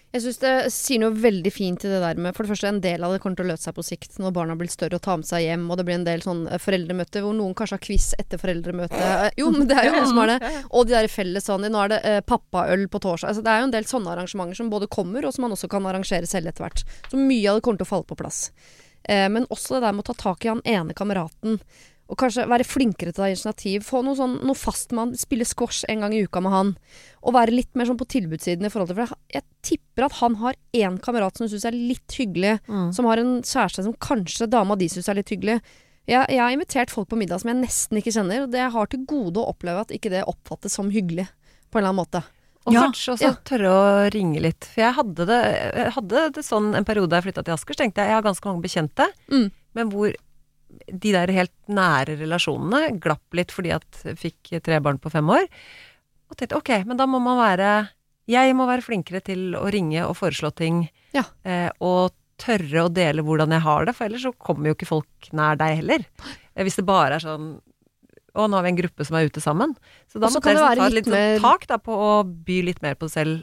Jeg 0.09 0.23
syns 0.23 0.39
det 0.41 0.51
sier 0.73 0.97
noe 1.03 1.13
veldig 1.13 1.51
fint 1.53 1.83
i 1.85 1.89
det 1.91 1.99
der 2.01 2.17
med 2.17 2.33
For 2.33 2.41
det 2.41 2.49
første, 2.49 2.65
en 2.71 2.79
del 2.81 3.03
av 3.05 3.11
det 3.13 3.19
kommer 3.21 3.37
til 3.37 3.45
å 3.45 3.49
løse 3.51 3.67
seg 3.67 3.75
på 3.77 3.83
sikt 3.85 4.15
når 4.17 4.31
barna 4.33 4.55
blir 4.57 4.71
større 4.73 4.97
og 4.97 5.03
tar 5.05 5.19
med 5.21 5.27
seg 5.29 5.43
hjem, 5.43 5.67
og 5.69 5.77
det 5.77 5.83
blir 5.85 5.99
en 5.99 6.07
del 6.07 6.23
sånn 6.25 6.39
eh, 6.49 6.57
foreldremøter 6.57 7.21
hvor 7.21 7.35
noen 7.37 7.53
kanskje 7.53 7.77
har 7.77 7.83
quiz 7.83 8.07
etter 8.17 8.41
foreldremøtet. 8.41 8.97
Eh, 8.97 9.27
Jo, 9.37 9.51
men 9.53 9.69
det 9.69 9.77
er 9.77 9.85
jo 9.85 9.93
noen 9.99 10.09
som 10.09 10.21
har 10.23 10.31
det. 10.33 10.39
Og 10.73 10.89
de 10.89 10.95
der 10.97 11.11
felles 11.13 11.45
sånn 11.45 11.67
Nå 11.69 11.83
er 11.83 11.93
det 11.93 11.99
eh, 12.09 12.17
pappaøl 12.25 12.87
på 12.89 13.03
torsdag. 13.05 13.35
Altså, 13.35 13.45
det 13.45 13.53
er 13.53 13.61
jo 13.61 13.67
en 13.69 13.75
del 13.77 13.85
sånne 13.93 14.15
arrangementer 14.15 14.57
som 14.57 14.73
både 14.73 14.89
kommer, 14.89 15.29
og 15.29 15.35
som 15.37 15.45
man 15.45 15.53
også 15.53 15.69
kan 15.69 15.85
arrangere 15.85 16.25
selv 16.25 16.49
etter 16.49 16.65
hvert. 16.65 16.81
Så 17.05 17.21
mye 17.21 17.45
av 17.53 17.59
det 17.59 17.67
kommer 17.69 17.83
til 17.83 17.85
å 17.91 17.93
falle 17.93 18.09
på 18.09 18.17
plass. 18.17 18.41
Men 19.05 19.45
også 19.53 19.77
det 19.77 19.85
der 19.85 19.93
med 19.93 20.03
å 20.03 20.09
ta 20.09 20.17
tak 20.25 20.43
i 20.45 20.49
han 20.49 20.65
ene 20.65 20.97
kameraten. 20.97 21.61
Og 22.09 22.17
kanskje 22.17 22.47
være 22.49 22.65
flinkere 22.65 23.11
til 23.13 23.21
å 23.21 23.25
ta 23.25 23.29
initiativ. 23.29 23.83
Få 23.85 23.99
noe, 24.01 24.15
sånn, 24.17 24.39
noe 24.41 24.57
fast 24.57 24.89
med 24.95 24.99
han. 25.03 25.11
Spille 25.19 25.45
squash 25.45 25.83
en 25.93 25.99
gang 26.01 26.13
i 26.17 26.23
uka 26.25 26.41
med 26.41 26.51
han. 26.55 26.71
Og 27.21 27.35
være 27.35 27.53
litt 27.53 27.75
mer 27.77 27.85
sånn 27.85 27.99
på 27.99 28.07
tilbudssiden 28.09 28.65
i 28.65 28.71
forhold 28.73 28.89
til 28.89 28.97
For 28.97 29.13
jeg 29.35 29.43
tipper 29.61 30.07
at 30.07 30.15
han 30.23 30.39
har 30.41 30.57
én 30.73 30.97
kamerat 31.05 31.37
som 31.37 31.47
syns 31.51 31.67
er 31.69 31.77
litt 31.77 32.15
hyggelig. 32.17 32.55
Som 32.97 33.05
har 33.05 33.21
en 33.21 33.43
kjæreste 33.45 33.85
som 33.85 33.93
kanskje 34.01 34.47
dama 34.49 34.75
di 34.79 34.87
syns 34.89 35.07
er 35.11 35.19
litt 35.21 35.29
hyggelig. 35.29 35.59
Jeg, 36.09 36.25
jeg 36.33 36.41
har 36.41 36.49
invitert 36.55 36.89
folk 36.89 37.07
på 37.11 37.19
middag 37.21 37.43
som 37.43 37.51
jeg 37.53 37.59
nesten 37.61 37.99
ikke 38.01 38.15
kjenner. 38.15 38.47
Og 38.47 38.49
det 38.55 38.63
jeg 38.63 38.73
har 38.73 38.89
til 38.89 39.05
gode 39.05 39.37
å 39.43 39.51
oppleve 39.53 39.85
at 39.85 39.93
ikke 39.93 40.09
det 40.09 40.23
oppfattes 40.25 40.73
som 40.79 40.89
hyggelig. 40.89 41.27
På 41.69 41.77
en 41.77 41.83
eller 41.83 41.93
annen 41.93 42.01
måte. 42.01 42.23
Og 42.65 42.73
Ja, 42.73 42.87
kanskje 42.87 43.13
også 43.13 43.27
ja. 43.29 43.35
tørre 43.45 43.69
å 43.69 44.09
ringe 44.11 44.41
litt. 44.41 44.65
For 44.73 44.81
jeg 44.81 44.97
hadde 44.97 45.25
det, 45.29 45.37
jeg 45.77 45.93
hadde 45.95 46.23
det 46.33 46.43
sånn 46.43 46.73
en 46.75 46.85
periode 46.89 47.09
da 47.13 47.21
jeg 47.21 47.29
flytta 47.29 47.45
til 47.45 47.53
Asker, 47.53 47.77
så 47.77 47.83
tenkte 47.85 48.01
jeg 48.01 48.09
jeg 48.11 48.17
har 48.17 48.25
ganske 48.25 48.49
mange 48.49 48.65
bekjente, 48.65 49.07
Mm. 49.29 49.45
men 49.77 49.89
hvor 49.93 50.09
de 50.93 51.11
der 51.15 51.31
helt 51.35 51.53
nære 51.69 52.15
relasjonene 52.19 52.99
glapp 53.01 53.33
litt 53.37 53.51
fordi 53.53 53.71
at 53.75 54.01
jeg 54.05 54.17
fikk 54.17 54.53
tre 54.65 54.79
barn 54.83 54.97
på 55.01 55.11
fem 55.13 55.29
år. 55.29 55.45
Og 56.29 56.37
tenkte 56.37 56.57
ok, 56.59 56.71
men 56.85 56.97
da 56.99 57.07
må 57.09 57.19
man 57.23 57.39
være 57.41 57.89
Jeg 58.29 58.53
må 58.53 58.67
være 58.69 58.83
flinkere 58.85 59.21
til 59.25 59.55
å 59.57 59.65
ringe 59.73 60.03
og 60.05 60.15
foreslå 60.19 60.51
ting. 60.53 60.83
Ja. 61.17 61.23
Eh, 61.43 61.69
og 61.81 62.11
tørre 62.39 62.85
å 62.85 62.91
dele 62.93 63.23
hvordan 63.25 63.51
jeg 63.51 63.63
har 63.65 63.85
det, 63.89 63.95
for 63.97 64.05
ellers 64.05 64.21
så 64.27 64.31
kommer 64.37 64.69
jo 64.69 64.75
ikke 64.77 64.87
folk 64.87 65.31
nær 65.33 65.57
deg 65.59 65.79
heller. 65.81 66.05
Eh, 66.55 66.61
Hvis 66.63 66.77
det 66.77 66.85
bare 66.85 67.17
er 67.17 67.23
sånn 67.25 67.49
å, 68.37 68.45
nå 68.45 68.53
har 68.55 68.63
vi 68.63 68.69
en 68.69 68.77
gruppe 68.77 69.03
som 69.03 69.17
er 69.17 69.25
ute 69.25 69.41
sammen. 69.41 69.73
Så 70.07 70.21
da 70.21 70.29
må 70.29 70.37
det 70.39 70.53
liksom 70.53 70.77
ta 70.77 70.85
litt 70.85 70.93
litt 70.99 71.09
sånn 71.09 71.17
mer- 71.17 71.41
tak 71.41 71.65
da, 71.67 71.79
på 71.81 71.91
å 71.97 72.11
by 72.45 72.59
litt 72.69 72.81
mer 72.85 72.93
på 72.95 73.09
det 73.09 73.15
selv, 73.17 73.41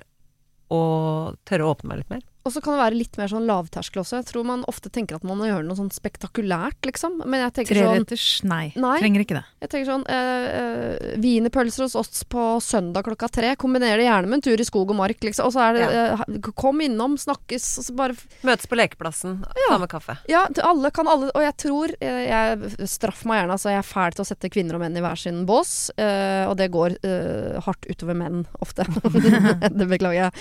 og 0.70 1.36
tørre 1.44 1.66
å 1.66 1.74
åpne 1.74 1.90
meg 1.90 1.98
litt 2.04 2.10
mer. 2.14 2.22
Og 2.46 2.52
så 2.54 2.60
kan 2.62 2.76
det 2.76 2.80
være 2.84 2.94
litt 3.00 3.16
mer 3.18 3.26
sånn 3.32 3.46
lavterskel 3.48 4.00
også. 4.04 4.20
Jeg 4.20 4.28
tror 4.28 4.44
man 4.46 4.60
ofte 4.70 4.90
tenker 4.94 5.16
at 5.18 5.24
man 5.26 5.38
må 5.40 5.48
gjøre 5.48 5.66
noe 5.66 5.74
sånn 5.78 5.90
spektakulært, 5.90 6.78
liksom. 6.86 7.16
Men 7.26 7.42
jeg 7.42 7.54
tenker 7.58 7.80
sånn 7.80 7.88
Treretters, 7.96 8.26
nei, 8.46 8.68
Nei. 8.78 8.92
trenger 9.02 9.24
ikke 9.24 9.38
det. 9.40 9.42
Jeg 9.64 9.72
tenker 9.72 9.88
sånn 9.90 10.04
eh, 10.14 10.46
eh, 10.60 11.16
Wienerpølser 11.24 11.86
hos 11.88 11.96
oss 11.98 12.22
på 12.30 12.44
søndag 12.62 13.02
klokka 13.08 13.28
tre. 13.34 13.50
Kombiner 13.58 13.98
det 13.98 14.06
gjerne 14.06 14.30
med 14.30 14.38
en 14.38 14.44
tur 14.46 14.62
i 14.62 14.66
skog 14.68 14.94
og 14.94 14.98
mark, 15.00 15.18
liksom. 15.26 15.48
Og 15.50 15.56
så 15.56 15.64
er 15.66 15.76
det 15.80 15.88
eh, 15.90 16.50
Kom 16.56 16.80
innom, 16.86 17.18
snakkes, 17.18 17.66
og 17.82 17.88
så 17.88 17.96
bare 17.98 18.16
Møtes 18.46 18.70
på 18.70 18.78
lekeplassen, 18.78 19.40
Ja. 19.58 19.72
ta 19.74 19.80
med 19.82 19.90
kaffe. 19.92 20.16
Ja, 20.30 20.46
alle 20.62 20.90
kan 20.94 21.10
alle 21.10 21.32
Og 21.34 21.42
jeg 21.42 21.56
tror 21.66 21.92
eh, 22.00 22.22
Jeg 22.30 22.88
Straff 22.88 23.24
meg 23.26 23.42
gjerne, 23.42 23.56
altså. 23.58 23.72
Jeg 23.74 23.82
er 23.82 23.90
fæl 23.90 24.14
til 24.16 24.22
å 24.24 24.28
sette 24.30 24.52
kvinner 24.54 24.78
og 24.78 24.84
menn 24.86 24.96
i 24.96 25.02
hver 25.04 25.18
sin 25.18 25.42
bås. 25.48 25.90
eh, 25.98 26.46
og 26.46 26.56
det 26.62 26.70
går 26.70 26.96
eh, 27.02 27.58
hardt 27.66 27.90
utover 27.90 28.14
menn 28.14 28.46
ofte. 28.62 28.86
det 29.80 29.90
beklager 29.90 30.28
jeg. 30.28 30.32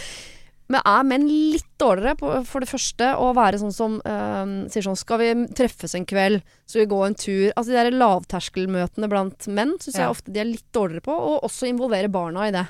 Men 0.68 0.82
er 0.90 1.04
menn 1.06 1.28
litt 1.30 1.68
dårligere 1.78 2.16
på, 2.18 2.30
for 2.50 2.64
det 2.64 2.70
første 2.72 3.12
å 3.22 3.28
være 3.38 3.60
sånn 3.62 3.74
som 3.76 4.00
øh, 4.02 4.54
sier 4.74 4.86
sånn 4.88 4.98
Skal 4.98 5.20
vi 5.22 5.28
treffes 5.54 5.94
en 5.94 6.08
kveld? 6.10 6.42
Skal 6.66 6.82
vi 6.82 6.88
gå 6.90 7.02
en 7.06 7.18
tur? 7.22 7.52
Altså 7.54 7.70
de 7.70 7.78
der 7.78 7.98
lavterskelmøtene 8.00 9.10
blant 9.12 9.46
menn 9.46 9.76
syns 9.78 9.94
Ja. 10.00 10.08
jeg 10.08 10.16
ofte 10.16 10.34
de 10.34 10.42
er 10.42 10.50
litt 10.50 10.66
dårligere 10.74 11.06
på. 11.06 11.14
Og 11.14 11.46
også 11.46 11.70
involvere 11.70 12.10
barna 12.10 12.48
i 12.50 12.56
det. 12.56 12.66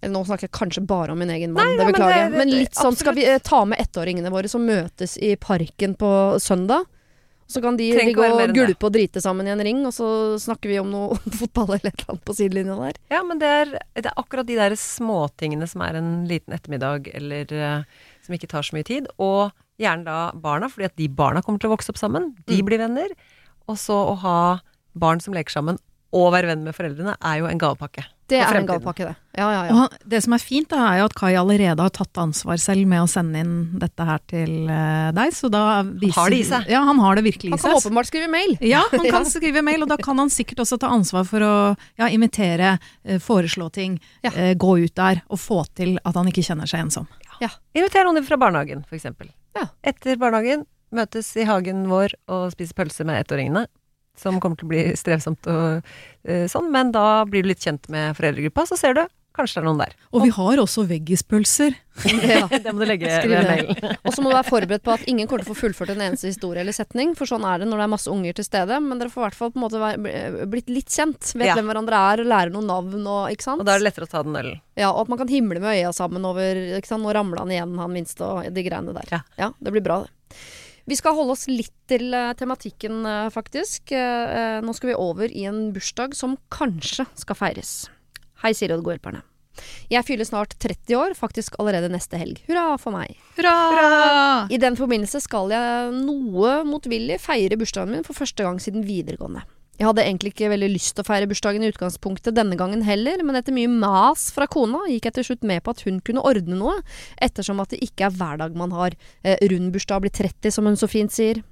Eller 0.00 0.14
nå 0.16 0.24
snakker 0.24 0.48
jeg 0.48 0.56
kanskje 0.56 0.86
bare 0.88 1.12
om 1.12 1.20
min 1.20 1.30
egen 1.32 1.52
mann, 1.52 1.68
Nei, 1.68 1.76
det 1.80 1.92
beklager 1.92 2.16
jeg. 2.18 2.32
Men, 2.32 2.38
Men 2.42 2.56
litt 2.64 2.76
sånn 2.76 2.96
skal 2.96 3.14
vi 3.16 3.24
eh, 3.28 3.38
ta 3.44 3.62
med 3.68 3.80
ettåringene 3.80 4.32
våre 4.32 4.48
som 4.52 4.64
møtes 4.64 5.16
i 5.20 5.34
parken 5.40 5.94
på 6.00 6.10
søndag. 6.44 6.84
Så 7.46 7.60
kan 7.60 7.76
de 7.76 7.90
ligge 7.92 8.24
og 8.24 8.54
gulpe 8.56 8.86
og 8.88 8.92
drite 8.94 9.20
sammen 9.20 9.46
i 9.46 9.52
en 9.52 9.60
ring, 9.62 9.82
og 9.86 9.92
så 9.92 10.06
snakker 10.40 10.70
vi 10.72 10.78
om 10.80 10.88
noe 10.90 11.18
fotball 11.40 11.74
eller 11.76 11.90
et 11.92 12.00
eller 12.00 12.14
annet 12.14 12.24
på 12.24 12.36
sidelinja 12.38 12.76
der. 12.80 12.98
Ja, 13.12 13.20
men 13.26 13.38
det 13.42 13.50
er, 13.50 13.74
det 14.00 14.06
er 14.08 14.16
akkurat 14.20 14.48
de 14.48 14.56
der 14.56 14.74
småtingene 14.80 15.68
som 15.68 15.84
er 15.84 15.98
en 16.00 16.24
liten 16.30 16.56
ettermiddag, 16.56 17.10
eller 17.14 17.52
eh, 17.52 17.84
som 18.24 18.34
ikke 18.38 18.48
tar 18.50 18.64
så 18.66 18.74
mye 18.78 18.86
tid. 18.88 19.10
Og 19.20 19.52
gjerne 19.80 20.06
da 20.08 20.18
barna, 20.38 20.68
fordi 20.72 20.88
at 20.88 20.96
de 20.96 21.08
barna 21.12 21.42
kommer 21.44 21.60
til 21.60 21.68
å 21.70 21.74
vokse 21.76 21.92
opp 21.92 22.00
sammen. 22.00 22.32
De 22.48 22.60
Mm. 22.62 22.66
blir 22.70 22.78
venner. 22.78 23.12
Og 23.68 23.76
så 23.80 23.96
å 23.96 24.16
ha 24.24 24.38
barn 24.94 25.20
som 25.20 25.34
leker 25.34 25.50
sammen, 25.52 25.78
og 26.14 26.28
være 26.34 26.52
venn 26.52 26.62
med 26.66 26.76
foreldrene, 26.76 27.16
er 27.18 27.40
jo 27.40 27.48
en 27.50 27.58
gavepakke. 27.60 28.04
Det 28.30 28.38
er 28.40 28.56
en 28.56 28.64
gavepakke, 28.68 29.04
det. 29.10 29.14
Ja, 29.36 29.48
ja, 29.52 29.62
ja. 29.68 29.72
Og 29.82 29.96
det 30.08 30.22
som 30.24 30.32
er 30.32 30.40
fint, 30.40 30.70
da, 30.70 30.78
er 30.94 31.00
jo 31.02 31.08
at 31.10 31.14
Kai 31.18 31.34
allerede 31.36 31.82
har 31.84 31.92
tatt 31.92 32.16
ansvar 32.22 32.56
selv 32.62 32.86
med 32.88 33.02
å 33.02 33.08
sende 33.10 33.42
inn 33.42 33.52
dette 33.82 34.06
her 34.08 34.22
til 34.30 34.70
eh, 34.72 35.10
deg, 35.12 35.34
så 35.36 35.50
da 35.52 35.82
viser 35.84 36.16
har 36.22 36.32
det 36.32 36.38
i 36.40 36.46
seg. 36.48 36.70
Ja, 36.72 36.80
han 36.88 37.02
har 37.04 37.18
det 37.18 37.24
virkelig 37.26 37.50
i 37.52 37.58
seg. 37.58 37.66
Han 37.66 37.74
kan 37.76 37.82
åpenbart 37.82 38.08
skrive 38.08 38.30
mail. 38.32 38.54
Ja, 38.74 38.80
han 38.94 39.04
kan 39.10 39.26
Ja. 39.26 39.32
skrive 39.34 39.60
mail, 39.66 39.84
og 39.84 39.90
da 39.92 39.98
kan 40.00 40.22
han 40.22 40.32
sikkert 40.32 40.62
også 40.64 40.78
ta 40.80 40.88
ansvar 40.94 41.28
for 41.28 41.44
å 41.44 41.52
ja, 42.00 42.08
invitere, 42.08 42.78
eh, 43.04 43.20
foreslå 43.20 43.68
ting, 43.74 43.98
Ja. 44.24 44.30
eh, 44.32 44.54
gå 44.54 44.72
ut 44.86 44.94
der 44.96 45.20
og 45.28 45.38
få 45.42 45.60
til 45.76 45.98
at 46.04 46.16
han 46.16 46.30
ikke 46.32 46.46
kjenner 46.46 46.70
seg 46.70 46.86
ensom. 46.86 47.10
Inviter 47.74 48.06
noen 48.06 48.24
fra 48.24 48.38
barnehagen, 48.40 48.86
for 48.88 48.96
eksempel. 48.96 49.28
Ja. 49.58 49.66
Etter 49.84 50.16
barnehagen 50.16 50.64
møtes 50.94 51.28
i 51.36 51.44
hagen 51.44 51.88
vår 51.90 52.14
og 52.30 52.52
spiser 52.54 52.78
pølse 52.78 53.04
med 53.04 53.20
ettåringene. 53.20 53.66
Som 54.16 54.38
kommer 54.42 54.56
til 54.60 54.68
å 54.68 54.72
bli 54.74 54.84
strevsomt 54.98 55.46
og 55.50 55.82
uh, 55.82 56.46
sånn, 56.50 56.70
men 56.74 56.92
da 56.94 57.24
blir 57.26 57.42
du 57.42 57.50
litt 57.50 57.64
kjent 57.64 57.88
med 57.90 58.14
foreldregruppa, 58.18 58.66
så 58.70 58.78
ser 58.78 58.94
du 58.94 59.04
kanskje 59.34 59.58
det 59.58 59.64
er 59.64 59.66
noen 59.66 59.80
der. 59.82 59.94
Og 60.14 60.22
vi 60.22 60.30
har 60.30 60.60
også 60.62 60.84
veggispølser. 60.86 61.74
Ja. 62.04 62.46
Det 62.50 62.70
må 62.74 62.82
du 62.82 62.88
legge 62.88 63.06
i 63.06 63.28
ved 63.30 63.46
mailen. 63.46 63.96
Og 64.02 64.14
så 64.14 64.22
må 64.22 64.30
du 64.30 64.34
være 64.36 64.46
forberedt 64.48 64.82
på 64.86 64.92
at 64.94 65.02
ingen 65.10 65.26
kommer 65.30 65.42
til 65.44 65.50
å 65.50 65.54
få 65.54 65.60
fullført 65.64 65.92
en 65.94 66.02
eneste 66.06 66.26
historie 66.30 66.62
eller 66.62 66.74
setning, 66.74 67.12
for 67.18 67.26
sånn 67.30 67.42
er 67.46 67.62
det 67.62 67.68
når 67.70 67.82
det 67.82 67.84
er 67.88 67.92
masse 67.92 68.10
unger 68.10 68.34
til 68.38 68.46
stede. 68.46 68.78
Men 68.82 68.98
dere 69.02 69.10
får 69.10 69.20
i 69.22 69.24
hvert 69.28 69.38
fall 69.38 69.52
på 69.54 69.60
en 69.60 69.64
måte 69.64 70.46
blitt 70.50 70.70
litt 70.70 70.90
kjent. 70.94 71.34
Vet 71.34 71.50
Ja. 71.50 71.54
hvem 71.58 71.70
hverandre 71.70 72.00
er, 72.14 72.24
lærer 72.30 72.54
noen 72.54 72.70
navn 72.70 73.06
og 73.10 73.34
ikke 73.34 73.46
sant. 73.46 73.62
Og 73.62 73.66
da 73.68 73.74
er 73.76 73.82
det 73.82 73.88
lettere 73.88 74.06
å 74.08 74.12
ta 74.14 74.22
den 74.26 74.38
ølen. 74.38 74.60
Ja, 74.78 74.90
og 74.92 75.04
at 75.04 75.12
man 75.14 75.22
kan 75.22 75.30
himle 75.34 75.62
med 75.62 75.70
øya 75.74 75.92
sammen 75.94 76.26
over 76.30 76.62
ikke 76.78 76.90
sant? 76.90 77.02
Nå 77.06 77.14
ramla 77.14 77.42
han 77.42 77.54
igjen, 77.54 77.78
han 77.82 77.94
minste, 77.94 78.26
og 78.26 78.54
de 78.54 78.66
greiene 78.66 78.94
der. 78.94 79.22
Ja. 79.38 79.50
det 79.58 79.74
blir 79.74 79.82
bra, 79.86 80.02
det. 80.06 80.38
Vi 80.84 80.96
skal 80.98 81.16
holde 81.16 81.32
oss 81.32 81.46
litt 81.48 81.72
til 81.88 82.12
eh, 82.12 82.32
tematikken, 82.36 83.04
eh, 83.08 83.28
faktisk. 83.32 83.92
Eh, 83.96 84.60
nå 84.64 84.74
skal 84.76 84.92
vi 84.92 84.96
over 85.00 85.32
i 85.32 85.46
en 85.48 85.70
bursdag 85.72 86.16
som 86.16 86.36
kanskje 86.52 87.06
skal 87.16 87.38
feires. 87.38 87.72
Hei, 88.44 88.52
Siri 88.52 88.74
og 88.74 88.82
de 88.82 88.88
gode 88.88 88.98
hjelperne. 88.98 89.22
Jeg 89.88 90.04
fyller 90.04 90.26
snart 90.26 90.56
30 90.60 90.96
år, 90.98 91.14
faktisk 91.16 91.54
allerede 91.62 91.88
neste 91.92 92.18
helg. 92.20 92.42
Hurra 92.48 92.74
for 92.82 92.92
meg. 92.92 93.14
Hurra! 93.38 94.48
I 94.50 94.58
den 94.60 94.76
forbindelse 94.76 95.22
skal 95.24 95.54
jeg 95.54 95.94
noe 95.94 96.56
motvillig 96.68 97.20
feire 97.22 97.56
bursdagen 97.60 97.94
min 97.94 98.04
for 98.04 98.18
første 98.18 98.44
gang 98.44 98.58
siden 98.60 98.84
videregående. 98.84 99.44
Jeg 99.74 99.88
hadde 99.88 100.04
egentlig 100.04 100.30
ikke 100.30 100.52
veldig 100.52 100.68
lyst 100.70 100.92
til 100.94 101.02
å 101.02 101.08
feire 101.08 101.26
bursdagen 101.26 101.64
i 101.64 101.70
utgangspunktet 101.72 102.36
denne 102.36 102.54
gangen 102.58 102.84
heller, 102.86 103.24
men 103.26 103.34
etter 103.38 103.54
mye 103.56 103.70
mas 103.70 104.28
fra 104.34 104.46
kona 104.50 104.84
gikk 104.86 105.08
jeg 105.08 105.16
til 105.16 105.26
slutt 105.30 105.48
med 105.50 105.64
på 105.66 105.74
at 105.74 105.82
hun 105.88 105.98
kunne 106.06 106.22
ordne 106.22 106.58
noe, 106.60 106.76
ettersom 107.24 107.62
at 107.62 107.74
det 107.74 107.80
ikke 107.82 108.06
er 108.06 108.14
hver 108.14 108.38
dag 108.44 108.54
man 108.58 108.74
har 108.76 108.94
eh, 109.24 109.40
rund 109.50 109.72
bursdag 109.74 110.04
blir 110.04 110.14
30, 110.14 110.54
som 110.54 110.70
hun 110.70 110.78
så 110.78 110.90
fint 110.90 111.14
sier. 111.14 111.42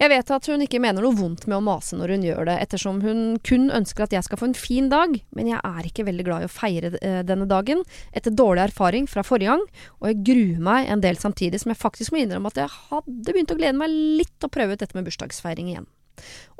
Jeg 0.00 0.10
vet 0.10 0.30
at 0.34 0.48
hun 0.50 0.64
ikke 0.64 0.80
mener 0.82 1.04
noe 1.04 1.16
vondt 1.16 1.46
med 1.48 1.56
å 1.56 1.64
mase 1.64 1.96
når 1.96 2.14
hun 2.14 2.24
gjør 2.26 2.48
det, 2.48 2.56
ettersom 2.64 3.00
hun 3.04 3.20
kun 3.46 3.68
ønsker 3.72 4.06
at 4.06 4.16
jeg 4.16 4.26
skal 4.26 4.40
få 4.40 4.48
en 4.50 4.56
fin 4.58 4.88
dag, 4.92 5.14
men 5.36 5.50
jeg 5.50 5.60
er 5.60 5.88
ikke 5.88 6.06
veldig 6.08 6.26
glad 6.26 6.44
i 6.44 6.48
å 6.48 6.52
feire 6.52 6.94
eh, 7.00 7.20
denne 7.28 7.48
dagen, 7.50 7.84
etter 8.16 8.34
dårlig 8.34 8.66
erfaring 8.70 9.08
fra 9.10 9.24
forrige 9.26 9.52
gang, 9.52 9.66
og 10.00 10.08
jeg 10.10 10.22
gruer 10.30 10.64
meg 10.70 10.88
en 10.92 11.04
del 11.04 11.20
samtidig 11.20 11.60
som 11.62 11.72
jeg 11.72 11.80
faktisk 11.80 12.14
må 12.14 12.24
innrømme 12.24 12.52
at 12.52 12.64
jeg 12.64 12.72
hadde 12.90 13.34
begynt 13.36 13.52
å 13.52 13.58
glede 13.60 13.78
meg 13.80 13.92
litt 13.92 14.48
å 14.48 14.52
prøve 14.52 14.76
ut 14.76 14.84
dette 14.84 14.96
med 14.96 15.08
bursdagsfeiring 15.08 15.74
igjen. 15.74 15.93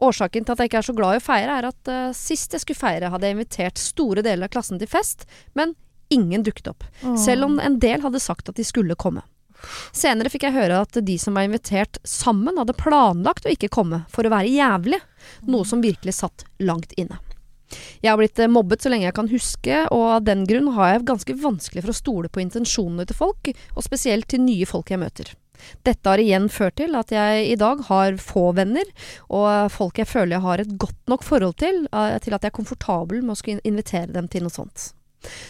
Årsaken 0.05 0.47
til 0.47 0.55
at 0.55 0.63
jeg 0.63 0.71
ikke 0.71 0.81
er 0.83 0.89
så 0.89 0.97
glad 0.97 1.17
i 1.17 1.21
å 1.21 1.25
feire, 1.25 1.59
er 1.59 1.69
at 1.71 1.93
uh, 1.93 2.15
sist 2.17 2.57
jeg 2.57 2.65
skulle 2.65 2.81
feire, 2.81 3.13
hadde 3.13 3.29
jeg 3.29 3.39
invitert 3.39 3.81
store 3.81 4.25
deler 4.27 4.49
av 4.49 4.55
klassen 4.57 4.81
til 4.81 4.91
fest, 4.91 5.27
men 5.59 5.77
ingen 6.13 6.45
dukket 6.47 6.69
opp, 6.71 6.85
selv 7.19 7.49
om 7.49 7.57
en 7.63 7.79
del 7.83 8.05
hadde 8.05 8.21
sagt 8.23 8.51
at 8.51 8.59
de 8.59 8.67
skulle 8.67 8.99
komme. 8.99 9.25
Senere 9.97 10.31
fikk 10.33 10.47
jeg 10.49 10.57
høre 10.57 10.83
at 10.85 10.99
de 11.07 11.15
som 11.21 11.37
var 11.37 11.49
invitert 11.49 11.99
sammen, 12.05 12.59
hadde 12.61 12.77
planlagt 12.77 13.47
å 13.47 13.53
ikke 13.55 13.73
komme 13.73 14.03
for 14.13 14.27
å 14.27 14.33
være 14.35 14.53
jævlig, 14.53 15.01
noe 15.49 15.69
som 15.69 15.85
virkelig 15.85 16.19
satt 16.21 16.45
langt 16.61 16.93
inne. 17.01 17.21
Jeg 18.05 18.13
har 18.13 18.19
blitt 18.21 18.39
eh, 18.39 18.51
mobbet 18.51 18.85
så 18.85 18.93
lenge 18.93 19.09
jeg 19.09 19.17
kan 19.17 19.31
huske, 19.31 19.79
og 19.95 20.05
av 20.19 20.27
den 20.27 20.45
grunn 20.49 20.69
har 20.77 20.93
jeg 20.93 21.07
ganske 21.09 21.39
vanskelig 21.41 21.83
for 21.85 21.95
å 21.95 21.97
stole 21.97 22.31
på 22.31 22.43
intensjonene 22.45 23.07
til 23.09 23.19
folk, 23.19 23.51
og 23.75 23.87
spesielt 23.87 24.29
til 24.31 24.45
nye 24.45 24.69
folk 24.69 24.93
jeg 24.93 25.01
møter. 25.03 25.33
Dette 25.87 26.11
har 26.11 26.23
igjen 26.23 26.49
ført 26.53 26.77
til 26.81 26.97
at 26.99 27.13
jeg 27.15 27.47
i 27.53 27.57
dag 27.61 27.85
har 27.89 28.19
få 28.23 28.51
venner, 28.57 28.89
og 29.29 29.71
folk 29.75 30.01
jeg 30.01 30.11
føler 30.11 30.37
jeg 30.37 30.47
har 30.47 30.65
et 30.65 30.75
godt 30.81 31.01
nok 31.11 31.25
forhold 31.27 31.57
til, 31.63 31.85
eh, 31.93 32.19
til 32.25 32.37
at 32.37 32.45
jeg 32.45 32.53
er 32.53 32.59
komfortabel 32.59 33.23
med 33.23 33.37
å 33.37 33.41
skulle 33.41 33.65
invitere 33.65 34.13
dem 34.15 34.29
til 34.29 34.47
noe 34.47 34.55
sånt. 34.55 34.93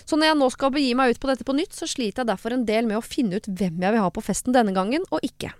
Så 0.06 0.16
når 0.16 0.30
jeg 0.30 0.38
nå 0.38 0.48
skal 0.54 0.72
begi 0.74 0.94
meg 0.94 1.14
ut 1.14 1.20
på 1.22 1.30
dette 1.30 1.46
på 1.46 1.56
nytt, 1.56 1.74
så 1.74 1.88
sliter 1.90 2.22
jeg 2.22 2.30
derfor 2.30 2.54
en 2.54 2.66
del 2.68 2.86
med 2.86 3.00
å 3.00 3.04
finne 3.04 3.40
ut 3.40 3.50
hvem 3.50 3.82
jeg 3.82 3.94
vil 3.96 4.04
ha 4.04 4.10
på 4.14 4.22
festen 4.22 4.54
denne 4.54 4.74
gangen, 4.76 5.06
og 5.10 5.24
ikke. 5.26 5.50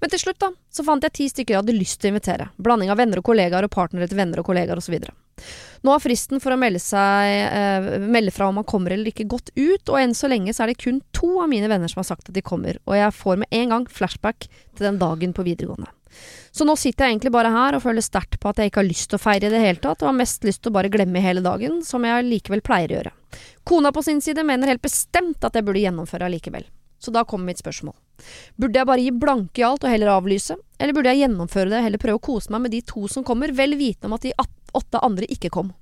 Men 0.00 0.12
til 0.12 0.22
slutt, 0.22 0.38
da, 0.38 0.52
så 0.70 0.84
fant 0.86 1.02
jeg 1.02 1.14
ti 1.16 1.28
stykker 1.32 1.56
jeg 1.56 1.64
hadde 1.64 1.74
lyst 1.74 2.00
til 2.00 2.10
å 2.10 2.14
invitere. 2.14 2.50
Blanding 2.62 2.92
av 2.92 3.00
venner 3.00 3.20
og 3.20 3.26
kollegaer 3.26 3.66
og 3.66 3.72
partnere 3.74 4.06
til 4.10 4.20
venner 4.20 4.42
og 4.42 4.46
kollegaer 4.46 4.78
osv. 4.78 5.00
Nå 5.86 5.92
har 5.92 6.02
fristen 6.02 6.40
for 6.42 6.54
å 6.54 6.58
melde, 6.58 6.80
seg, 6.82 7.32
eh, 7.46 7.98
melde 8.02 8.32
fra 8.34 8.48
om 8.48 8.56
man 8.58 8.66
kommer 8.66 8.94
eller 8.94 9.12
ikke 9.12 9.28
gått 9.30 9.52
ut, 9.54 9.84
og 9.88 9.98
enn 10.00 10.16
så 10.16 10.30
lenge 10.32 10.54
så 10.56 10.64
er 10.64 10.72
det 10.72 10.80
kun 10.82 11.02
to 11.14 11.36
av 11.42 11.50
mine 11.52 11.68
venner 11.70 11.92
som 11.92 12.00
har 12.02 12.08
sagt 12.08 12.30
at 12.30 12.34
de 12.34 12.42
kommer, 12.42 12.80
og 12.86 12.96
jeg 12.96 13.14
får 13.14 13.42
med 13.42 13.52
en 13.54 13.74
gang 13.74 13.86
flashback 13.86 14.48
til 14.48 14.88
den 14.88 14.98
dagen 14.98 15.36
på 15.36 15.44
videregående. 15.46 15.92
Så 16.50 16.64
nå 16.64 16.72
sitter 16.80 17.04
jeg 17.04 17.16
egentlig 17.16 17.32
bare 17.34 17.52
her 17.52 17.76
og 17.76 17.82
føler 17.84 18.04
sterkt 18.04 18.38
på 18.40 18.48
at 18.48 18.58
jeg 18.58 18.70
ikke 18.70 18.80
har 18.80 18.88
lyst 18.88 19.10
til 19.12 19.18
å 19.18 19.22
feire 19.22 19.50
i 19.50 19.52
det 19.52 19.60
hele 19.60 19.82
tatt, 19.82 20.00
og 20.00 20.10
har 20.10 20.16
mest 20.16 20.46
lyst 20.48 20.62
til 20.64 20.72
å 20.72 20.78
bare 20.78 20.90
glemme 20.92 21.20
hele 21.22 21.44
dagen, 21.44 21.82
som 21.84 22.06
jeg 22.08 22.24
likevel 22.24 22.64
pleier 22.64 22.94
å 22.94 22.98
gjøre. 22.98 23.14
Kona 23.68 23.92
på 23.92 24.02
sin 24.06 24.22
side 24.24 24.46
mener 24.46 24.72
helt 24.72 24.84
bestemt 24.84 25.44
at 25.44 25.54
jeg 25.54 25.66
burde 25.66 25.84
gjennomføre 25.84 26.30
allikevel. 26.30 26.64
Så 26.98 27.12
da 27.14 27.24
kommer 27.28 27.50
mitt 27.50 27.60
spørsmål. 27.62 27.94
Burde 28.56 28.80
jeg 28.80 28.88
bare 28.88 29.02
gi 29.04 29.12
blanke 29.12 29.60
i 29.60 29.66
alt 29.66 29.84
og 29.84 29.92
heller 29.92 30.14
avlyse, 30.14 30.56
eller 30.80 30.96
burde 30.96 31.12
jeg 31.12 31.26
gjennomføre 31.26 31.70
det 31.70 31.80
og 31.80 31.86
heller 31.86 32.02
prøve 32.02 32.20
å 32.20 32.26
kose 32.28 32.52
meg 32.54 32.64
med 32.64 32.74
de 32.76 32.80
to 32.88 33.04
som 33.12 33.26
kommer, 33.26 33.52
vel 33.52 33.76
vitende 33.76 34.08
om 34.08 34.16
at 34.16 34.24
de 34.24 34.32
åtte 34.76 35.02
andre 35.04 35.28
ikke 35.32 35.52
kom? 35.52 35.74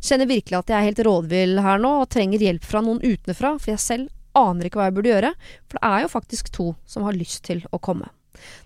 Kjenner 0.00 0.30
virkelig 0.30 0.58
at 0.60 0.70
jeg 0.70 0.78
er 0.78 0.88
helt 0.88 1.04
rådvill 1.06 1.60
her 1.64 1.80
nå 1.82 1.94
og 2.02 2.10
trenger 2.14 2.42
hjelp 2.46 2.66
fra 2.66 2.82
noen 2.84 3.02
utenfra, 3.02 3.56
for 3.58 3.74
jeg 3.74 3.82
selv 3.82 4.38
aner 4.38 4.68
ikke 4.68 4.80
hva 4.80 4.88
jeg 4.88 4.96
burde 4.96 5.12
gjøre, 5.12 5.32
for 5.68 5.78
det 5.78 5.90
er 5.90 6.04
jo 6.04 6.12
faktisk 6.12 6.52
to 6.54 6.68
som 6.88 7.06
har 7.06 7.18
lyst 7.18 7.44
til 7.46 7.62
å 7.70 7.80
komme. 7.82 8.08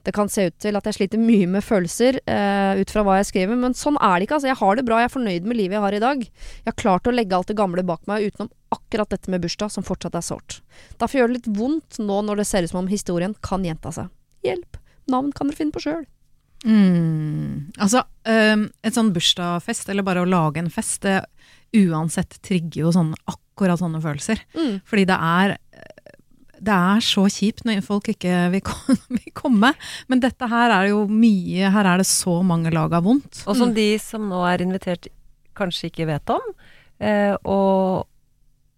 Det 0.06 0.14
kan 0.16 0.30
se 0.32 0.48
ut 0.48 0.56
til 0.62 0.78
at 0.78 0.88
jeg 0.88 0.98
sliter 0.98 1.22
mye 1.22 1.48
med 1.50 1.64
følelser 1.64 2.20
eh, 2.24 2.80
ut 2.80 2.92
fra 2.94 3.04
hva 3.06 3.18
jeg 3.20 3.30
skriver, 3.30 3.58
men 3.60 3.76
sånn 3.78 3.98
er 4.00 4.18
det 4.18 4.28
ikke. 4.28 4.38
Altså, 4.38 4.50
jeg 4.50 4.60
har 4.62 4.78
det 4.78 4.86
bra, 4.88 5.00
jeg 5.02 5.10
er 5.10 5.16
fornøyd 5.16 5.48
med 5.48 5.60
livet 5.60 5.78
jeg 5.78 5.84
har 5.86 5.98
i 5.98 6.02
dag. 6.04 6.26
Jeg 6.28 6.70
har 6.70 6.78
klart 6.84 7.08
å 7.10 7.14
legge 7.14 7.38
alt 7.38 7.52
det 7.52 7.58
gamle 7.58 7.84
bak 7.86 8.04
meg 8.10 8.28
utenom 8.28 8.52
akkurat 8.74 9.10
dette 9.14 9.32
med 9.32 9.42
bursdag, 9.44 9.72
som 9.72 9.86
fortsatt 9.86 10.18
er 10.18 10.26
sårt. 10.26 10.60
Derfor 11.00 11.22
gjør 11.22 11.32
det 11.32 11.38
litt 11.40 11.50
vondt 11.58 12.00
nå 12.02 12.20
når 12.26 12.42
det 12.42 12.48
ser 12.50 12.66
ut 12.66 12.72
som 12.74 12.82
om 12.82 12.92
historien 12.92 13.36
kan 13.44 13.64
gjenta 13.64 13.94
seg. 13.94 14.12
Hjelp! 14.46 14.80
Navn 15.08 15.32
kan 15.32 15.48
dere 15.48 15.56
finne 15.56 15.72
på 15.72 15.82
sjøl. 15.82 16.04
Mm. 16.66 17.70
Altså, 17.78 18.02
um, 18.28 18.66
et 18.82 18.96
sånn 18.96 19.12
bursdagsfest, 19.14 19.88
eller 19.88 20.06
bare 20.06 20.24
å 20.24 20.28
lage 20.28 20.60
en 20.60 20.72
fest, 20.72 21.00
det 21.06 21.22
uansett 21.76 22.38
trigger 22.44 22.86
jo 22.86 22.92
sånn, 22.94 23.12
akkurat 23.28 23.80
sånne 23.80 24.00
følelser. 24.04 24.40
Mm. 24.56 24.78
Fordi 24.88 25.04
det 25.08 25.18
er 25.30 25.56
det 26.64 26.74
er 26.74 27.04
så 27.04 27.24
kjipt 27.32 27.64
når 27.68 27.84
folk 27.86 28.10
ikke 28.12 28.34
vil 28.52 28.64
komme. 29.40 29.72
Men 30.10 30.22
dette 30.24 30.48
her 30.50 30.74
er 30.74 30.90
jo 30.92 31.04
mye 31.10 31.70
Her 31.74 31.92
er 31.94 32.02
det 32.02 32.08
så 32.10 32.38
mange 32.46 32.72
lag 32.74 32.92
av 32.96 33.06
vondt. 33.06 33.44
Og 33.46 33.58
som 33.58 33.74
de 33.76 33.90
som 34.02 34.26
nå 34.30 34.42
er 34.48 34.64
invitert, 34.64 35.10
kanskje 35.58 35.90
ikke 35.90 36.08
vet 36.10 36.34
om. 36.34 36.52
Eh, 36.98 37.34
og 37.46 38.06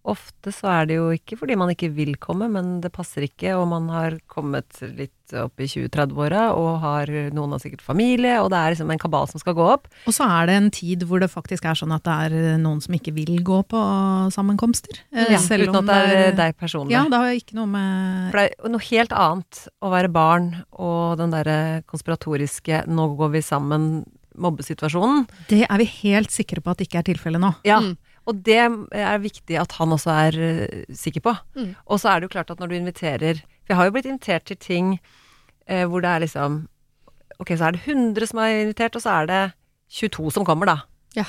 ofte 0.07 0.51
så 0.53 0.69
er 0.71 0.87
det 0.89 0.97
jo 0.97 1.09
ikke 1.13 1.37
fordi 1.39 1.57
man 1.59 1.71
ikke 1.73 1.91
vil 1.93 2.15
komme, 2.21 2.47
men 2.51 2.79
det 2.83 2.93
passer 2.93 3.25
ikke, 3.27 3.53
og 3.57 3.67
man 3.71 3.89
har 3.93 4.17
kommet 4.31 4.79
litt 4.81 5.13
opp 5.37 5.61
i 5.63 5.67
20-30-åra, 5.69 6.49
og 6.57 6.81
har, 6.81 7.11
noen 7.35 7.55
har 7.55 7.61
sikkert 7.63 7.83
familie, 7.85 8.33
og 8.41 8.49
det 8.51 8.59
er 8.59 8.73
liksom 8.73 8.91
en 8.91 9.01
kabal 9.01 9.29
som 9.31 9.41
skal 9.41 9.55
gå 9.55 9.67
opp. 9.77 9.87
Og 10.09 10.15
så 10.15 10.27
er 10.27 10.49
det 10.49 10.57
en 10.57 10.71
tid 10.75 11.05
hvor 11.07 11.21
det 11.23 11.31
faktisk 11.31 11.67
er 11.69 11.77
sånn 11.79 11.93
at 11.95 12.03
det 12.07 12.15
er 12.25 12.57
noen 12.61 12.81
som 12.83 12.97
ikke 12.97 13.13
vil 13.15 13.37
gå 13.45 13.61
på 13.71 13.81
sammenkomster. 14.35 15.03
Ja, 15.13 15.39
uten 15.39 15.77
at 15.83 15.91
det 15.91 15.99
er 16.01 16.39
deg 16.39 16.57
personlig. 16.59 16.95
Ja, 16.97 17.05
det 17.11 17.21
har 17.21 17.37
ikke 17.37 17.59
noe 17.59 17.69
med 17.71 18.31
For 18.33 18.41
det 18.41 18.47
er 18.49 18.73
noe 18.73 18.87
helt 18.89 19.15
annet 19.15 19.61
å 19.79 19.93
være 19.93 20.11
barn 20.11 20.49
og 20.71 21.21
den 21.21 21.35
derre 21.35 21.59
konspiratoriske 21.87 22.83
'nå 22.89 23.07
går 23.19 23.37
vi 23.37 23.45
sammen' 23.45 24.03
mobbesituasjonen. 24.41 25.25
Det 25.49 25.65
er 25.67 25.81
vi 25.81 25.87
helt 26.01 26.31
sikre 26.33 26.63
på 26.63 26.71
at 26.71 26.79
det 26.79 26.87
ikke 26.87 27.01
er 27.01 27.07
tilfellet 27.11 27.43
nå. 27.43 27.51
Ja, 27.67 27.81
mm. 27.83 27.95
Og 28.29 28.37
det 28.45 28.59
er 28.61 29.23
viktig 29.23 29.57
at 29.57 29.73
han 29.79 29.95
også 29.95 30.11
er 30.13 30.37
uh, 30.37 30.83
sikker 30.93 31.23
på. 31.25 31.33
Mm. 31.57 31.71
Og 31.87 32.01
så 32.01 32.11
er 32.11 32.19
det 32.19 32.29
jo 32.29 32.35
klart 32.35 32.51
at 32.53 32.61
når 32.61 32.71
du 32.71 32.77
inviterer 32.77 33.41
For 33.41 33.73
jeg 33.73 33.79
har 33.79 33.89
jo 33.89 33.95
blitt 33.95 34.09
invitert 34.09 34.45
til 34.49 34.59
ting 34.61 34.91
eh, 35.65 35.85
hvor 35.89 36.03
det 36.03 36.11
er 36.11 36.23
liksom 36.25 36.65
Ok, 37.41 37.55
så 37.57 37.69
er 37.69 37.73
det 37.73 37.87
100 37.87 38.29
som 38.29 38.39
er 38.43 38.59
invitert, 38.61 38.95
og 38.95 39.01
så 39.01 39.13
er 39.15 39.29
det 39.29 39.39
22 39.97 40.29
som 40.35 40.45
kommer, 40.45 40.69
da. 40.69 40.75
Ja. 41.17 41.23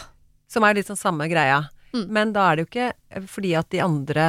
Som 0.44 0.66
er 0.66 0.76
litt 0.76 0.90
sånn 0.90 1.00
samme 1.00 1.24
greia. 1.30 1.62
Mm. 1.96 2.02
Men 2.12 2.34
da 2.34 2.50
er 2.50 2.58
det 2.58 2.66
jo 2.66 2.68
ikke 2.68 2.88
eh, 2.92 3.24
fordi 3.32 3.54
at 3.56 3.70
de 3.72 3.80
andre 3.80 4.26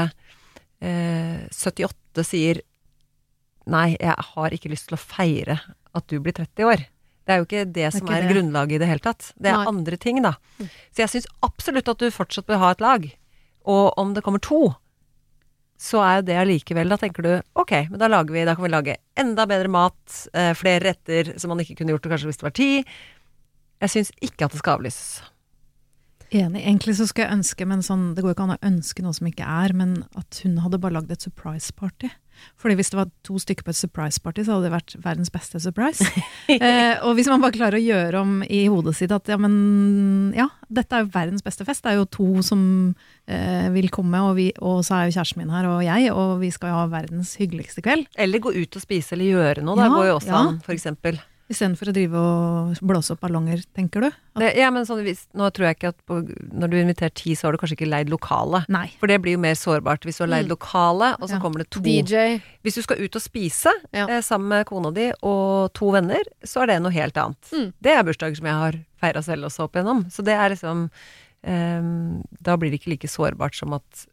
eh, 0.79 1.43
78 1.51 2.23
sier 2.27 2.63
Nei, 3.63 3.93
jeg 3.95 4.15
har 4.27 4.51
ikke 4.51 4.71
lyst 4.73 4.89
til 4.89 4.97
å 4.97 4.99
feire 4.99 5.55
at 5.95 6.07
du 6.11 6.17
blir 6.19 6.35
30 6.35 6.65
år. 6.67 6.81
Det 7.23 7.33
er 7.33 7.39
jo 7.39 7.47
ikke 7.47 7.65
det 7.75 7.89
som 7.95 8.09
er, 8.11 8.25
er 8.25 8.33
grunnlaget 8.33 8.75
i 8.75 8.79
det 8.81 8.89
hele 8.89 9.03
tatt. 9.03 9.31
Det 9.39 9.51
er 9.51 9.61
Nei. 9.61 9.67
andre 9.71 9.99
ting, 9.99 10.21
da. 10.25 10.33
Mm. 10.59 10.71
Så 10.91 11.03
jeg 11.05 11.11
syns 11.13 11.27
absolutt 11.45 11.91
at 11.91 12.01
du 12.03 12.11
fortsatt 12.11 12.47
bør 12.49 12.59
ha 12.63 12.71
et 12.75 12.83
lag. 12.83 13.05
Og 13.63 13.99
om 13.99 14.11
det 14.15 14.25
kommer 14.25 14.43
to, 14.43 14.73
så 15.79 16.01
er 16.03 16.17
jo 16.19 16.25
det 16.27 16.35
allikevel 16.39 16.91
Da 16.91 16.97
tenker 16.99 17.25
du 17.25 17.31
ok, 17.59 17.71
men 17.91 17.99
da 17.99 18.07
lager 18.11 18.35
vi 18.35 18.43
Da 18.47 18.53
kan 18.55 18.63
vi 18.63 18.71
lage 18.71 18.95
enda 19.19 19.45
bedre 19.49 19.71
mat, 19.71 20.15
eh, 20.35 20.53
flere 20.55 20.83
retter 20.91 21.33
som 21.39 21.51
man 21.51 21.63
ikke 21.63 21.79
kunne 21.79 21.95
gjort 21.95 22.07
kanskje 22.11 22.29
hvis 22.29 22.39
det 22.41 22.47
var 22.47 22.55
ti. 22.57 22.71
Jeg 23.83 23.91
syns 23.91 24.11
ikke 24.23 24.47
at 24.47 24.55
det 24.55 24.61
skal 24.61 24.79
avlyses. 24.79 25.21
Enig. 26.33 26.63
Egentlig 26.63 26.95
så 26.97 27.05
skulle 27.05 27.27
jeg 27.27 27.37
ønske, 27.37 27.67
men 27.69 27.83
sånn, 27.85 28.05
det 28.15 28.23
går 28.25 28.33
ikke 28.33 28.45
an 28.47 28.55
å 28.55 28.65
ønske 28.65 29.03
noe 29.05 29.13
som 29.13 29.27
ikke 29.29 29.45
er, 29.45 29.73
men 29.77 29.99
at 30.17 30.39
hun 30.41 30.57
hadde 30.63 30.79
bare 30.81 30.95
lagd 30.95 31.11
et 31.13 31.25
surprise 31.25 31.69
party. 31.77 32.09
Fordi 32.59 32.77
hvis 32.79 32.93
det 32.93 32.99
var 32.99 33.09
to 33.25 33.39
stykker 33.41 33.65
på 33.65 33.73
et 33.73 33.79
surprise 33.79 34.21
party, 34.23 34.45
så 34.45 34.55
hadde 34.55 34.67
det 34.67 34.73
vært 34.75 34.95
verdens 35.03 35.31
beste 35.33 35.59
surprise. 35.63 36.05
eh, 36.53 36.95
og 37.03 37.17
hvis 37.17 37.29
man 37.31 37.43
bare 37.43 37.55
klarer 37.55 37.79
å 37.79 37.83
gjøre 37.83 38.21
om 38.23 38.37
i 38.45 38.63
hodet 38.71 38.95
sitt 38.99 39.13
at 39.15 39.31
ja, 39.31 39.39
men 39.41 40.31
ja, 40.37 40.47
dette 40.71 40.95
er 40.95 41.05
jo 41.05 41.11
verdens 41.13 41.45
beste 41.45 41.67
fest. 41.67 41.83
Det 41.83 41.93
er 41.93 41.99
jo 42.01 42.07
to 42.13 42.29
som 42.45 42.63
eh, 43.27 43.67
vil 43.75 43.89
komme, 43.93 44.21
og, 44.23 44.37
vi, 44.39 44.49
og, 44.61 44.81
så 44.87 44.99
er 44.99 45.09
jo 45.09 45.17
kjæresten 45.17 45.43
min 45.43 45.53
her 45.53 45.69
og 45.71 45.83
jeg, 45.85 46.13
og 46.13 46.37
vi 46.43 46.53
skal 46.53 46.73
jo 46.73 46.79
ha 46.81 46.87
verdens 46.93 47.35
hyggeligste 47.41 47.83
kveld. 47.85 48.07
Eller 48.15 48.43
gå 48.43 48.53
ut 48.55 48.79
og 48.79 48.85
spise 48.85 49.17
eller 49.17 49.31
gjøre 49.33 49.65
noe, 49.65 49.79
da 49.79 49.89
ja, 49.89 49.93
går 49.97 50.09
jo 50.11 50.17
også 50.21 50.33
ja. 50.33 50.41
an, 50.43 50.59
for 50.63 50.75
eksempel. 50.75 51.21
Istedenfor 51.53 51.91
å 51.91 51.93
drive 51.95 52.19
og 52.19 52.81
blåse 52.85 53.13
opp 53.13 53.21
ballonger, 53.23 53.61
tenker 53.77 54.05
du? 54.05 54.09
Det, 54.41 54.49
ja, 54.57 54.71
men 54.73 54.87
sånn, 54.87 55.03
nå 55.37 55.49
tror 55.53 55.67
jeg 55.67 55.77
ikke 55.77 55.91
at 55.93 55.99
på, 56.09 56.19
når 56.49 56.71
du 56.71 56.77
inviterer 56.79 57.13
ti, 57.13 57.35
så 57.37 57.47
har 57.47 57.55
du 57.55 57.61
kanskje 57.61 57.77
ikke 57.77 57.89
leid 57.89 58.11
lokale. 58.11 58.63
Nei. 58.73 58.87
For 59.01 59.11
det 59.11 59.19
blir 59.23 59.37
jo 59.37 59.43
mer 59.43 59.57
sårbart 59.59 60.07
hvis 60.07 60.17
du 60.19 60.25
har 60.25 60.31
leid 60.33 60.47
mm. 60.49 60.53
lokale, 60.55 61.11
og 61.19 61.27
så 61.29 61.37
ja. 61.37 61.41
kommer 61.43 61.63
det 61.63 61.69
to. 61.73 61.83
DJ. 61.85 62.39
Hvis 62.65 62.79
du 62.79 62.83
skal 62.85 63.03
ut 63.03 63.19
og 63.19 63.23
spise 63.23 63.73
ja. 63.93 64.07
eh, 64.07 64.23
sammen 64.25 64.49
med 64.55 64.67
kona 64.69 64.93
di 64.95 65.09
og 65.19 65.69
to 65.77 65.91
venner, 65.93 66.25
så 66.41 66.63
er 66.63 66.73
det 66.73 66.79
noe 66.83 66.95
helt 66.95 67.19
annet. 67.21 67.53
Mm. 67.53 67.69
Det 67.85 67.93
er 67.93 68.07
bursdager 68.07 68.41
som 68.41 68.49
jeg 68.49 68.61
har 68.63 68.79
feira 69.03 69.23
selv 69.25 69.49
også 69.49 69.67
opp 69.67 69.77
igjennom. 69.77 70.05
Så 70.13 70.25
det 70.25 70.35
er 70.39 70.55
liksom 70.55 70.87
eh, 70.89 71.89
Da 72.43 72.57
blir 72.57 72.73
det 72.73 72.81
ikke 72.81 72.95
like 72.95 73.11
sårbart 73.11 73.59
som 73.59 73.77
at 73.77 74.07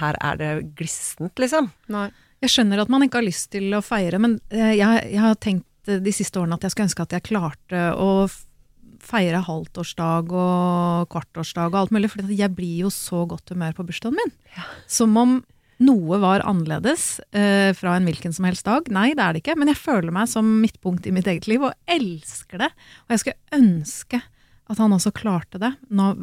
her 0.00 0.16
er 0.24 0.38
det 0.40 0.52
glissent, 0.78 1.36
liksom. 1.38 1.70
Nei. 1.92 2.08
Jeg 2.44 2.52
skjønner 2.52 2.82
at 2.82 2.90
man 2.92 3.04
ikke 3.04 3.20
har 3.20 3.26
lyst 3.26 3.48
til 3.54 3.72
å 3.76 3.82
feire, 3.84 4.18
men 4.22 4.38
eh, 4.50 4.74
jeg, 4.76 5.06
jeg 5.12 5.22
har 5.22 5.38
tenkt 5.40 5.66
de 5.86 6.12
siste 6.14 6.40
årene 6.40 6.58
at 6.58 6.66
jeg 6.66 6.74
skulle 6.74 6.88
ønske 6.90 7.06
at 7.06 7.16
jeg 7.16 7.26
klarte 7.30 7.82
å 7.96 8.26
feire 9.06 9.42
halvtårsdag 9.46 10.32
og 10.34 11.10
kvartårsdag 11.12 11.70
og 11.70 11.82
alt 11.82 11.92
mulig, 11.94 12.10
for 12.12 12.32
jeg 12.32 12.54
blir 12.56 12.86
jo 12.86 12.92
så 12.92 13.24
godt 13.28 13.52
humør 13.54 13.76
på 13.76 13.86
bursdagen 13.86 14.18
min. 14.18 14.32
Ja. 14.56 14.66
Som 14.90 15.16
om 15.20 15.38
noe 15.82 16.18
var 16.22 16.44
annerledes 16.48 17.18
eh, 17.36 17.70
fra 17.76 17.96
en 17.96 18.06
hvilken 18.08 18.32
som 18.32 18.46
helst 18.48 18.66
dag. 18.68 18.88
Nei, 18.92 19.10
det 19.16 19.22
er 19.22 19.36
det 19.36 19.42
ikke, 19.44 19.58
men 19.60 19.70
jeg 19.70 19.80
føler 19.80 20.14
meg 20.14 20.30
som 20.32 20.48
midtpunkt 20.62 21.06
i 21.06 21.12
mitt 21.12 21.28
eget 21.28 21.48
liv, 21.50 21.66
og 21.68 21.76
elsker 21.90 22.64
det. 22.64 22.70
Og 23.06 23.14
jeg 23.14 23.24
skulle 23.24 23.60
ønske 23.60 24.22
at 24.66 24.80
han 24.82 24.94
også 24.96 25.12
klarte 25.14 25.60
det. 25.62 25.74
Nå 25.92 26.14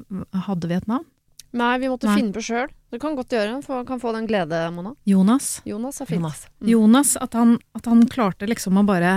hadde 0.47 0.69
vi 0.69 0.79
et 0.79 0.89
navn. 0.89 1.05
Nei, 1.53 1.75
vi 1.77 1.89
måtte 1.91 2.09
Nei. 2.09 2.15
finne 2.17 2.33
på 2.33 2.41
sjøl. 2.41 2.71
Du 2.89 2.97
kan 3.01 3.13
godt 3.17 3.33
gjøre 3.33 3.59
det. 3.59 3.77
Kan 3.85 4.01
få 4.01 4.13
den 4.15 4.25
glede, 4.29 4.57
Mona. 4.73 4.95
Jonas. 5.05 5.59
Jonas 5.69 6.01
er 6.01 6.09
fint. 6.09 6.17
Jonas, 6.17 6.47
mm. 6.49 6.71
Jonas 6.71 7.13
at, 7.21 7.37
han, 7.37 7.59
at 7.77 7.89
han 7.91 8.01
klarte 8.09 8.49
liksom 8.49 8.81
å 8.81 8.85
bare 8.87 9.13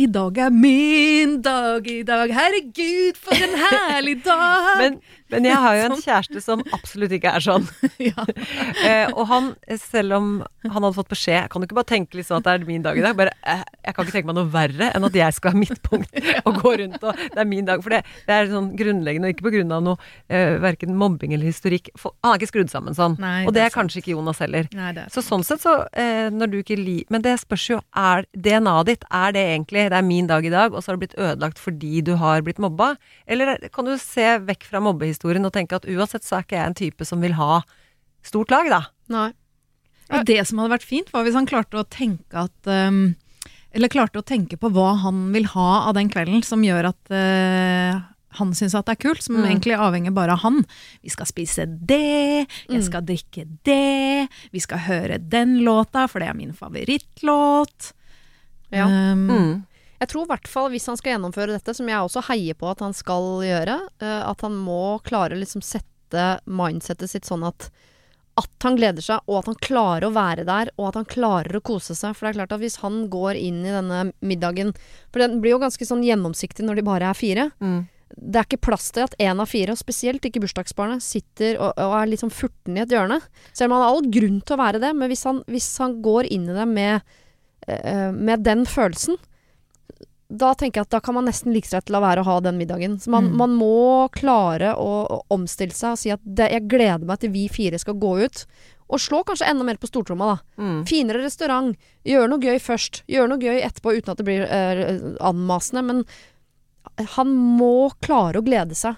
i 0.00 0.06
dag 0.08 0.38
er 0.40 0.52
min 0.54 1.40
dag 1.44 1.88
i 1.90 2.02
dag, 2.08 2.30
herregud, 2.32 3.18
for 3.20 3.36
en 3.36 3.56
herlig 3.60 4.16
dag! 4.24 4.76
men, 4.82 5.00
men, 5.32 5.48
jeg 5.48 5.60
har 5.64 5.76
jo 5.76 5.84
en 5.86 5.94
sånn. 5.94 6.04
kjæreste 6.04 6.42
som 6.44 6.62
absolutt 6.76 7.14
ikke 7.16 7.32
er 7.38 7.44
sånn. 7.44 7.66
ja. 8.10 8.26
eh, 8.86 9.12
og 9.14 9.24
han, 9.30 9.50
selv 9.80 10.16
om 10.18 10.30
han 10.64 10.76
hadde 10.76 10.96
fått 10.96 11.10
beskjed 11.12 11.48
Kan 11.50 11.62
du 11.62 11.66
ikke 11.66 11.78
bare 11.78 11.88
tenke 11.88 12.18
liksom 12.18 12.38
at 12.40 12.46
det 12.46 12.52
er 12.52 12.66
min 12.68 12.84
dag 12.84 12.98
i 12.98 13.04
dag? 13.04 13.16
Bare, 13.18 13.32
eh, 13.48 13.62
jeg 13.86 13.96
kan 13.96 14.06
ikke 14.06 14.16
tenke 14.16 14.30
meg 14.30 14.38
noe 14.38 14.50
verre 14.52 14.90
enn 14.94 15.06
at 15.08 15.16
jeg 15.16 15.36
skal 15.36 15.54
ha 15.54 15.60
midtpunkt 15.60 16.20
og 16.46 16.60
gå 16.60 16.74
rundt 16.82 17.06
og 17.06 17.22
Det 17.22 17.40
er 17.40 17.48
min 17.48 17.68
dag. 17.68 17.82
For 17.84 17.94
det, 17.94 18.02
det 18.28 18.36
er 18.36 18.50
sånn 18.50 18.72
grunnleggende, 18.78 19.30
og 19.30 19.36
ikke 19.36 19.48
på 19.48 19.54
grunn 19.56 19.74
av 19.74 19.84
noe 19.86 20.10
eh, 20.28 20.56
verken 20.62 20.96
mobbing 20.98 21.34
eller 21.36 21.50
historikk. 21.50 21.92
For, 22.00 22.16
han 22.24 22.34
er 22.34 22.40
ikke 22.40 22.50
skrudd 22.52 22.72
sammen 22.72 22.96
sånn. 22.96 23.16
Nei, 23.22 23.44
og 23.46 23.54
det 23.56 23.64
er, 23.64 23.70
er 23.70 23.76
kanskje 23.76 24.02
ikke 24.02 24.14
Jonas 24.14 24.42
heller. 24.42 24.68
Nei, 24.76 24.92
så 25.12 25.24
sånn 25.24 25.44
sett 25.46 25.64
så, 25.64 25.76
eh, 25.96 26.28
når 26.34 26.52
du 26.52 26.58
ikke 26.60 26.78
li... 26.78 26.98
Men 27.12 27.24
det 27.24 27.36
spørs 27.42 27.66
jo, 27.70 27.80
er 27.96 28.26
DNA-et 28.34 28.90
ditt, 28.90 29.06
er 29.14 29.34
det 29.36 29.46
egentlig 29.54 29.86
det 29.92 29.98
er 29.98 30.06
min 30.06 30.28
dag 30.30 30.46
i 30.46 30.52
dag, 30.52 30.74
og 30.74 30.82
så 30.82 30.90
har 30.90 30.98
det 30.98 31.06
blitt 31.06 31.18
ødelagt 31.18 31.60
fordi 31.60 32.02
du 32.06 32.14
har 32.20 32.44
blitt 32.46 32.60
mobba? 32.62 32.92
Eller 33.30 33.56
kan 33.74 33.88
du 33.88 33.94
se 34.00 34.26
vekk 34.46 34.66
fra 34.68 34.82
mobbehistorien 34.84 35.19
historien 35.20 35.44
og 35.44 35.52
tenke 35.52 35.76
at 35.76 35.84
uansett 35.84 36.24
så 36.24 36.38
er 36.38 36.44
ikke 36.46 36.56
jeg 36.56 36.66
en 36.70 36.74
type 36.80 37.04
som 37.04 37.20
vil 37.20 37.34
ha 37.36 37.60
stort 38.24 38.50
lag, 38.50 38.68
da. 38.72 38.80
Nei. 39.12 39.32
Og 40.10 40.24
det 40.26 40.40
som 40.48 40.58
hadde 40.58 40.72
vært 40.72 40.82
fint, 40.88 41.10
var 41.12 41.22
hvis 41.24 41.36
han 41.36 41.46
klarte 41.46 41.78
å 41.78 41.84
tenke 41.86 42.34
at 42.48 42.66
um, 42.66 43.14
Eller 43.72 43.86
klarte 43.92 44.18
å 44.18 44.24
tenke 44.26 44.56
på 44.58 44.66
hva 44.74 44.96
han 44.98 45.28
vil 45.32 45.44
ha 45.52 45.86
av 45.86 45.94
den 45.94 46.08
kvelden, 46.10 46.42
som 46.42 46.64
gjør 46.64 46.88
at 46.88 47.12
uh, 47.14 48.00
han 48.40 48.50
syns 48.54 48.74
at 48.74 48.86
det 48.88 48.96
er 48.96 49.02
kult, 49.08 49.22
som 49.22 49.36
Mm. 49.36 49.44
egentlig 49.46 49.76
avhenger 49.78 50.10
bare 50.14 50.32
av 50.32 50.40
han. 50.42 50.64
Vi 51.04 51.10
skal 51.10 51.26
spise 51.26 51.66
det, 51.68 52.48
jeg 52.66 52.80
Mm. 52.80 52.82
skal 52.88 53.02
drikke 53.06 53.44
det, 53.62 54.28
vi 54.52 54.58
skal 54.58 54.78
høre 54.78 55.18
den 55.22 55.58
låta, 55.62 56.08
for 56.08 56.18
det 56.18 56.28
er 56.28 56.34
min 56.34 56.52
favorittlåt. 56.52 57.92
Ja. 58.72 58.86
Um, 58.86 59.28
Mm. 59.30 59.66
Jeg 60.00 60.08
tror 60.08 60.24
i 60.24 60.30
hvert 60.30 60.48
fall 60.48 60.70
hvis 60.72 60.88
han 60.88 60.96
skal 60.96 61.14
gjennomføre 61.14 61.54
dette, 61.54 61.74
som 61.76 61.88
jeg 61.90 62.00
også 62.00 62.24
heier 62.30 62.56
på 62.56 62.70
at 62.70 62.80
han 62.84 62.96
skal 62.96 63.44
gjøre, 63.44 63.76
eh, 64.00 64.22
at 64.24 64.44
han 64.46 64.56
må 64.56 64.98
klare 65.04 65.36
å 65.36 65.40
liksom 65.40 65.64
sette 65.64 66.26
mindsettet 66.48 67.12
sitt 67.12 67.28
sånn 67.28 67.44
at 67.46 67.68
at 68.40 68.64
han 68.64 68.76
gleder 68.78 69.04
seg, 69.04 69.22
og 69.28 69.40
at 69.40 69.48
han 69.50 69.58
klarer 69.60 70.06
å 70.06 70.14
være 70.14 70.44
der, 70.48 70.70
og 70.78 70.90
at 70.90 70.98
han 71.00 71.08
klarer 71.08 71.58
å 71.58 71.62
kose 71.66 71.96
seg. 71.98 72.14
For 72.16 72.24
det 72.24 72.30
er 72.30 72.38
klart 72.40 72.54
at 72.56 72.62
hvis 72.62 72.78
han 72.80 73.02
går 73.12 73.36
inn 73.36 73.62
i 73.66 73.72
denne 73.74 74.02
middagen 74.24 74.70
For 75.10 75.22
den 75.22 75.40
blir 75.42 75.56
jo 75.56 75.62
ganske 75.64 75.86
sånn 75.86 76.04
gjennomsiktig 76.06 76.64
når 76.64 76.80
de 76.80 76.86
bare 76.86 77.10
er 77.10 77.18
fire. 77.18 77.48
Mm. 77.60 77.88
Det 78.10 78.40
er 78.40 78.46
ikke 78.46 78.64
plass 78.70 78.88
til 78.94 79.06
at 79.06 79.16
én 79.22 79.42
av 79.42 79.50
fire, 79.50 79.74
og 79.74 79.80
spesielt 79.80 80.24
ikke 80.26 80.42
bursdagsbarnet, 80.42 81.04
sitter 81.04 81.58
og, 81.58 81.74
og 81.78 81.96
er 82.00 82.10
litt 82.10 82.22
sånn 82.22 82.34
furten 82.34 82.78
i 82.78 82.84
et 82.84 82.94
hjørne. 82.94 83.20
Selv 83.52 83.70
om 83.70 83.78
han 83.78 83.84
har 83.86 83.96
all 83.96 84.08
grunn 84.18 84.40
til 84.42 84.56
å 84.56 84.62
være 84.62 84.82
det, 84.82 84.92
men 84.98 85.12
hvis 85.12 85.26
han, 85.28 85.42
hvis 85.50 85.70
han 85.82 85.98
går 86.04 86.30
inn 86.34 86.48
i 86.50 86.56
det 86.56 86.66
med, 86.70 87.12
eh, 87.68 88.08
med 88.14 88.46
den 88.46 88.66
følelsen, 88.68 89.20
da 90.30 90.52
tenker 90.54 90.80
jeg 90.80 90.86
at 90.86 90.92
da 90.94 91.00
kan 91.02 91.16
man 91.16 91.26
nesten 91.26 91.52
like 91.52 91.66
til 91.68 91.96
å 91.98 92.00
være 92.00 92.22
å 92.22 92.28
ha 92.28 92.36
den 92.40 92.56
middagen. 92.60 92.98
Så 93.02 93.10
man, 93.10 93.26
Mm. 93.32 93.36
man 93.36 93.54
må 93.58 94.08
klare 94.14 94.74
å, 94.78 94.90
å 95.10 95.22
omstille 95.30 95.74
seg 95.74 95.92
og 95.92 95.98
si 95.98 96.10
at 96.14 96.20
det, 96.24 96.50
jeg 96.52 96.68
gleder 96.70 97.04
meg 97.04 97.18
til 97.20 97.30
vi 97.34 97.48
fire 97.48 97.78
skal 97.78 97.94
gå 97.98 98.12
ut. 98.24 98.44
Og 98.90 98.98
slå 98.98 99.24
kanskje 99.26 99.46
enda 99.50 99.64
mer 99.64 99.76
på 99.78 99.86
stortromma, 99.90 100.32
da. 100.34 100.62
Mm. 100.62 100.80
Finere 100.86 101.22
restaurant. 101.22 101.76
Gjør 102.06 102.28
noe 102.30 102.38
gøy 102.42 102.58
først. 102.62 103.02
Gjør 103.10 103.28
noe 103.30 103.38
gøy 103.38 103.60
etterpå 103.62 103.96
uten 103.98 104.10
at 104.14 104.18
det 104.18 104.26
blir 104.26 104.42
eh, 104.46 104.98
anmasende. 105.20 105.82
Men 105.86 106.04
han 107.16 107.30
må 107.36 107.90
klare 108.02 108.40
å 108.40 108.44
glede 108.46 108.74
seg 108.78 108.96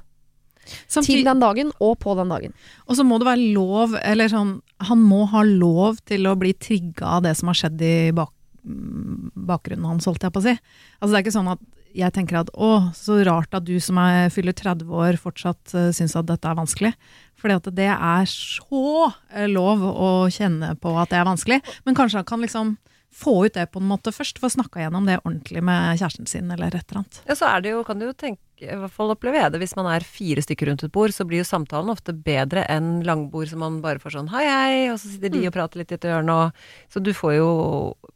til 1.02 1.24
den 1.26 1.40
dagen 1.42 1.72
og 1.82 1.96
på 1.98 2.14
den 2.16 2.28
dagen. 2.30 2.52
og 2.86 2.94
så 2.96 3.02
må 3.04 3.18
det 3.18 3.26
være 3.26 3.52
lov, 3.52 3.96
eller 4.00 4.28
sånn 4.30 4.60
Han 4.86 4.98
må 5.02 5.24
ha 5.30 5.42
lov 5.42 5.98
til 6.06 6.26
å 6.26 6.36
bli 6.38 6.52
trigga 6.54 7.16
av 7.18 7.22
det 7.24 7.36
som 7.36 7.48
har 7.50 7.54
skjedd 7.54 7.82
i 7.82 8.12
bak, 8.12 8.30
bakgrunnen 8.62 9.88
hans, 9.88 10.06
holdt 10.08 10.24
jeg 10.24 10.34
på 10.34 10.42
å 10.42 10.46
si. 10.46 10.56
Altså 11.00 11.12
det 11.12 11.18
er 11.18 11.24
ikke 11.26 11.38
sånn 11.38 11.54
at 11.54 11.62
jeg 11.92 12.14
tenker 12.16 12.38
at 12.40 12.52
å, 12.56 12.70
så 12.96 13.18
rart 13.26 13.52
at 13.56 13.66
du 13.66 13.74
som 13.82 13.98
er, 14.00 14.30
fyller 14.32 14.54
30 14.56 14.88
år 14.96 15.18
fortsatt 15.20 15.74
uh, 15.76 15.90
syns 15.94 16.14
at 16.16 16.28
dette 16.30 16.48
er 16.48 16.56
vanskelig. 16.56 16.92
Fordi 17.40 17.74
det 17.76 17.90
er 17.90 18.28
så 18.30 19.10
eh, 19.34 19.48
lov 19.50 19.82
å 19.90 20.10
kjenne 20.32 20.76
på 20.80 20.94
at 21.00 21.10
det 21.10 21.18
er 21.18 21.26
vanskelig. 21.26 21.58
Men 21.84 21.98
kanskje 21.98 22.22
han 22.22 22.28
kan 22.28 22.44
liksom 22.44 22.76
få 23.12 23.44
ut 23.46 23.52
det 23.54 23.66
på 23.72 23.80
en 23.82 23.88
måte 23.90 24.08
først, 24.14 24.38
få 24.40 24.48
snakka 24.48 24.80
gjennom 24.80 25.04
det 25.06 25.18
ordentlig 25.22 25.60
med 25.62 25.98
kjæresten 26.00 26.26
sin 26.26 26.50
eller 26.50 26.72
et 26.72 26.86
eller 26.88 27.02
annet. 27.02 27.18
Ja, 27.28 27.34
så 27.36 27.46
er 27.50 27.60
det 27.60 27.70
jo, 27.74 27.82
kan 27.84 27.98
du 28.00 28.06
jo 28.06 28.14
tenke, 28.16 28.40
i 28.62 28.76
hvert 28.78 28.94
fall 28.94 29.10
opplever 29.12 29.36
jeg 29.40 29.52
det, 29.52 29.60
hvis 29.60 29.74
man 29.76 29.88
er 29.90 30.00
fire 30.06 30.40
stykker 30.44 30.70
rundt 30.70 30.84
et 30.86 30.92
bord, 30.94 31.12
så 31.12 31.26
blir 31.28 31.42
jo 31.42 31.48
samtalen 31.48 31.90
ofte 31.92 32.14
bedre 32.14 32.62
enn 32.72 33.02
langbord 33.04 33.50
som 33.50 33.60
man 33.60 33.80
bare 33.84 33.98
får 34.00 34.14
sånn 34.16 34.30
hei, 34.32 34.44
hei, 34.48 34.76
og 34.92 34.96
så 35.02 35.10
sitter 35.12 35.34
de 35.34 35.42
og 35.50 35.52
prater 35.56 35.82
litt 35.82 35.92
i 35.92 35.98
et 35.98 36.06
hjørne, 36.08 36.32
og 36.46 36.52
Så 36.94 37.02
du 37.02 37.12
får 37.12 37.34
jo 37.36 37.50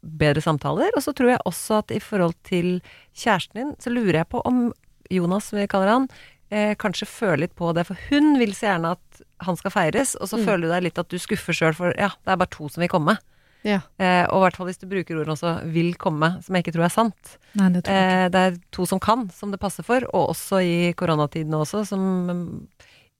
bedre 0.01 0.41
samtaler. 0.41 0.89
Og 0.95 1.03
så 1.03 1.13
tror 1.13 1.29
jeg 1.35 1.43
også 1.45 1.77
at 1.83 1.91
i 1.91 1.99
forhold 2.01 2.33
til 2.47 2.81
kjæresten 3.13 3.53
din, 3.61 3.75
så 3.79 3.91
lurer 3.93 4.21
jeg 4.23 4.29
på 4.33 4.41
om 4.45 4.71
Jonas, 5.13 5.51
som 5.51 5.59
vi 5.59 5.67
kaller 5.67 5.87
han, 5.93 6.09
eh, 6.49 6.73
kanskje 6.75 7.05
føler 7.07 7.45
litt 7.45 7.55
på 7.55 7.73
det, 7.75 7.85
for 7.87 7.97
hun 8.09 8.37
vil 8.39 8.53
så 8.55 8.71
gjerne 8.73 8.91
at 8.97 9.21
han 9.45 9.55
skal 9.59 9.71
feires, 9.71 10.15
og 10.15 10.27
så 10.27 10.37
Mm. 10.39 10.45
føler 10.45 10.61
du 10.61 10.67
deg 10.73 10.83
litt 10.83 10.97
at 10.99 11.09
du 11.09 11.17
skuffer 11.19 11.53
sjøl, 11.53 11.75
for 11.75 11.93
ja, 11.97 12.09
det 12.25 12.31
er 12.33 12.37
bare 12.37 12.49
to 12.49 12.67
som 12.69 12.81
vil 12.81 12.89
komme. 12.89 13.17
Ja. 13.65 13.81
Eh, 13.97 14.23
og 14.29 14.39
i 14.39 14.43
hvert 14.45 14.57
fall 14.59 14.69
hvis 14.69 14.81
du 14.81 14.87
bruker 14.89 15.17
ordet 15.17 15.33
også 15.33 15.53
'vil 15.65 15.95
komme', 15.97 16.43
som 16.43 16.55
jeg 16.55 16.65
ikke 16.65 16.75
tror 16.77 16.85
er 16.85 16.93
sant. 16.93 17.37
Nei, 17.55 17.69
det 17.73 17.83
tror 17.83 17.93
jeg 17.93 18.05
ikke. 18.05 18.25
Eh, 18.25 18.29
det 18.29 18.41
er 18.41 18.59
to 18.71 18.85
som 18.85 18.99
kan, 18.99 19.29
som 19.31 19.51
det 19.51 19.59
passer 19.59 19.83
for, 19.83 20.01
og 20.13 20.35
også 20.35 20.61
i 20.61 20.93
koronatiden 20.93 21.53
også, 21.53 21.85
som 21.85 21.99
mm, 21.99 22.67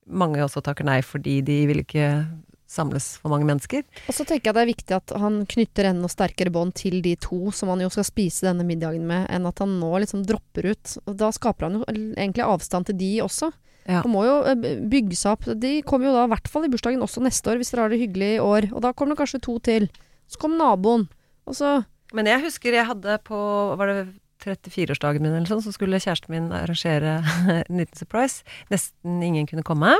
mange 0.07 0.39
også 0.39 0.63
takker 0.63 0.85
nei 0.85 1.01
fordi 1.01 1.41
de 1.41 1.65
vil 1.67 1.83
ikke 1.83 2.27
samles 2.67 3.17
for 3.21 3.31
mange 3.31 3.47
mennesker. 3.47 3.83
Og 4.07 4.15
så 4.15 4.25
tenker 4.27 4.49
jeg 4.49 4.57
det 4.57 4.63
er 4.63 4.73
viktig 4.73 4.95
at 4.97 5.13
han 5.21 5.45
knytter 5.49 5.87
enda 5.87 6.09
sterkere 6.11 6.51
bånd 6.51 6.75
til 6.75 6.99
de 7.01 7.15
to 7.15 7.51
som 7.55 7.71
han 7.71 7.83
jo 7.83 7.89
skal 7.93 8.07
spise 8.07 8.47
denne 8.49 8.65
middagen 8.67 9.07
med, 9.07 9.27
enn 9.31 9.47
at 9.47 9.63
han 9.63 9.77
nå 9.79 9.93
liksom 10.03 10.25
dropper 10.27 10.73
ut. 10.73 10.97
Og 11.07 11.15
da 11.15 11.31
skaper 11.35 11.67
han 11.67 11.79
jo 11.79 11.87
egentlig 11.87 12.43
avstand 12.43 12.89
til 12.89 12.99
de 12.99 13.13
også. 13.23 13.51
Ja. 13.87 14.01
Han 14.03 14.11
må 14.11 14.25
jo 14.27 14.41
eh, 14.43 14.67
bygge 14.91 15.15
seg 15.15 15.37
opp. 15.37 15.47
De 15.55 15.77
kommer 15.87 16.09
jo 16.09 16.17
da 16.17 16.25
i 16.27 16.33
hvert 16.33 16.51
fall 16.51 16.67
i 16.67 16.71
bursdagen 16.71 17.03
også 17.03 17.23
neste 17.23 17.53
år, 17.53 17.61
hvis 17.61 17.71
dere 17.71 17.85
har 17.85 17.93
det 17.93 18.01
hyggelig 18.01 18.33
i 18.35 18.43
år. 18.43 18.69
Og 18.73 18.83
da 18.83 18.91
kommer 18.91 19.15
det 19.15 19.21
kanskje 19.23 19.43
to 19.47 19.55
til. 19.63 19.87
Så 20.27 20.41
kom 20.41 20.57
naboen. 20.59 21.07
Og 21.47 21.55
så 21.57 21.81
Men 22.15 22.27
jeg 22.29 22.43
husker 22.45 22.75
jeg 22.75 22.87
hadde 22.87 23.19
på 23.27 23.37
Var 23.79 23.91
det 23.91 23.99
34-årsdagen 24.43 25.23
min 25.23 25.33
eller 25.33 25.49
sånn, 25.49 25.63
så 25.65 25.73
skulle 25.73 25.99
kjæresten 25.99 26.31
min 26.31 26.51
arrangere 26.55 27.17
en 27.57 27.81
liten 27.81 27.97
surprise. 27.97 28.45
Nesten 28.71 29.23
ingen 29.25 29.47
kunne 29.49 29.65
komme. 29.65 29.95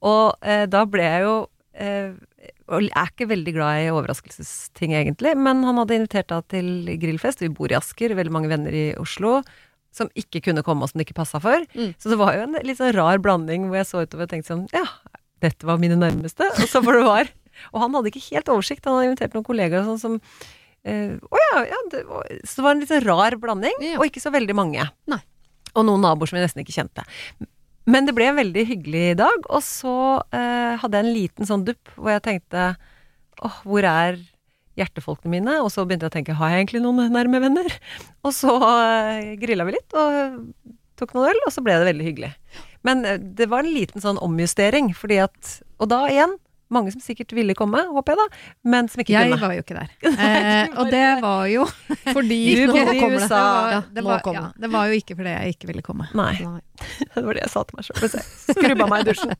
Og 0.00 0.32
eh, 0.46 0.64
da 0.70 0.84
ble 0.88 1.04
jeg 1.04 1.26
jo 1.26 1.34
eh, 1.76 2.16
Og 2.72 2.88
er 2.88 3.12
ikke 3.12 3.28
veldig 3.30 3.54
glad 3.54 3.84
i 3.84 3.92
overraskelsesting, 3.92 4.96
egentlig, 4.96 5.36
men 5.38 5.62
han 5.68 5.78
hadde 5.82 6.00
invitert 6.00 6.32
da 6.32 6.40
til 6.50 6.88
grillfest. 6.98 7.44
Vi 7.44 7.52
bor 7.52 7.70
i 7.70 7.78
Asker, 7.78 8.16
veldig 8.16 8.34
mange 8.34 8.50
venner 8.50 8.74
i 8.74 8.88
Oslo. 8.98 9.38
Som 9.94 10.10
ikke 10.18 10.42
kunne 10.48 10.64
komme, 10.64 10.84
og 10.84 10.90
som 10.90 10.98
det 10.98 11.06
ikke 11.06 11.20
passa 11.20 11.38
for. 11.40 11.62
Mm. 11.76 11.94
Så 12.00 12.10
det 12.10 12.18
var 12.20 12.34
jo 12.36 12.48
en 12.48 12.58
litt 12.66 12.80
sånn 12.80 12.96
rar 12.96 13.20
blanding 13.22 13.68
hvor 13.68 13.78
jeg 13.80 13.88
så 13.92 14.02
utover 14.02 14.26
og 14.26 14.32
tenkte 14.32 14.54
sånn 14.54 14.66
Ja, 14.74 14.84
dette 15.44 15.68
var 15.68 15.78
mine 15.80 16.00
nærmeste. 16.00 16.48
Og 16.56 16.68
så 16.68 16.82
for 16.82 16.98
det 16.98 17.06
var 17.06 17.30
Og 17.72 17.80
han 17.82 17.96
hadde 17.96 18.12
ikke 18.12 18.24
helt 18.30 18.48
oversikt. 18.52 18.84
Han 18.86 18.98
hadde 18.98 19.10
invitert 19.12 19.34
noen 19.36 19.46
kollegaer 19.46 19.86
sånn 19.88 20.00
som 20.02 20.16
eh, 20.84 21.16
Å 21.16 21.42
ja, 21.42 21.64
ja 21.72 21.80
det 21.92 22.04
var, 22.08 22.28
Så 22.44 22.60
det 22.60 22.66
var 22.66 22.76
en 22.76 22.84
litt 22.84 22.94
rar 23.06 23.36
blanding, 23.42 23.76
Ja. 23.84 23.98
og 24.00 24.06
ikke 24.08 24.22
så 24.24 24.32
veldig 24.34 24.56
mange. 24.58 24.86
Nei. 25.10 25.20
Og 25.76 25.84
noen 25.84 26.00
naboer 26.04 26.30
som 26.30 26.38
vi 26.38 26.44
nesten 26.44 26.62
ikke 26.64 26.76
kjente. 26.76 27.04
Men 27.86 28.06
det 28.08 28.14
ble 28.16 28.26
en 28.30 28.38
veldig 28.40 28.64
hyggelig 28.66 29.16
dag, 29.20 29.44
og 29.52 29.60
så 29.62 29.92
eh, 30.34 30.72
hadde 30.80 30.96
jeg 30.98 31.04
en 31.06 31.14
liten 31.14 31.46
sånn 31.46 31.66
dupp 31.68 31.92
hvor 31.94 32.10
jeg 32.10 32.24
tenkte 32.24 32.70
åh, 33.44 33.58
hvor 33.68 33.84
er 33.86 34.16
hjertefolkene 34.76 35.30
mine? 35.36 35.58
Og 35.62 35.70
så 35.72 35.84
begynte 35.86 36.08
jeg 36.08 36.12
å 36.12 36.16
tenke, 36.16 36.34
har 36.38 36.50
jeg 36.52 36.64
egentlig 36.64 36.82
noen 36.84 37.12
nærme 37.14 37.40
venner? 37.44 37.68
Og 38.26 38.34
så 38.34 38.56
eh, 38.56 39.36
grilla 39.40 39.68
vi 39.68 39.76
litt, 39.76 39.94
og 39.94 40.48
tok 40.98 41.12
noen 41.14 41.30
øl, 41.30 41.42
og 41.46 41.52
så 41.54 41.62
ble 41.64 41.76
det 41.78 41.88
veldig 41.92 42.08
hyggelig. 42.08 42.32
Men 42.88 43.04
det 43.36 43.46
var 43.52 43.62
en 43.64 43.72
liten 43.74 44.02
sånn 44.02 44.18
omjustering, 44.22 44.92
fordi 44.96 45.20
at 45.24 45.56
Og 45.82 45.90
da 45.92 46.06
igjen, 46.08 46.36
mange 46.72 46.92
som 46.92 47.02
sikkert 47.02 47.32
ville 47.36 47.54
komme, 47.54 47.78
håper 47.94 48.14
jeg 48.14 48.18
da, 48.18 48.40
men 48.66 48.88
som 48.90 49.02
ikke 49.02 49.14
Jeg 49.14 49.30
kunne. 49.30 49.40
var 49.42 49.54
jo 49.54 49.64
ikke 49.64 49.78
der. 49.78 49.92
Eh, 50.26 50.72
og 50.80 50.88
det 50.90 51.04
var 51.22 51.46
jo 51.50 51.64
Fordi 52.16 52.38
Du 52.56 52.72
bodde 52.72 52.94
i 52.96 53.00
det. 53.00 53.08
USA. 53.12 53.40
Ja, 53.70 53.80
det, 53.92 54.02
var, 54.04 54.22
ja, 54.34 54.44
det. 54.56 54.70
var 54.72 54.86
jo 54.90 54.96
ikke 54.98 55.16
fordi 55.18 55.34
jeg 55.34 55.56
ikke 55.56 55.68
ville 55.70 55.84
komme. 55.86 56.08
Nei, 56.16 56.32
det 57.14 57.22
var 57.22 57.36
det 57.36 57.44
jeg 57.44 57.52
sa 57.52 57.62
til 57.68 57.78
meg 57.78 57.86
sjøl. 57.86 58.16
Skrubba 58.50 58.88
meg 58.90 59.04
i 59.04 59.08
dusjen. 59.10 59.34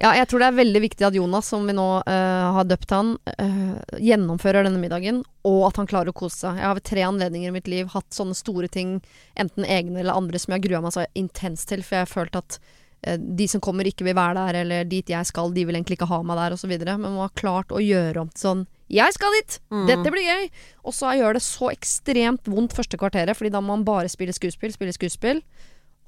Ja, 0.00 0.10
jeg 0.18 0.26
tror 0.28 0.42
det 0.42 0.48
er 0.50 0.58
veldig 0.58 0.82
viktig 0.84 1.06
at 1.08 1.16
Jonas, 1.16 1.48
som 1.48 1.64
vi 1.68 1.74
nå 1.76 1.86
uh, 2.04 2.48
har 2.56 2.66
døpt 2.68 2.92
han, 2.92 3.14
uh, 3.40 3.78
gjennomfører 3.96 4.66
denne 4.66 4.80
middagen, 4.82 5.22
og 5.48 5.62
at 5.70 5.80
han 5.80 5.88
klarer 5.88 6.12
å 6.12 6.16
kose 6.16 6.42
seg. 6.42 6.58
Jeg 6.60 6.68
har 6.68 6.76
ved 6.76 6.88
tre 6.90 7.06
anledninger 7.06 7.52
i 7.52 7.54
mitt 7.54 7.70
liv 7.70 7.88
hatt 7.94 8.10
sånne 8.12 8.36
store 8.36 8.68
ting, 8.68 8.98
enten 9.40 9.64
egne 9.64 10.02
eller 10.02 10.18
andre, 10.20 10.40
som 10.42 10.52
jeg 10.56 10.66
grua 10.68 10.82
meg 10.84 10.96
så 10.96 11.06
intenst 11.16 11.70
til, 11.72 11.84
for 11.86 11.96
jeg 12.00 12.08
har 12.08 12.12
følt 12.12 12.36
at 12.42 12.60
de 13.00 13.46
som 13.48 13.62
kommer 13.64 13.88
ikke 13.88 14.04
vil 14.04 14.16
være 14.18 14.36
der, 14.36 14.60
eller 14.60 14.84
dit 14.88 15.08
jeg 15.08 15.28
skal, 15.28 15.54
de 15.56 15.64
vil 15.64 15.78
egentlig 15.78 15.96
ikke 15.96 16.10
ha 16.10 16.20
meg 16.26 16.36
der, 16.36 16.56
osv. 16.56 16.74
Men 16.84 17.06
man 17.06 17.22
har 17.22 17.32
klart 17.38 17.72
å 17.72 17.80
gjøre 17.80 18.26
om 18.26 18.28
til 18.32 18.44
sånn 18.44 18.66
Jeg 18.92 19.14
skal 19.16 19.36
dit! 19.38 19.56
Mm. 19.72 19.86
Dette 19.88 20.12
blir 20.12 20.26
gøy! 20.26 20.48
Og 20.84 20.96
så 20.96 21.14
gjør 21.16 21.38
det 21.38 21.44
så 21.46 21.70
ekstremt 21.72 22.50
vondt 22.50 22.76
første 22.76 23.00
kvarteret, 23.00 23.38
fordi 23.38 23.52
da 23.54 23.62
må 23.64 23.72
man 23.76 23.86
bare 23.88 24.10
spille 24.12 24.34
skuespill, 24.36 24.74
spille 24.74 24.96
skuespill. 24.96 25.40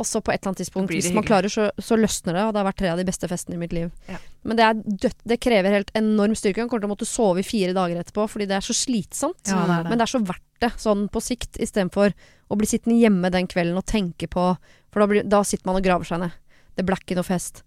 Og 0.00 0.08
så 0.08 0.22
på 0.24 0.32
et 0.32 0.40
eller 0.40 0.50
annet 0.50 0.62
tidspunkt, 0.64 0.90
hvis 0.90 1.10
man 1.12 1.20
hyggelig. 1.20 1.28
klarer, 1.28 1.52
så, 1.52 1.68
så 1.78 1.96
løsner 2.00 2.34
det. 2.34 2.44
Og 2.48 2.52
det 2.54 2.60
har 2.60 2.66
vært 2.66 2.78
tre 2.80 2.90
av 2.90 3.00
de 3.00 3.06
beste 3.06 3.28
festene 3.30 3.58
i 3.58 3.60
mitt 3.60 3.74
liv. 3.76 3.90
Ja. 4.08 4.18
Men 4.48 4.58
det, 4.58 4.68
dødt, 5.04 5.18
det 5.28 5.38
krever 5.44 5.76
helt 5.76 5.92
enorm 5.98 6.34
styrke. 6.38 6.64
Man 6.64 6.72
kommer 6.72 6.84
til 6.84 6.90
å 6.90 6.94
måtte 6.94 7.08
sove 7.08 7.42
i 7.42 7.46
fire 7.46 7.74
dager 7.76 8.00
etterpå, 8.00 8.24
fordi 8.32 8.48
det 8.50 8.56
er 8.58 8.66
så 8.66 8.76
slitsomt. 8.76 9.44
Ja, 9.46 9.60
det 9.68 9.76
er 9.76 9.84
det. 9.84 9.92
Men 9.92 10.00
det 10.00 10.06
er 10.08 10.14
så 10.14 10.22
verdt 10.32 10.48
det, 10.64 10.72
sånn 10.80 11.06
på 11.12 11.22
sikt, 11.22 11.60
istedenfor 11.62 12.16
å 12.48 12.58
bli 12.58 12.68
sittende 12.70 12.98
hjemme 12.98 13.30
den 13.34 13.48
kvelden 13.50 13.78
og 13.78 13.86
tenke 13.88 14.28
på 14.32 14.52
For 14.92 15.00
da, 15.00 15.08
blir, 15.08 15.24
da 15.24 15.38
sitter 15.46 15.64
man 15.68 15.78
og 15.78 15.86
graver 15.86 16.08
seg 16.08 16.20
ned. 16.20 16.34
Det 16.78 16.86
ble 16.88 16.96
ikke 17.00 17.18
noe 17.18 17.26
fest. 17.26 17.62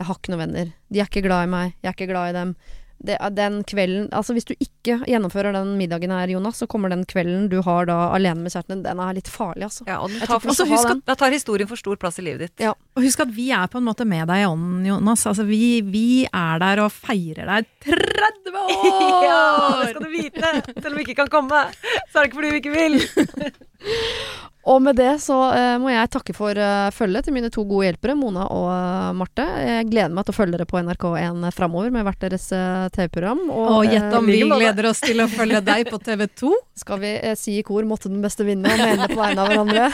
Jeg 0.00 0.08
har 0.08 0.16
ikke 0.16 0.32
noen 0.32 0.44
venner. 0.46 0.70
De 0.88 1.00
er 1.02 1.08
ikke 1.10 1.24
glad 1.26 1.44
i 1.46 1.50
meg. 1.52 1.74
Jeg 1.82 1.90
er 1.90 1.96
ikke 1.98 2.12
glad 2.12 2.30
i 2.30 2.38
dem. 2.38 2.54
Det, 3.00 3.14
den 3.32 3.62
kvelden 3.64 4.10
Altså 4.12 4.34
Hvis 4.36 4.44
du 4.44 4.52
ikke 4.60 4.98
gjennomfører 5.08 5.54
den 5.56 5.70
middagen 5.78 6.12
her, 6.12 6.28
Jonas, 6.28 6.58
så 6.60 6.66
kommer 6.68 6.92
den 6.92 7.06
kvelden 7.08 7.46
du 7.48 7.62
har 7.64 7.86
da 7.88 7.96
alene 8.12 8.44
med 8.44 8.52
kjæresten 8.52 8.74
din, 8.74 8.82
den 8.84 9.00
er 9.00 9.16
litt 9.16 9.30
farlig, 9.32 9.64
altså. 9.70 9.86
Ja, 9.88 10.02
og 10.04 10.12
tar, 10.20 10.42
skal 10.44 10.68
ha 10.68 10.74
husk 10.74 10.90
at 10.90 11.00
da 11.08 11.16
tar 11.22 11.32
historien 11.32 11.70
for 11.70 11.80
stor 11.80 11.96
plass 12.00 12.20
i 12.20 12.26
livet 12.26 12.44
ditt. 12.44 12.64
Ja. 12.66 12.74
Og 12.96 13.06
husk 13.06 13.22
at 13.24 13.32
vi 13.32 13.48
er 13.56 13.70
på 13.72 13.80
en 13.80 13.86
måte 13.88 14.04
med 14.08 14.28
deg 14.28 14.42
i 14.42 14.48
ånden, 14.50 14.84
Jonas. 14.84 15.24
Altså, 15.32 15.48
vi, 15.48 15.80
vi 15.88 16.04
er 16.28 16.60
der 16.60 16.84
og 16.84 16.92
feirer 16.92 17.48
deg 17.48 17.72
30 17.88 18.60
år! 18.66 19.24
Ja, 19.24 19.42
det 19.80 19.90
skal 19.94 20.04
du 20.04 20.12
vite! 20.12 20.52
Selv 20.76 20.92
om 20.92 21.00
vi 21.00 21.06
ikke 21.08 21.18
kan 21.22 21.32
komme, 21.32 21.64
så 22.12 22.20
er 22.20 22.20
det 22.20 22.28
ikke 22.28 22.40
fordi 22.42 22.52
vi 22.52 22.62
ikke 22.64 22.76
vil. 22.76 23.00
Og 24.68 24.80
med 24.84 24.98
det 24.98 25.14
så 25.24 25.36
uh, 25.54 25.76
må 25.80 25.88
jeg 25.92 26.10
takke 26.12 26.34
for 26.36 26.56
uh, 26.56 26.90
følget 26.92 27.26
til 27.26 27.36
mine 27.36 27.48
to 27.52 27.64
gode 27.68 27.88
hjelpere, 27.88 28.16
Mona 28.18 28.44
og 28.52 28.66
uh, 28.68 29.12
Marte. 29.16 29.46
Jeg 29.64 29.88
gleder 29.88 30.12
meg 30.12 30.26
til 30.26 30.34
å 30.34 30.36
følge 30.36 30.58
dere 30.58 30.68
på 30.68 30.82
NRK1 30.84 31.48
framover 31.56 31.94
med 31.94 32.04
hvert 32.04 32.26
deres 32.26 32.46
TV-program. 32.50 33.46
Og, 33.48 33.70
og 33.78 33.88
gjett 33.88 34.16
om 34.18 34.28
vi 34.28 34.42
gleder 34.44 34.90
oss 34.90 35.00
til 35.04 35.24
å 35.24 35.28
følge 35.32 35.62
deg 35.64 35.88
på 35.88 36.00
TV2? 36.04 36.52
Skal 36.82 37.00
vi 37.00 37.14
si 37.36 37.58
i 37.60 37.64
kor 37.64 37.84
'måtte 37.88 38.08
den 38.12 38.22
beste 38.24 38.44
vinne' 38.44 38.68
og 38.72 38.80
mene 38.80 39.08
på 39.08 39.18
vegne 39.20 39.44
av 39.44 39.50
hverandre? 39.50 39.90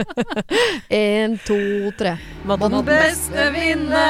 Én, 1.00 1.36
to, 1.46 1.58
tre. 1.98 2.16
Måtte 2.46 2.70
den 2.70 2.86
beste 2.86 3.46
vinne! 3.54 4.06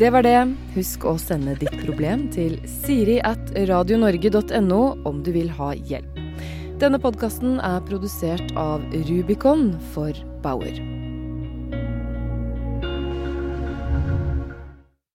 Det 0.00 0.12
var 0.12 0.24
det. 0.26 0.38
Husk 0.76 1.04
å 1.08 1.16
sende 1.20 1.56
ditt 1.60 1.76
problem 1.84 2.28
til 2.34 2.58
siri 2.84 3.20
at 3.24 3.52
radionorge.no 3.56 4.82
om 5.08 5.22
du 5.24 5.32
vil 5.36 5.52
ha 5.60 5.74
hjelp. 5.76 6.29
Denne 6.80 6.96
podkasten 6.96 7.58
er 7.60 7.82
produsert 7.84 8.54
av 8.56 8.80
Rubicon 9.04 9.74
for 9.92 10.16
Bauer. 10.40 10.99